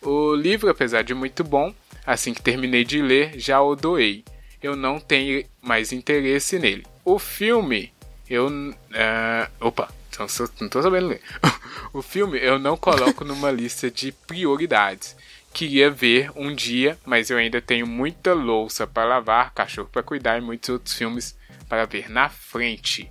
O 0.00 0.34
livro, 0.34 0.70
apesar 0.70 1.02
de 1.02 1.14
muito 1.14 1.44
bom, 1.44 1.74
assim 2.06 2.32
que 2.34 2.42
terminei 2.42 2.84
de 2.84 3.00
ler, 3.00 3.38
já 3.38 3.60
o 3.60 3.74
doei. 3.76 4.24
Eu 4.62 4.74
não 4.76 4.98
tenho 4.98 5.44
mais 5.60 5.92
interesse 5.92 6.58
nele. 6.58 6.86
O 7.04 7.18
filme, 7.18 7.92
eu. 8.28 8.48
ah, 8.94 9.50
opa, 9.60 9.88
não, 10.18 10.26
sou- 10.28 10.48
não 10.60 10.68
tô 10.68 10.82
sabendo 10.82 11.08
ler. 11.08 11.20
o 11.92 12.00
filme 12.00 12.38
eu 12.38 12.58
não 12.58 12.76
coloco 12.76 13.24
numa 13.24 13.50
lista 13.50 13.90
de 13.90 14.12
prioridades. 14.12 15.14
Queria 15.54 15.88
ver 15.88 16.32
um 16.34 16.52
dia, 16.52 16.98
mas 17.06 17.30
eu 17.30 17.38
ainda 17.38 17.62
tenho 17.62 17.86
muita 17.86 18.34
louça 18.34 18.88
para 18.88 19.04
lavar, 19.04 19.54
cachorro 19.54 19.88
para 19.88 20.02
cuidar 20.02 20.36
e 20.36 20.40
muitos 20.40 20.68
outros 20.68 20.94
filmes 20.94 21.38
para 21.68 21.84
ver 21.84 22.10
na 22.10 22.28
frente. 22.28 23.08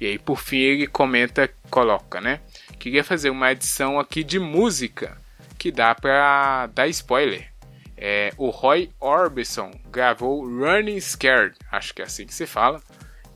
E 0.00 0.06
aí, 0.06 0.18
por 0.18 0.40
fim, 0.40 0.58
ele 0.58 0.88
comenta, 0.88 1.48
coloca, 1.70 2.20
né? 2.20 2.40
Queria 2.80 3.04
fazer 3.04 3.30
uma 3.30 3.52
edição 3.52 4.00
aqui 4.00 4.24
de 4.24 4.40
música 4.40 5.16
que 5.56 5.70
dá 5.70 5.94
pra 5.94 6.66
dar 6.66 6.88
spoiler. 6.88 7.48
É, 7.96 8.32
o 8.36 8.50
Roy 8.50 8.90
Orbison 8.98 9.70
gravou 9.88 10.44
Running 10.44 11.00
Scared, 11.00 11.54
acho 11.70 11.94
que 11.94 12.02
é 12.02 12.06
assim 12.06 12.26
que 12.26 12.34
se 12.34 12.44
fala, 12.44 12.82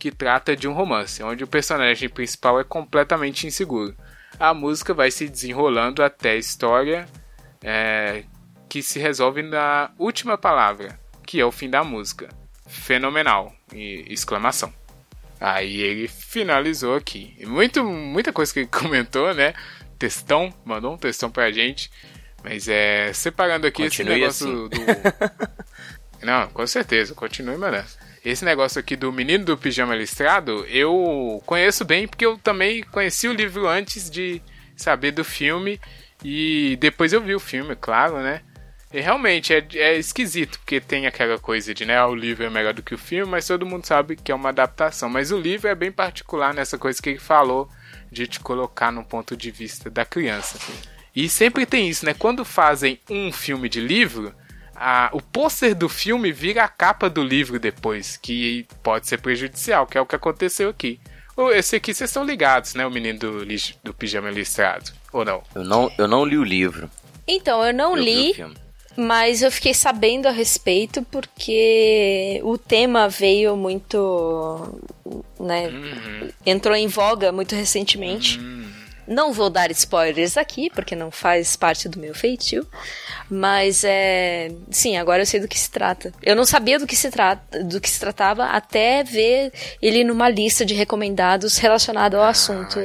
que 0.00 0.10
trata 0.10 0.56
de 0.56 0.66
um 0.66 0.72
romance, 0.72 1.22
onde 1.22 1.44
o 1.44 1.48
personagem 1.48 2.08
principal 2.08 2.58
é 2.58 2.64
completamente 2.64 3.46
inseguro. 3.46 3.94
A 4.36 4.52
música 4.52 4.92
vai 4.92 5.12
se 5.12 5.28
desenrolando 5.28 6.02
até 6.02 6.32
a 6.32 6.36
história 6.36 7.08
é, 7.62 8.24
que 8.68 8.82
se 8.82 8.98
resolve 8.98 9.42
na 9.42 9.90
última 9.98 10.36
palavra, 10.36 10.98
que 11.26 11.40
é 11.40 11.44
o 11.44 11.52
fim 11.52 11.70
da 11.70 11.82
música. 11.82 12.28
Fenomenal! 12.66 13.54
E 13.72 14.04
exclamação. 14.08 14.72
Aí 15.40 15.80
ele 15.80 16.08
finalizou 16.08 16.96
aqui. 16.96 17.36
Muito, 17.46 17.84
muita 17.84 18.32
coisa 18.32 18.52
que 18.52 18.60
ele 18.60 18.68
comentou, 18.72 19.32
né? 19.34 19.54
Textão, 19.98 20.52
mandou 20.64 20.94
um 20.94 20.98
textão 20.98 21.30
pra 21.30 21.50
gente. 21.50 21.90
Mas 22.42 22.68
é. 22.68 23.12
Separando 23.12 23.66
aqui 23.66 23.82
Continue 23.82 24.24
esse 24.24 24.44
negócio 24.44 24.70
assim. 24.72 24.84
do. 24.84 25.58
Não, 26.26 26.48
com 26.48 26.66
certeza, 26.66 27.14
continue 27.14 27.56
mandando. 27.56 27.86
Esse 28.24 28.44
negócio 28.44 28.80
aqui 28.80 28.96
do 28.96 29.12
Menino 29.12 29.44
do 29.44 29.56
Pijama 29.56 29.94
Listrado, 29.94 30.66
eu 30.66 31.40
conheço 31.46 31.84
bem 31.84 32.08
porque 32.08 32.26
eu 32.26 32.36
também 32.36 32.82
conheci 32.82 33.28
o 33.28 33.32
livro 33.32 33.68
antes 33.68 34.10
de 34.10 34.42
saber 34.76 35.12
do 35.12 35.24
filme. 35.24 35.80
E 36.24 36.76
depois 36.80 37.12
eu 37.12 37.22
vi 37.22 37.34
o 37.34 37.40
filme, 37.40 37.76
claro, 37.76 38.18
né? 38.18 38.42
E 38.92 39.00
realmente 39.00 39.52
é, 39.52 39.66
é 39.74 39.96
esquisito, 39.98 40.58
porque 40.60 40.80
tem 40.80 41.06
aquela 41.06 41.38
coisa 41.38 41.74
de, 41.74 41.84
né, 41.84 41.98
ah, 41.98 42.06
o 42.06 42.14
livro 42.14 42.44
é 42.44 42.50
melhor 42.50 42.72
do 42.72 42.82
que 42.82 42.94
o 42.94 42.98
filme, 42.98 43.30
mas 43.30 43.46
todo 43.46 43.66
mundo 43.66 43.84
sabe 43.86 44.16
que 44.16 44.32
é 44.32 44.34
uma 44.34 44.48
adaptação. 44.48 45.10
Mas 45.10 45.30
o 45.30 45.38
livro 45.38 45.68
é 45.68 45.74
bem 45.74 45.92
particular 45.92 46.54
nessa 46.54 46.78
coisa 46.78 47.00
que 47.02 47.10
ele 47.10 47.18
falou 47.18 47.68
de 48.10 48.26
te 48.26 48.40
colocar 48.40 48.90
no 48.90 49.04
ponto 49.04 49.36
de 49.36 49.50
vista 49.50 49.90
da 49.90 50.06
criança. 50.06 50.58
E 51.14 51.28
sempre 51.28 51.66
tem 51.66 51.88
isso, 51.88 52.06
né? 52.06 52.14
Quando 52.14 52.44
fazem 52.44 52.98
um 53.10 53.30
filme 53.30 53.68
de 53.68 53.80
livro, 53.80 54.34
a- 54.74 55.10
o 55.12 55.20
pôster 55.20 55.74
do 55.74 55.88
filme 55.88 56.32
vira 56.32 56.64
a 56.64 56.68
capa 56.68 57.10
do 57.10 57.22
livro 57.22 57.58
depois, 57.58 58.16
que 58.16 58.66
pode 58.82 59.06
ser 59.06 59.18
prejudicial, 59.20 59.86
que 59.86 59.98
é 59.98 60.00
o 60.00 60.06
que 60.06 60.16
aconteceu 60.16 60.70
aqui. 60.70 60.98
Esse 61.52 61.76
aqui 61.76 61.92
vocês 61.92 62.08
estão 62.10 62.24
ligados, 62.24 62.74
né? 62.74 62.86
O 62.86 62.90
menino 62.90 63.18
do, 63.18 63.46
do 63.84 63.92
pijama 63.94 64.30
listrado, 64.30 64.90
ou 65.12 65.24
não? 65.24 65.42
Eu 65.54 65.62
não, 65.62 65.92
eu 65.98 66.08
não 66.08 66.24
li 66.24 66.38
o 66.38 66.42
livro. 66.42 66.90
Então, 67.26 67.62
eu 67.62 67.74
não 67.74 67.96
eu 67.96 68.02
li, 68.02 68.34
filme. 68.34 68.56
Mas 69.00 69.42
eu 69.42 69.50
fiquei 69.52 69.72
sabendo 69.72 70.26
a 70.26 70.32
respeito 70.32 71.02
porque 71.04 72.40
o 72.42 72.58
tema 72.58 73.08
veio 73.08 73.56
muito. 73.56 74.80
né? 75.38 75.70
Entrou 76.44 76.74
em 76.74 76.88
voga 76.88 77.30
muito 77.30 77.54
recentemente. 77.54 78.40
Não 79.06 79.32
vou 79.32 79.48
dar 79.48 79.70
spoilers 79.70 80.36
aqui, 80.36 80.68
porque 80.68 80.96
não 80.96 81.10
faz 81.12 81.54
parte 81.54 81.88
do 81.88 81.98
meu 82.00 82.12
feitio. 82.12 82.66
Mas 83.30 83.84
é. 83.84 84.50
Sim, 84.70 84.96
agora 84.96 85.22
eu 85.22 85.26
sei 85.26 85.38
do 85.38 85.46
que 85.46 85.58
se 85.58 85.70
trata. 85.70 86.12
Eu 86.20 86.34
não 86.34 86.44
sabia 86.44 86.76
do 86.78 86.86
que 86.86 86.96
se, 86.96 87.08
trata, 87.08 87.62
do 87.62 87.80
que 87.80 87.88
se 87.88 88.00
tratava 88.00 88.46
até 88.46 89.04
ver 89.04 89.52
ele 89.80 90.02
numa 90.02 90.28
lista 90.28 90.64
de 90.66 90.74
recomendados 90.74 91.56
relacionado 91.56 92.16
ao 92.16 92.24
assunto 92.24 92.78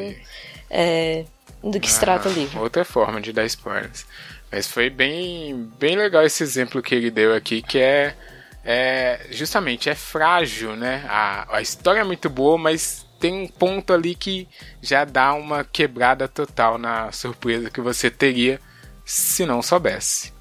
é, 0.70 1.26
do 1.64 1.80
que 1.80 1.92
se 1.92 2.00
trata 2.00 2.30
o 2.30 2.32
Ah, 2.32 2.36
livro. 2.36 2.62
Outra 2.62 2.86
forma 2.86 3.20
de 3.20 3.34
dar 3.34 3.46
spoilers. 3.46 4.06
Mas 4.54 4.68
foi 4.68 4.88
bem, 4.88 5.68
bem 5.80 5.96
legal 5.96 6.24
esse 6.24 6.44
exemplo 6.44 6.80
que 6.80 6.94
ele 6.94 7.10
deu 7.10 7.34
aqui, 7.34 7.60
que 7.60 7.80
é, 7.80 8.16
é 8.64 9.26
justamente 9.32 9.90
é 9.90 9.96
frágil, 9.96 10.76
né? 10.76 11.04
A, 11.10 11.58
a 11.58 11.60
história 11.60 12.02
é 12.02 12.04
muito 12.04 12.30
boa, 12.30 12.56
mas 12.56 13.04
tem 13.20 13.34
um 13.34 13.48
ponto 13.48 13.92
ali 13.92 14.14
que 14.14 14.48
já 14.80 15.06
dá 15.06 15.34
uma 15.34 15.64
quebrada 15.64 16.28
total 16.28 16.78
na 16.78 17.12
surpresa 17.12 17.72
que 17.72 17.82
você 17.82 18.12
teria 18.12 18.62
se 19.04 19.44
não 19.44 19.60
soubesse. 19.64 20.32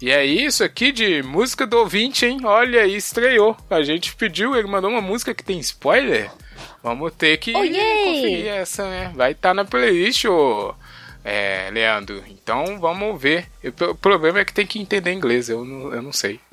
E 0.00 0.12
é 0.12 0.24
isso 0.24 0.62
aqui 0.62 0.92
de 0.92 1.24
música 1.24 1.66
do 1.66 1.76
ouvinte, 1.78 2.24
hein? 2.24 2.38
Olha 2.44 2.82
aí, 2.82 2.94
estreou. 2.94 3.56
A 3.68 3.82
gente 3.82 4.14
pediu, 4.14 4.54
ele 4.54 4.68
mandou 4.68 4.90
uma 4.92 5.00
música 5.00 5.34
que 5.34 5.42
tem 5.42 5.58
spoiler. 5.58 6.30
Vamos 6.84 7.12
ter 7.14 7.36
que 7.38 7.50
Oh, 7.50 7.58
conferir 7.58 8.46
essa, 8.46 8.88
né? 8.88 9.12
Vai 9.12 9.32
estar 9.32 9.52
na 9.52 9.64
playlist, 9.64 10.26
ô 10.26 10.72
é, 11.26 11.68
Leandro. 11.72 12.22
Então 12.28 12.78
vamos 12.78 13.20
ver. 13.20 13.48
O 13.90 13.94
problema 13.96 14.38
é 14.38 14.44
que 14.44 14.54
tem 14.54 14.64
que 14.64 14.78
entender 14.78 15.12
inglês, 15.12 15.48
eu 15.48 15.64
não, 15.64 15.92
eu 15.92 16.00
não 16.00 16.12
sei. 16.12 16.38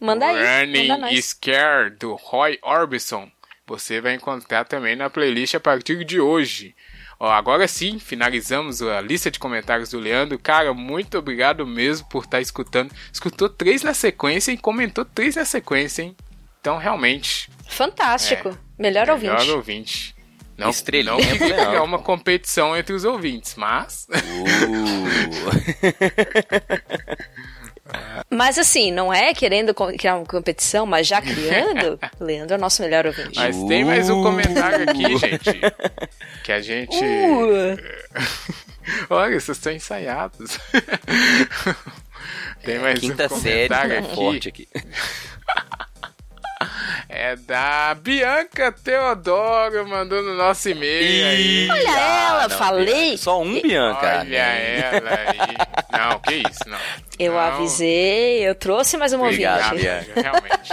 Manda 0.00 0.26
aí, 0.26 0.64
Running 0.66 0.88
manda. 0.88 1.22
Scare 1.22 1.90
do 1.90 2.16
Roy 2.16 2.58
Orbison. 2.62 3.30
Você 3.66 4.00
vai 4.00 4.14
encontrar 4.14 4.64
também 4.64 4.96
na 4.96 5.08
playlist 5.08 5.54
a 5.54 5.60
partir 5.60 6.04
de 6.04 6.20
hoje. 6.20 6.74
Ó, 7.18 7.30
agora 7.30 7.68
sim, 7.68 8.00
finalizamos 8.00 8.82
a 8.82 9.00
lista 9.00 9.30
de 9.30 9.38
comentários 9.38 9.90
do 9.90 10.00
Leandro. 10.00 10.38
Cara, 10.38 10.74
muito 10.74 11.16
obrigado 11.16 11.64
mesmo 11.64 12.08
por 12.08 12.24
estar 12.24 12.40
escutando. 12.40 12.92
Escutou 13.12 13.48
três 13.48 13.82
na 13.82 13.94
sequência 13.94 14.50
e 14.50 14.58
comentou 14.58 15.04
três 15.04 15.36
na 15.36 15.44
sequência, 15.44 16.02
hein? 16.02 16.16
Então, 16.60 16.76
realmente, 16.76 17.48
Fantástico. 17.68 18.58
Melhor 18.78 19.08
ouvinte. 19.10 19.32
É, 19.32 19.38
melhor 19.38 19.56
ouvinte. 19.56 20.13
Não, 20.56 20.70
Estrelinha 20.70 21.16
não 21.16 21.38
que 21.38 21.52
é 21.52 21.80
uma 21.80 21.98
competição 21.98 22.76
entre 22.76 22.94
os 22.94 23.04
ouvintes, 23.04 23.54
mas 23.56 24.06
Uh. 24.10 25.04
Mas 28.30 28.58
assim, 28.58 28.90
não 28.90 29.12
é 29.12 29.34
querendo 29.34 29.74
criar 29.74 30.16
uma 30.16 30.24
competição, 30.26 30.86
mas 30.86 31.06
já 31.06 31.20
criando, 31.20 31.98
Leandro 32.18 32.54
é 32.54 32.58
o 32.58 32.60
nosso 32.60 32.82
melhor 32.82 33.06
ouvinte. 33.06 33.36
Mas 33.38 33.62
tem 33.64 33.84
mais 33.84 34.08
um 34.10 34.22
comentário 34.22 34.88
aqui, 34.88 35.04
Uh. 35.14 35.18
gente. 35.18 35.60
Que 36.42 36.52
a 36.52 36.60
gente. 36.60 36.96
Uh. 36.96 37.78
Olha, 39.10 39.38
vocês 39.38 39.58
estão 39.58 39.72
ensaiados. 39.72 40.58
tem 42.64 42.78
mais 42.78 42.98
Quinta 42.98 43.26
um 43.32 43.38
série, 43.38 43.68
comentário 43.68 43.92
tá 44.02 44.06
aqui. 44.06 44.14
forte 44.14 44.48
aqui. 44.48 44.68
É 47.08 47.36
da 47.36 47.94
Bianca 47.94 48.72
Teodoro, 48.72 49.86
mandou 49.88 50.22
no 50.22 50.34
nosso 50.34 50.68
e-mail 50.68 51.26
aí. 51.26 51.68
Olha 51.70 51.98
ela, 52.00 52.48
falei. 52.50 53.16
Só 53.16 53.40
um 53.42 53.60
Bianca. 53.60 54.20
Olha 54.20 54.36
ela 54.36 55.10
aí. 55.10 55.56
Não, 56.10 56.18
que 56.20 56.34
isso, 56.34 56.68
não. 56.68 56.78
Eu 57.18 57.32
Não. 57.32 57.38
avisei, 57.40 58.46
eu 58.48 58.54
trouxe 58.54 58.96
mais 58.96 59.12
um 59.12 59.20
Obrigado, 59.22 59.64
ouvinte. 59.72 59.82
Bianca. 59.82 60.20
Realmente. 60.20 60.70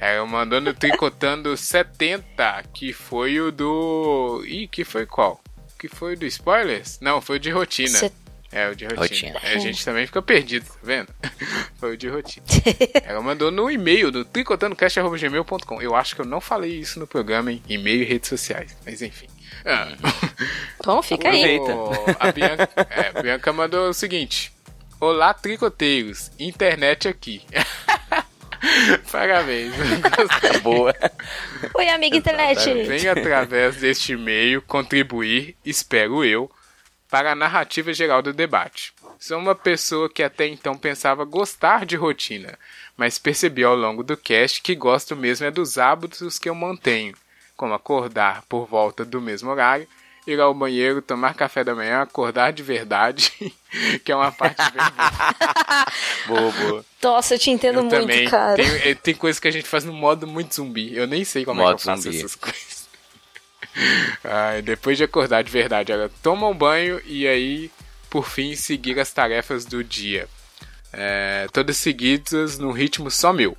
É, 0.00 0.18
eu 0.18 0.26
mandou 0.26 0.60
no 0.60 0.72
Tricotando 0.74 1.56
70, 1.56 2.64
que 2.72 2.92
foi 2.92 3.40
o 3.40 3.50
do. 3.50 4.42
Ih, 4.46 4.68
que 4.68 4.84
foi 4.84 5.06
qual? 5.06 5.40
Que 5.78 5.88
foi 5.88 6.14
o 6.14 6.18
do 6.18 6.26
spoilers? 6.26 6.98
Não, 7.00 7.20
foi 7.20 7.36
o 7.36 7.40
de 7.40 7.50
rotina. 7.50 7.98
Cê- 7.98 8.12
É, 8.50 8.68
o 8.68 8.74
de 8.74 8.86
rotina. 8.86 9.34
Rotina. 9.34 9.40
A 9.42 9.58
gente 9.58 9.84
também 9.84 10.06
fica 10.06 10.22
perdido, 10.22 10.64
tá 10.64 10.78
vendo? 10.82 11.08
foi 11.78 11.92
o 11.94 11.96
de 11.96 12.08
rotina. 12.08 12.46
Ela 13.04 13.20
mandou 13.20 13.50
no 13.50 13.70
e-mail 13.70 14.10
do 14.10 14.24
tricotandocast.gmail.com. 14.24 15.82
Eu 15.82 15.94
acho 15.94 16.14
que 16.14 16.22
eu 16.22 16.26
não 16.26 16.40
falei 16.40 16.72
isso 16.72 16.98
no 16.98 17.06
programa, 17.06 17.52
em 17.52 17.62
e-mail 17.68 18.02
e 18.02 18.04
redes 18.04 18.28
sociais. 18.28 18.76
Mas 18.86 19.02
enfim. 19.02 19.26
Ah. 19.66 19.88
Bom, 20.84 21.02
fica 21.02 21.28
aí. 21.28 21.58
O- 21.58 21.90
a, 22.18 22.32
Bianca, 22.32 22.70
é, 22.90 23.18
a 23.18 23.22
Bianca 23.22 23.52
mandou 23.52 23.90
o 23.90 23.92
seguinte: 23.94 24.50
Olá, 24.98 25.34
tricoteiros, 25.34 26.30
internet 26.38 27.06
aqui. 27.06 27.42
Parabéns. 29.12 29.72
Boa. 30.62 30.94
Oi, 31.74 31.88
amiga 31.90 32.16
internet. 32.16 32.82
Vem 32.84 33.08
através 33.08 33.76
deste 33.76 34.12
e-mail 34.14 34.60
contribuir, 34.62 35.56
espero 35.64 36.24
eu, 36.24 36.50
para 37.10 37.32
a 37.32 37.34
narrativa 37.34 37.92
geral 37.92 38.20
do 38.22 38.32
debate. 38.32 38.92
Sou 39.18 39.38
uma 39.38 39.54
pessoa 39.54 40.08
que 40.08 40.22
até 40.22 40.46
então 40.46 40.76
pensava 40.76 41.24
gostar 41.24 41.84
de 41.86 41.96
rotina, 41.96 42.58
mas 42.96 43.18
percebi 43.18 43.64
ao 43.64 43.74
longo 43.76 44.02
do 44.02 44.16
cast 44.16 44.60
que 44.62 44.74
gosto 44.74 45.16
mesmo 45.16 45.46
é 45.46 45.50
dos 45.50 45.78
hábitos 45.78 46.38
que 46.38 46.48
eu 46.48 46.54
mantenho, 46.54 47.14
como 47.56 47.74
acordar 47.74 48.42
por 48.48 48.66
volta 48.66 49.04
do 49.04 49.20
mesmo 49.20 49.50
horário, 49.50 49.88
ir 50.26 50.38
ao 50.38 50.52
banheiro, 50.52 51.00
tomar 51.00 51.34
café 51.34 51.64
da 51.64 51.74
manhã, 51.74 52.02
acordar 52.02 52.52
de 52.52 52.62
verdade, 52.62 53.32
que 54.04 54.12
é 54.12 54.14
uma 54.16 54.30
parte 54.30 54.62
bem 54.72 54.84
boa. 54.94 55.86
Boa, 56.28 56.52
boa. 56.52 56.84
Nossa, 57.02 57.34
eu 57.34 57.38
te 57.38 57.50
entendo 57.50 57.78
Eu 57.78 57.84
muito, 57.84 58.00
também. 58.00 58.28
cara. 58.28 58.56
Tem, 58.56 58.66
eh, 58.90 58.94
tem 58.94 59.14
coisa 59.14 59.40
que 59.40 59.48
a 59.48 59.50
gente 59.50 59.66
faz 59.66 59.84
no 59.84 59.92
modo 59.94 60.26
muito 60.26 60.54
zumbi. 60.54 60.94
Eu 60.94 61.06
nem 61.06 61.24
sei 61.24 61.44
como 61.44 61.62
Modo 61.62 61.74
é 61.74 61.76
que 61.76 61.82
eu 61.82 61.84
faço 61.92 62.02
zumbi. 62.02 62.18
essas 62.18 62.34
coisas. 62.34 62.77
Ai, 64.24 64.62
depois 64.62 64.96
de 64.96 65.04
acordar 65.04 65.42
de 65.42 65.50
verdade, 65.50 65.92
ela 65.92 66.10
toma 66.22 66.48
um 66.48 66.54
banho 66.54 67.00
e 67.04 67.26
aí, 67.26 67.70
por 68.10 68.28
fim, 68.28 68.54
seguir 68.54 68.98
as 68.98 69.12
tarefas 69.12 69.64
do 69.64 69.82
dia. 69.84 70.28
É, 70.92 71.46
todas 71.52 71.76
seguidas 71.76 72.58
num 72.58 72.72
ritmo 72.72 73.10
só 73.10 73.32
meu. 73.32 73.56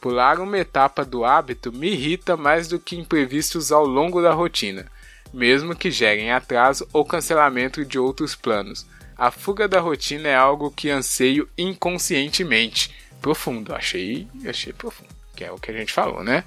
Pular 0.00 0.40
uma 0.40 0.58
etapa 0.58 1.04
do 1.04 1.24
hábito 1.24 1.72
me 1.72 1.92
irrita 1.92 2.36
mais 2.36 2.66
do 2.66 2.78
que 2.78 2.96
imprevistos 2.96 3.70
ao 3.70 3.86
longo 3.86 4.20
da 4.20 4.32
rotina, 4.32 4.86
mesmo 5.32 5.76
que 5.76 5.90
gerem 5.90 6.32
atraso 6.32 6.88
ou 6.92 7.04
cancelamento 7.04 7.84
de 7.84 7.98
outros 7.98 8.34
planos. 8.34 8.86
A 9.16 9.30
fuga 9.30 9.68
da 9.68 9.78
rotina 9.78 10.28
é 10.28 10.34
algo 10.34 10.70
que 10.70 10.90
anseio 10.90 11.48
inconscientemente. 11.56 12.92
Profundo, 13.20 13.72
achei, 13.72 14.26
achei 14.48 14.72
profundo, 14.72 15.10
que 15.36 15.44
é 15.44 15.52
o 15.52 15.58
que 15.58 15.70
a 15.70 15.74
gente 15.74 15.92
falou, 15.92 16.24
né? 16.24 16.42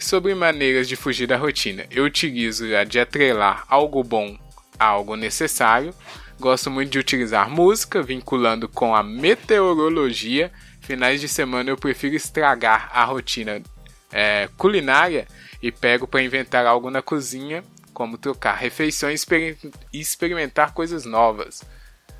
Sobre 0.00 0.34
maneiras 0.34 0.88
de 0.88 0.96
fugir 0.96 1.26
da 1.26 1.36
rotina, 1.36 1.84
eu 1.90 2.04
utilizo 2.04 2.74
a 2.74 2.84
de 2.84 2.98
atrelar 2.98 3.64
algo 3.68 4.02
bom 4.02 4.36
a 4.78 4.86
algo 4.86 5.14
necessário. 5.14 5.94
Gosto 6.40 6.70
muito 6.70 6.90
de 6.90 6.98
utilizar 6.98 7.50
música, 7.50 8.02
vinculando 8.02 8.66
com 8.66 8.96
a 8.96 9.02
meteorologia. 9.02 10.50
Finais 10.80 11.20
de 11.20 11.28
semana 11.28 11.68
eu 11.68 11.76
prefiro 11.76 12.16
estragar 12.16 12.90
a 12.94 13.04
rotina 13.04 13.62
é, 14.10 14.48
culinária 14.56 15.28
e 15.62 15.70
pego 15.70 16.06
para 16.08 16.22
inventar 16.22 16.64
algo 16.64 16.90
na 16.90 17.02
cozinha, 17.02 17.62
como 17.92 18.16
trocar 18.16 18.54
refeições 18.54 19.12
e 19.12 19.14
exper- 19.16 19.58
experimentar 19.92 20.72
coisas 20.72 21.04
novas. 21.04 21.62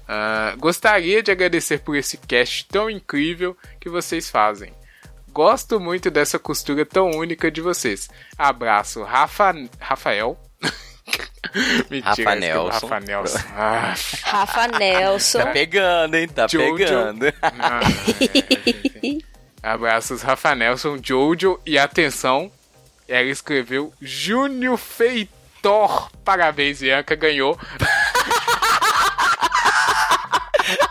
Ah, 0.07 0.55
gostaria 0.59 1.23
de 1.23 1.31
agradecer 1.31 1.79
por 1.79 1.97
esse 1.97 2.19
cast 2.19 2.67
tão 2.67 2.91
incrível 2.91 3.57
que 3.81 3.89
vocês 3.89 4.29
fazem. 4.29 4.71
Gosto 5.33 5.79
muito 5.81 6.11
dessa 6.11 6.39
costura 6.39 6.85
tão 6.85 7.11
única 7.11 7.51
de 7.51 7.61
vocês. 7.61 8.09
Abraço, 8.37 9.03
Rafa, 9.03 9.55
Rafael. 9.79 10.39
Mentira, 11.91 12.11
Rafa 12.11 12.35
Nelson. 12.37 12.87
Rafa 12.87 13.01
Nelson. 13.01 13.39
Ah, 13.57 13.95
Rafa 14.25 14.69
Nelson. 14.79 15.39
Tá 15.39 15.47
pegando, 15.47 16.15
hein? 16.17 16.29
Tá 16.29 16.47
Jojo. 16.49 16.77
pegando. 16.77 17.27
Ah, 17.43 17.81
é. 19.03 19.19
Abraços, 19.63 20.23
Rafa 20.23 20.55
Nelson, 20.55 20.99
Jojo 21.03 21.61
e 21.67 21.79
atenção, 21.79 22.51
ela 23.07 23.29
escreveu 23.29 23.93
Júnior 24.01 24.79
Feitor. 24.79 26.11
Parabéns, 26.25 26.81
Bianca 26.81 27.15
ganhou. 27.15 27.59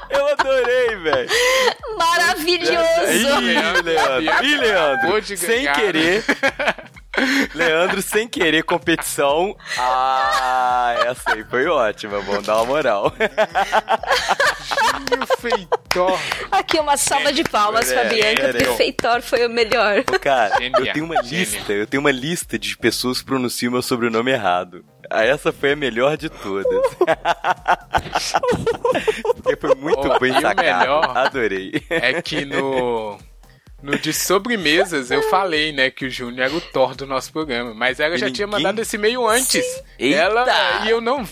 Eu 0.09 0.27
adorei, 0.49 0.95
velho. 0.97 1.29
Maravilhoso. 1.97 3.11
Ih, 3.11 3.41
Leandro. 3.41 4.43
Ih, 4.43 4.57
Leandro. 4.57 5.37
Sem 5.37 5.71
querer. 5.73 6.23
Leandro, 7.53 8.01
sem 8.01 8.27
querer, 8.27 8.63
competição. 8.63 9.55
Ah, 9.77 10.95
essa 11.05 11.33
aí 11.33 11.43
foi 11.43 11.67
ótima. 11.67 12.19
Vamos 12.19 12.45
dar 12.45 12.57
uma 12.57 12.65
moral. 12.65 13.13
Júnior 15.09 15.27
Feitor. 15.39 16.19
Aqui 16.51 16.79
uma 16.79 16.95
salva 16.97 17.33
de 17.33 17.43
palmas 17.43 17.91
pra 17.91 18.01
É, 18.01 18.09
Bianca, 18.09 18.43
é, 18.43 18.51
porque. 18.53 18.65
Feitor 18.75 19.21
foi 19.21 19.45
o 19.45 19.49
melhor. 19.49 19.99
Ô, 19.99 20.19
Cara, 20.19 20.55
eu 20.63 20.93
tenho 20.93 21.05
uma 21.05 21.21
lista, 21.21 21.73
eu 21.73 21.87
tenho 21.87 21.99
uma 22.01 22.11
lista 22.11 22.57
de 22.57 22.77
pessoas 22.77 23.19
que 23.19 23.25
pronunciam 23.25 23.71
meu 23.71 23.81
sobrenome 23.81 24.31
errado. 24.31 24.85
Ah, 25.09 25.23
Essa 25.25 25.51
foi 25.51 25.71
a 25.71 25.75
melhor 25.75 26.15
de 26.17 26.29
todas. 26.29 26.81
Porque 29.35 29.55
foi 29.55 29.75
muito 29.75 30.07
Oh, 30.07 30.19
bem 30.19 30.31
o 30.31 30.41
sacado. 30.41 30.61
melhor 30.79 31.17
Adorei. 31.17 31.83
É 31.89 32.21
que 32.21 32.45
no. 32.45 33.17
No 33.81 33.97
de 33.97 34.11
sobremesas 34.11 35.09
eu 35.09 35.23
falei, 35.29 35.71
né, 35.71 35.89
que 35.89 36.05
o 36.05 36.09
Júnior 36.09 36.47
era 36.47 36.53
o 36.53 36.59
Thor 36.59 36.93
do 36.95 37.07
nosso 37.07 37.31
programa. 37.31 37.73
Mas 37.73 37.97
ela 38.01 38.15
E 38.15 38.17
já 38.17 38.29
tinha 38.29 38.45
ninguém- 38.45 38.61
mandado 38.61 38.81
esse 38.81 38.97
e-mail 38.97 39.25
antes. 39.25 39.65
Ela. 39.97 40.45
E 40.85 40.89
eu 40.89 40.99
não 40.99 41.23
vi. 41.23 41.31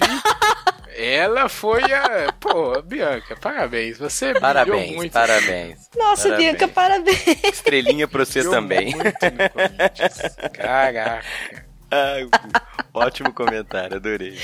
Ela 0.96 1.50
foi 1.50 1.84
a. 1.94 2.32
Pô, 2.40 2.82
Bianca, 2.82 3.36
parabéns. 3.36 3.98
Você 4.00 4.34
Parabéns, 4.34 4.96
muito. 4.96 5.12
parabéns. 5.12 5.78
Nossa, 5.96 6.30
Parabéns. 6.30 6.52
Bianca, 6.52 6.68
parabéns. 6.70 7.44
Estrelinha 7.44 8.08
pra 8.08 8.24
você 8.26 8.40
Brilhou 8.40 8.54
também. 8.54 8.96
muito 8.96 9.04
no 9.06 9.50
Corinthians. 9.52 10.36
Caraca. 10.54 11.22
Ai, 11.90 12.28
ótimo 12.94 13.32
comentário, 13.34 13.96
adorei. 13.98 14.38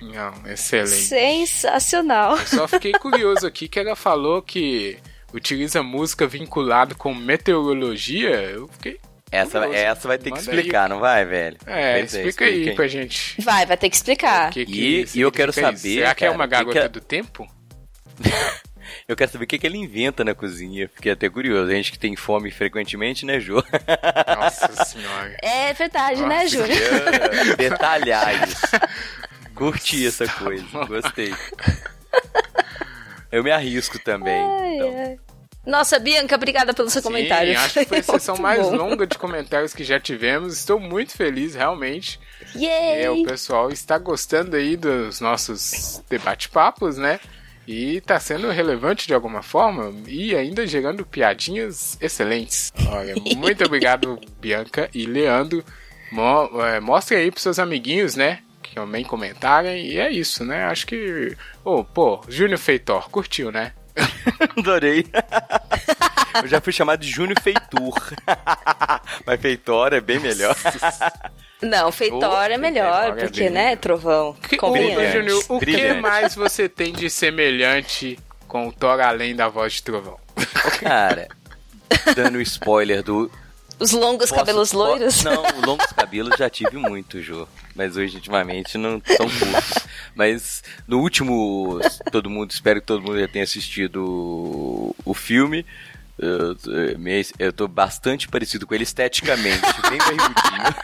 Não, 0.00 0.32
excelente. 0.50 0.90
Sensacional. 0.90 2.36
Só 2.46 2.68
fiquei 2.68 2.92
curioso 2.92 3.46
aqui 3.46 3.66
que 3.68 3.78
ela 3.78 3.96
falou 3.96 4.42
que 4.42 4.98
utiliza 5.32 5.82
música 5.82 6.26
vinculada 6.26 6.94
com 6.94 7.14
meteorologia. 7.14 8.30
Eu 8.30 8.68
fiquei 8.68 8.98
Essa, 9.30 9.60
curioso. 9.60 9.78
essa 9.78 10.08
vai 10.08 10.18
ter 10.18 10.24
que 10.24 10.30
Manda 10.38 10.42
explicar, 10.42 10.88
não 10.88 11.00
vai, 11.00 11.24
velho? 11.24 11.56
É, 11.66 12.00
explica 12.00 12.44
aí 12.44 12.74
pra 12.74 12.86
gente. 12.86 13.40
Vai, 13.40 13.64
vai 13.64 13.76
ter 13.78 13.88
que 13.88 13.96
explicar. 13.96 14.50
Que 14.50 14.66
que 14.66 14.72
E- 14.72 15.06
e 15.14 15.20
eu 15.22 15.32
quero 15.32 15.50
isso? 15.50 15.60
saber, 15.60 15.78
Será 15.78 16.14
que 16.14 16.24
é 16.24 16.28
cara, 16.28 16.36
uma 16.38 16.44
que 16.46 16.50
garota 16.50 16.72
que 16.72 16.78
é- 16.78 16.88
do 16.88 17.00
tempo? 17.00 17.48
Eu 19.08 19.16
quero 19.16 19.30
saber 19.30 19.44
o 19.44 19.46
que, 19.46 19.58
que 19.58 19.66
ele 19.66 19.78
inventa 19.78 20.24
na 20.24 20.34
cozinha. 20.34 20.88
Fiquei 20.94 21.12
até 21.12 21.28
curioso. 21.28 21.70
A 21.70 21.74
gente 21.74 21.92
que 21.92 21.98
tem 21.98 22.16
fome 22.16 22.50
frequentemente, 22.50 23.24
né, 23.26 23.38
Jô? 23.40 23.62
Nossa 24.36 24.72
senhora. 24.84 25.36
É 25.42 25.72
verdade, 25.72 26.22
né, 26.22 26.42
Nossa, 26.42 26.48
Júnior? 26.48 26.78
Queria 26.78 27.56
Detalhar 27.56 28.42
isso. 28.48 28.66
Curti 29.54 30.06
essa 30.06 30.26
coisa, 30.26 30.64
gostei. 30.86 31.34
Eu 33.30 33.42
me 33.42 33.50
arrisco 33.50 33.98
também. 33.98 34.40
Ai, 34.40 34.74
então. 34.76 34.98
ai. 34.98 35.18
Nossa, 35.64 35.98
Bianca, 36.00 36.34
obrigada 36.34 36.74
pelo 36.74 36.90
seu 36.90 37.00
comentário. 37.02 37.52
Sim, 37.52 37.64
acho 37.64 37.80
que 37.80 37.86
foi 37.86 37.98
a 38.00 38.02
sessão 38.02 38.36
mais 38.36 38.66
bom. 38.66 38.74
longa 38.74 39.06
de 39.06 39.16
comentários 39.16 39.72
que 39.72 39.84
já 39.84 40.00
tivemos. 40.00 40.58
Estou 40.58 40.80
muito 40.80 41.12
feliz, 41.12 41.54
realmente. 41.54 42.18
Yay! 42.56 43.04
É, 43.04 43.10
o 43.10 43.22
pessoal 43.22 43.70
está 43.70 43.96
gostando 43.96 44.56
aí 44.56 44.76
dos 44.76 45.20
nossos 45.20 46.02
debate-papos, 46.10 46.98
né? 46.98 47.20
E 47.66 48.00
tá 48.00 48.18
sendo 48.18 48.50
relevante 48.50 49.06
de 49.06 49.14
alguma 49.14 49.42
forma 49.42 49.92
e 50.06 50.34
ainda 50.34 50.66
gerando 50.66 51.06
piadinhas 51.06 51.96
excelentes. 52.00 52.72
Olha, 52.88 53.14
muito 53.36 53.64
obrigado, 53.64 54.18
Bianca 54.40 54.90
e 54.92 55.06
Leandro. 55.06 55.64
Mo 56.10 56.60
é, 56.62 56.80
mostrem 56.80 57.20
aí 57.20 57.30
pros 57.30 57.42
seus 57.42 57.58
amiguinhos, 57.58 58.16
né? 58.16 58.40
Que 58.62 58.74
também 58.74 59.04
comentarem. 59.04 59.86
E 59.86 59.98
é 59.98 60.10
isso, 60.10 60.44
né? 60.44 60.64
Acho 60.64 60.86
que. 60.86 61.36
Ô, 61.64 61.84
pô, 61.84 62.22
Júnior 62.28 62.58
Feitor, 62.58 63.08
curtiu, 63.08 63.50
né? 63.52 63.72
Adorei. 64.58 65.06
Eu 66.42 66.48
já 66.48 66.60
fui 66.60 66.72
chamado 66.72 67.00
de 67.00 67.10
Júnior 67.10 67.40
Feitor. 67.40 68.12
Mas 69.24 69.40
Feitor 69.40 69.92
é 69.92 70.00
bem 70.00 70.18
melhor. 70.18 70.56
Não, 71.62 71.92
Feitor 71.92 72.28
Oh, 72.30 72.42
é 72.42 72.58
melhor, 72.58 73.16
é 73.18 73.24
porque, 73.24 73.48
né. 73.48 73.76
Trovão? 73.76 74.34
Que. 74.48 74.56
Ô, 74.64 74.74
Júnior, 75.12 75.44
o 75.48 75.60
que 75.60 75.92
mais 75.94 76.34
você 76.34 76.68
tem 76.68 76.92
de 76.92 77.08
semelhante 77.08 78.18
com 78.48 78.68
o 78.68 78.72
Thor 78.72 79.00
além 79.00 79.34
da 79.36 79.48
voz 79.48 79.74
de 79.74 79.82
Trovão? 79.82 80.18
Cara, 80.80 81.28
dando 82.16 82.40
spoiler 82.42 83.02
do. 83.02 83.30
Os 83.78 83.90
longos 83.92 84.28
Posso- 84.30 84.34
cabelos 84.34 84.70
po- 84.70 84.78
loiros? 84.78 85.22
Não, 85.24 85.42
longos 85.66 85.86
cabelos 85.92 86.36
já 86.38 86.48
tive 86.48 86.76
muito, 86.76 87.20
Jô. 87.22 87.48
Mas 87.74 87.96
hoje, 87.96 88.16
ultimamente, 88.16 88.76
não 88.78 89.00
tão 89.00 89.28
curtos. 89.28 89.74
Mas 90.14 90.62
no 90.86 91.00
último. 91.00 91.80
Todo 92.12 92.28
mundo, 92.30 92.50
espero 92.50 92.80
que 92.80 92.86
todo 92.86 93.02
mundo 93.02 93.18
já 93.18 93.26
tenha 93.26 93.44
assistido 93.44 94.04
o, 94.04 94.96
o 95.04 95.14
filme. 95.14 95.64
Eu, 96.22 96.56
eu- 96.72 96.98
me- 96.98 97.26
eu 97.38 97.52
tô 97.52 97.66
bastante 97.66 98.28
parecido 98.28 98.66
com 98.66 98.74
ele 98.74 98.84
esteticamente, 98.84 99.60
bem 99.88 99.98
barrigudinho. 99.98 100.74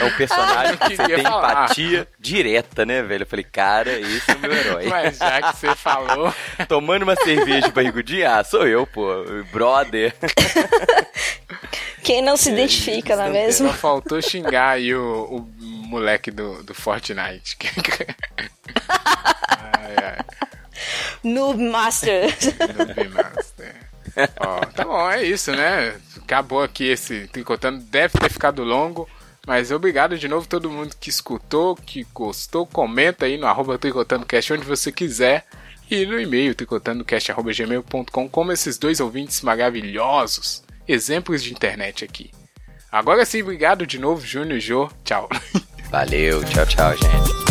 É 0.00 0.04
um 0.04 0.10
personagem 0.16 0.76
que 0.76 0.96
você 0.96 1.06
tem 1.06 1.22
falar. 1.22 1.52
empatia 1.64 2.08
direta, 2.18 2.86
né, 2.86 3.02
velho? 3.02 3.22
Eu 3.22 3.26
falei, 3.26 3.44
cara, 3.44 3.90
esse 3.98 4.30
é 4.30 4.34
o 4.34 4.38
meu 4.38 4.52
herói. 4.52 4.86
Mas 4.88 5.18
já 5.18 5.42
que 5.52 5.56
você 5.58 5.74
falou, 5.74 6.32
Tomando 6.66 7.02
uma 7.02 7.16
cerveja 7.16 7.68
barrigudinha? 7.70 8.36
Ah, 8.36 8.44
sou 8.44 8.66
eu, 8.66 8.86
pô. 8.86 9.08
Brother. 9.52 10.14
Quem 12.02 12.22
não 12.22 12.36
se 12.36 12.50
identifica, 12.50 13.16
não 13.16 13.24
é 13.24 13.26
só 13.26 13.32
mesmo? 13.32 13.72
faltou 13.74 14.22
xingar 14.22 14.70
aí 14.70 14.94
o, 14.94 15.24
o 15.24 15.48
moleque 15.62 16.30
do, 16.30 16.62
do 16.62 16.74
Fortnite. 16.74 17.56
ai, 18.88 19.94
ai, 20.02 20.18
Noob 21.22 21.62
Master. 21.62 22.34
Noob 22.76 23.08
Master. 23.08 23.74
Ó, 24.40 24.60
tá 24.66 24.84
bom, 24.84 25.10
é 25.10 25.22
isso, 25.24 25.52
né? 25.52 25.94
Acabou 26.16 26.62
aqui 26.62 26.84
esse 26.84 27.28
tricotando. 27.28 27.82
Deve 27.84 28.18
ter 28.18 28.30
ficado 28.30 28.64
longo. 28.64 29.08
Mas 29.46 29.70
obrigado 29.70 30.18
de 30.18 30.28
novo 30.28 30.46
todo 30.46 30.70
mundo 30.70 30.94
que 31.00 31.08
escutou, 31.08 31.74
que 31.74 32.06
gostou. 32.12 32.66
Comenta 32.66 33.24
aí 33.24 33.38
no 33.38 33.46
arroba 33.46 33.78
tricotandocast 33.78 34.52
onde 34.52 34.64
você 34.64 34.92
quiser. 34.92 35.46
E 35.90 36.04
no 36.04 36.20
e-mail 36.20 36.54
tricotandocast.gmail.com 36.54 38.28
como 38.28 38.52
esses 38.52 38.76
dois 38.76 39.00
ouvintes 39.00 39.40
maravilhosos. 39.40 40.62
Exemplos 40.86 41.42
de 41.42 41.50
internet 41.52 42.04
aqui. 42.04 42.30
Agora 42.92 43.24
sim, 43.24 43.42
obrigado 43.42 43.86
de 43.86 43.98
novo, 43.98 44.24
Júnior 44.26 44.58
e 44.58 44.60
Jô. 44.60 44.90
Tchau. 45.02 45.28
Valeu, 45.90 46.44
tchau, 46.44 46.66
tchau, 46.66 46.94
gente. 46.96 47.47